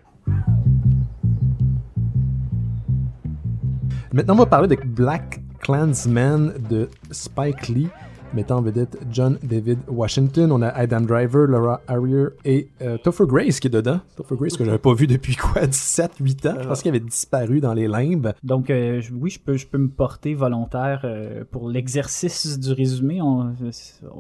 Maintenant, 4.11 4.33
on 4.33 4.37
va 4.37 4.45
parler 4.47 4.67
de 4.67 4.75
Black 4.83 5.39
Klansman 5.59 6.53
de 6.69 6.89
Spike 7.11 7.67
Lee. 7.69 7.89
Mettant 8.33 8.57
en 8.57 8.61
vedette 8.61 8.97
John 9.11 9.37
David 9.43 9.79
Washington. 9.87 10.51
On 10.51 10.61
a 10.61 10.67
Adam 10.67 11.01
Driver, 11.01 11.47
Laura 11.47 11.81
Harrier 11.87 12.25
et 12.45 12.67
euh, 12.81 12.97
Topher 12.97 13.25
Grace 13.27 13.59
qui 13.59 13.67
est 13.67 13.71
dedans. 13.71 13.99
Topher 14.15 14.35
Grace 14.35 14.55
que 14.57 14.63
j'avais 14.65 14.77
pas 14.77 14.93
vu 14.93 15.07
depuis 15.07 15.35
quoi, 15.35 15.65
17, 15.67 16.11
8 16.19 16.45
ans? 16.45 16.53
Je 16.61 16.67
pense 16.67 16.81
qu'il 16.81 16.89
avait 16.89 16.99
disparu 16.99 17.59
dans 17.59 17.73
les 17.73 17.87
limbes. 17.87 18.31
Donc, 18.43 18.69
euh, 18.69 19.01
oui, 19.19 19.29
je 19.31 19.39
peux, 19.39 19.57
je 19.57 19.65
peux 19.67 19.77
me 19.77 19.89
porter 19.89 20.33
volontaire 20.35 21.01
euh, 21.03 21.43
pour 21.49 21.69
l'exercice 21.69 22.59
du 22.59 22.71
résumé. 22.73 23.21
On- 23.21 23.53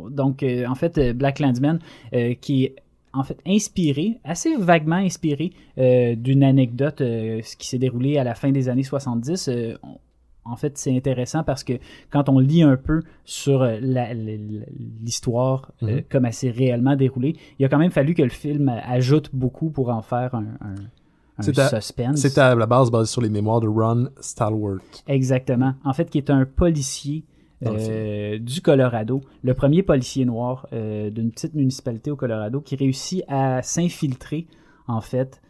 donc, 0.09 0.43
euh, 0.43 0.65
en 0.67 0.75
fait, 0.75 0.97
euh, 0.97 1.13
Black 1.13 1.39
Landsman, 1.39 1.79
euh, 2.13 2.33
qui 2.39 2.65
est 2.65 2.75
en 3.13 3.23
fait 3.23 3.39
inspiré, 3.47 4.19
assez 4.23 4.55
vaguement 4.57 4.95
inspiré 4.97 5.51
euh, 5.79 6.15
d'une 6.15 6.43
anecdote 6.43 7.01
euh, 7.01 7.41
qui 7.57 7.67
s'est 7.67 7.79
déroulé 7.79 8.17
à 8.17 8.23
la 8.23 8.35
fin 8.35 8.51
des 8.51 8.69
années 8.69 8.83
70. 8.83 9.47
Euh, 9.47 9.73
on- 9.83 9.97
en 10.45 10.55
fait, 10.55 10.77
c'est 10.77 10.95
intéressant 10.95 11.43
parce 11.43 11.63
que 11.63 11.73
quand 12.09 12.27
on 12.29 12.39
lit 12.39 12.63
un 12.63 12.75
peu 12.77 13.01
sur 13.25 13.61
euh, 13.61 13.77
l'histoire 15.03 15.71
euh, 15.83 15.97
Mhm. 15.97 16.03
comme 16.09 16.25
elle 16.25 16.33
s'est 16.33 16.49
réellement 16.51 16.95
déroulée, 16.95 17.35
il 17.57 17.65
a 17.65 17.69
quand 17.69 17.77
même 17.77 17.91
fallu 17.91 18.13
que 18.13 18.23
le 18.23 18.29
film 18.29 18.69
ajoute 18.85 19.29
beaucoup 19.33 19.69
pour 19.69 19.89
en 19.89 20.01
faire 20.01 20.35
un, 20.35 20.45
un- 20.61 20.75
suspense. 21.41 22.19
C'est 22.19 22.37
à 22.37 22.53
la 22.55 22.65
base 22.65 22.91
basé 22.91 23.05
sur 23.11 23.21
les 23.21 23.29
mémoires 23.29 23.61
de 23.61 23.67
Ron 23.67 24.09
Stalwart. 24.19 24.79
Exactement. 25.07 25.73
En 25.85 25.93
fait, 25.93 26.09
qui 26.09 26.17
est 26.17 26.29
un 26.29 26.45
policier 26.45 27.23
euh, 27.65 28.39
du 28.39 28.61
Colorado, 28.61 29.21
le 29.43 29.53
premier 29.53 29.83
policier 29.83 30.25
noir 30.25 30.67
euh, 30.73 31.09
d'une 31.09 31.31
petite 31.31 31.53
municipalité 31.53 32.11
au 32.11 32.15
Colorado 32.15 32.59
qui 32.61 32.75
réussit 32.75 33.23
à 33.27 33.61
s'infiltrer, 33.61 34.47
en 34.87 35.01
fait, 35.01 35.41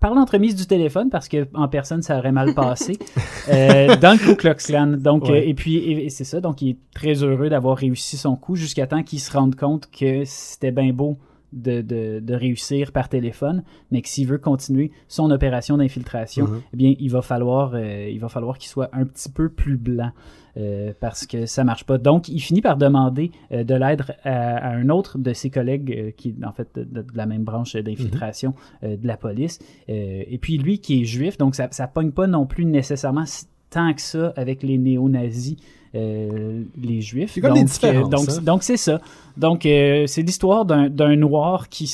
par 0.00 0.14
l'entremise 0.14 0.56
du 0.56 0.66
téléphone, 0.66 1.10
parce 1.10 1.28
que 1.28 1.46
en 1.54 1.68
personne, 1.68 2.02
ça 2.02 2.18
aurait 2.18 2.32
mal 2.32 2.54
passé, 2.54 2.96
euh, 3.50 3.96
dans 3.96 4.12
le 4.12 4.18
Ku 4.18 4.34
Klux 4.34 4.54
Klan. 4.56 4.86
Donc, 4.98 5.24
Ouais. 5.24 5.30
euh, 5.42 5.48
et 5.48 5.54
puis, 5.54 5.76
et, 5.76 6.06
et 6.06 6.10
c'est 6.10 6.24
ça. 6.24 6.40
Donc, 6.40 6.62
il 6.62 6.70
est 6.70 6.76
très 6.94 7.22
heureux 7.22 7.48
d'avoir 7.50 7.76
réussi 7.76 8.16
son 8.16 8.34
coup 8.36 8.56
jusqu'à 8.56 8.86
temps 8.86 9.02
qu'il 9.02 9.20
se 9.20 9.30
rende 9.30 9.54
compte 9.56 9.88
que 9.90 10.22
c'était 10.24 10.72
bien 10.72 10.92
beau 10.92 11.18
de, 11.52 11.80
de, 11.80 12.20
de 12.20 12.34
réussir 12.34 12.92
par 12.92 13.08
téléphone, 13.08 13.62
mais 13.90 14.02
que 14.02 14.08
s'il 14.08 14.26
veut 14.26 14.38
continuer 14.38 14.90
son 15.08 15.30
opération 15.30 15.76
d'infiltration, 15.76 16.46
Mhm. 16.46 16.60
eh 16.72 16.76
bien, 16.76 16.94
il 16.98 17.10
va 17.10 17.22
falloir, 17.22 17.72
euh, 17.74 18.08
il 18.10 18.18
va 18.20 18.28
falloir 18.28 18.58
qu'il 18.58 18.68
soit 18.68 18.88
un 18.92 19.04
petit 19.04 19.30
peu 19.30 19.48
plus 19.48 19.76
blanc. 19.76 20.10
euh, 20.56 20.92
parce 20.98 21.28
que 21.28 21.46
ça 21.46 21.62
marche 21.62 21.84
pas. 21.84 21.96
Donc, 21.96 22.28
il 22.28 22.40
finit 22.40 22.60
par 22.60 22.76
demander 22.76 23.30
euh, 23.52 23.62
de 23.62 23.72
l'aide 23.74 24.02
à, 24.24 24.56
à 24.56 24.70
un 24.74 24.88
autre 24.88 25.16
de 25.16 25.32
ses 25.32 25.48
collègues 25.48 25.94
euh, 25.96 26.10
qui 26.10 26.30
est 26.30 26.44
en 26.44 26.50
fait 26.50 26.68
de, 26.74 26.82
de 27.02 27.06
la 27.14 27.24
même 27.26 27.44
branche 27.44 27.76
d'infiltration 27.76 28.54
euh, 28.82 28.96
de 28.96 29.06
la 29.06 29.16
police. 29.16 29.60
Et 29.86 30.38
puis 30.42 30.58
lui 30.58 30.80
qui 30.80 31.02
est 31.02 31.04
juif, 31.04 31.38
donc 31.38 31.54
ça, 31.54 31.68
ça 31.70 31.86
pogne 31.86 32.10
pas 32.10 32.26
non 32.26 32.46
plus 32.46 32.64
nécessairement 32.64 33.24
tant 33.70 33.92
que 33.94 34.00
ça 34.00 34.32
avec 34.36 34.62
les 34.62 34.78
néo-nazis. 34.78 35.56
euh, 35.96 36.62
les 36.80 37.00
juifs. 37.00 37.32
C'est 37.34 37.40
comme 37.40 37.50
donc, 37.50 37.58
des 37.58 37.64
différences, 37.64 38.06
euh, 38.06 38.08
donc, 38.16 38.28
hein. 38.30 38.42
donc 38.42 38.62
c'est 38.62 38.76
ça. 38.76 39.00
Donc 39.36 39.66
euh, 39.66 40.06
c'est 40.06 40.22
l'histoire 40.22 40.64
d'un 40.64 41.16
noir 41.16 41.68
qui, 41.68 41.90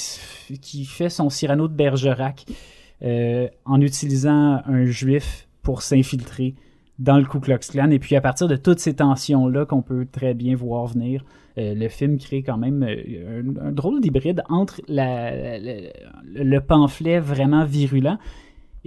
fait 0.87 1.09
son 1.09 1.31
Cyrano 1.31 1.66
de 1.66 1.72
Bergerac 1.72 2.45
en 3.03 3.81
utilisant 3.81 4.61
un 4.66 4.85
juif 4.85 5.49
pour 5.62 5.81
s'infiltrer 5.83 6.55
dans 6.99 7.18
le 7.18 7.24
Ku 7.24 7.41
Klux 7.41 7.59
Klan. 7.70 7.91
Et 7.91 7.99
puis 7.99 8.16
à 8.16 8.20
partir 8.20 8.49
de 8.49 8.57
toutes 8.57 8.79
ces 8.81 8.95
tensions-là 8.95 9.64
qu'on 9.66 9.83
peut 9.83 10.07
très 10.11 10.35
bien 10.35 10.57
voir 10.57 10.87
venir, 10.87 11.24
le 11.57 11.89
film 11.89 12.18
crée 12.18 12.43
quand 12.43 12.59
même 12.59 12.83
un, 12.83 13.66
un 13.68 13.72
drôle 13.72 14.01
d'hybride 14.01 14.43
entre 14.51 14.81
la- 14.89 15.59
la- 15.59 15.81
le 16.35 16.59
pamphlet 16.61 17.18
vraiment 17.20 17.64
virulent 17.64 18.18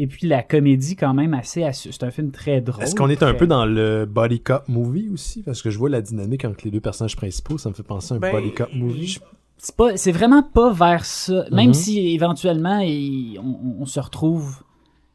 et 0.02 0.08
puis 0.08 0.26
la 0.28 0.42
comédie 0.42 0.96
quand 0.96 1.14
même 1.14 1.34
assez... 1.36 1.62
assu- 1.62 1.92
C'est 1.92 2.04
un 2.04 2.10
film 2.12 2.32
très 2.32 2.62
drôle. 2.62 2.82
Est-ce 2.84 2.96
qu'on 2.96 3.10
est 3.10 3.22
un 3.22 3.34
peu 3.36 3.46
dans 3.46 3.66
le 3.66 4.06
body 4.06 4.40
cop 4.40 4.64
movie 4.68 5.10
aussi? 5.14 5.44
Parce 5.44 5.62
que 5.62 5.70
je 5.70 5.78
vois 5.78 5.90
la 5.90 6.02
dynamique 6.02 6.46
entre 6.46 6.62
les 6.64 6.72
deux 6.72 6.80
personnages 6.80 7.16
principaux, 7.16 7.58
ça 7.58 7.70
me 7.70 7.74
fait 7.76 7.84
penser 7.84 8.14
à 8.14 8.18
un 8.18 8.20
Ben, 8.20 8.32
body 8.32 8.54
cop 8.54 8.70
movie. 8.74 9.08
je- 9.08 9.20
C'est 9.58 9.76
pas, 9.76 9.98
c'est 9.98 10.14
vraiment 10.14 10.42
pas 10.42 10.72
vers 10.72 11.04
ça. 11.04 11.46
Même 11.52 11.68
Mhm. 11.68 11.74
si 11.74 12.14
éventuellement 12.16 12.80
il- 12.80 13.38
on, 13.40 13.82
on 13.82 13.86
se 13.86 14.00
retrouve, 14.00 14.64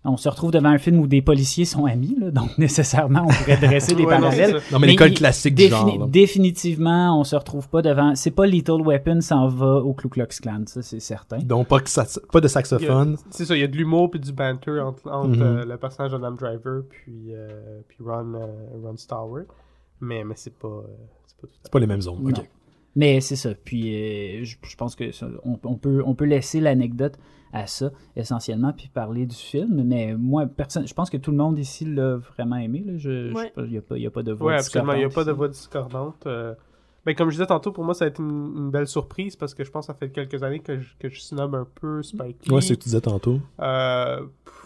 on 0.04 0.16
se 0.16 0.28
retrouve 0.28 0.50
devant 0.50 0.68
un 0.68 0.78
film 0.78 1.00
où 1.00 1.06
des 1.06 1.22
policiers 1.22 1.64
sont 1.64 1.86
amis, 1.86 2.16
là, 2.20 2.30
donc 2.30 2.58
nécessairement 2.58 3.22
on 3.24 3.32
pourrait 3.32 3.56
dresser 3.56 3.94
des 3.96 4.04
Ouais, 4.04 4.10
parallèles. 4.18 4.60
Non, 4.72 4.78
mais, 4.78 4.88
l'école 4.88 5.12
classique 5.14 5.54
du 5.54 5.68
genre. 5.68 5.98
là. 5.98 6.06
définitivement, 6.08 7.18
on 7.18 7.24
se 7.24 7.34
retrouve 7.36 7.68
pas 7.68 7.80
devant. 7.82 8.14
C'est 8.14 8.30
pas 8.30 8.46
Little 8.46 8.82
Weapon 8.82 9.20
s'en 9.20 9.48
va 9.48 9.76
au 9.76 9.94
Ku 9.94 10.08
Klux 10.08 10.26
Klan, 10.42 10.62
ça 10.66 10.82
c'est 10.82 11.00
certain. 11.00 11.38
Donc, 11.38 11.68
pas, 11.68 11.80
que 11.80 11.88
ça- 11.90 12.06
pas 12.32 12.40
de 12.40 12.48
saxophone. 12.48 13.16
C'est 13.30 13.44
ça, 13.46 13.56
il 13.56 13.60
y 13.60 13.64
a 13.64 13.68
de 13.68 13.76
l'humour 13.76 14.10
puis 14.10 14.20
du 14.20 14.32
banter 14.32 14.78
entre, 14.80 15.10
entre 15.10 15.28
Mhm. 15.36 15.42
euh, 15.42 15.64
le 15.64 15.76
personnage 15.76 16.12
d'Adam 16.12 16.32
Driver 16.32 16.82
puis, 16.88 17.32
euh, 17.34 17.80
puis 17.88 17.98
Ron, 18.04 18.34
euh, 18.34 18.46
Ron. 18.82 18.94
Mais, 20.00 20.22
mais 20.24 20.34
c'est 20.36 20.54
pas, 20.58 20.68
euh, 20.68 20.82
c'est 21.26 21.36
pas 21.40 21.46
tout 21.46 21.54
à 21.54 21.60
C'est 21.62 21.72
pas 21.72 21.78
les 21.78 21.86
mêmes 21.86 22.02
zones. 22.02 22.22
Non. 22.22 22.30
ok. 22.30 22.48
Mais 22.96 23.20
c'est 23.20 23.36
ça. 23.36 23.50
Puis 23.64 23.94
euh, 23.94 24.44
je, 24.44 24.56
je 24.62 24.76
pense 24.76 24.94
que 24.94 25.10
ça, 25.12 25.26
on, 25.44 25.58
on 25.64 25.74
peut, 25.76 26.02
on 26.06 26.14
peut 26.14 26.26
laisser 26.26 26.60
l'anecdote 26.60 27.14
à 27.54 27.66
ça 27.66 27.90
essentiellement, 28.16 28.72
puis 28.72 28.88
parler 28.92 29.24
du 29.26 29.34
film. 29.36 29.82
Mais 29.84 30.14
moi, 30.18 30.46
personne, 30.46 30.86
je 30.86 30.92
pense 30.94 31.08
que 31.08 31.16
tout 31.16 31.30
le 31.30 31.36
monde 31.36 31.58
ici 31.58 31.84
l'a 31.84 32.16
vraiment 32.16 32.56
aimé. 32.56 32.84
Ouais. 33.32 33.52
il 33.56 33.64
n'y 33.70 33.78
a, 33.78 33.82
pas- 33.82 33.96
il 33.96 34.02
y 34.02 34.06
a 34.06 34.10
pas 34.10 34.22
de 34.22 34.32
voix 34.32 34.52
Oui, 34.52 34.58
absolument. 34.58 34.92
Il 34.94 34.98
n'y 34.98 35.04
a 35.04 35.08
pas 35.08 35.24
de 35.24 35.32
discordante 35.32 35.32
voix 35.32 35.48
discordante. 35.48 36.26
euh. 36.26 36.54
Ben, 37.06 37.14
comme 37.14 37.28
je 37.30 37.34
disais 37.34 37.46
tantôt, 37.46 37.70
pour 37.72 37.84
moi, 37.84 37.92
ça 37.94 38.06
a 38.06 38.08
été 38.08 38.22
une, 38.22 38.54
une 38.56 38.70
belle 38.70 38.86
surprise 38.86 39.36
parce 39.36 39.52
que 39.54 39.62
je 39.64 39.70
pense 39.70 39.86
que 39.86 39.92
ça 39.92 39.98
fait 39.98 40.08
quelques 40.10 40.42
années 40.42 40.60
que 40.60 40.78
je, 40.78 40.94
que 40.98 41.08
je 41.10 41.20
snob 41.20 41.54
un 41.54 41.66
peu 41.80 42.02
Spike 42.02 42.46
Lee. 42.46 42.54
Ouais, 42.54 42.60
c'est 42.62 42.68
ce 42.68 42.72
que 42.74 42.78
tu 42.78 42.84
disais 42.84 43.00
tantôt. 43.02 43.40
Euh, 43.60 44.20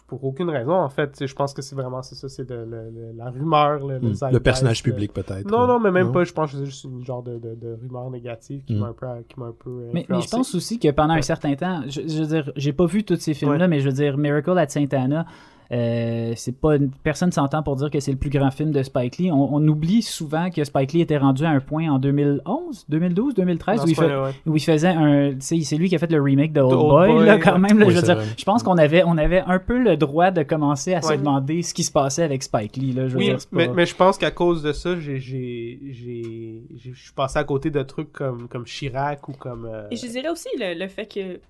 pour 0.07 0.24
aucune 0.24 0.49
raison, 0.49 0.72
en 0.74 0.89
fait. 0.89 1.26
Je 1.26 1.34
pense 1.34 1.53
que 1.53 1.61
c'est 1.62 1.74
vraiment 1.74 2.01
c'est 2.03 2.14
ça, 2.14 2.28
c'est 2.28 2.49
le- 2.49 2.64
le- 2.64 3.12
la 3.16 3.28
rumeur, 3.30 3.86
le, 3.86 3.99
le 3.99 4.09
Hmm. 4.09 4.14
Le 4.32 4.41
personnage 4.41 4.82
public, 4.82 5.12
peut-être. 5.12 5.51
Non, 5.51 5.66
non, 5.66 5.80
mais 5.80 5.91
même 5.91 6.07
Non? 6.07 6.12
pas. 6.12 6.24
Je 6.24 6.32
pense 6.32 6.53
que 6.53 6.59
c'est 6.59 6.64
juste 6.66 6.84
une 6.84 7.05
genre 7.05 7.22
de, 7.22 7.39
de, 7.39 7.55
de 7.57 7.76
rumeur 7.82 8.09
négative 8.11 8.62
qui 8.64 8.74
Mm. 8.74 8.78
m'a 8.78 8.86
un 8.86 8.93
peu, 8.93 9.07
qui 9.28 9.39
m'a 9.41 9.47
un 9.47 9.55
peu 9.59 9.89
Mais, 9.93 10.07
mais 10.09 10.20
je 10.22 10.28
pense 10.30 10.55
aussi 10.55 10.78
que 10.78 10.91
pendant 10.93 11.14
un 11.14 11.22
certain 11.22 11.55
temps, 11.57 11.82
je, 11.89 12.01
je 12.07 12.20
veux 12.22 12.26
dire, 12.26 12.53
j'ai 12.57 12.72
pas 12.72 12.86
vu 12.86 13.05
tous 13.05 13.16
ces 13.16 13.34
films-là, 13.34 13.64
Ouais. 13.64 13.68
mais 13.68 13.80
je 13.80 13.86
veux 13.89 13.95
dire, 13.95 14.16
Miracle 14.16 14.57
at 14.59 14.68
Saint 14.68 14.86
Anna, 14.93 15.26
euh, 15.71 16.33
c'est 16.37 16.59
pas 16.59 16.77
personne 17.03 17.31
s'entend 17.31 17.62
pour 17.62 17.77
dire 17.77 17.91
que 17.91 18.01
c'est 18.01 18.11
le 18.11 18.16
plus 18.16 18.31
grand 18.31 18.51
film 18.51 18.71
de 18.71 18.83
Spike 18.83 19.19
Lee. 19.19 19.31
On, 19.31 19.55
on 19.55 19.69
oublie 19.69 20.01
souvent 20.03 20.49
que 20.51 20.64
Spike 20.64 20.93
Lee 20.95 21.01
était 21.03 21.19
rendu 21.19 21.45
à 21.45 21.51
un 21.51 21.61
point 21.61 21.91
en 21.91 21.99
2011, 21.99 22.87
2012, 22.89 23.35
2013 23.35 23.77
Dans 23.81 23.85
où 23.85 23.89
il, 23.89 23.95
fait- 23.95 24.05
ouais. 24.07 24.31
où 24.47 24.57
il 24.57 24.61
faisait 24.62 24.89
un, 24.89 25.31
tu 25.33 25.37
sais, 25.41 25.61
c'est 25.62 25.77
lui 25.77 25.89
qui 25.91 25.95
a 25.97 25.99
fait 25.99 26.11
le 26.11 26.23
remake 26.23 26.53
de 26.55 26.61
Old, 26.61 26.73
Old 26.73 26.89
Boy, 26.89 27.12
Boy, 27.12 27.27
là, 27.27 27.39
quand 27.39 27.53
ouais. 27.53 27.59
même. 27.59 27.79
là, 27.79 27.87
Oui, 27.87 27.93
je 27.93 27.99
veux 27.99 28.03
dire, 28.05 28.16
vrai. 28.16 28.27
je 28.37 28.45
pense 28.45 28.62
qu'on 28.62 28.79
avait, 28.79 29.03
on 29.05 29.19
avait 29.19 29.41
un 29.47 29.59
peu 29.59 29.79
le 29.79 29.97
droit 29.99 30.31
de 30.31 30.43
commencer 30.43 30.95
à 30.95 31.03
se 31.03 31.12
demander 31.14 31.62
ce 31.62 31.75
qui 31.75 31.85
se 31.85 31.93
passait 31.93 32.23
avec 32.23 32.43
Spike 32.43 32.77
Lee. 32.77 32.93
Là, 32.93 33.07
je 33.09 33.12
veux 33.12 33.19
Oui, 33.19 33.25
dire, 33.27 33.37
pas- 33.37 33.43
mais, 33.53 33.69
mais 33.69 33.87
je 33.87 33.95
pense 33.95 34.16
qu'à 34.16 34.31
cause 34.31 34.62
de 34.62 34.73
ça, 34.73 34.99
j'ai, 34.99 35.19
j'ai, 35.21 35.79
j'ai, 35.91 36.62
j'ai- 36.77 36.93
je 36.95 37.03
suis 37.03 37.12
passé 37.12 37.39
à 37.39 37.45
côté 37.45 37.71
de 37.71 37.83
trucs 37.83 38.12
comme, 38.12 38.49
comme 38.49 38.64
Chirac 38.64 39.29
ou 39.29 39.33
comme. 39.33 39.66
euh, 39.71 39.87
Et 39.91 39.97
je 39.97 40.07
dirais 40.07 40.31
aussi 40.31 40.49
le, 40.59 40.79
le 40.79 40.89
fait 40.89 41.07
que 41.07 41.41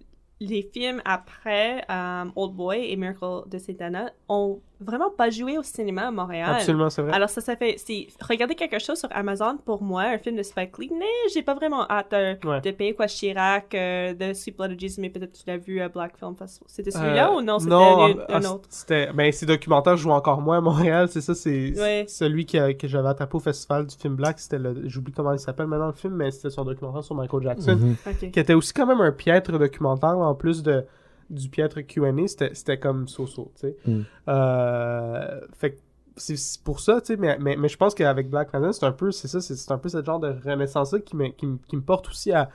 les 0.41 0.62
films 0.62 1.03
après 1.05 1.84
euh, 1.91 2.24
Old 2.36 2.55
Boy 2.55 2.91
et 2.91 2.97
Miracle 2.97 3.49
de 3.49 3.59
Satana 3.59 4.12
ont 4.28 4.62
vraiment 4.81 5.11
pas 5.11 5.31
joué 5.31 5.59
au 5.59 5.62
cinéma 5.62 6.09
à 6.09 6.11
Montréal. 6.11 6.55
Absolument, 6.57 6.89
c'est 6.91 7.03
vrai. 7.03 7.12
Alors 7.12 7.29
ça, 7.29 7.41
ça 7.41 7.57
fait... 7.57 7.76
c'est 7.79 8.07
Regarder 8.20 8.55
quelque 8.55 8.79
chose 8.79 8.99
sur 8.99 9.09
Amazon, 9.12 9.57
pour 9.64 9.83
moi, 9.83 10.03
un 10.03 10.18
film 10.18 10.37
de 10.37 10.43
Spike 10.43 10.79
Lee, 10.79 10.91
mais 10.97 11.05
j'ai 11.35 11.43
pas 11.43 11.55
vraiment 11.55 11.89
hâte 11.91 12.12
euh, 12.12 12.35
Ouais. 12.45 12.61
de 12.61 12.70
payer 12.70 12.95
quoi 12.95 13.07
Chirac, 13.07 13.74
euh, 13.74 14.14
de 14.14 14.33
Sweet 14.33 14.57
Blood 14.57 14.72
of 14.72 14.79
Jesus, 14.79 15.01
mais 15.01 15.11
peut-être 15.11 15.33
tu 15.33 15.43
l'as 15.47 15.57
vu 15.57 15.81
à 15.81 15.89
Black 15.89 16.16
Film 16.16 16.35
Festival. 16.37 16.66
C'était 16.68 16.91
celui-là 16.91 17.31
Euh, 17.33 17.37
ou 17.37 17.41
non? 17.43 17.59
C'était 17.59 17.70
non, 17.70 18.05
un, 18.07 18.14
ah, 18.29 18.37
un 18.37 18.45
autre? 18.45 18.66
C'était, 18.70 19.12
ben, 19.12 19.33
ces 19.33 19.47
documentaires 19.47 19.97
jouent 19.97 20.11
encore 20.11 20.41
moins 20.41 20.59
à 20.59 20.61
Montréal, 20.61 21.09
c'est 21.09 21.20
ça, 21.20 21.35
c'est 21.35 21.72
Ouais. 21.79 22.05
celui 22.09 22.47
qui 22.47 22.59
a- 22.59 22.74
que 22.74 22.87
j'avais 22.87 23.09
attrapé 23.09 23.37
au 23.37 23.41
festival 23.41 23.87
du 23.87 23.97
film 23.97 24.14
Black, 24.16 24.39
c'était 24.39 24.59
le, 24.59 24.89
j'oublie 24.89 25.12
comment 25.12 25.33
il 25.33 25.39
s'appelle 25.39 25.66
maintenant 25.66 25.87
le 25.87 25.93
film, 25.93 26.14
mais 26.14 26.31
c'était 26.31 26.51
son 26.51 26.64
documentaire 26.64 27.03
sur 27.05 27.14
Michael 27.14 27.43
Jackson, 27.43 27.76
Mhm. 27.76 27.97
Ok. 28.07 28.31
qui 28.31 28.39
était 28.41 28.55
aussi 28.55 28.72
quand 28.72 28.87
même 28.87 29.01
un 29.01 29.12
piètre 29.12 29.59
documentaire, 29.59 30.16
en 30.18 30.35
plus 30.35 30.62
de, 30.62 30.85
du 31.31 31.49
piètre 31.49 31.81
Q&A, 31.81 32.12
c'était, 32.26 32.79
comme 32.79 33.09
so-so, 33.09 33.53
tu 33.55 33.61
sais. 33.61 33.76
Mm. 33.87 34.01
Euh, 34.29 35.41
fait 35.53 35.79
c'est 36.18 36.62
pour 36.62 36.81
ça, 36.81 37.01
tu 37.01 37.09
sais, 37.09 37.16
mais, 37.16 37.39
mais, 37.39 37.57
mais 37.57 37.68
je 37.68 37.76
pense 37.76 37.95
qu'avec 37.95 38.29
Black 38.29 38.51
Panther, 38.51 38.72
c'est 38.72 38.85
un 38.85 38.93
peu, 38.93 39.12
c'est 39.12 39.29
ça, 39.29 39.41
c'est 39.41 39.72
un 39.72 39.79
peu 39.79 39.89
ce 39.89 40.03
genre 40.03 40.18
de 40.18 40.35
renaissance-là 40.45 41.01
qui 41.01 41.16
me, 41.16 41.29
qui, 41.29 41.47
qui 41.68 41.76
me 41.76 41.83
porte 41.83 42.09
aussi 42.09 42.33
à, 42.33 42.47
tu 42.47 42.53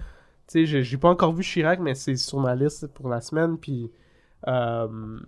sais, 0.48 0.66
j'ai 0.66 0.84
j'ai 0.84 0.98
pas 0.98 1.10
encore 1.10 1.34
vu 1.34 1.44
Chirac, 1.44 1.80
mais 1.80 1.96
c'est 1.96 2.16
sur 2.18 2.40
ma 2.40 2.56
liste 2.56 2.88
pour 2.88 3.10
la 3.10 3.22
semaine, 3.22 3.58
puis, 3.58 3.90
euh, 4.48 5.20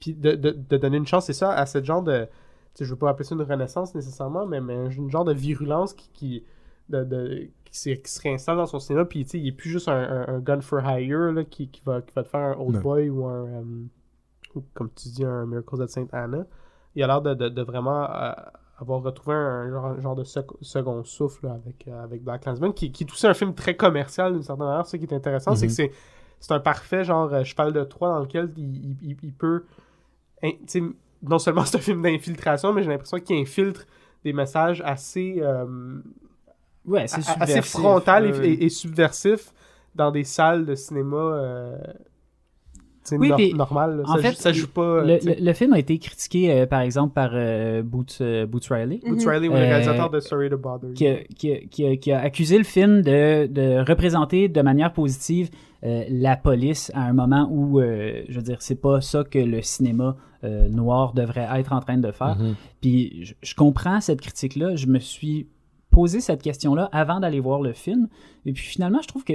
puis 0.00 0.14
de, 0.14 0.32
de, 0.32 0.50
de 0.50 0.76
donner 0.76 0.96
une 0.96 1.06
chance, 1.06 1.26
c'est 1.26 1.32
ça, 1.32 1.52
à 1.52 1.66
ce 1.66 1.82
genre 1.82 2.02
de, 2.02 2.24
tu 2.24 2.30
sais, 2.74 2.84
je 2.84 2.90
veux 2.90 2.98
pas 2.98 3.10
appeler 3.10 3.24
ça 3.24 3.34
une 3.34 3.42
renaissance 3.42 3.94
nécessairement, 3.94 4.46
mais, 4.46 4.60
mais 4.60 4.74
une 4.96 5.10
genre 5.10 5.24
de 5.24 5.32
virulence 5.32 5.94
qui, 5.94 6.10
qui, 6.12 6.44
de, 6.88 7.04
de- 7.04 7.48
qui, 7.70 7.78
se 8.10 8.20
réinstalle 8.22 8.56
dans 8.56 8.66
son 8.66 8.78
cinéma, 8.80 9.04
puis 9.04 9.24
tu 9.24 9.30
sais, 9.30 9.38
il 9.38 9.48
est 9.48 9.52
plus 9.52 9.70
juste 9.70 9.88
un, 9.88 9.94
un, 10.28 10.34
un 10.36 10.38
gun 10.40 10.60
for 10.60 10.80
hire, 10.82 11.32
là, 11.32 11.44
qui, 11.44 11.68
qui, 11.68 11.82
va, 11.84 12.00
qui 12.02 12.12
va 12.14 12.22
te 12.22 12.28
faire 12.28 12.40
un 12.40 12.52
Old 12.58 12.74
Non. 12.76 12.80
Boy 12.80 13.08
ou 13.10 13.26
un, 13.26 13.44
euh, 13.46 13.62
ou 14.54 14.62
comme 14.74 14.90
tu 14.94 15.08
dis, 15.08 15.24
un 15.24 15.46
Miracles 15.46 15.82
at 15.82 15.88
Saint 15.88 16.06
Anna. 16.12 16.46
Il 16.94 17.02
a 17.02 17.06
l'air 17.06 17.20
de, 17.22 17.34
de, 17.34 17.48
de 17.48 17.62
vraiment 17.62 18.04
euh, 18.10 18.32
avoir 18.80 19.02
retrouvé 19.02 19.34
un 19.36 19.70
genre, 19.70 20.00
genre 20.00 20.14
de 20.16 20.24
sec- 20.24 20.46
second 20.62 21.02
souffle 21.04 21.46
là, 21.46 21.52
avec, 21.54 21.86
euh, 21.88 22.02
avec 22.04 22.22
Black 22.24 22.42
Klansman, 22.42 22.72
qui, 22.72 22.90
qui 22.92 23.04
est 23.04 23.12
aussi 23.12 23.26
un 23.26 23.34
film 23.34 23.54
très 23.54 23.76
commercial 23.76 24.32
d'une 24.32 24.42
certaine 24.42 24.66
manière. 24.66 24.86
Ce 24.86 24.96
qui 24.96 25.04
est 25.04 25.12
intéressant, 25.12 25.54
c'est 25.54 25.66
Mhm. 25.66 25.70
que 25.70 25.74
c'est, 25.74 25.92
c'est 26.40 26.52
un 26.54 26.60
parfait 26.60 27.04
genre 27.04 27.32
euh, 27.32 27.44
cheval 27.44 27.72
de 27.72 27.84
Troie 27.84 28.08
dans 28.10 28.20
lequel 28.20 28.52
il, 28.56 28.96
il, 29.22 29.32
peut. 29.32 29.64
non 31.22 31.38
seulement 31.38 31.64
c'est 31.66 31.76
un 31.76 31.80
film 31.80 32.02
d'infiltration, 32.02 32.72
mais 32.72 32.82
j'ai 32.82 32.90
l'impression 32.90 33.18
qu'il 33.18 33.36
infiltre 33.36 33.86
des 34.24 34.32
messages 34.32 34.80
assez, 34.84 35.36
euh, 35.40 36.00
Ouais, 36.88 37.06
c'est 37.06 37.26
a- 37.28 37.42
assez 37.42 37.62
frontal 37.62 38.26
et- 38.26 38.32
ouais, 38.32 38.38
ouais. 38.38 38.48
et, 38.50 38.64
et 38.64 38.68
subversif 38.68 39.52
dans 39.94 40.10
des 40.10 40.24
salles 40.24 40.64
de 40.66 40.74
cinéma 40.74 41.16
euh, 41.16 41.76
tu 43.04 43.14
sais, 43.14 43.16
Oui, 43.18 43.28
nor- 43.28 43.36
puis, 43.38 43.54
normales. 43.54 43.96
là. 43.98 44.02
en 44.06 44.16
ça, 44.16 44.22
fait, 44.22 44.28
joue- 44.30 44.34
ça 44.36 44.52
joue 44.52 44.68
pas. 44.68 45.02
Le, 45.04 45.52
film 45.54 45.72
a 45.72 45.78
été 45.78 45.98
critiqué, 45.98 46.52
euh, 46.52 46.66
par 46.66 46.80
exemple, 46.82 47.14
par 47.14 47.30
euh, 47.32 47.82
Boots, 47.82 48.18
euh, 48.20 48.44
Boots 48.46 48.66
Riley. 48.68 49.00
Boots 49.06 49.24
Riley, 49.26 49.48
oui, 49.48 49.54
le 49.54 49.60
réalisateur 49.66 50.10
de 50.10 50.20
Sorry 50.20 50.50
to 50.50 50.58
Bother 50.58 50.88
You. 50.88 50.94
qui 50.94 51.06
a, 51.06 51.16
qui 51.24 51.52
a- 51.52 51.60
qui 51.60 51.86
a- 51.86 51.96
qui 51.96 52.12
a 52.12 52.20
accusé 52.20 52.58
le 52.58 52.64
film 52.64 53.00
de, 53.02 53.46
de 53.46 53.78
représenter 53.88 54.48
de 54.48 54.60
manière 54.62 54.92
positive 54.92 55.48
euh, 55.84 56.04
la 56.10 56.36
police 56.36 56.90
à 56.94 57.02
un 57.02 57.12
moment 57.12 57.48
où, 57.50 57.80
euh, 57.80 58.22
je 58.28 58.34
veux 58.36 58.42
dire, 58.42 58.58
c'est 58.60 58.80
pas 58.80 59.00
ça 59.00 59.24
que 59.24 59.38
le 59.38 59.62
cinéma 59.62 60.16
euh, 60.44 60.68
noir 60.68 61.14
devrait 61.14 61.48
être 61.56 61.72
en 61.72 61.80
train 61.80 61.96
de 61.98 62.12
faire. 62.12 62.36
Mhm. 62.36 62.54
Puis 62.80 63.24
je, 63.24 63.34
je 63.42 63.54
comprends 63.54 64.00
cette 64.00 64.20
critique-là. 64.20 64.76
Je 64.76 64.86
me 64.86 64.98
suis 64.98 65.48
posé 65.90 66.20
cette 66.20 66.42
question-là 66.42 66.88
avant 66.92 67.20
d'aller 67.20 67.40
voir 67.40 67.60
le 67.60 67.72
film. 67.72 68.08
Et 68.46 68.52
puis 68.52 68.64
finalement, 68.64 69.00
je 69.02 69.08
trouve 69.08 69.24
que. 69.24 69.34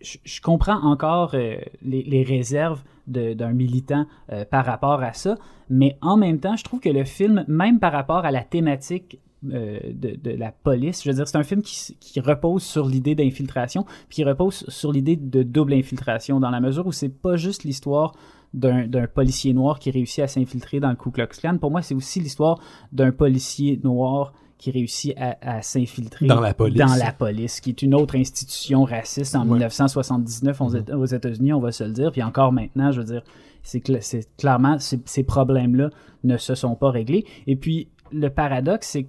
Je, 0.00 0.40
comprends 0.40 0.82
encore 0.82 1.30
euh, 1.34 1.58
les, 1.84 2.24
réserves 2.24 2.82
d'un 3.06 3.52
militant 3.52 4.06
euh, 4.32 4.44
par 4.44 4.66
rapport 4.66 5.00
à 5.00 5.12
ça, 5.12 5.36
mais 5.70 5.96
en 6.00 6.16
même 6.16 6.40
temps, 6.40 6.56
je 6.56 6.64
trouve 6.64 6.80
que 6.80 6.88
le 6.88 7.04
film, 7.04 7.44
même 7.46 7.78
par 7.78 7.92
rapport 7.92 8.24
à 8.24 8.32
la 8.32 8.42
thématique 8.42 9.20
euh, 9.50 9.80
de, 9.92 10.30
la 10.30 10.52
police, 10.52 11.02
je 11.02 11.10
veux 11.10 11.16
dire, 11.16 11.26
c'est 11.26 11.36
un 11.36 11.42
film 11.42 11.62
qui, 11.62 12.20
repose 12.20 12.62
sur 12.62 12.86
l'idée 12.86 13.16
d'infiltration, 13.16 13.84
puis 14.08 14.16
qui 14.16 14.24
repose 14.24 14.64
sur 14.68 14.92
l'idée 14.92 15.16
de 15.16 15.42
double 15.42 15.74
infiltration, 15.74 16.38
dans 16.38 16.50
la 16.50 16.60
mesure 16.60 16.86
où 16.86 16.92
c'est 16.92 17.08
pas 17.08 17.36
juste 17.36 17.64
l'histoire 17.64 18.14
d'un 18.54 19.06
policier 19.06 19.52
noir 19.54 19.78
qui 19.78 19.90
réussit 19.90 20.20
à 20.20 20.28
s'infiltrer 20.28 20.78
dans 20.78 20.90
le 20.90 20.96
Ku 20.96 21.10
Klux 21.10 21.26
Klan. 21.26 21.58
Pour 21.58 21.70
moi, 21.70 21.82
c'est 21.82 21.94
aussi 21.94 22.20
l'histoire 22.20 22.60
d'un 22.92 23.10
policier 23.10 23.80
noir 23.82 24.32
qui 24.62 24.70
réussit 24.70 25.12
à, 25.18 25.36
à 25.40 25.60
s'infiltrer 25.62 26.24
Dans 26.26 26.40
la 26.40 26.54
police. 26.54 26.78
dans 26.78 26.94
la 26.94 27.10
police, 27.12 27.60
qui 27.60 27.70
est 27.70 27.82
une 27.82 27.94
autre 27.96 28.14
institution 28.16 28.84
raciste 28.84 29.34
en 29.34 29.40
Ouais. 29.42 29.58
1979 29.58 30.60
aux, 30.60 30.70
Éta- 30.76 30.94
aux 30.94 31.04
États-Unis, 31.04 31.52
on 31.52 31.58
va 31.58 31.72
se 31.72 31.82
le 31.82 31.90
dire. 31.90 32.12
Puis 32.12 32.22
encore 32.22 32.52
maintenant, 32.52 32.92
je 32.92 33.00
veux 33.00 33.06
dire, 33.06 33.22
c'est 33.64 33.80
cla- 33.84 34.00
c'est 34.00 34.28
clairement, 34.36 34.78
ces, 34.78 35.00
ces 35.04 35.24
problèmes-là 35.24 35.90
ne 36.22 36.36
se 36.36 36.54
sont 36.54 36.76
pas 36.76 36.90
réglés. 36.92 37.24
Et 37.48 37.56
puis, 37.56 37.88
le 38.12 38.28
paradoxe, 38.30 38.86
c'est 38.88 39.02
que 39.02 39.08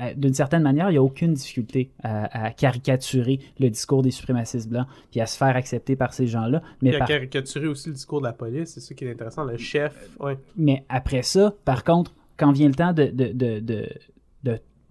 euh, 0.00 0.14
d'une 0.16 0.32
certaine 0.32 0.62
manière, 0.62 0.88
il 0.88 0.92
n'y 0.92 0.98
a 0.98 1.02
aucune 1.02 1.34
difficulté 1.34 1.90
à, 2.02 2.46
à 2.46 2.50
caricaturer 2.50 3.38
le 3.60 3.68
discours 3.68 4.02
des 4.02 4.10
suprémacistes 4.10 4.68
blancs, 4.70 4.86
puis 5.10 5.20
à 5.20 5.26
se 5.26 5.36
faire 5.36 5.54
accepter 5.54 5.96
par 5.96 6.14
ces 6.14 6.26
gens-là. 6.26 6.62
Mais, 6.82 6.88
Puis 6.90 6.96
à 6.96 6.98
par- 7.00 7.08
caricaturer 7.08 7.66
aussi 7.68 7.90
le 7.90 7.94
discours 7.94 8.20
de 8.20 8.26
la 8.26 8.32
police, 8.32 8.70
c'est 8.72 8.80
ça 8.80 8.94
qui 8.94 9.04
est 9.04 9.10
intéressant. 9.12 9.44
Le 9.44 9.56
chef, 9.58 10.08
ouais. 10.18 10.38
mais 10.56 10.84
après 10.88 11.22
ça, 11.22 11.52
par 11.66 11.84
contre, 11.84 12.12
quand 12.36 12.50
vient 12.52 12.68
le 12.68 12.74
temps 12.74 12.92
de, 12.94 13.04
de, 13.04 13.26
de, 13.32 13.60
de, 13.60 13.60
de 13.60 13.88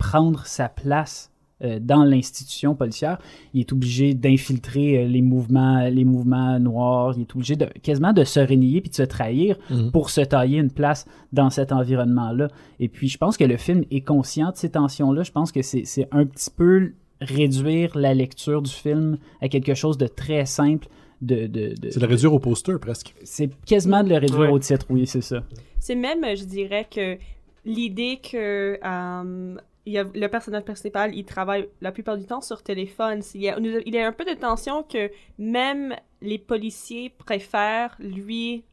prendre 0.08 0.45
sa 0.45 0.68
place 0.70 1.30
euh, 1.64 1.80
dans 1.80 2.04
l'institution 2.04 2.76
policière, 2.76 3.18
il 3.54 3.62
est 3.62 3.72
obligé 3.72 4.14
d'infiltrer 4.14 4.89
euh, 4.97 5.08
les 5.08 5.22
mouvements, 5.22 5.88
les 5.99 6.04
mouvements 6.04 6.60
noirs, 6.60 7.14
il 7.16 7.22
est 7.22 7.36
obligé 7.36 7.56
de, 7.56 7.68
quasiment 7.82 8.12
de 8.12 8.24
se 8.26 8.39
renier 8.41 8.82
puis 8.82 8.89
de 8.89 8.95
se 8.95 9.04
trahir 9.04 9.51
Mhm. 9.70 9.91
pour 9.91 10.10
se 10.10 10.22
tailler 10.22 10.58
une 10.60 10.72
place 10.72 11.06
dans 11.32 11.49
cet 11.49 11.72
environnement-là. 11.72 12.47
Et 12.80 12.89
puis, 12.89 13.08
je 13.08 13.18
pense 13.18 13.38
que 13.38 13.45
le 13.45 13.58
film 13.58 13.84
est 13.91 14.01
conscient 14.01 14.49
de 14.51 14.58
ces 14.58 14.72
tensions-là. 14.72 15.24
Je 15.24 15.32
pense 15.32 15.51
que 15.51 15.62
c'est 15.62 15.86
c'est 15.86 16.08
un 16.12 16.26
petit 16.26 16.49
peu 16.62 16.93
réduire 17.22 17.97
la 17.97 18.14
lecture 18.14 18.62
du 18.62 18.72
film 18.72 19.18
à 19.41 19.47
quelque 19.47 19.74
chose 19.82 19.97
de 19.97 20.08
très 20.08 20.45
simple. 20.45 20.88
De, 21.22 21.47
de, 21.47 21.74
de- 21.82 21.89
C'est 21.91 22.01
le 22.01 22.08
réduire 22.08 22.34
au 22.34 22.39
poster 22.39 22.78
presque. 22.88 23.14
c'est 23.24 23.49
quasiment 23.66 24.04
de 24.04 24.10
le 24.10 24.18
réduire 24.18 24.39
Ouais. 24.41 24.49
au 24.49 24.60
titre, 24.60 24.86
oui, 24.89 25.08
c'est 25.08 25.22
ça. 25.22 25.39
C'est 25.80 25.95
même, 25.95 26.24
je 26.36 26.43
dirais, 26.43 26.86
que 26.91 27.18
l'idée 27.64 28.20
que 28.30 28.78
euh, 28.84 29.56
il 29.86 29.94
y 29.94 29.98
a, 29.98 30.04
le 30.04 30.28
personnage 30.28 30.64
principal, 30.64 31.14
il 31.14 31.26
travaille 31.26 31.70
la 31.82 31.92
plupart 31.92 32.18
du 32.18 32.26
temps 32.26 32.42
sur 32.42 32.64
téléphone. 32.64 33.22
Il 33.34 33.42
y, 33.42 33.50
a, 33.50 33.58
il 33.60 33.94
y 33.94 34.00
a 34.00 34.08
un 34.08 34.12
peu 34.12 34.26
de 34.26 34.34
tension 34.34 34.84
que 34.84 35.12
même 35.38 35.96
les 36.22 36.38
policiers 36.38 37.10
préfèrent 37.10 37.96
lui 38.00 38.64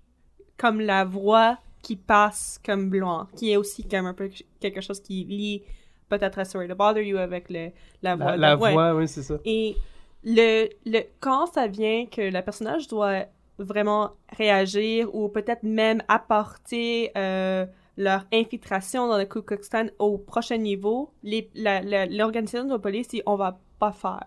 comme 0.56 0.80
la 0.80 1.04
voix 1.04 1.58
qui 1.82 1.96
passe 1.96 2.60
comme 2.64 2.90
blanc, 2.90 3.26
qui 3.36 3.50
est 3.50 3.56
aussi 3.56 3.88
comme 3.88 4.06
un 4.06 4.14
peu 4.14 4.30
quelque 4.60 4.80
chose 4.80 5.00
qui 5.00 5.24
lie 5.24 5.62
peut-être 6.08 6.38
à 6.38 6.44
Sorry 6.44 6.68
to 6.68 6.74
Bother 6.74 7.02
You 7.02 7.16
avec 7.16 7.48
le, 7.50 7.70
la 8.02 8.16
voix. 8.16 8.36
La, 8.36 8.50
la 8.50 8.56
ouais. 8.56 8.72
voix, 8.72 8.94
oui, 8.94 9.08
c'est 9.08 9.22
ça. 9.22 9.38
Et 9.44 9.76
le, 10.22 10.68
le, 10.84 11.00
quand 11.20 11.46
ça 11.46 11.66
vient 11.66 12.06
que 12.06 12.20
le 12.20 12.42
personnage 12.42 12.86
doit 12.88 13.24
vraiment 13.58 14.12
réagir 14.36 15.14
ou 15.14 15.28
peut-être 15.28 15.62
même 15.62 16.02
apporter 16.08 17.10
euh, 17.16 17.66
leur 17.96 18.24
infiltration 18.32 19.08
dans 19.08 19.18
le 19.18 19.24
Ku 19.26 19.42
Klux 19.42 19.58
Klan 19.70 19.86
au 19.98 20.16
prochain 20.18 20.56
niveau, 20.56 21.10
l'organisation 21.24 22.64
de 22.66 22.70
la 22.72 22.78
police 22.78 23.08
dit 23.08 23.22
on 23.26 23.36
va 23.36 23.58
pas 23.78 23.92
faire. 23.92 24.26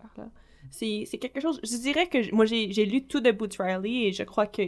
C'est 0.72 1.05
quelque 1.20 1.39
chose. 1.39 1.59
Je 1.64 1.78
dirais 1.78 2.07
que 2.07 2.34
moi 2.34 2.45
j'ai 2.45 2.86
lu 2.86 3.03
tout 3.05 3.20
de 3.20 3.32
Boots 3.32 3.57
Riley 3.59 4.07
et 4.07 4.14
je 4.14 4.24
crois 4.24 4.47
que 4.47 4.64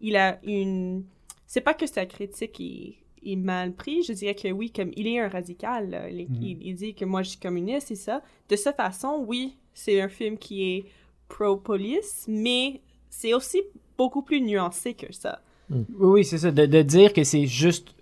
il 0.00 0.16
a 0.16 0.38
une. 0.44 1.04
C'est 1.46 1.60
pas 1.60 1.74
que 1.74 1.86
sa 1.86 2.06
critique 2.06 2.58
est, 2.60 2.96
est 3.30 3.36
mal 3.36 3.74
pris. 3.74 4.02
Je 4.02 4.12
dirais 4.12 4.34
que 4.34 4.48
oui, 4.48 4.70
comme 4.70 4.92
il 4.96 5.06
est 5.08 5.18
un 5.18 5.28
radical. 5.28 5.90
là. 5.90 6.08
Il, 6.08 6.28
il- 6.40 6.58
il 6.62 6.74
dit 6.74 6.94
que 6.94 7.04
moi 7.04 7.22
je 7.22 7.30
suis 7.30 7.38
communiste, 7.40 7.88
c'est 7.88 7.94
ça. 7.96 8.22
De 8.48 8.56
cette 8.56 8.76
façon, 8.76 9.24
oui, 9.26 9.56
c'est 9.74 10.00
un 10.00 10.08
film 10.08 10.38
qui 10.38 10.62
est 10.76 10.84
pro-police, 11.28 12.24
mais 12.28 12.80
c'est 13.08 13.34
aussi 13.34 13.60
beaucoup 13.98 14.22
plus 14.22 14.40
nuancé 14.40 14.94
que 14.94 15.12
ça. 15.12 15.40
Oui, 15.70 15.84
oui, 15.98 16.24
c'est 16.24 16.38
ça. 16.38 16.50
De, 16.50 16.66
de 16.66 16.82
dire 16.82 17.12
que 17.12 17.22
c'est 17.24 17.46
juste 17.46 17.94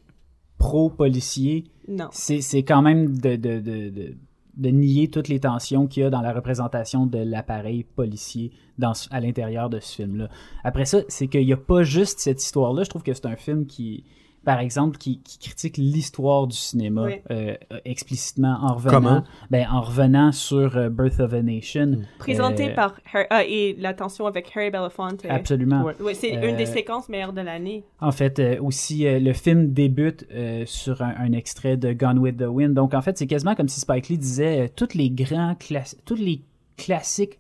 pro-policier, 0.59 1.65
c'est 2.11 2.41
c'est 2.41 2.63
quand 2.65 2.83
même 2.83 3.19
de, 3.19 3.37
de, 3.37 3.61
de, 3.61 3.89
de, 3.91 4.17
de 4.57 4.69
nier 4.71 5.09
toutes 5.09 5.29
les 5.29 5.41
tensions 5.41 5.87
qu'il 5.87 6.03
y 6.03 6.07
a 6.07 6.11
dans 6.11 6.21
la 6.21 6.33
représentation 6.33 7.07
de 7.07 7.19
l'appareil 7.19 7.85
policier 7.85 8.51
dans, 8.77 8.93
à 9.11 9.21
l'intérieur 9.21 9.71
de 9.71 9.79
ce 9.81 9.95
film-là. 9.97 10.29
Après 10.65 10.85
ça, 10.85 10.99
c'est 11.09 11.29
qu'il 11.29 11.47
n'y 11.47 11.53
a 11.53 11.57
pas 11.57 11.85
juste 11.85 12.19
cette 12.19 12.43
histoire-là. 12.43 12.83
Je 12.83 12.91
trouve 12.91 13.03
que 13.05 13.15
c'est 13.15 13.27
un 13.27 13.37
film 13.37 13.67
qui, 13.67 14.05
par 14.49 14.61
exemple, 14.61 14.97
qui, 14.97 15.21
qui 15.23 15.39
critique 15.39 15.77
l'histoire 15.77 16.47
du 16.47 16.57
cinéma 16.57 17.03
Oui. 17.05 17.13
euh, 17.31 17.55
explicitement 17.85 18.57
en 18.63 18.75
revenant, 18.77 18.91
Comment? 18.91 19.25
ben, 19.51 19.67
en 19.71 19.83
revenant 19.83 20.33
sur 20.33 20.77
euh, 20.77 20.89
Birth 20.89 21.21
of 21.21 21.35
a 21.35 21.43
Nation. 21.43 21.99
Présenté 22.19 22.71
Euh, 22.71 22.75
par 22.75 22.95
Har- 23.13 23.27
ah, 23.29 23.45
et 23.45 23.77
la 23.79 23.93
tension 23.93 24.27
avec 24.27 24.51
Harry 24.57 24.71
Belafonte. 24.71 25.27
Absolument. 25.29 25.83
Ouais. 25.83 25.95
ouais, 26.01 26.15
c'est 26.15 26.37
Euh, 26.39 26.49
une 26.49 26.57
des 26.57 26.65
séquences 26.65 27.11
meilleures 27.11 27.35
de 27.35 27.43
l'année. 27.43 27.85
En 28.01 28.11
fait, 28.11 28.39
euh, 28.39 28.59
aussi, 28.63 29.07
euh, 29.07 29.19
le 29.19 29.35
film 29.35 29.73
débute 29.75 30.27
euh, 30.33 30.63
sur 30.67 31.03
un, 31.03 31.15
un 31.19 31.33
extrait 31.33 31.77
de 31.77 31.93
Gone 31.93 32.19
with 32.19 32.39
the 32.39 32.47
Wind. 32.49 32.73
Donc, 32.73 32.95
en 32.95 33.03
fait, 33.03 33.19
c'est 33.19 33.27
quasiment 33.27 33.55
comme 33.55 33.69
si 33.69 33.81
Spike 33.81 34.09
Lee 34.09 34.17
disait 34.19 34.61
euh, 34.63 34.69
tous 34.75 34.95
les 34.95 35.11
grands 35.11 35.55
classiques, 35.57 36.05
tous 36.07 36.15
les 36.15 36.41
classiques, 36.79 37.39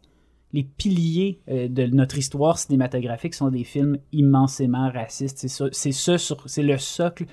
les 0.52 0.64
piliers 0.64 1.40
euh, 1.48 1.68
de 1.68 1.86
notre 1.86 2.18
histoire 2.18 2.58
cinématographique 2.58 3.34
sont 3.34 3.50
des 3.50 3.64
films 3.64 3.98
immensément 4.12 4.90
racistes. 4.90 5.46
C'est 5.46 5.92
c'est 5.92 6.62
le 6.62 6.78
socle 6.78 7.26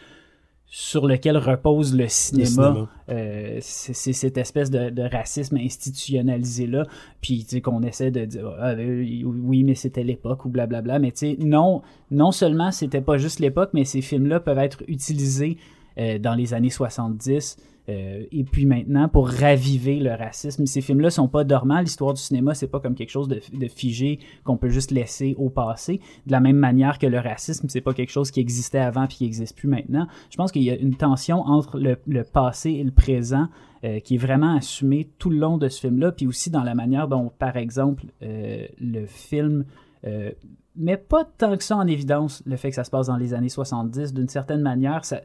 sur 0.78 1.08
lequel 1.08 1.38
repose 1.38 1.96
le 1.96 2.08
cinéma. 2.10 2.48
cinéma. 2.50 2.90
Euh, 3.10 3.60
c'est 3.62 4.14
cette 4.14 4.38
espèce 4.38 4.70
de, 4.70 4.90
de 4.90 5.04
racisme 5.04 5.58
institutionnalisé 5.58 6.68
là, 6.68 6.86
puis 7.22 7.44
tu 7.44 7.52
sais 7.52 7.62
qu'on 7.62 7.82
essaie 7.84 8.12
de 8.12 8.26
dire 8.26 8.52
ah, 8.60 8.72
euh, 8.72 9.22
oui 9.24 9.64
mais 9.64 9.76
c'était 9.76 10.04
l'époque 10.04 10.44
ou 10.44 10.50
blablabla, 10.50 11.00
mais 11.00 11.12
tu 11.12 11.20
sais 11.20 11.38
non 11.40 11.82
non 12.12 12.32
seulement 12.32 12.72
c'était 12.72 13.02
pas 13.02 13.18
juste 13.18 13.40
l'époque, 13.40 13.70
mais 13.74 13.86
ces 13.86 14.02
films 14.02 14.26
là 14.26 14.40
peuvent 14.40 14.58
être 14.58 14.84
utilisés 14.88 15.58
euh, 15.98 16.18
dans 16.18 16.34
les 16.34 16.54
années 16.54 16.70
70 16.70 17.56
euh, 17.88 18.24
et 18.32 18.44
puis 18.44 18.66
maintenant 18.66 19.08
pour 19.08 19.30
raviver 19.30 20.00
le 20.00 20.12
racisme. 20.12 20.66
Ces 20.66 20.82
films-là 20.82 21.10
sont 21.10 21.28
pas 21.28 21.44
dormants. 21.44 21.82
L'histoire 21.82 22.14
du 22.14 22.22
cinéma, 22.22 22.54
c'est 22.54 22.68
pas 22.68 22.80
comme 22.80 22.96
quelque 22.96 23.10
chose 23.10 23.28
de, 23.28 23.40
figé 23.68 24.20
qu'on 24.44 24.58
peut 24.58 24.70
juste 24.70 24.92
laisser 24.92 25.36
au 25.38 25.50
passé. 25.50 26.00
De 26.26 26.32
la 26.32 26.40
même 26.40 26.58
manière 26.58 26.98
que 26.98 27.08
le 27.08 27.20
racisme, 27.20 27.68
c'est 27.70 27.82
pas 27.82 27.94
quelque 27.94 28.12
chose 28.12 28.32
qui 28.32 28.40
existait 28.40 28.80
avant 28.80 29.08
puis 29.08 29.18
qui 29.18 29.26
existe 29.26 29.56
plus 29.56 29.68
maintenant. 29.68 30.08
Je 30.32 30.38
pense 30.38 30.52
qu'il 30.52 30.64
y 30.64 30.72
a 30.72 30.76
une 30.76 30.96
tension 30.96 31.42
entre 31.42 31.80
le, 31.80 32.24
passé 32.24 32.72
et 32.72 32.84
le 32.84 32.92
présent 32.92 33.48
euh, 33.84 34.00
qui 34.00 34.16
est 34.16 34.20
vraiment 34.20 34.56
assumée 34.56 35.10
tout 35.20 35.30
le 35.30 35.38
long 35.38 35.58
de 35.58 35.70
ce 35.70 35.82
film-là, 35.82 36.12
puis 36.12 36.28
aussi 36.28 36.50
dans 36.50 36.64
la 36.64 36.74
manière 36.74 37.08
dont, 37.08 37.32
par 37.38 37.56
exemple, 37.56 38.06
euh, 38.24 38.66
le 38.80 39.06
film 39.06 39.66
met 40.76 40.98
pas 40.98 41.26
tant 41.26 41.58
que 41.58 41.64
ça 41.64 41.78
en 41.78 41.88
évidence 41.88 42.44
le 42.46 42.58
fait 42.58 42.70
que 42.70 42.76
ça 42.76 42.84
se 42.84 42.92
passe 42.92 43.08
dans 43.08 43.18
les 43.18 43.34
années 43.34 43.50
70. 43.50 44.14
D'une 44.14 44.28
certaine 44.28 44.62
manière, 44.62 45.04
ça, 45.04 45.22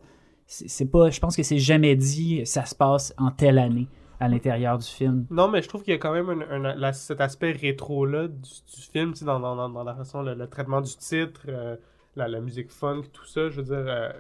c'est 0.53 0.91
pas, 0.91 1.11
je 1.11 1.21
pense 1.21 1.37
que 1.37 1.43
c'est 1.45 1.59
jamais 1.59 1.95
dit 1.97 2.45
ça 2.45 2.65
se 2.65 2.75
passe 2.75 3.15
en 3.19 3.31
telle 3.31 3.59
année 3.59 3.87
à 4.19 4.29
l'intérieur 4.29 4.77
du 4.79 4.87
film. 4.87 5.27
Non, 5.31 5.49
mais 5.49 5.63
je 5.63 5.69
trouve 5.69 5.83
qu'il 5.83 5.93
y 5.93 5.97
a 5.97 5.99
quand 5.99 6.13
même 6.13 6.29
un, 6.29 6.65
un- 6.65 6.75
la- 6.75 6.93
cet 6.93 7.21
aspect 7.21 7.53
rétro-là 7.53 8.29
du, 8.29 8.51
du 8.75 8.83
film, 8.93 9.13
tu 9.13 9.21
sais, 9.21 9.25
dans, 9.25 9.39
dans, 9.41 9.69
dans, 9.69 9.85
la 9.85 9.95
façon, 9.95 10.23
le, 10.23 10.35
le 10.35 10.47
traitement 10.49 10.81
du 10.81 10.95
titre, 10.97 11.43
euh, 11.49 11.77
la, 12.17 12.29
la 12.29 12.41
musique 12.41 12.71
funk, 12.71 13.03
tout 13.13 13.25
ça, 13.25 13.49
je 13.49 13.57
veux 13.61 13.63
dire, 13.63 13.85
euh, 13.87 14.11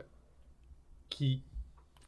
qui, 1.08 1.42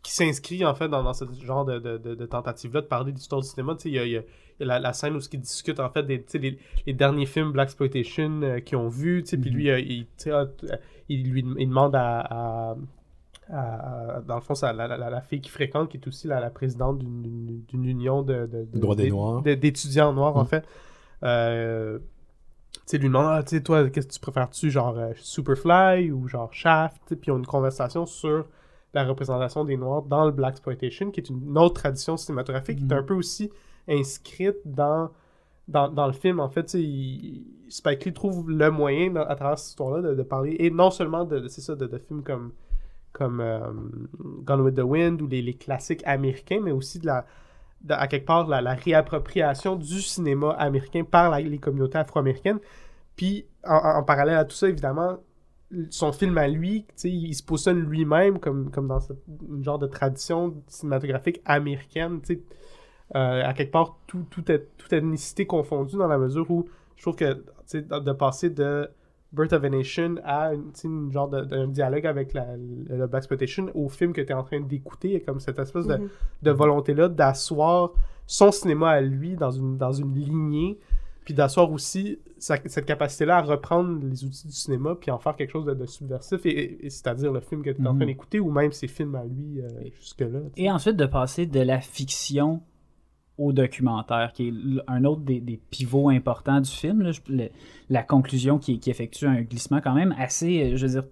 qui 0.02 0.12
s'inscrit 0.12 0.64
en 0.64 0.74
fait 0.74 0.88
dans, 0.88 1.02
dans 1.02 1.12
ce 1.12 1.24
genre 1.44 1.64
de, 1.64 1.78
de, 1.78 1.98
de, 1.98 2.14
de 2.14 2.26
tentative-là 2.26 2.80
de 2.80 2.86
parler 2.86 3.12
d'histoire 3.12 3.40
du 3.40 3.48
cinéma. 3.48 3.74
Tu 3.74 3.82
sais, 3.82 3.88
il 3.90 3.94
y 3.94 3.98
a, 3.98 4.06
y 4.06 4.16
a- 4.16 4.22
il 4.60 4.60
y 4.60 4.64
a 4.64 4.66
la, 4.66 4.78
la 4.78 4.92
scène 4.92 5.16
où 5.16 5.20
ils 5.32 5.40
discutent 5.40 5.80
en 5.80 5.90
fait 5.90 6.02
des 6.04 6.22
tu 6.22 6.30
sais, 6.32 6.38
les, 6.38 6.58
les 6.86 6.92
derniers 6.92 7.26
films 7.26 7.52
Black 7.52 7.68
Exploitation 7.68 8.60
qu'ils 8.64 8.76
ont 8.78 8.88
vus, 8.88 9.22
tu 9.24 9.30
sais, 9.30 9.36
puis 9.38 9.50
lui, 9.50 9.70
euh, 9.70 9.80
il, 9.80 10.06
ah, 10.30 10.44
il, 11.08 11.30
lui 11.30 11.44
il 11.58 11.68
demande 11.68 11.94
à, 11.96 12.20
à, 12.20 12.76
à- 13.52 14.16
à- 14.16 14.20
dans 14.22 14.34
le 14.36 14.40
fond, 14.40 14.54
c'est 14.54 14.72
la, 14.72 14.88
la- 14.88 14.96
la- 14.96 15.10
la 15.10 15.20
fille 15.20 15.40
qui 15.40 15.50
fréquente, 15.50 15.88
qui 15.90 15.98
est 15.98 16.08
aussi 16.08 16.26
la, 16.26 16.40
la 16.40 16.50
présidente 16.50 16.98
d'une- 16.98 17.62
union 17.72 18.22
de, 18.22 18.46
de- 18.46 18.64
de- 18.72 18.78
Droits 18.78 18.96
des 18.96 19.04
d'é- 19.04 19.10
Noirs. 19.10 19.42
d'é- 19.42 19.56
d'étudiants 19.56 20.12
noirs, 20.12 20.36
en 20.36 20.44
Mm. 20.44 20.46
fait. 20.46 20.64
Euh, 21.22 21.98
tu 22.88 22.98
lui 22.98 23.06
demande, 23.08 23.26
ah, 23.28 23.42
tu 23.42 23.56
sais, 23.56 23.62
toi, 23.62 23.88
qu'est-ce 23.90 24.06
que 24.08 24.12
tu 24.14 24.20
préfères-tu, 24.20 24.70
genre 24.70 24.98
euh, 24.98 25.12
Superfly 25.16 26.10
ou 26.10 26.26
genre 26.28 26.52
Shaft? 26.52 27.02
Puis 27.08 27.18
ils 27.28 27.30
ont 27.30 27.38
une 27.38 27.46
conversation 27.46 28.06
sur 28.06 28.46
la 28.94 29.04
représentation 29.04 29.64
des 29.64 29.76
Noirs 29.76 30.02
dans 30.02 30.24
le 30.24 30.32
Black 30.32 30.52
Exploitation, 30.54 31.10
qui 31.10 31.20
est 31.20 31.28
une 31.30 31.56
autre 31.58 31.74
tradition 31.80 32.16
cinématographique, 32.16 32.78
qui 32.78 32.84
est 32.84 32.92
un 32.92 33.02
peu 33.02 33.14
aussi 33.14 33.50
inscrite 33.88 34.56
dans, 34.64 35.10
dans, 35.68 35.88
dans 35.88 36.06
le 36.06 36.12
film. 36.12 36.40
En 36.40 36.48
fait, 36.48 36.74
il- 36.74 37.44
Spike 37.68 38.04
Lee 38.04 38.12
trouve 38.12 38.50
le 38.50 38.70
moyen, 38.70 39.10
dans- 39.12 39.22
à 39.24 39.34
travers 39.34 39.58
cette 39.58 39.70
histoire-là, 39.70 40.02
de, 40.10 40.14
de 40.14 40.22
parler, 40.22 40.56
et 40.58 40.70
non 40.70 40.90
seulement 40.90 41.24
de, 41.24 41.38
de- 41.40 41.48
c'est 41.48 41.60
ça, 41.62 41.74
de, 41.74 41.86
de 41.86 41.98
films 41.98 42.22
comme, 42.22 42.52
comme 43.12 43.40
euh, 43.40 43.60
Gone 44.44 44.60
with 44.62 44.74
the 44.74 44.82
Wind 44.82 45.20
ou 45.22 45.26
les, 45.26 45.54
classiques 45.54 46.02
américains, 46.06 46.60
mais 46.62 46.72
aussi 46.72 46.98
de 46.98 47.06
la, 47.06 47.26
à 47.88 48.06
quelque 48.08 48.26
part, 48.26 48.46
la, 48.46 48.74
réappropriation 48.74 49.76
du 49.76 50.00
cinéma 50.00 50.50
américain 50.52 51.04
par 51.04 51.38
les 51.38 51.58
communautés 51.58 51.98
afro-américaines. 51.98 52.58
Puis, 53.16 53.46
en, 53.64 54.02
parallèle 54.02 54.36
à 54.36 54.44
tout 54.44 54.56
ça, 54.56 54.68
évidemment, 54.68 55.18
son 55.90 56.12
film 56.12 56.36
à 56.38 56.48
lui, 56.48 56.86
il 57.04 57.34
se 57.34 57.42
positionne 57.42 57.80
lui-même 57.80 58.38
comme, 58.38 58.70
comme 58.70 58.88
dans 58.88 59.00
cette, 59.00 59.22
une 59.48 59.64
genre 59.64 59.78
de 59.78 59.86
tradition 59.86 60.62
cinématographique 60.68 61.40
américaine, 61.44 62.20
euh, 63.14 63.42
à 63.44 63.52
quelque 63.52 63.72
part, 63.72 63.98
tout, 64.06 64.24
tout, 64.30 64.42
toute 64.42 64.92
ethnicité 64.92 65.46
confondue 65.46 65.96
dans 65.96 66.08
la 66.08 66.18
mesure 66.18 66.50
où 66.50 66.68
je 66.96 67.02
trouve 67.02 67.16
que, 67.16 67.44
de 67.72 68.12
passer 68.12 68.50
de 68.50 68.88
Birth 69.32 69.52
of 69.54 69.64
a 69.64 69.68
Nation 69.70 70.16
à 70.24 70.52
une, 70.84 71.10
genre 71.10 71.28
de, 71.28 71.40
d'un 71.42 71.66
dialogue 71.68 72.06
avec 72.06 72.34
la, 72.34 72.56
le, 72.56 72.96
le 72.96 73.06
Black 73.06 73.20
Exploitation 73.22 73.70
au 73.74 73.88
film 73.88 74.12
que 74.12 74.20
tu 74.20 74.28
es 74.30 74.34
en 74.34 74.42
train 74.42 74.60
d'écouter, 74.60 75.08
il 75.08 75.14
y 75.14 75.16
a 75.16 75.20
comme 75.20 75.40
cette 75.40 75.58
espèce 75.58 75.86
de, 75.86 75.96
Mhm. 75.96 76.08
de 76.42 76.50
volonté-là 76.50 77.08
d'asseoir 77.08 77.92
son 78.26 78.50
cinéma 78.52 78.90
à 78.90 79.00
lui 79.00 79.36
dans 79.36 79.50
une, 79.50 79.76
dans 79.78 79.92
une 79.92 80.14
lignée, 80.14 80.78
puis 81.24 81.34
d'asseoir 81.34 81.70
aussi 81.70 82.18
sa- 82.38 82.58
cette 82.66 82.84
capacité-là 82.84 83.38
à 83.38 83.42
reprendre 83.42 84.04
les 84.04 84.24
outils 84.24 84.46
du 84.48 84.52
cinéma 84.52 84.96
puis 85.00 85.10
en 85.10 85.18
faire 85.18 85.36
quelque 85.36 85.50
chose 85.52 85.64
de, 85.66 85.74
de 85.74 85.86
subversif, 85.86 86.44
et, 86.44 86.50
et- 86.50 86.86
et 86.86 86.90
c'est-à-dire 86.90 87.32
le 87.32 87.40
film 87.40 87.62
que 87.62 87.70
tu 87.70 87.80
es 87.82 87.86
en 87.86 87.92
Mhm. 87.92 87.98
train 88.00 88.06
d'écouter 88.06 88.40
ou 88.40 88.50
même 88.50 88.72
ses 88.72 88.88
films 88.88 89.14
à 89.14 89.24
lui 89.24 89.60
euh, 89.60 89.68
jusque-là. 89.98 90.40
Et 90.56 90.70
ensuite 90.70 90.96
de 90.96 91.06
passer 91.06 91.46
de 91.46 91.60
la 91.60 91.80
fiction 91.80 92.60
au 93.38 93.52
documentaire, 93.52 94.32
qui 94.34 94.48
est 94.48 94.52
un 94.88 95.04
autre 95.04 95.22
des, 95.22 95.40
des 95.40 95.58
pivots 95.70 96.10
importants 96.10 96.60
du 96.60 96.70
film. 96.70 97.02
là. 97.02 97.12
Je- 97.12 97.20
le- 97.28 97.48
la 97.88 98.02
conclusion 98.02 98.58
qui, 98.58 98.78
qui 98.78 98.90
effectue 98.90 99.26
un 99.26 99.40
glissement 99.42 99.80
quand 99.80 99.94
même 99.94 100.14
assez, 100.18 100.62
euh, 100.72 100.76
je 100.76 100.86
veux 100.86 100.92
dire, 100.92 101.04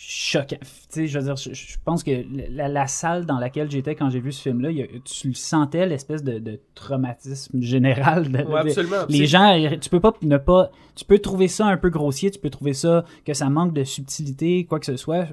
choquant. 0.00 0.56
Je 0.94 1.18
veux 1.18 1.24
dire, 1.24 1.34
je, 1.36 1.52
je 1.52 1.76
pense 1.84 2.04
que 2.04 2.24
la, 2.50 2.68
la 2.68 2.86
salle 2.86 3.26
dans 3.26 3.38
laquelle 3.40 3.68
j'étais 3.68 3.96
quand 3.96 4.08
j'ai 4.10 4.20
vu 4.20 4.30
ce 4.30 4.42
film-là, 4.42 4.70
tu 5.04 5.28
le 5.28 5.34
sentais, 5.34 5.86
l'espèce 5.86 6.22
de, 6.22 6.38
de 6.38 6.60
traumatisme 6.76 7.60
général. 7.60 8.30
de- 8.30 8.38
Ouais, 8.44 8.62
de- 8.62 8.68
absolument. 8.68 8.96
les 9.08 9.26
gens, 9.26 9.58
tu 9.80 9.90
peux 9.90 9.98
pas 10.00 10.12
ne 10.22 10.36
pas, 10.36 10.70
tu 10.94 11.04
peux 11.04 11.18
trouver 11.18 11.48
ça 11.48 11.66
un 11.66 11.76
peu 11.76 11.90
grossier, 11.90 12.30
tu 12.30 12.38
peux 12.38 12.50
trouver 12.50 12.74
ça 12.74 13.04
que 13.24 13.34
ça 13.34 13.50
manque 13.50 13.72
de 13.74 13.82
subtilité, 13.82 14.64
quoi 14.64 14.78
que 14.78 14.86
ce 14.86 14.96
soit. 14.96 15.26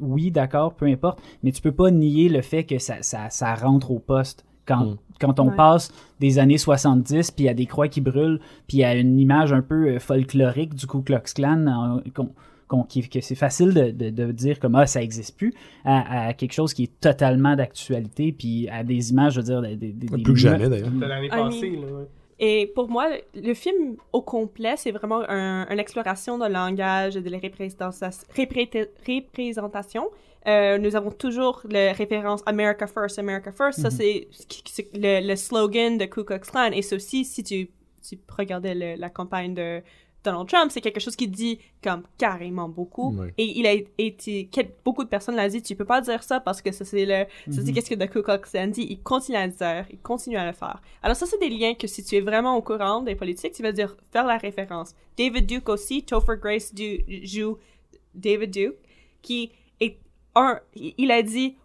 Oui, 0.00 0.30
d'accord, 0.30 0.74
peu 0.74 0.86
importe, 0.86 1.20
mais 1.42 1.52
tu 1.52 1.62
peux 1.62 1.72
pas 1.72 1.90
nier 1.90 2.28
le 2.28 2.42
fait 2.42 2.64
que 2.64 2.78
ça, 2.78 3.00
ça, 3.02 3.30
ça 3.30 3.54
rentre 3.54 3.90
au 3.92 3.98
poste 4.00 4.44
quand, 4.66 4.84
Mm. 4.84 4.96
quand 5.20 5.40
on 5.40 5.48
Ouais. 5.48 5.56
passe 5.56 5.92
des 6.20 6.38
années 6.38 6.58
70, 6.58 7.30
puis 7.30 7.44
il 7.44 7.46
y 7.46 7.50
a 7.50 7.54
des 7.54 7.66
croix 7.66 7.88
qui 7.88 8.00
brûlent, 8.00 8.40
puis 8.66 8.78
il 8.78 8.80
y 8.80 8.84
a 8.84 8.94
une 8.94 9.18
image 9.18 9.52
un 9.52 9.62
peu 9.62 9.88
euh, 9.88 9.98
folklorique 9.98 10.74
du 10.74 10.86
Ku 10.86 11.02
Klux 11.02 11.18
Klan, 11.34 11.66
en- 11.66 12.00
qu'on- 12.14 12.30
qu'on- 12.66 12.82
qui- 12.84 13.06
que 13.08 13.20
c'est 13.20 13.34
facile 13.34 13.74
de, 13.74 13.90
de, 13.90 14.08
de 14.10 14.32
dire 14.32 14.58
comme 14.58 14.74
ah 14.74 14.86
ça 14.86 15.02
existe 15.02 15.36
plus 15.36 15.52
à, 15.84 16.28
à 16.28 16.32
quelque 16.32 16.52
chose 16.54 16.72
qui 16.72 16.84
est 16.84 17.00
totalement 17.00 17.54
d'actualité 17.56 18.32
puis 18.32 18.68
à 18.70 18.82
des 18.82 19.10
images 19.10 19.34
je 19.34 19.40
veux 19.40 19.44
dire 19.46 19.60
des, 19.60 19.76
des- 19.76 19.92
des- 19.92 20.06
Plus 20.06 20.22
que 20.22 20.34
jamais, 20.34 20.68
d'ailleurs. 20.70 20.90
de 20.90 21.04
l'année 21.04 21.26
I 21.26 21.30
passée. 21.30 21.70
mean- 21.70 21.80
là, 21.82 21.92
ouais. 21.98 22.06
Et 22.40 22.72
pour 22.74 22.88
moi, 22.88 23.06
le 23.36 23.54
film 23.54 23.94
au 24.12 24.20
complet, 24.20 24.74
c'est 24.76 24.90
vraiment 24.90 25.22
un- 25.28 25.68
une 25.70 25.78
exploration 25.78 26.36
de 26.36 26.46
langage, 26.46 27.14
de 27.14 27.30
la 27.30 27.38
représentation. 27.38 28.26
repré- 28.36 28.88
représentation. 29.06 30.08
Euh, 30.46 30.78
nous 30.78 30.94
avons 30.96 31.10
toujours 31.10 31.62
la 31.70 31.92
référence 31.92 32.42
America 32.46 32.86
First, 32.86 33.18
America 33.18 33.50
First. 33.52 33.80
Ça, 33.80 33.90
c'est 33.90 34.28
c'est 34.66 34.88
le, 34.94 35.26
le 35.26 35.36
slogan 35.36 35.96
de 35.96 36.04
Ku 36.04 36.24
Klux 36.24 36.40
Klan. 36.40 36.70
Et 36.72 36.80
aussi, 36.94 37.24
si 37.24 37.42
tu, 37.42 37.70
tu 38.06 38.18
regardais 38.28 38.74
le- 38.74 38.96
la 39.00 39.08
campagne 39.08 39.54
de 39.54 39.80
Donald 40.22 40.48
Trump, 40.48 40.70
c'est 40.70 40.80
quelque 40.80 41.00
chose 41.00 41.16
qui 41.16 41.28
dit 41.28 41.58
comme 41.82 42.02
carrément 42.16 42.66
beaucoup. 42.68 43.12
Et 43.36 43.44
il 43.58 43.66
a 43.66 43.72
été, 43.98 44.48
beaucoup 44.82 45.04
de 45.04 45.08
personnes 45.10 45.36
l'ont 45.36 45.46
dit, 45.48 45.60
tu 45.62 45.76
peux 45.76 45.84
pas 45.84 46.00
dire 46.00 46.22
ça 46.22 46.40
parce 46.40 46.62
que 46.62 46.72
ça 46.72 46.84
c'est 46.86 47.04
le, 47.04 47.24
ça 47.52 47.60
c'est 47.62 47.72
qu'est-ce 47.72 47.90
que 47.90 47.94
le 47.94 48.06
Ku 48.06 48.22
Klux 48.22 48.38
Klan 48.50 48.68
dit. 48.68 48.86
Il 48.88 49.02
continue 49.02 49.36
à 49.36 49.46
le 49.46 49.52
dire, 49.52 49.84
il 49.90 49.98
continue 49.98 50.36
à 50.38 50.46
le 50.46 50.52
faire. 50.54 50.80
Alors 51.02 51.14
ça 51.16 51.26
c'est 51.26 51.38
des 51.38 51.50
liens 51.50 51.74
que 51.74 51.86
si 51.86 52.02
tu 52.02 52.16
es 52.16 52.20
vraiment 52.20 52.56
au 52.56 52.62
courant 52.62 53.02
des 53.02 53.14
politiques, 53.16 53.52
tu 53.52 53.62
vas 53.62 53.72
dire 53.72 53.96
faire 54.12 54.26
la 54.26 54.38
référence. 54.38 54.94
David 55.18 55.44
Duke 55.46 55.68
aussi, 55.68 56.02
Topher 56.02 56.36
Grace 56.40 56.74
du, 56.74 57.04
joue 57.26 57.58
David 58.14 58.50
Duke, 58.50 58.76
qui 59.20 59.50
un, 60.34 60.58
il 60.76 61.10
a 61.10 61.22
dit 61.22 61.56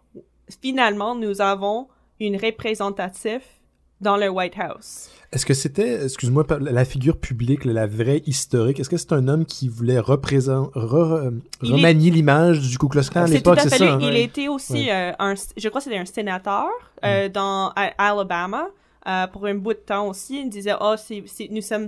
finalement 0.61 1.15
nous 1.15 1.41
avons 1.41 1.87
une 2.19 2.35
représentative 2.35 3.41
dans 4.01 4.15
le 4.17 4.29
White 4.29 4.53
House. 4.57 5.09
Est-ce 5.31 5.45
que 5.45 5.53
c'était, 5.53 6.05
excuse-moi, 6.05 6.45
la 6.61 6.85
figure 6.85 7.17
publique, 7.19 7.65
la 7.65 7.85
vraie 7.85 8.23
historique, 8.25 8.79
est-ce 8.79 8.89
que 8.89 8.97
c'est 8.97 9.11
un 9.13 9.27
homme 9.27 9.45
qui 9.45 9.67
voulait 9.67 9.99
représenter, 9.99 10.71
est- 10.79 11.31
remanier 11.61 12.09
l'image 12.09 12.61
du 12.61 12.77
Ku 12.77 12.87
Klux 12.87 13.01
Klan 13.11 13.23
à 13.23 13.27
l'époque, 13.27 13.59
c'est 13.61 13.69
ça? 13.69 13.77
lui. 13.77 13.91
hein? 13.91 13.99
Il 14.01 14.17
était 14.17 14.47
aussi 14.47 14.89
euh, 14.89 15.11
un, 15.19 15.33
je 15.35 15.67
crois 15.69 15.81
que 15.81 15.83
c'était 15.85 15.97
un 15.97 16.05
sénateur 16.05 16.67
euh, 17.05 17.27
dans 17.29 17.71
à 17.75 17.91
Alabama 17.97 18.69
euh, 19.07 19.27
pour 19.27 19.45
un 19.45 19.55
bout 19.55 19.73
de 19.73 19.79
temps 19.79 20.07
aussi. 20.07 20.41
Il 20.41 20.49
disait 20.49 20.73
oh 20.79 20.95
nous 21.51 21.61
sommes 21.61 21.87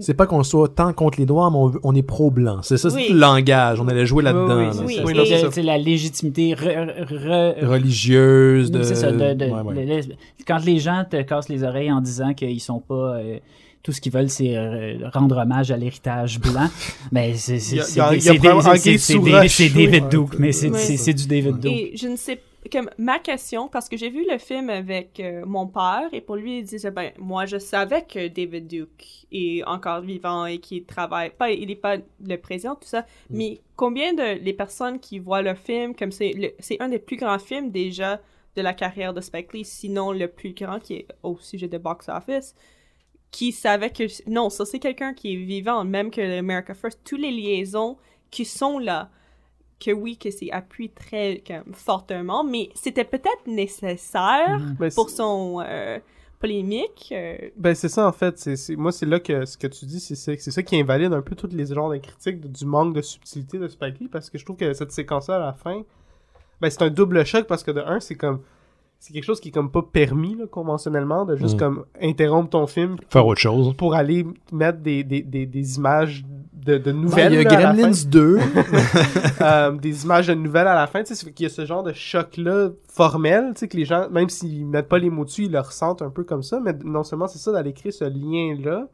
C'est 0.00 0.14
pas 0.14 0.26
qu'on 0.26 0.42
soit 0.42 0.68
tant 0.68 0.92
contre 0.92 1.18
les 1.20 1.26
Noirs, 1.26 1.50
mais 1.50 1.78
on, 1.82 1.94
est 1.94 2.02
pro-blanc. 2.02 2.58
C'est 2.62 2.76
ça, 2.76 2.88
Oui. 2.88 3.04
c'est 3.06 3.12
le 3.12 3.18
langage. 3.18 3.80
On 3.80 3.88
allait 3.88 4.06
jouer 4.06 4.22
là-dedans. 4.24 4.84
Oui, 4.84 5.00
oui, 5.04 5.30
c'est 5.52 5.62
la 5.62 5.78
légitimité 5.78 6.54
re- 6.54 7.04
re- 7.06 7.54
re- 7.60 7.64
Religieuse, 7.64 8.70
de... 8.70 8.82
C'est 8.82 8.94
ça, 8.96 9.12
de- 9.12 9.34
de- 9.34 9.44
Ouais, 9.46 9.60
ouais. 9.60 9.84
le- 9.86 9.96
le- 9.96 10.14
quand 10.46 10.64
les 10.64 10.78
gens 10.78 11.04
te 11.08 11.20
cassent 11.22 11.48
les 11.48 11.62
oreilles 11.62 11.92
en 11.92 12.00
disant 12.00 12.34
qu'ils 12.34 12.60
sont 12.60 12.80
pas. 12.80 13.16
euh, 13.18 13.38
tout 13.82 13.92
ce 13.92 14.00
qu'ils 14.00 14.12
veulent, 14.12 14.30
c'est 14.30 14.56
euh, 14.56 14.94
rendre 15.12 15.36
hommage 15.36 15.70
à 15.70 15.76
l'héritage 15.76 16.40
blanc. 16.40 16.68
Mais 17.12 17.34
c'est 17.34 17.58
David 19.68 20.08
Duke, 20.08 20.38
mais 20.38 20.52
c'est 20.52 20.70
Ouais. 20.70 20.78
c'est- 20.78 20.96
c'est 20.96 21.14
du 21.14 21.26
David 21.26 21.58
Duke. 21.58 21.72
Et 21.72 21.92
je 21.96 22.08
ne 22.08 22.16
sais 22.16 22.38
comme 22.70 22.88
ma 22.98 23.18
question 23.18 23.68
parce 23.68 23.88
que 23.88 23.96
j'ai 23.96 24.08
vu 24.10 24.24
le 24.30 24.38
film 24.38 24.70
avec 24.70 25.20
euh, 25.20 25.44
mon 25.46 25.66
père 25.66 26.08
et 26.12 26.20
pour 26.20 26.36
lui 26.36 26.58
il 26.58 26.64
disait 26.64 26.90
ben 26.90 27.12
moi 27.18 27.46
je 27.46 27.58
savais 27.58 28.02
que 28.04 28.28
David 28.28 28.66
Duke 28.66 29.26
est 29.32 29.62
encore 29.64 30.00
vivant 30.00 30.46
et 30.46 30.58
qu'il 30.58 30.84
travaille 30.84 31.30
pas 31.30 31.50
il 31.50 31.70
est 31.70 31.76
pas 31.76 31.96
le 32.26 32.36
président 32.36 32.74
tout 32.74 32.88
ça 32.88 33.04
mais 33.30 33.60
combien 33.76 34.14
de 34.14 34.38
les 34.42 34.52
personnes 34.54 34.98
qui 34.98 35.18
voient 35.18 35.42
le 35.42 35.54
film 35.54 35.94
comme 35.94 36.10
c'est 36.12 36.32
le- 36.32 36.52
c'est 36.58 36.80
un 36.80 36.88
des 36.88 36.98
plus 36.98 37.16
grands 37.16 37.38
films 37.38 37.70
déjà 37.70 38.20
de 38.56 38.62
la 38.62 38.72
carrière 38.72 39.12
de 39.12 39.20
Spike 39.20 39.52
Lee 39.52 39.64
sinon 39.64 40.12
le 40.12 40.28
plus 40.28 40.54
grand 40.54 40.78
qui 40.80 40.94
est 40.94 41.08
au 41.22 41.36
sujet 41.38 41.68
de 41.68 41.76
box 41.78 42.08
office 42.08 42.54
qui 43.30 43.50
savait 43.52 43.90
que 43.90 44.04
non 44.30 44.48
ça 44.48 44.64
c'est 44.64 44.78
quelqu'un 44.78 45.12
qui 45.12 45.32
est 45.34 45.36
vivant 45.36 45.84
même 45.84 46.10
que 46.10 46.38
America 46.38 46.72
First 46.74 47.00
tous 47.04 47.16
les 47.16 47.30
liaisons 47.30 47.98
qui 48.30 48.44
sont 48.44 48.78
là 48.78 49.10
que 49.84 49.90
oui, 49.90 50.16
que 50.16 50.30
c'est 50.30 50.50
appuyé 50.50 50.90
très 50.90 51.42
comme, 51.46 51.74
fortement, 51.74 52.44
mais 52.44 52.70
c'était 52.74 53.04
peut-être 53.04 53.46
nécessaire 53.46 54.60
Ben, 54.78 54.90
pour 54.94 55.10
son 55.10 55.62
euh, 55.66 55.98
polémique. 56.38 57.10
euh, 57.12 57.36
Ben, 57.56 57.74
c'est 57.74 57.88
ça, 57.88 58.06
en 58.06 58.12
fait. 58.12 58.38
C'est, 58.38 58.76
Moi, 58.76 58.92
c'est 58.92 59.06
là 59.06 59.20
que 59.20 59.44
ce 59.44 59.58
que 59.58 59.66
tu 59.66 59.84
dis, 59.86 60.00
c'est, 60.00 60.36
ça 60.38 60.62
qui 60.62 60.80
invalide 60.80 61.12
un 61.12 61.22
peu 61.22 61.34
tous 61.34 61.48
les 61.52 61.66
genres 61.66 61.90
de 61.90 61.98
critiques 61.98 62.40
du 62.40 62.64
manque 62.64 62.94
de 62.94 63.02
subtilité 63.02 63.58
de 63.58 63.68
Spike 63.68 63.98
Lee, 64.00 64.08
parce 64.08 64.30
que 64.30 64.38
je 64.38 64.44
trouve 64.44 64.56
que 64.56 64.72
cette 64.72 64.92
séquence-là, 64.92 65.36
à 65.36 65.40
la 65.40 65.52
fin, 65.52 65.82
ben, 66.60 66.70
c'est 66.70 66.82
un 66.82 66.90
double 66.90 67.24
choc, 67.26 67.46
parce 67.46 67.62
que 67.62 67.70
de 67.70 67.80
un, 67.80 68.00
c'est 68.00 68.14
comme... 68.16 68.40
C'est 69.06 69.12
quelque 69.12 69.24
chose 69.24 69.38
qui 69.38 69.48
est 69.48 69.52
comme 69.52 69.70
pas 69.70 69.82
permis, 69.82 70.34
là, 70.34 70.46
conventionnellement, 70.50 71.26
de 71.26 71.36
juste 71.36 71.56
Mm. 71.56 71.58
comme 71.58 71.84
interrompre 72.00 72.48
ton 72.48 72.66
film 72.66 72.96
Faire 73.10 73.26
autre 73.26 73.38
chose. 73.38 73.76
pour 73.76 73.94
aller 73.94 74.24
mettre 74.50 74.78
des, 74.78 75.04
des, 75.04 75.20
des, 75.20 75.44
des 75.44 75.76
images 75.76 76.24
de, 76.54 76.78
de 76.78 76.90
Ouais, 76.90 76.98
nouvelles. 76.98 77.32
il 77.34 77.42
y 77.42 77.46
a 77.46 77.50
là. 77.50 77.74
Gremlins 77.74 78.04
2. 78.08 78.38
Euh, 79.42 79.72
des 79.72 80.04
images 80.04 80.28
de 80.28 80.32
nouvelles 80.34 80.68
à 80.68 80.74
la 80.74 80.86
fin, 80.86 81.02
tu 81.02 81.14
sais, 81.14 81.30
qu'il 81.32 81.44
y 81.44 81.46
a 81.46 81.50
ce 81.50 81.66
genre 81.66 81.82
de 81.82 81.92
choc-là 81.92 82.70
formel, 82.88 83.50
tu 83.54 83.60
sais, 83.60 83.68
que 83.68 83.76
les 83.76 83.84
gens, 83.84 84.08
même 84.08 84.30
s'ils 84.30 84.64
mettent 84.64 84.88
pas 84.88 84.98
les 84.98 85.10
mots 85.10 85.26
dessus, 85.26 85.44
ils 85.44 85.52
le 85.52 85.60
ressentent 85.60 86.00
un 86.00 86.08
peu 86.08 86.24
comme 86.24 86.42
ça, 86.42 86.58
mais 86.60 86.72
non 86.82 87.02
seulement 87.02 87.26
c'est 87.26 87.38
ça, 87.38 87.52
d'aller 87.52 87.74
créer 87.74 87.92
ce 87.92 88.04
lien-là, 88.04 88.86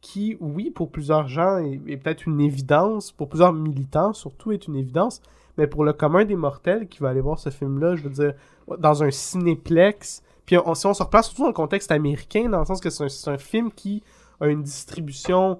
qui, 0.00 0.36
oui, 0.40 0.70
pour 0.70 0.90
plusieurs 0.92 1.26
gens, 1.26 1.58
est, 1.58 1.80
est 1.88 1.96
peut-être 1.96 2.26
une 2.26 2.40
évidence, 2.40 3.10
pour 3.10 3.28
plusieurs 3.28 3.52
militants, 3.52 4.12
surtout, 4.12 4.52
est 4.52 4.68
une 4.68 4.76
évidence, 4.76 5.20
mais 5.58 5.66
pour 5.66 5.84
le 5.84 5.92
commun 5.92 6.24
des 6.24 6.36
mortels 6.36 6.88
qui 6.88 7.00
va 7.00 7.10
aller 7.10 7.20
voir 7.20 7.38
ce 7.38 7.50
film-là, 7.50 7.96
je 7.96 8.02
veux 8.04 8.10
dire, 8.10 8.32
dans 8.78 9.02
un 9.02 9.10
cinéplex, 9.10 10.22
puis 10.46 10.56
on, 10.64 10.74
si 10.74 10.86
on 10.86 10.94
se 10.94 11.02
replace 11.02 11.26
surtout 11.26 11.42
dans 11.42 11.48
le 11.48 11.54
contexte 11.54 11.90
américain, 11.92 12.48
dans 12.48 12.60
le 12.60 12.64
sens 12.66 12.80
que 12.80 12.90
c'est 12.90 13.30
un, 13.30 13.38
film 13.38 13.70
qui 13.72 14.02
a 14.40 14.46
une 14.48 14.62
distribution, 14.62 15.58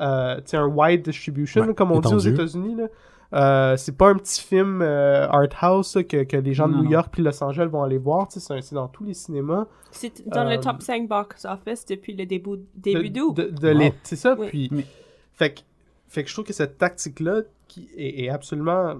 euh, 0.00 0.36
tu 0.36 0.42
sais, 0.46 0.56
un 0.56 0.66
wide 0.66 1.02
distribution, 1.02 1.66
Ouais, 1.66 1.74
comme 1.74 1.92
on 1.92 2.00
dit 2.00 2.14
aux. 2.14 2.18
États-Unis, 2.18 2.74
là. 2.76 2.86
Euh, 3.32 3.76
c'est 3.76 3.96
pas 3.96 4.10
un 4.10 4.14
petit 4.14 4.40
film 4.40 4.80
euh, 4.80 5.26
art 5.28 5.48
house 5.60 5.96
là, 5.96 6.04
que, 6.04 6.22
que 6.22 6.36
les 6.36 6.52
gens 6.54 6.68
de 6.68 6.74
Non, 6.74 6.82
New. 6.84 6.90
York 6.90 7.08
puis 7.10 7.20
Los 7.22 7.42
Angeles 7.42 7.66
vont 7.66 7.82
aller 7.82 7.98
voir. 7.98 8.28
tu 8.28 8.38
sais, 8.38 8.60
C'est 8.60 8.74
dans 8.76 8.86
tous 8.86 9.02
les 9.02 9.14
cinémas. 9.14 9.66
C'est 9.90 10.22
dans 10.28 10.46
Euh, 10.46 10.50
le 10.50 10.60
top 10.60 10.80
5 10.82 11.08
box 11.08 11.44
office 11.44 11.84
depuis 11.84 12.14
le 12.14 12.26
début, 12.26 12.60
début 12.76 13.10
de, 13.10 13.18
d'août. 13.18 13.34
de, 13.36 13.50
de 13.50 13.72
Wow. 13.72 13.78
l'é- 13.78 13.94
C'est 14.04 14.14
ça. 14.16 14.36
Oui. 14.38 14.46
Puis, 14.48 14.68
Mais- 14.70 14.86
fait, 15.32 15.54
que, 15.54 15.60
fait 16.06 16.22
que 16.22 16.28
je 16.28 16.34
trouve 16.34 16.44
que 16.44 16.52
cette 16.52 16.78
tactique-là 16.78 17.40
qui 17.66 17.88
est, 17.96 18.24
est 18.24 18.28
absolument 18.28 18.96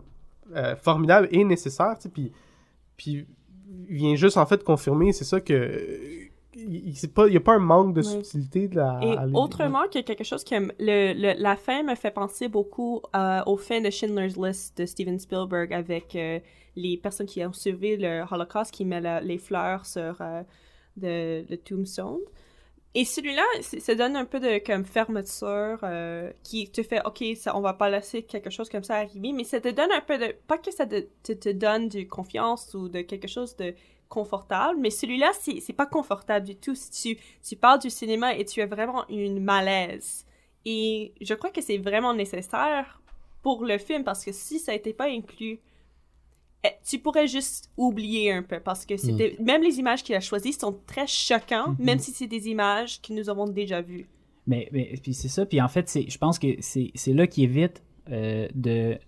euh, 0.54 0.76
formidable 0.76 1.28
et 1.30 1.44
nécessaire. 1.44 1.94
Puis, 2.12 2.32
puis 2.96 3.26
vient 3.88 4.14
juste 4.16 4.36
en 4.36 4.46
fait 4.46 4.62
confirmer, 4.64 5.12
c'est 5.12 5.24
ça 5.24 5.40
que. 5.40 6.24
Il 6.56 6.94
n'y 7.28 7.36
a 7.36 7.40
pas 7.40 7.54
un 7.54 7.58
manque 7.58 7.94
de 7.94 8.02
subtilité 8.02 8.68
de 8.68 8.76
la. 8.76 9.00
Et 9.02 9.16
autrement 9.34 9.88
que 9.92 9.98
quelque 10.02 10.22
chose 10.22 10.44
que 10.44 10.54
le, 10.54 11.12
le- 11.12 11.42
la 11.42 11.56
fin 11.56 11.82
me 11.82 11.96
fait 11.96 12.12
penser 12.12 12.46
beaucoup 12.46 13.02
euh, 13.16 13.42
au 13.46 13.56
fin 13.56 13.80
de 13.80 13.90
Schindler's 13.90 14.36
List 14.36 14.78
de 14.78 14.86
Steven 14.86 15.18
Spielberg 15.18 15.72
avec 15.74 16.14
euh, 16.14 16.38
les 16.76 16.96
personnes 16.96 17.26
qui 17.26 17.44
ont 17.44 17.52
survécu 17.52 18.00
le 18.02 18.22
Holocaust 18.30 18.70
qui 18.72 18.84
la- 18.84 19.20
les 19.20 19.38
fleurs 19.38 19.84
sur 19.84 20.16
euh, 20.20 20.42
de- 20.96 21.44
le 21.50 21.56
tombstone. 21.56 22.20
Et 22.96 23.04
celui-là, 23.04 23.42
ça 23.60 23.94
donne 23.96 24.14
un 24.14 24.24
peu 24.24 24.38
de 24.38 24.64
comme 24.64 24.84
fermeture 24.84 25.80
euh, 25.82 26.30
qui 26.44 26.70
te 26.70 26.80
fait 26.84 27.04
ok, 27.04 27.24
ça, 27.36 27.56
on 27.56 27.60
va 27.60 27.74
pas 27.74 27.90
laisser 27.90 28.22
quelque 28.22 28.50
chose 28.50 28.68
comme 28.68 28.84
ça 28.84 28.96
arriver, 28.96 29.32
mais 29.32 29.42
ça 29.42 29.60
te 29.60 29.68
donne 29.68 29.90
un 29.90 30.00
peu 30.00 30.16
de 30.16 30.32
pas 30.46 30.58
que 30.58 30.70
ça 30.70 30.86
te, 30.86 31.00
te, 31.32 31.48
donne 31.50 31.88
de 31.88 32.04
confiance 32.04 32.72
ou 32.74 32.88
de 32.88 33.00
quelque 33.00 33.26
chose 33.26 33.56
de 33.56 33.74
confortable, 34.08 34.78
mais 34.78 34.90
celui-là, 34.90 35.32
c'est 35.40 35.72
pas 35.72 35.86
confortable 35.86 36.46
du 36.46 36.54
tout. 36.54 36.76
Si 36.76 36.90
tu, 37.16 37.22
tu 37.42 37.56
parles 37.56 37.80
du 37.80 37.90
cinéma 37.90 38.36
et 38.36 38.44
tu 38.44 38.60
as 38.62 38.66
vraiment 38.66 39.04
une 39.08 39.42
malaise. 39.42 40.24
Et 40.64 41.14
je 41.20 41.34
crois 41.34 41.50
que 41.50 41.60
c'est 41.60 41.78
vraiment 41.78 42.14
nécessaire 42.14 43.02
pour 43.42 43.64
le 43.64 43.76
film 43.78 44.04
parce 44.04 44.24
que 44.24 44.30
si 44.30 44.60
ça 44.60 44.72
n'était 44.72 44.92
pas 44.92 45.08
inclus, 45.08 45.58
tu 46.89 46.99
pourrais 46.99 47.27
juste 47.27 47.70
oublier 47.77 48.32
un 48.32 48.43
peu 48.43 48.61
parce 48.61 48.85
que 48.86 48.97
c'était 48.97 49.36
même 49.41 49.62
les 49.62 49.78
images 49.78 50.03
qu'il 50.03 50.15
a 50.15 50.20
choisies 50.20 50.53
sont 50.53 50.78
très 50.86 51.07
choquantes, 51.07 51.78
même 51.78 51.99
si 51.99 52.11
c'est 52.12 52.27
des 52.27 52.49
images 52.49 53.01
que 53.03 53.12
nous 53.12 53.28
avons 53.28 53.47
déjà 53.47 53.81
vues. 53.82 54.07
Mais, 54.47 54.69
mais 54.73 54.95
puis 55.03 55.15
c'est 55.15 55.28
ça. 55.28 55.47
Puis 55.47 55.61
en 55.61 55.69
fait, 55.69 55.91
je 56.09 56.19
pense 56.19 56.39
que 56.39 56.49
c'est, 56.61 56.93
là 57.12 57.27
qui 57.27 57.45
évite 57.45 57.82
euh, 58.11 58.49
de. 58.55 58.99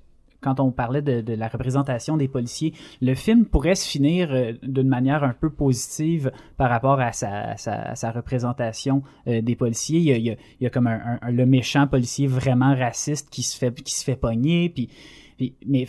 Quand 0.43 0.61
on 0.61 0.71
parlait 0.71 1.03
de, 1.03 1.23
de 1.23 1.33
la 1.33 1.49
représentation 1.49 2.17
des 2.19 2.29
policiers, 2.29 2.73
le 3.01 3.15
film 3.15 3.47
pourrait 3.47 3.75
se 3.75 3.89
finir 3.89 4.31
euh, 4.31 4.53
d'une 4.63 4.87
manière 4.87 5.25
un 5.25 5.33
peu 5.33 5.51
positive 5.51 6.31
par 6.57 6.69
rapport 6.71 7.01
à 7.01 7.13
sa, 7.13 7.51
à 7.53 7.57
sa, 7.57 7.73
à 7.73 7.97
sa 7.97 8.13
représentation 8.13 9.03
euh, 9.27 9.41
des 9.41 9.57
policiers. 9.57 9.99
Il 9.99 10.05
y 10.05 10.13
a, 10.13 10.17
il 10.19 10.25
y 10.27 10.31
a- 10.31 10.37
il 10.61 10.65
y 10.65 10.67
a 10.67 10.71
comme 10.71 10.87
un, 10.87 11.19
le 11.31 11.47
méchant 11.47 11.87
policier 11.87 12.27
vraiment 12.29 12.77
raciste 12.77 13.29
qui 13.31 13.43
se 13.43 13.57
fait, 13.57 13.75
qui 13.83 13.95
se 13.95 14.05
fait 14.05 14.15
pogner. 14.15 14.69
Puis, 14.69 14.89
puis- 15.37 15.55
mais 15.67 15.87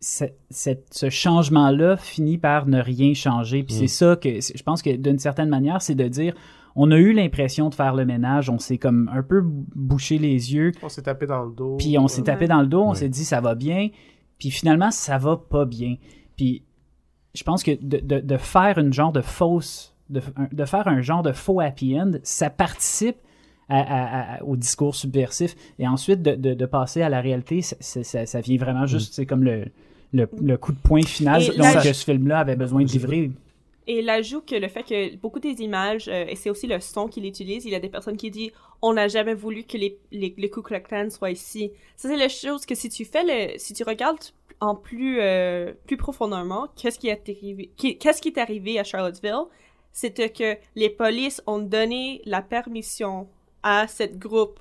cette- 0.00 0.86
ce 0.92 1.10
changement-là 1.10 1.96
finit 1.96 2.38
par 2.38 2.66
ne 2.66 2.80
rien 2.80 3.14
changer. 3.14 3.62
Puis 3.62 3.74
Mm. 3.74 3.78
c'est 3.78 3.86
ça 3.88 4.16
que 4.16 4.28
je 4.40 4.62
pense 4.62 4.82
que 4.82 4.94
d'une 4.96 5.18
certaine 5.18 5.48
manière, 5.48 5.82
c'est 5.82 5.94
de 5.94 6.06
dire 6.08 6.34
on 6.76 6.90
a 6.92 6.96
eu 6.96 7.12
l'impression 7.12 7.70
de 7.70 7.74
faire 7.74 7.94
le 7.94 8.04
ménage, 8.04 8.48
on 8.50 8.58
s'est 8.58 8.78
comme 8.78 9.10
un 9.12 9.22
peu 9.24 9.40
bouché 9.44 10.18
les 10.18 10.54
yeux, 10.54 10.70
On 10.82 10.88
s'est 10.88 11.02
tapé 11.02 11.26
dans 11.26 11.42
le 11.42 11.52
dos. 11.52 11.76
puis 11.76 11.98
on 11.98 12.06
s'est 12.06 12.20
Ouais. 12.20 12.24
tapé 12.26 12.46
dans 12.46 12.60
le 12.60 12.68
dos, 12.68 12.82
on 12.82 12.90
Ouais. 12.90 12.94
s'est 12.94 13.08
dit 13.08 13.24
ça 13.24 13.40
va 13.40 13.56
bien, 13.56 13.88
puis 14.38 14.50
finalement 14.52 14.90
ça 14.92 15.18
va 15.18 15.36
pas 15.36 15.64
bien. 15.64 15.96
Puis 16.36 16.62
je 17.34 17.42
pense 17.42 17.64
que 17.64 17.72
de, 17.82 17.98
de- 17.98 18.20
de 18.20 18.36
faire 18.36 18.78
une 18.78 18.92
genre 18.92 19.10
de 19.12 19.20
fausse, 19.22 19.96
de, 20.10 20.20
de 20.52 20.64
faire 20.64 20.86
un 20.86 21.00
genre 21.00 21.22
de 21.22 21.32
faux 21.32 21.60
happy 21.60 21.98
end, 22.00 22.12
ça 22.22 22.48
participe 22.50 23.16
à- 23.68 23.80
à- 23.80 24.34
à- 24.38 24.42
au 24.44 24.56
discours 24.56 24.94
subversif. 24.94 25.54
Et 25.78 25.86
ensuite 25.86 26.22
de, 26.22 26.34
de- 26.34 26.54
de 26.54 26.66
passer 26.66 27.02
à 27.02 27.08
la 27.08 27.20
réalité, 27.20 27.62
ça, 27.62 27.76
ça- 27.80 28.02
ça- 28.04 28.26
ça 28.26 28.40
vient 28.40 28.56
vraiment 28.58 28.86
juste, 28.86 29.14
c'est 29.14 29.26
comme 29.26 29.44
le, 29.44 29.66
le, 30.12 30.28
le 30.40 30.56
coup 30.56 30.72
de 30.72 30.78
poing 30.78 31.02
final 31.02 31.42
là, 31.56 31.82
que 31.82 31.92
ce 31.92 32.04
film-là 32.04 32.38
avait 32.40 32.56
besoin 32.56 32.82
de 32.84 32.88
livrer. 32.88 33.30
Et 33.86 34.02
l'ajout 34.02 34.42
que 34.42 34.54
le 34.54 34.68
fait 34.68 34.82
que 34.82 35.16
beaucoup 35.16 35.40
des 35.40 35.62
images, 35.62 36.08
euh, 36.08 36.26
et 36.28 36.36
c'est 36.36 36.50
aussi 36.50 36.66
le 36.66 36.78
son 36.78 37.08
qu'il 37.08 37.24
utilise, 37.24 37.64
il 37.64 37.70
y 37.70 37.74
a 37.74 37.80
des 37.80 37.88
personnes 37.88 38.18
qui 38.18 38.30
disent 38.30 38.50
on 38.82 38.92
n'a 38.92 39.08
jamais 39.08 39.34
voulu 39.34 39.64
que 39.64 39.76
les, 39.78 39.96
les, 40.12 40.34
les 40.36 40.50
Ku 40.50 40.60
Klux 40.62 40.80
Klan 40.82 41.08
soient 41.10 41.30
ici. 41.30 41.70
Ça, 41.96 42.08
c'est 42.08 42.16
la 42.16 42.28
chose 42.28 42.64
que 42.66 42.74
si 42.74 42.90
tu 42.90 43.04
fais 43.06 43.24
le, 43.24 43.58
si 43.58 43.72
tu 43.74 43.82
regardes 43.84 44.18
en 44.60 44.74
plus, 44.74 45.18
euh, 45.20 45.72
plus 45.86 45.96
profondément, 45.96 46.66
qu'est-ce 46.76 46.98
qui 46.98 47.08
est 47.08 47.28
arrivé, 47.28 47.70
qu'est-ce 47.76 48.20
qui 48.20 48.28
est 48.28 48.38
arrivé 48.38 48.78
à 48.78 48.84
Charlottesville, 48.84 49.46
c'était 49.92 50.30
que 50.30 50.56
les 50.76 50.90
polices 50.90 51.42
ont 51.46 51.58
donné 51.58 52.20
la 52.26 52.42
permission 52.42 53.26
à 53.62 53.86
cette 53.88 54.18
groupe 54.18 54.60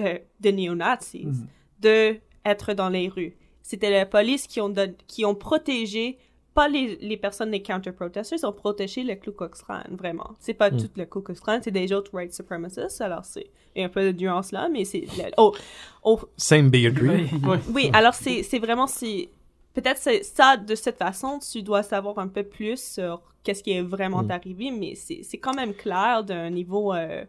euh, 0.00 0.18
de 0.40 0.50
néo-nazis 0.50 1.24
Mhm. 1.24 1.46
de 1.80 2.16
être 2.44 2.74
dans 2.74 2.88
les 2.88 3.08
rues. 3.08 3.34
C'était 3.62 3.90
la 3.90 4.06
police 4.06 4.46
qui 4.46 4.60
ont, 4.60 4.68
don- 4.68 4.94
qui 5.06 5.24
ont 5.24 5.34
protégé, 5.34 6.18
pas 6.54 6.68
les, 6.68 6.96
les 6.96 7.16
personnes 7.16 7.50
des 7.50 7.62
counter-protesters, 7.62 8.44
ont 8.44 8.52
protégé 8.52 9.02
le 9.02 9.14
Ku 9.16 9.32
Klux 9.32 9.48
Klan, 9.64 9.82
vraiment. 9.90 10.30
C'est 10.38 10.54
pas 10.54 10.70
Mm. 10.70 10.76
tout 10.78 10.90
le 10.96 11.04
Ku 11.06 11.22
Klux 11.22 11.34
Klan, 11.40 11.60
c'est 11.62 11.70
des 11.70 11.92
autres 11.92 12.12
white 12.14 12.32
supremacists, 12.34 13.00
alors 13.00 13.24
c'est 13.24 13.50
il 13.74 13.80
y 13.80 13.82
a 13.82 13.86
un 13.86 13.90
peu 13.90 14.12
de 14.12 14.18
nuance 14.18 14.52
là, 14.52 14.68
mais 14.70 14.84
c'est... 14.86 15.00
le- 15.18 15.30
Oh, 15.36 15.54
oh, 16.02 16.18
Same 16.36 16.70
bigotry. 16.70 17.28
Oui, 17.74 17.90
alors 17.92 18.14
c'est 18.14 18.42
c'est 18.42 18.58
vraiment... 18.58 18.86
c'est 18.86 19.28
Peut-être 19.74 19.98
c'est 19.98 20.22
ça, 20.22 20.56
de 20.56 20.74
cette 20.74 20.96
façon, 20.96 21.38
tu 21.38 21.62
dois 21.62 21.82
savoir 21.82 22.18
un 22.18 22.28
peu 22.28 22.42
plus 22.42 22.82
sur 22.82 23.20
qu'est-ce 23.42 23.62
qui 23.62 23.72
est 23.72 23.82
vraiment 23.82 24.22
Mm. 24.22 24.30
arrivé, 24.30 24.70
mais 24.70 24.94
c'est 24.94 25.22
c'est 25.22 25.36
quand 25.38 25.52
même 25.54 25.74
clair 25.74 26.24
d'un 26.24 26.48
niveau 26.48 26.94
euh, 26.94 27.24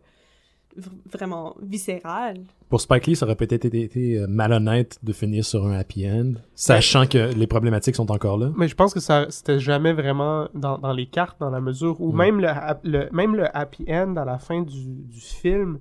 vraiment 1.11 1.55
viscéral. 1.61 2.37
Pour 2.69 2.81
Spike 2.81 3.07
Lee, 3.07 3.15
ça 3.15 3.25
aurait 3.25 3.35
peut-être 3.35 3.65
été, 3.65 3.81
été, 3.81 4.17
euh, 4.19 4.27
malhonnête 4.27 4.99
de 5.03 5.13
finir 5.13 5.43
sur 5.45 5.65
un 5.65 5.73
happy 5.77 6.09
end, 6.09 6.33
sachant 6.53 7.05
que 7.07 7.33
les 7.33 7.47
problématiques 7.47 7.95
sont 7.95 8.11
encore 8.11 8.37
là. 8.37 8.51
Mais 8.55 8.67
je 8.67 8.75
pense 8.75 8.93
que 8.93 8.99
ça 8.99 9.25
c'était 9.29 9.59
jamais 9.59 9.93
vraiment 9.93 10.47
dans, 10.53 10.77
dans 10.77 10.91
les 10.93 11.05
cartes, 11.07 11.39
dans 11.39 11.49
la 11.49 11.61
mesure 11.61 11.99
où 12.01 12.11
Mm. 12.11 12.17
même, 12.17 12.39
le, 12.41 12.47
le- 12.83 13.09
même 13.11 13.35
le 13.35 13.57
happy 13.57 13.85
end 13.89 14.15
à 14.17 14.25
la 14.25 14.37
fin 14.37 14.61
du, 14.61 15.03
du 15.03 15.19
film, 15.21 15.79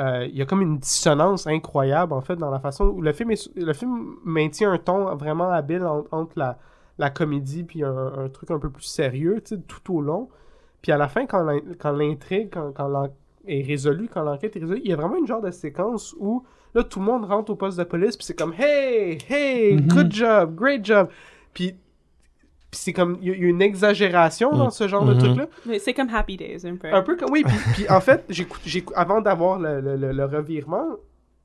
euh, 0.00 0.26
il 0.30 0.36
y 0.36 0.42
a 0.42 0.46
comme 0.46 0.60
une 0.62 0.78
dissonance 0.78 1.46
incroyable 1.46 2.12
en 2.12 2.20
fait 2.20 2.36
dans 2.36 2.50
la 2.50 2.58
façon 2.60 2.84
où 2.86 3.00
le 3.00 3.12
film, 3.12 3.30
est, 3.30 3.50
le 3.56 3.72
film 3.72 4.16
maintient 4.24 4.72
un 4.72 4.78
ton 4.78 5.14
vraiment 5.16 5.50
habile 5.50 5.84
en- 5.84 6.04
entre 6.10 6.32
la, 6.36 6.58
la 6.98 7.10
comédie 7.10 7.62
puis 7.64 7.82
un, 7.84 8.12
un 8.18 8.28
truc 8.28 8.50
un 8.50 8.58
peu 8.58 8.70
plus 8.70 8.84
sérieux 8.84 9.40
tu 9.44 9.54
sais, 9.56 9.62
tout 9.66 9.94
au 9.94 10.00
long. 10.00 10.28
Puis 10.82 10.92
à 10.92 10.96
la 10.98 11.08
fin, 11.08 11.26
quand 11.26 11.42
l'in- 11.42 11.60
quand 11.78 11.92
l'intrigue 11.92 12.48
quand, 12.52 12.72
quand 12.72 12.88
est 13.46 13.62
résolue, 13.62 14.08
quand 14.12 14.22
l'enquête 14.22 14.56
est 14.56 14.60
résolue, 14.60 14.80
il 14.84 14.90
y 14.90 14.92
a 14.92 14.96
vraiment 14.96 15.16
une 15.16 15.26
genre 15.26 15.40
de 15.42 15.50
séquence 15.50 16.14
où 16.18 16.44
là 16.74 16.82
tout 16.84 16.98
le 17.00 17.06
monde 17.06 17.24
rentre 17.24 17.50
au 17.52 17.54
poste 17.56 17.78
de 17.78 17.84
police 17.84 18.16
puis 18.16 18.26
c'est 18.26 18.34
comme 18.38 18.52
hey 18.58 19.18
hey 19.30 19.74
Mhm. 19.76 19.88
good 19.88 20.12
job 20.12 20.54
great 20.54 20.84
job 20.84 21.08
puis 21.54 21.74
puis 22.70 22.80
c'est 22.80 22.92
comme 22.92 23.16
il 23.22 23.28
y, 23.28 23.30
a 23.30 23.34
une 23.34 23.62
exagération 23.62 24.50
dans 24.54 24.70
ce 24.70 24.86
genre 24.88 25.04
de 25.04 25.14
Mhm. 25.14 25.18
truc 25.20 25.36
là 25.36 25.46
Mais 25.64 25.78
c'est 25.78 25.94
comme 25.94 26.08
Happy 26.12 26.36
Days, 26.36 26.66
un 26.66 26.76
peu. 26.76 26.92
un 26.92 27.02
peu 27.02 27.16
comme 27.16 27.30
oui 27.30 27.44
puis, 27.46 27.56
puis 27.74 27.88
en 27.90 28.00
fait 28.00 28.24
j'écoute 28.28 28.60
j'écoute- 28.66 28.94
avant 28.96 29.20
d'avoir 29.20 29.58
le, 29.58 29.80
le, 29.80 29.96
le- 29.96 30.12
le 30.12 30.24
revirement 30.24 30.84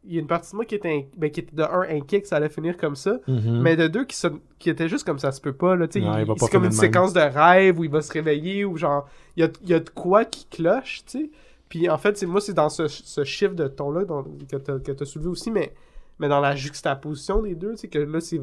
il 0.04 0.16
y 0.16 0.18
a 0.18 0.20
une 0.22 0.28
partie 0.28 0.50
de 0.52 0.56
moi 0.56 0.66
qui 0.66 0.74
était, 0.74 0.90
in- 0.90 1.04
ben, 1.16 1.30
qui 1.30 1.42
était 1.42 1.56
de 1.56 1.62
un 1.62 1.82
inquiet 1.82 2.22
que 2.24 2.28
ça 2.28 2.38
allait 2.38 2.50
finir 2.50 2.76
comme 2.76 2.96
ça 2.96 3.20
Mhm. 3.28 3.62
mais 3.62 3.76
de 3.76 3.88
deux 3.88 4.04
qui, 4.04 4.16
se- 4.18 4.28
qui 4.58 4.72
était 4.72 4.90
juste 4.90 5.06
comme 5.06 5.20
ça 5.20 5.32
se 5.32 5.40
peut 5.40 5.54
pas 5.54 5.76
là 5.76 5.88
tu 5.88 6.02
sais 6.02 6.06
Non, 6.06 6.18
il- 6.18 6.22
il 6.22 6.26
va 6.26 6.34
pas 6.34 6.46
c'est 6.48 6.52
comme 6.52 6.64
une 6.64 6.70
même. 6.72 6.78
séquence 6.78 7.14
de 7.14 7.20
rêve 7.22 7.80
où 7.80 7.84
il 7.84 7.90
va 7.92 8.02
se 8.02 8.12
réveiller 8.12 8.66
ou 8.66 8.76
genre 8.78 9.08
il 9.38 9.42
y 9.42 9.44
a, 9.46 9.50
il 9.62 9.70
y 9.70 9.74
a 9.76 9.80
de 9.80 9.90
quoi 9.92 10.26
qui 10.26 10.46
cloche 10.48 11.04
tu 11.06 11.20
sais 11.20 11.30
puis 11.72 11.90
en 11.90 11.98
fait 11.98 12.18
c'est 12.18 12.26
moi 12.26 12.42
c'est 12.42 12.54
dans 12.54 12.68
ce, 12.68 12.90
ce 12.90 13.24
chiffre 13.24 13.56
de 13.56 13.66
ton 13.70 13.92
là 13.92 14.04
que 14.04 14.58
t'as 14.58 14.78
que 14.78 14.92
t'as 14.92 15.06
soulevé 15.06 15.30
aussi 15.30 15.52
mais 15.52 15.74
mais 16.20 16.28
dans 16.28 16.42
la 16.42 16.54
juxtaposition 16.54 17.42
des 17.42 17.56
deux 17.56 17.72
tu 17.72 17.78
sais 17.78 17.88
que 17.88 17.98
là 17.98 18.20
c'est 18.20 18.42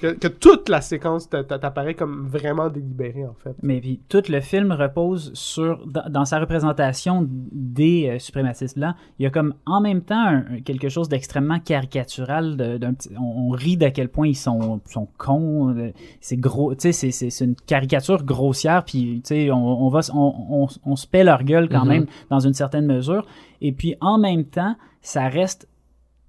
que, 0.00 0.08
que 0.12 0.28
toute 0.28 0.68
la 0.68 0.80
séquence 0.80 1.28
t'a- 1.28 1.42
t'a- 1.44 1.58
t'apparaît 1.58 1.94
comme 1.94 2.28
vraiment 2.28 2.68
délibérée 2.70 3.26
en 3.26 3.34
fait 3.34 3.56
Mais 3.62 3.80
puis 3.80 4.00
tout 4.08 4.22
le 4.28 4.40
film 4.40 4.70
repose 4.72 5.32
sur 5.34 5.86
dans, 5.86 6.08
dans 6.08 6.24
sa 6.24 6.38
représentation 6.38 7.26
des 7.28 8.08
euh, 8.08 8.18
suprémacistes 8.18 8.78
blancs, 8.78 8.94
il 9.18 9.24
y 9.24 9.26
a 9.26 9.30
comme 9.30 9.54
en 9.66 9.80
même 9.80 10.02
temps 10.02 10.24
un- 10.24 10.60
quelque 10.64 10.88
chose 10.88 11.08
d'extrêmement 11.08 11.58
caricatural. 11.58 12.56
de- 12.56 12.76
d'un 12.78 12.94
petit- 12.94 13.10
on, 13.18 13.48
on 13.48 13.50
rit 13.50 13.76
d'à 13.76 13.90
quel 13.90 14.08
point 14.08 14.28
ils 14.28 14.36
sont, 14.36 14.80
sont 14.86 15.08
cons. 15.18 15.70
euh, 15.76 15.90
C'est 16.20 16.36
gros, 16.36 16.74
tu 16.74 16.80
sais, 16.82 16.92
c'est- 16.92 17.10
c'est 17.10 17.30
c'est 17.30 17.44
une 17.44 17.56
caricature 17.56 18.24
grossière. 18.24 18.84
Puis 18.84 19.20
tu 19.24 19.28
sais, 19.34 19.50
on, 19.50 19.56
on 19.86 19.88
va, 19.88 20.00
on, 20.14 20.34
on, 20.50 20.66
on 20.84 20.96
se 20.96 21.06
paie 21.06 21.24
leur 21.24 21.42
gueule 21.44 21.68
quand 21.68 21.82
Mhm. 21.84 21.88
même 21.88 22.06
dans 22.30 22.40
une 22.40 22.54
certaine 22.54 22.86
mesure. 22.86 23.26
Et 23.60 23.72
puis 23.72 23.96
en 24.00 24.18
même 24.18 24.44
temps, 24.44 24.76
ça 25.02 25.28
reste 25.28 25.68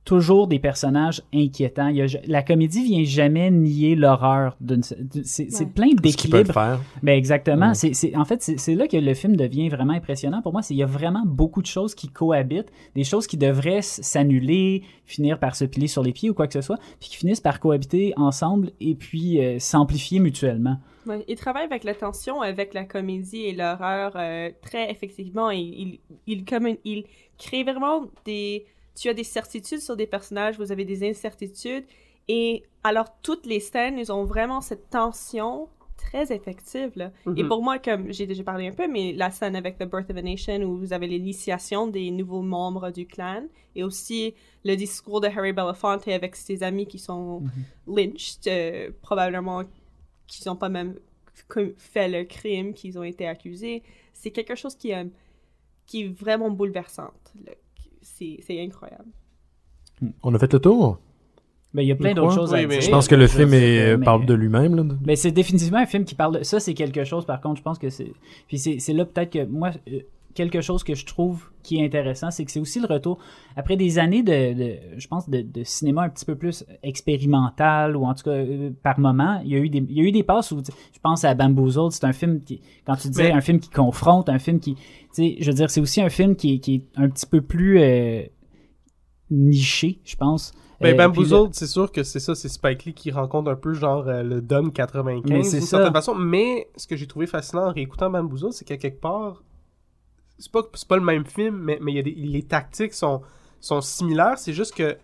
toujours 0.09 0.47
des 0.47 0.57
personnages 0.57 1.21
inquiétants. 1.31 1.87
Il 1.89 1.97
y 1.97 2.01
a, 2.01 2.07
la 2.25 2.41
comédie 2.41 2.83
vient 2.83 3.03
jamais 3.03 3.51
nier 3.51 3.93
l'horreur. 3.95 4.57
d'une- 4.59 4.81
C'est 4.81 5.49
Ouais. 5.59 5.65
plein 5.67 5.85
Ce 5.85 5.91
qu'il 5.91 5.95
peut 5.97 6.01
d'équilibre. 6.01 6.37
le 6.47 6.53
faire. 6.53 6.79
Ben 7.03 7.15
exactement. 7.15 7.67
Ouais. 7.69 7.73
C'est, 7.75 7.93
c'est- 7.93 8.15
en 8.17 8.25
fait, 8.25 8.41
c'est, 8.41 8.57
c'est 8.57 8.73
là 8.73 8.87
que 8.87 8.97
le 8.97 9.13
film 9.13 9.35
devient 9.35 9.69
vraiment 9.69 9.93
impressionnant 9.93 10.41
pour 10.41 10.51
moi. 10.51 10.63
C'est 10.63 10.73
il 10.73 10.77
y 10.77 10.83
a 10.83 10.87
vraiment 10.87 11.23
beaucoup 11.25 11.61
de 11.61 11.67
choses 11.67 11.93
qui 11.93 12.07
cohabitent, 12.09 12.71
des 12.95 13.03
choses 13.03 13.27
qui 13.27 13.37
devraient 13.37 13.83
s'annuler, 13.83 14.81
finir 15.05 15.37
par 15.39 15.55
se 15.55 15.65
plier 15.65 15.87
sur 15.87 16.01
les 16.01 16.11
pieds 16.11 16.29
ou 16.29 16.33
quoi 16.33 16.47
que 16.47 16.53
ce 16.53 16.61
soit, 16.61 16.77
puis 16.99 17.09
qui 17.09 17.17
finissent 17.17 17.39
par 17.41 17.59
cohabiter 17.59 18.13
ensemble 18.17 18.71
et 18.81 18.95
puis 18.95 19.39
euh, 19.39 19.59
s'amplifier 19.59 20.19
mutuellement. 20.19 20.77
Ouais, 21.05 21.23
il 21.27 21.35
travaille 21.35 21.65
avec 21.65 21.83
la 21.83 21.93
tension, 21.93 22.41
avec 22.41 22.73
la 22.73 22.83
comédie 22.83 23.43
et 23.45 23.53
l'horreur 23.53 24.13
euh, 24.15 24.49
très 24.61 24.89
effectivement. 24.91 25.51
Il, 25.51 25.59
il, 25.59 25.99
il, 26.27 26.45
comme 26.45 26.65
un- 26.65 26.75
il 26.83 27.03
crée 27.37 27.63
vraiment 27.63 28.05
des... 28.25 28.65
Tu 28.99 29.07
as 29.09 29.13
des 29.13 29.23
certitudes 29.23 29.79
sur 29.81 29.95
des 29.95 30.07
personnages, 30.07 30.57
vous 30.57 30.71
avez 30.71 30.85
des 30.85 31.07
incertitudes, 31.09 31.85
Et 32.31 32.63
alors, 32.83 33.07
toutes 33.23 33.47
les 33.47 33.59
scènes, 33.59 33.97
ils 33.97 34.11
ont 34.11 34.23
vraiment 34.23 34.61
cette 34.61 34.91
tension 34.91 35.67
très 35.97 36.31
effective. 36.31 36.91
Là. 36.95 37.11
Et 37.35 37.41
Mhm. 37.41 37.47
pour 37.47 37.63
moi, 37.63 37.79
comme 37.79 38.11
j'ai 38.13 38.27
déjà 38.27 38.43
parlé 38.43 38.67
un 38.67 38.71
peu, 38.71 38.87
mais 38.87 39.13
la 39.13 39.31
scène 39.31 39.55
avec 39.55 39.79
The 39.79 39.85
Birth 39.85 40.11
of 40.11 40.17
a 40.17 40.21
Nation 40.21 40.61
où 40.61 40.77
vous 40.77 40.93
avez 40.93 41.07
l'initiation 41.07 41.87
des 41.87 42.11
nouveaux 42.11 42.43
membres 42.43 42.91
du 42.91 43.07
clan 43.07 43.43
et 43.75 43.83
aussi 43.83 44.35
le 44.63 44.75
discours 44.75 45.21
de 45.21 45.27
Harry 45.27 45.53
Belafonte 45.53 46.07
avec 46.07 46.35
ses 46.35 46.61
amis 46.61 46.85
qui 46.85 46.99
sont 46.99 47.41
lynched, 47.87 48.45
euh, 48.47 48.91
probablement 49.01 49.63
qu'ils 50.27 50.47
n'ont 50.47 50.55
pas 50.55 50.69
même 50.69 50.99
fait 51.77 52.07
le 52.09 52.25
crime 52.25 52.75
qu'ils 52.75 52.99
ont 52.99 53.03
été 53.03 53.25
accusés. 53.27 53.81
C'est 54.13 54.29
quelque 54.31 54.53
chose 54.55 54.75
qui, 54.75 54.93
euh, 54.93 55.05
qui 55.87 56.03
est 56.03 56.07
vraiment 56.09 56.51
bouleversante. 56.51 57.33
là. 57.43 57.53
C'est 58.41 58.61
incroyable. 58.61 59.05
On 60.23 60.33
a 60.33 60.39
fait 60.39 60.51
le 60.53 60.59
tour? 60.59 60.99
Ben, 61.73 61.83
il 61.83 61.87
y 61.87 61.91
a 61.91 61.95
plein 61.95 62.13
d'autres 62.13 62.33
choses 62.33 62.51
Oui, 62.51 62.59
à 62.59 62.67
mais- 62.67 62.75
dire. 62.79 62.81
Je 62.81 62.89
pense 62.89 63.07
que 63.07 63.15
le 63.15 63.27
Je 63.27 63.31
film 63.37 63.53
est- 63.53 63.97
mais- 63.97 64.03
parle 64.03 64.25
de 64.25 64.33
lui-même. 64.33 64.97
Mais 65.05 65.15
c'est 65.15 65.31
définitivement 65.31 65.77
un 65.77 65.85
film 65.85 66.03
qui 66.03 66.15
parle 66.15 66.39
de 66.39 66.43
ça, 66.43 66.59
c'est 66.59 66.73
quelque 66.73 67.03
chose, 67.03 67.25
par 67.25 67.41
contre, 67.41 67.57
je 67.57 67.61
pense 67.63 67.77
que 67.77 67.89
c'est. 67.89 68.11
Puis 68.47 68.57
c'est 68.57 68.79
c'est 68.79 68.93
là 68.93 69.05
peut-être 69.05 69.31
que 69.31 69.45
moi, 69.45 69.71
euh, 69.91 69.99
quelque 70.35 70.61
chose 70.61 70.83
que 70.83 70.95
je 70.95 71.05
trouve 71.05 71.49
qui 71.63 71.77
est 71.77 71.85
intéressant, 71.85 72.31
c'est 72.31 72.45
que 72.45 72.51
c'est 72.51 72.59
aussi 72.59 72.79
le 72.79 72.87
retour, 72.87 73.17
après 73.55 73.75
des 73.75 73.99
années 73.99 74.23
de, 74.23 74.53
de- 74.53 74.77
je 74.97 75.07
pense, 75.07 75.29
de, 75.29 75.41
de 75.41 75.63
cinéma 75.63 76.03
un 76.03 76.09
petit 76.09 76.23
peu 76.25 76.35
plus 76.35 76.63
expérimental, 76.83 77.95
ou 77.97 78.05
en 78.05 78.13
tout 78.13 78.23
cas, 78.23 78.31
euh, 78.31 78.69
par 78.83 78.99
moment, 78.99 79.41
il 79.43 79.51
y 79.51 79.55
a 79.55 79.59
eu 79.59 79.69
des, 79.69 79.79
il 79.79 79.91
y 79.97 79.99
a 80.01 80.03
eu 80.03 80.11
des 80.11 80.23
passes 80.23 80.51
où, 80.51 80.59
je 80.63 80.99
pense 81.01 81.23
à 81.25 81.33
Bamboozled, 81.33 81.91
c'est 81.91 82.05
un 82.05 82.13
film 82.13 82.41
qui, 82.41 82.61
quand 82.85 82.95
tu 82.95 83.09
disais 83.09 83.23
Mais- 83.29 83.31
un 83.33 83.41
film 83.41 83.59
qui 83.59 83.69
confronte, 83.69 84.29
un 84.29 84.39
film 84.39 84.59
qui, 84.59 84.75
tu 84.75 84.81
sais, 85.11 85.35
je 85.39 85.49
veux 85.49 85.55
dire, 85.55 85.69
c'est 85.69 85.81
aussi 85.81 86.01
un 86.01 86.09
film 86.09 86.35
qui, 86.35 86.55
est- 86.55 86.59
qui 86.59 86.75
est 86.75 86.83
un 86.95 87.09
petit 87.09 87.25
peu 87.25 87.41
plus 87.41 87.79
euh, 87.79 88.23
niché, 89.31 89.99
je 90.05 90.15
pense. 90.15 90.53
Ben, 90.81 90.93
Euh, 90.93 90.97
Bamboozled, 90.97 91.53
c'est 91.53 91.67
sûr 91.67 91.91
que 91.91 92.03
c'est 92.03 92.19
ça, 92.21 92.35
c'est 92.35 92.47
Spike 92.47 92.85
Lee 92.85 92.93
qui 92.93 93.11
rencontre 93.11 93.51
un 93.51 93.55
peu 93.55 93.73
genre 93.73 94.07
euh, 94.07 94.23
le 94.23 94.41
Don 94.41 94.69
95 94.69 95.29
Mais 95.29 95.43
c'est 95.43 95.57
d'une 95.57 95.65
certaine 95.65 95.91
façon. 95.93 96.15
Mais 96.15 96.69
ce 96.77 96.87
que 96.87 96.95
j'ai 96.95 97.05
trouvé 97.05 97.27
fascinant 97.27 97.67
en 97.67 97.73
réécoutant 97.73 98.09
Bamboozled, 98.09 98.53
c'est 98.53 98.63
qu'à 98.65 98.77
quelque 98.77 99.01
part, 99.01 99.43
c'est 100.39 100.51
pas, 100.51 100.61
c'est 100.73 100.87
pas 100.87 100.97
le 100.97 101.03
même 101.03 101.25
film, 101.25 101.55
mais, 101.57 101.77
mais 101.81 101.93
y 101.93 101.99
a 101.99 102.01
des- 102.01 102.11
les 102.11 102.43
tactiques 102.43 102.93
sont, 102.93 103.21
sont 103.59 103.81
similaires. 103.81 104.37
C'est 104.37 104.53
juste 104.53 104.73
que 104.73 104.97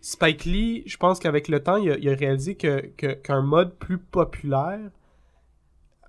Spike 0.00 0.44
Lee, 0.44 0.82
je 0.86 0.96
pense 0.96 1.18
qu'avec 1.18 1.48
le 1.48 1.60
temps, 1.62 1.76
il 1.76 1.90
a, 1.90 1.96
il 1.98 2.08
a 2.08 2.14
réalisé 2.14 2.54
que, 2.54 2.86
que- 2.96 3.14
qu'un 3.14 3.42
mode 3.42 3.74
plus 3.76 3.98
populaire, 3.98 4.78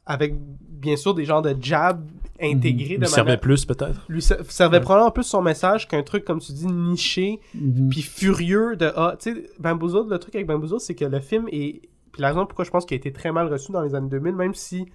avec 0.05 0.33
bien 0.39 0.95
sûr 0.95 1.13
des 1.13 1.23
genres 1.25 1.41
de 1.43 1.55
jab 1.61 2.03
intégrés 2.41 2.97
de 2.97 3.05
servait 3.05 3.31
manière- 3.31 3.39
plus, 3.41 3.65
peut-être? 3.65 4.05
lui 4.09 4.21
ser- 4.21 4.43
servait 4.49 4.81
probablement 4.81 5.11
plus 5.11 5.23
son 5.23 5.41
message 5.41 5.87
qu'un 5.87 6.01
truc, 6.01 6.25
comme 6.25 6.39
tu 6.39 6.51
dis, 6.51 6.65
niché, 6.65 7.39
Mhm. 7.53 7.89
puis 7.89 8.01
furieux 8.01 8.75
de 8.75 8.91
ah 8.95 9.15
tu 9.19 9.33
sais 9.35 9.49
Bamboozled 9.59 10.09
le 10.09 10.17
truc 10.17 10.33
avec 10.35 10.47
Bamboozled 10.47 10.79
c'est 10.79 10.95
que 10.95 11.05
le 11.05 11.19
film 11.19 11.47
est 11.51 11.81
puis 12.11 12.21
la 12.23 12.29
raison 12.29 12.47
pourquoi 12.47 12.65
je 12.65 12.71
pense 12.71 12.85
qu'il 12.87 12.95
a 12.95 12.97
été 12.97 13.11
très 13.13 13.31
mal 13.31 13.47
reçu 13.51 13.71
dans 13.71 13.81
les 13.83 13.93
années 13.93 14.09
2000 14.09 14.35
même 14.35 14.55
si 14.55 14.87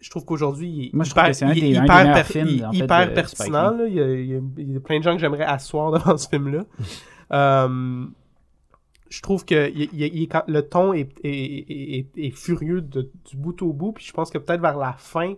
je 0.00 0.10
trouve 0.10 0.24
qu'aujourd'hui 0.24 0.90
il 0.92 0.96
hyper, 1.10 1.34
c'est 1.34 1.44
hyper 1.84 2.04
hyper 2.72 2.86
pertinent 3.14 3.70
là. 3.76 3.86
Il, 3.86 3.94
y 3.94 4.00
a, 4.00 4.08
il 4.10 4.72
y 4.72 4.76
a- 4.76 4.80
plein 4.80 4.98
de 4.98 5.04
gens 5.04 5.12
que 5.14 5.20
j'aimerais 5.20 5.44
asseoir 5.44 5.90
devant 5.98 6.16
ce 6.16 6.28
film 6.28 6.48
là 6.48 6.64
je 9.08 9.22
trouve 9.22 9.44
que 9.44 9.70
il- 9.70 9.90
il- 9.92 10.28
le 10.46 10.60
ton 10.62 10.92
est, 10.92 11.10
est, 11.24 11.30
est- 11.30 11.98
est- 11.98 12.18
est 12.26 12.30
furieux 12.30 12.80
de- 12.80 13.10
du 13.28 13.36
bout 13.36 13.60
au 13.62 13.72
bout 13.72 13.92
puis 13.92 14.04
je 14.04 14.12
pense 14.12 14.30
que 14.30 14.38
peut-être 14.38 14.60
vers 14.60 14.78
la 14.78 14.92
fin 14.92 15.34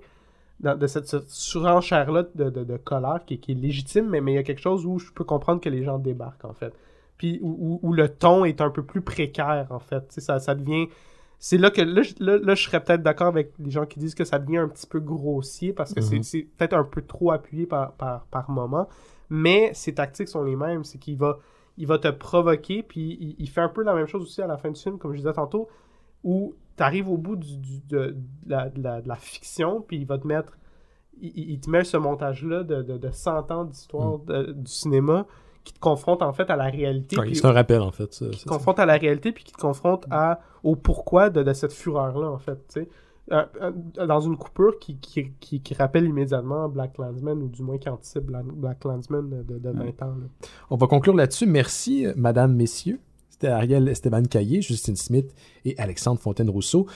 dans- 0.61 0.77
de 0.77 0.87
cette, 0.87 1.07
cette 1.09 1.29
surenchère-là 1.31 2.25
de, 2.35 2.51
de, 2.51 2.65
de 2.65 2.77
colère 2.77 3.21
qui, 3.27 3.41
qui 3.41 3.53
est 3.53 3.55
légitime, 3.57 4.09
mais, 4.09 4.21
mais 4.21 4.33
il 4.33 4.35
y 4.37 4.39
a 4.39 4.43
quelque 4.43 4.61
chose 4.61 4.85
où 4.87 4.99
je 4.99 5.11
peux 5.13 5.25
comprendre 5.25 5.61
que 5.61 5.69
les 5.69 5.83
gens 5.83 5.99
débarquent, 5.99 6.45
en 6.45 6.53
fait. 6.53 6.73
Puis 7.17 7.41
où, 7.43 7.81
où- 7.83 7.89
où 7.89 7.93
le 7.93 8.09
ton 8.09 8.45
est 8.45 8.61
un 8.61 8.71
peu 8.71 8.85
plus 8.85 9.01
précaire, 9.01 9.67
en 9.71 9.81
fait. 9.81 10.05
Ça 10.21 10.55
devient... 10.55 10.87
C'est 11.44 11.59
là 11.59 11.70
que... 11.73 11.82
Là, 11.82 12.02
je- 12.02 12.14
là, 12.20 12.39
là, 12.39 12.55
je 12.55 12.62
serais 12.62 12.78
peut-être 12.85 13.02
d'accord 13.02 13.27
avec 13.27 13.52
les 13.59 13.73
gens 13.73 13.85
qui 13.85 13.98
disent 13.98 14.14
que 14.14 14.23
ça 14.24 14.39
devient 14.39 14.59
un 14.59 14.69
petit 14.69 14.86
peu 14.86 15.01
grossier, 15.01 15.73
parce 15.73 15.93
que 15.93 16.01
c'est- 16.01 16.16
Mhm. 16.19 16.23
c'est 16.23 16.43
peut-être 16.56 16.74
un 16.74 16.85
peu 16.85 17.02
trop 17.02 17.32
appuyé 17.32 17.66
par, 17.66 17.94
par, 17.94 18.27
par 18.27 18.48
moment. 18.48 18.89
Mais 19.28 19.73
ses 19.74 19.93
tactiques 19.93 20.28
sont 20.28 20.44
les 20.44 20.55
mêmes. 20.55 20.85
C'est 20.85 20.98
qu'il 20.98 21.19
va... 21.19 21.39
Il 21.78 21.86
va 21.89 21.98
te 21.98 22.06
provoquer, 22.09 22.82
puis 22.85 23.16
il, 23.19 23.35
il 23.39 23.48
fait 23.48 23.60
un 23.62 23.69
peu 23.70 23.82
la 23.82 23.94
même 23.94 24.06
chose 24.06 24.23
aussi 24.23 24.40
à 24.40 24.47
la 24.47 24.56
fin 24.56 24.70
du 24.70 24.81
film, 24.81 24.98
comme 24.98 25.12
je 25.14 25.16
disais 25.19 25.32
tantôt, 25.32 25.69
où 26.23 26.55
tu 26.77 26.82
arrives 26.82 27.09
au 27.09 27.16
bout 27.16 27.35
du, 27.35 27.56
du- 27.56 27.81
de, 27.89 28.14
de 28.44 28.51
la, 28.51 28.69
de 28.69 28.81
la- 28.82 29.01
de 29.02 29.09
la 29.09 29.16
fiction, 29.16 29.81
puis 29.81 29.97
il 29.97 30.06
va 30.06 30.19
te 30.19 30.27
mettre. 30.27 30.56
Il, 31.20 31.32
il- 31.51 31.60
te 31.60 31.69
met 31.70 31.82
ce 31.82 31.97
montage-là 31.97 32.62
de, 32.62 32.82
de, 32.82 32.98
de 32.98 33.10
100 33.10 33.51
ans 33.51 33.64
d'histoire 33.64 34.19
de- 34.20 34.52
du 34.52 34.70
cinéma 34.70 35.27
qui 35.65 35.73
te 35.73 35.79
confronte 35.81 36.23
en 36.23 36.33
fait 36.33 36.51
à 36.51 36.57
la 36.57 36.65
réalité. 36.67 37.19
Ouais, 37.19 37.33
C'est 37.35 37.47
un 37.47 37.53
rappel, 37.53 37.81
en 37.81 37.93
fait. 37.93 38.13
ça, 38.13 38.27
qui 38.27 38.39
te 38.39 38.43
ça. 38.43 38.49
confronte 38.51 38.79
à 38.79 38.87
la 38.87 38.95
réalité, 38.97 39.33
puis 39.33 39.45
qui 39.45 39.53
te 39.53 39.61
confronte 39.61 40.07
à, 40.11 40.41
au 40.65 40.75
pourquoi 40.77 41.31
de, 41.31 41.43
de 41.43 41.53
cette 41.53 41.73
fureur-là, 41.73 42.29
en 42.31 42.39
fait. 42.39 42.57
tu 42.69 42.81
sais. 42.83 42.89
Un- 43.31 43.47
un- 43.61 44.07
dans 44.07 44.21
une 44.21 44.37
coupure 44.37 44.79
qui, 44.81 44.97
qui, 44.97 45.31
qui, 45.39 45.61
qui 45.61 45.75
rappelle 45.75 46.05
immédiatement 46.07 46.69
Black 46.69 46.99
Landsman, 46.99 47.41
ou 47.41 47.49
du 47.49 47.63
moins 47.63 47.79
qui 47.79 47.89
anticipe 47.89 48.25
Black, 48.25 48.83
Landsman 48.85 49.31
de, 49.31 49.59
de 49.59 49.71
20 49.71 49.81
ans. 50.03 50.07
là. 50.07 50.27
On 50.71 50.77
va 50.77 50.89
conclure 50.89 51.15
là-dessus. 51.15 51.47
Merci, 51.47 52.05
euh, 52.07 52.13
madame, 52.17 52.55
messieurs. 52.57 52.99
C'était 53.31 53.47
Ariel 53.47 53.89
Esteban 53.89 54.23
Caillé, 54.25 54.61
Justine 54.61 54.97
Smith 54.97 55.33
et 55.65 55.79
Alexandre 55.79 56.19
Fontaine-Rousseau. 56.21 56.87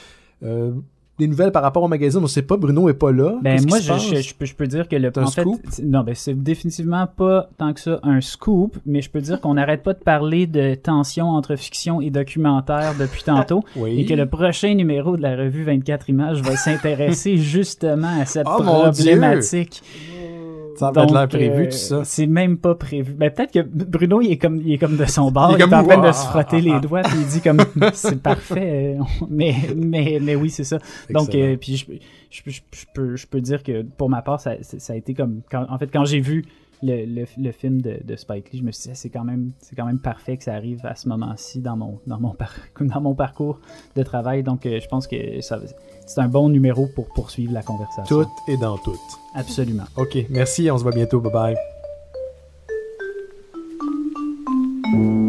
Euh, 0.43 0.73
des 1.19 1.27
nouvelles 1.27 1.53
par 1.53 1.63
rapport 1.63 1.83
au 1.83 1.89
magazine, 1.89 2.19
on 2.21 2.25
ne 2.25 2.29
sait 2.29 2.43
pas. 2.43 2.57
Bruno 2.57 2.89
est 2.89 2.95
pas 2.95 3.13
là. 3.13 3.39
Ben 3.43 3.61
moi, 3.67 3.79
je, 3.81 3.89
passe? 3.89 4.07
je, 4.09 4.17
je 4.17 4.35
peux, 4.35 4.45
je 4.45 4.55
peux 4.55 4.67
dire 4.67 4.89
que 4.89 4.97
le 4.97 5.11
en 5.17 5.27
fait, 5.27 5.45
non, 5.83 6.03
ben 6.03 6.15
c'est 6.15 6.35
définitivement 6.35 7.07
pas 7.07 7.49
tant 7.57 7.73
que 7.73 7.81
ça 7.81 8.01
un 8.03 8.21
scoop, 8.21 8.77
mais 8.85 9.01
je 9.01 9.11
peux 9.11 9.21
dire 9.21 9.41
qu'on 9.41 9.55
n'arrête 9.55 9.83
pas 9.83 9.95
de 9.95 9.99
parler 9.99 10.47
de 10.47 10.75
tension 10.75 11.31
entre 11.31 11.57
fiction 11.57 12.01
et 12.01 12.11
documentaire 12.11 12.95
depuis 12.99 13.23
tantôt, 13.23 13.65
Oui. 13.77 14.01
et 14.01 14.05
que 14.07 14.15
le 14.15 14.27
prochain 14.27 14.75
numéro 14.75 15.17
de 15.17 15.23
la 15.23 15.37
revue 15.37 15.65
24 15.65 16.11
images 16.11 16.43
va 16.43 16.57
s'intéresser 16.57 17.37
justement 17.39 18.21
à 18.21 18.25
cette 18.27 18.47
Oh, 18.47 18.63
mon 18.63 18.91
Dieu! 18.91 19.19
Ça 20.77 20.91
va 20.91 21.05
être 21.05 21.13
l'air 21.15 21.29
prévu, 21.29 21.63
euh, 21.63 21.71
tout 21.71 21.77
ça. 21.77 22.05
C'est 22.05 22.27
même 22.27 22.59
pas 22.59 22.75
prévu. 22.75 23.13
Ben, 23.13 23.31
peut-être 23.31 23.53
que 23.53 23.61
Bruno, 23.61 24.21
il 24.21 24.33
est 24.33 24.37
comme, 24.39 24.61
il 24.61 24.73
est 24.75 24.79
comme 24.79 24.97
de 24.97 25.05
son 25.07 25.31
bord. 25.31 25.51
Il 25.53 25.59
Il 25.59 25.61
est 25.61 25.75
en 25.75 25.85
train 25.85 26.07
de 26.07 26.13
se 26.13 26.27
frotter 26.27 26.61
les 26.61 26.79
doigts, 26.81 27.03
puis 27.03 27.19
il 27.21 27.27
dit 27.27 27.41
comme, 27.41 27.61
c'est 27.93 28.21
parfait. 28.23 28.97
euh, 28.99 29.03
Mais, 29.31 29.55
mais, 29.77 30.19
mais 30.23 30.35
oui, 30.37 30.51
c'est 30.51 30.65
ça. 30.65 30.79
Donc, 31.11 31.35
euh, 31.35 31.57
puis 31.57 31.77
je, 31.77 31.87
je, 32.31 32.43
je, 32.51 32.61
je 32.73 32.85
peux, 32.95 33.17
je 33.17 33.27
peux 33.27 33.41
dire 33.41 33.63
que 33.63 33.83
pour 33.83 34.09
ma 34.11 34.23
part, 34.23 34.41
ça, 34.41 34.53
ça 34.63 34.93
a 34.93 34.97
été 34.97 35.15
comme, 35.15 35.41
quand, 35.51 35.67
en 35.69 35.79
fait, 35.79 35.89
quand 35.93 36.05
j'ai 36.05 36.21
vu 36.21 36.45
le, 36.83 37.25
le, 37.39 37.53
film 37.53 37.81
de, 37.81 38.17
Spike 38.17 38.53
Lee, 38.53 38.59
je 38.59 38.65
me 38.65 38.73
suis 38.73 38.85
dit, 38.85 38.91
ah, 38.93 38.95
c'est 38.95 39.11
quand, 39.11 39.25
même, 39.25 39.53
quand 39.77 39.87
même 39.87 39.99
parfait 39.99 40.37
que 40.37 40.45
ça 40.45 40.55
arrive 40.55 40.85
à 40.85 40.95
ce 40.95 41.09
moment-ci 41.09 41.61
dans 41.61 41.77
mon, 41.77 42.01
dans, 42.07 42.21
mon 42.21 42.37
dans 42.81 43.01
mon 43.01 43.15
parcours 43.15 43.61
de 43.95 44.03
travail. 44.03 44.43
Donc, 44.43 44.67
euh, 44.67 44.81
je 44.81 44.89
pense 44.89 45.07
que 45.07 45.17
c'est 45.41 46.21
un 46.21 46.29
bon 46.29 46.49
numéro 46.49 46.87
pour 46.95 47.09
poursuivre 47.09 47.53
la 47.53 47.63
conversation. 47.63 48.05
Tout 48.05 48.31
et 48.49 48.57
dans 48.57 48.79
tout. 48.79 48.99
Absolument. 49.35 49.85
OK, 49.97 50.17
merci, 50.31 50.71
on 50.71 50.79
se 50.79 50.83
voit 50.83 50.93
bientôt. 50.93 51.21
Bye 51.21 51.57
bye. 54.93 55.26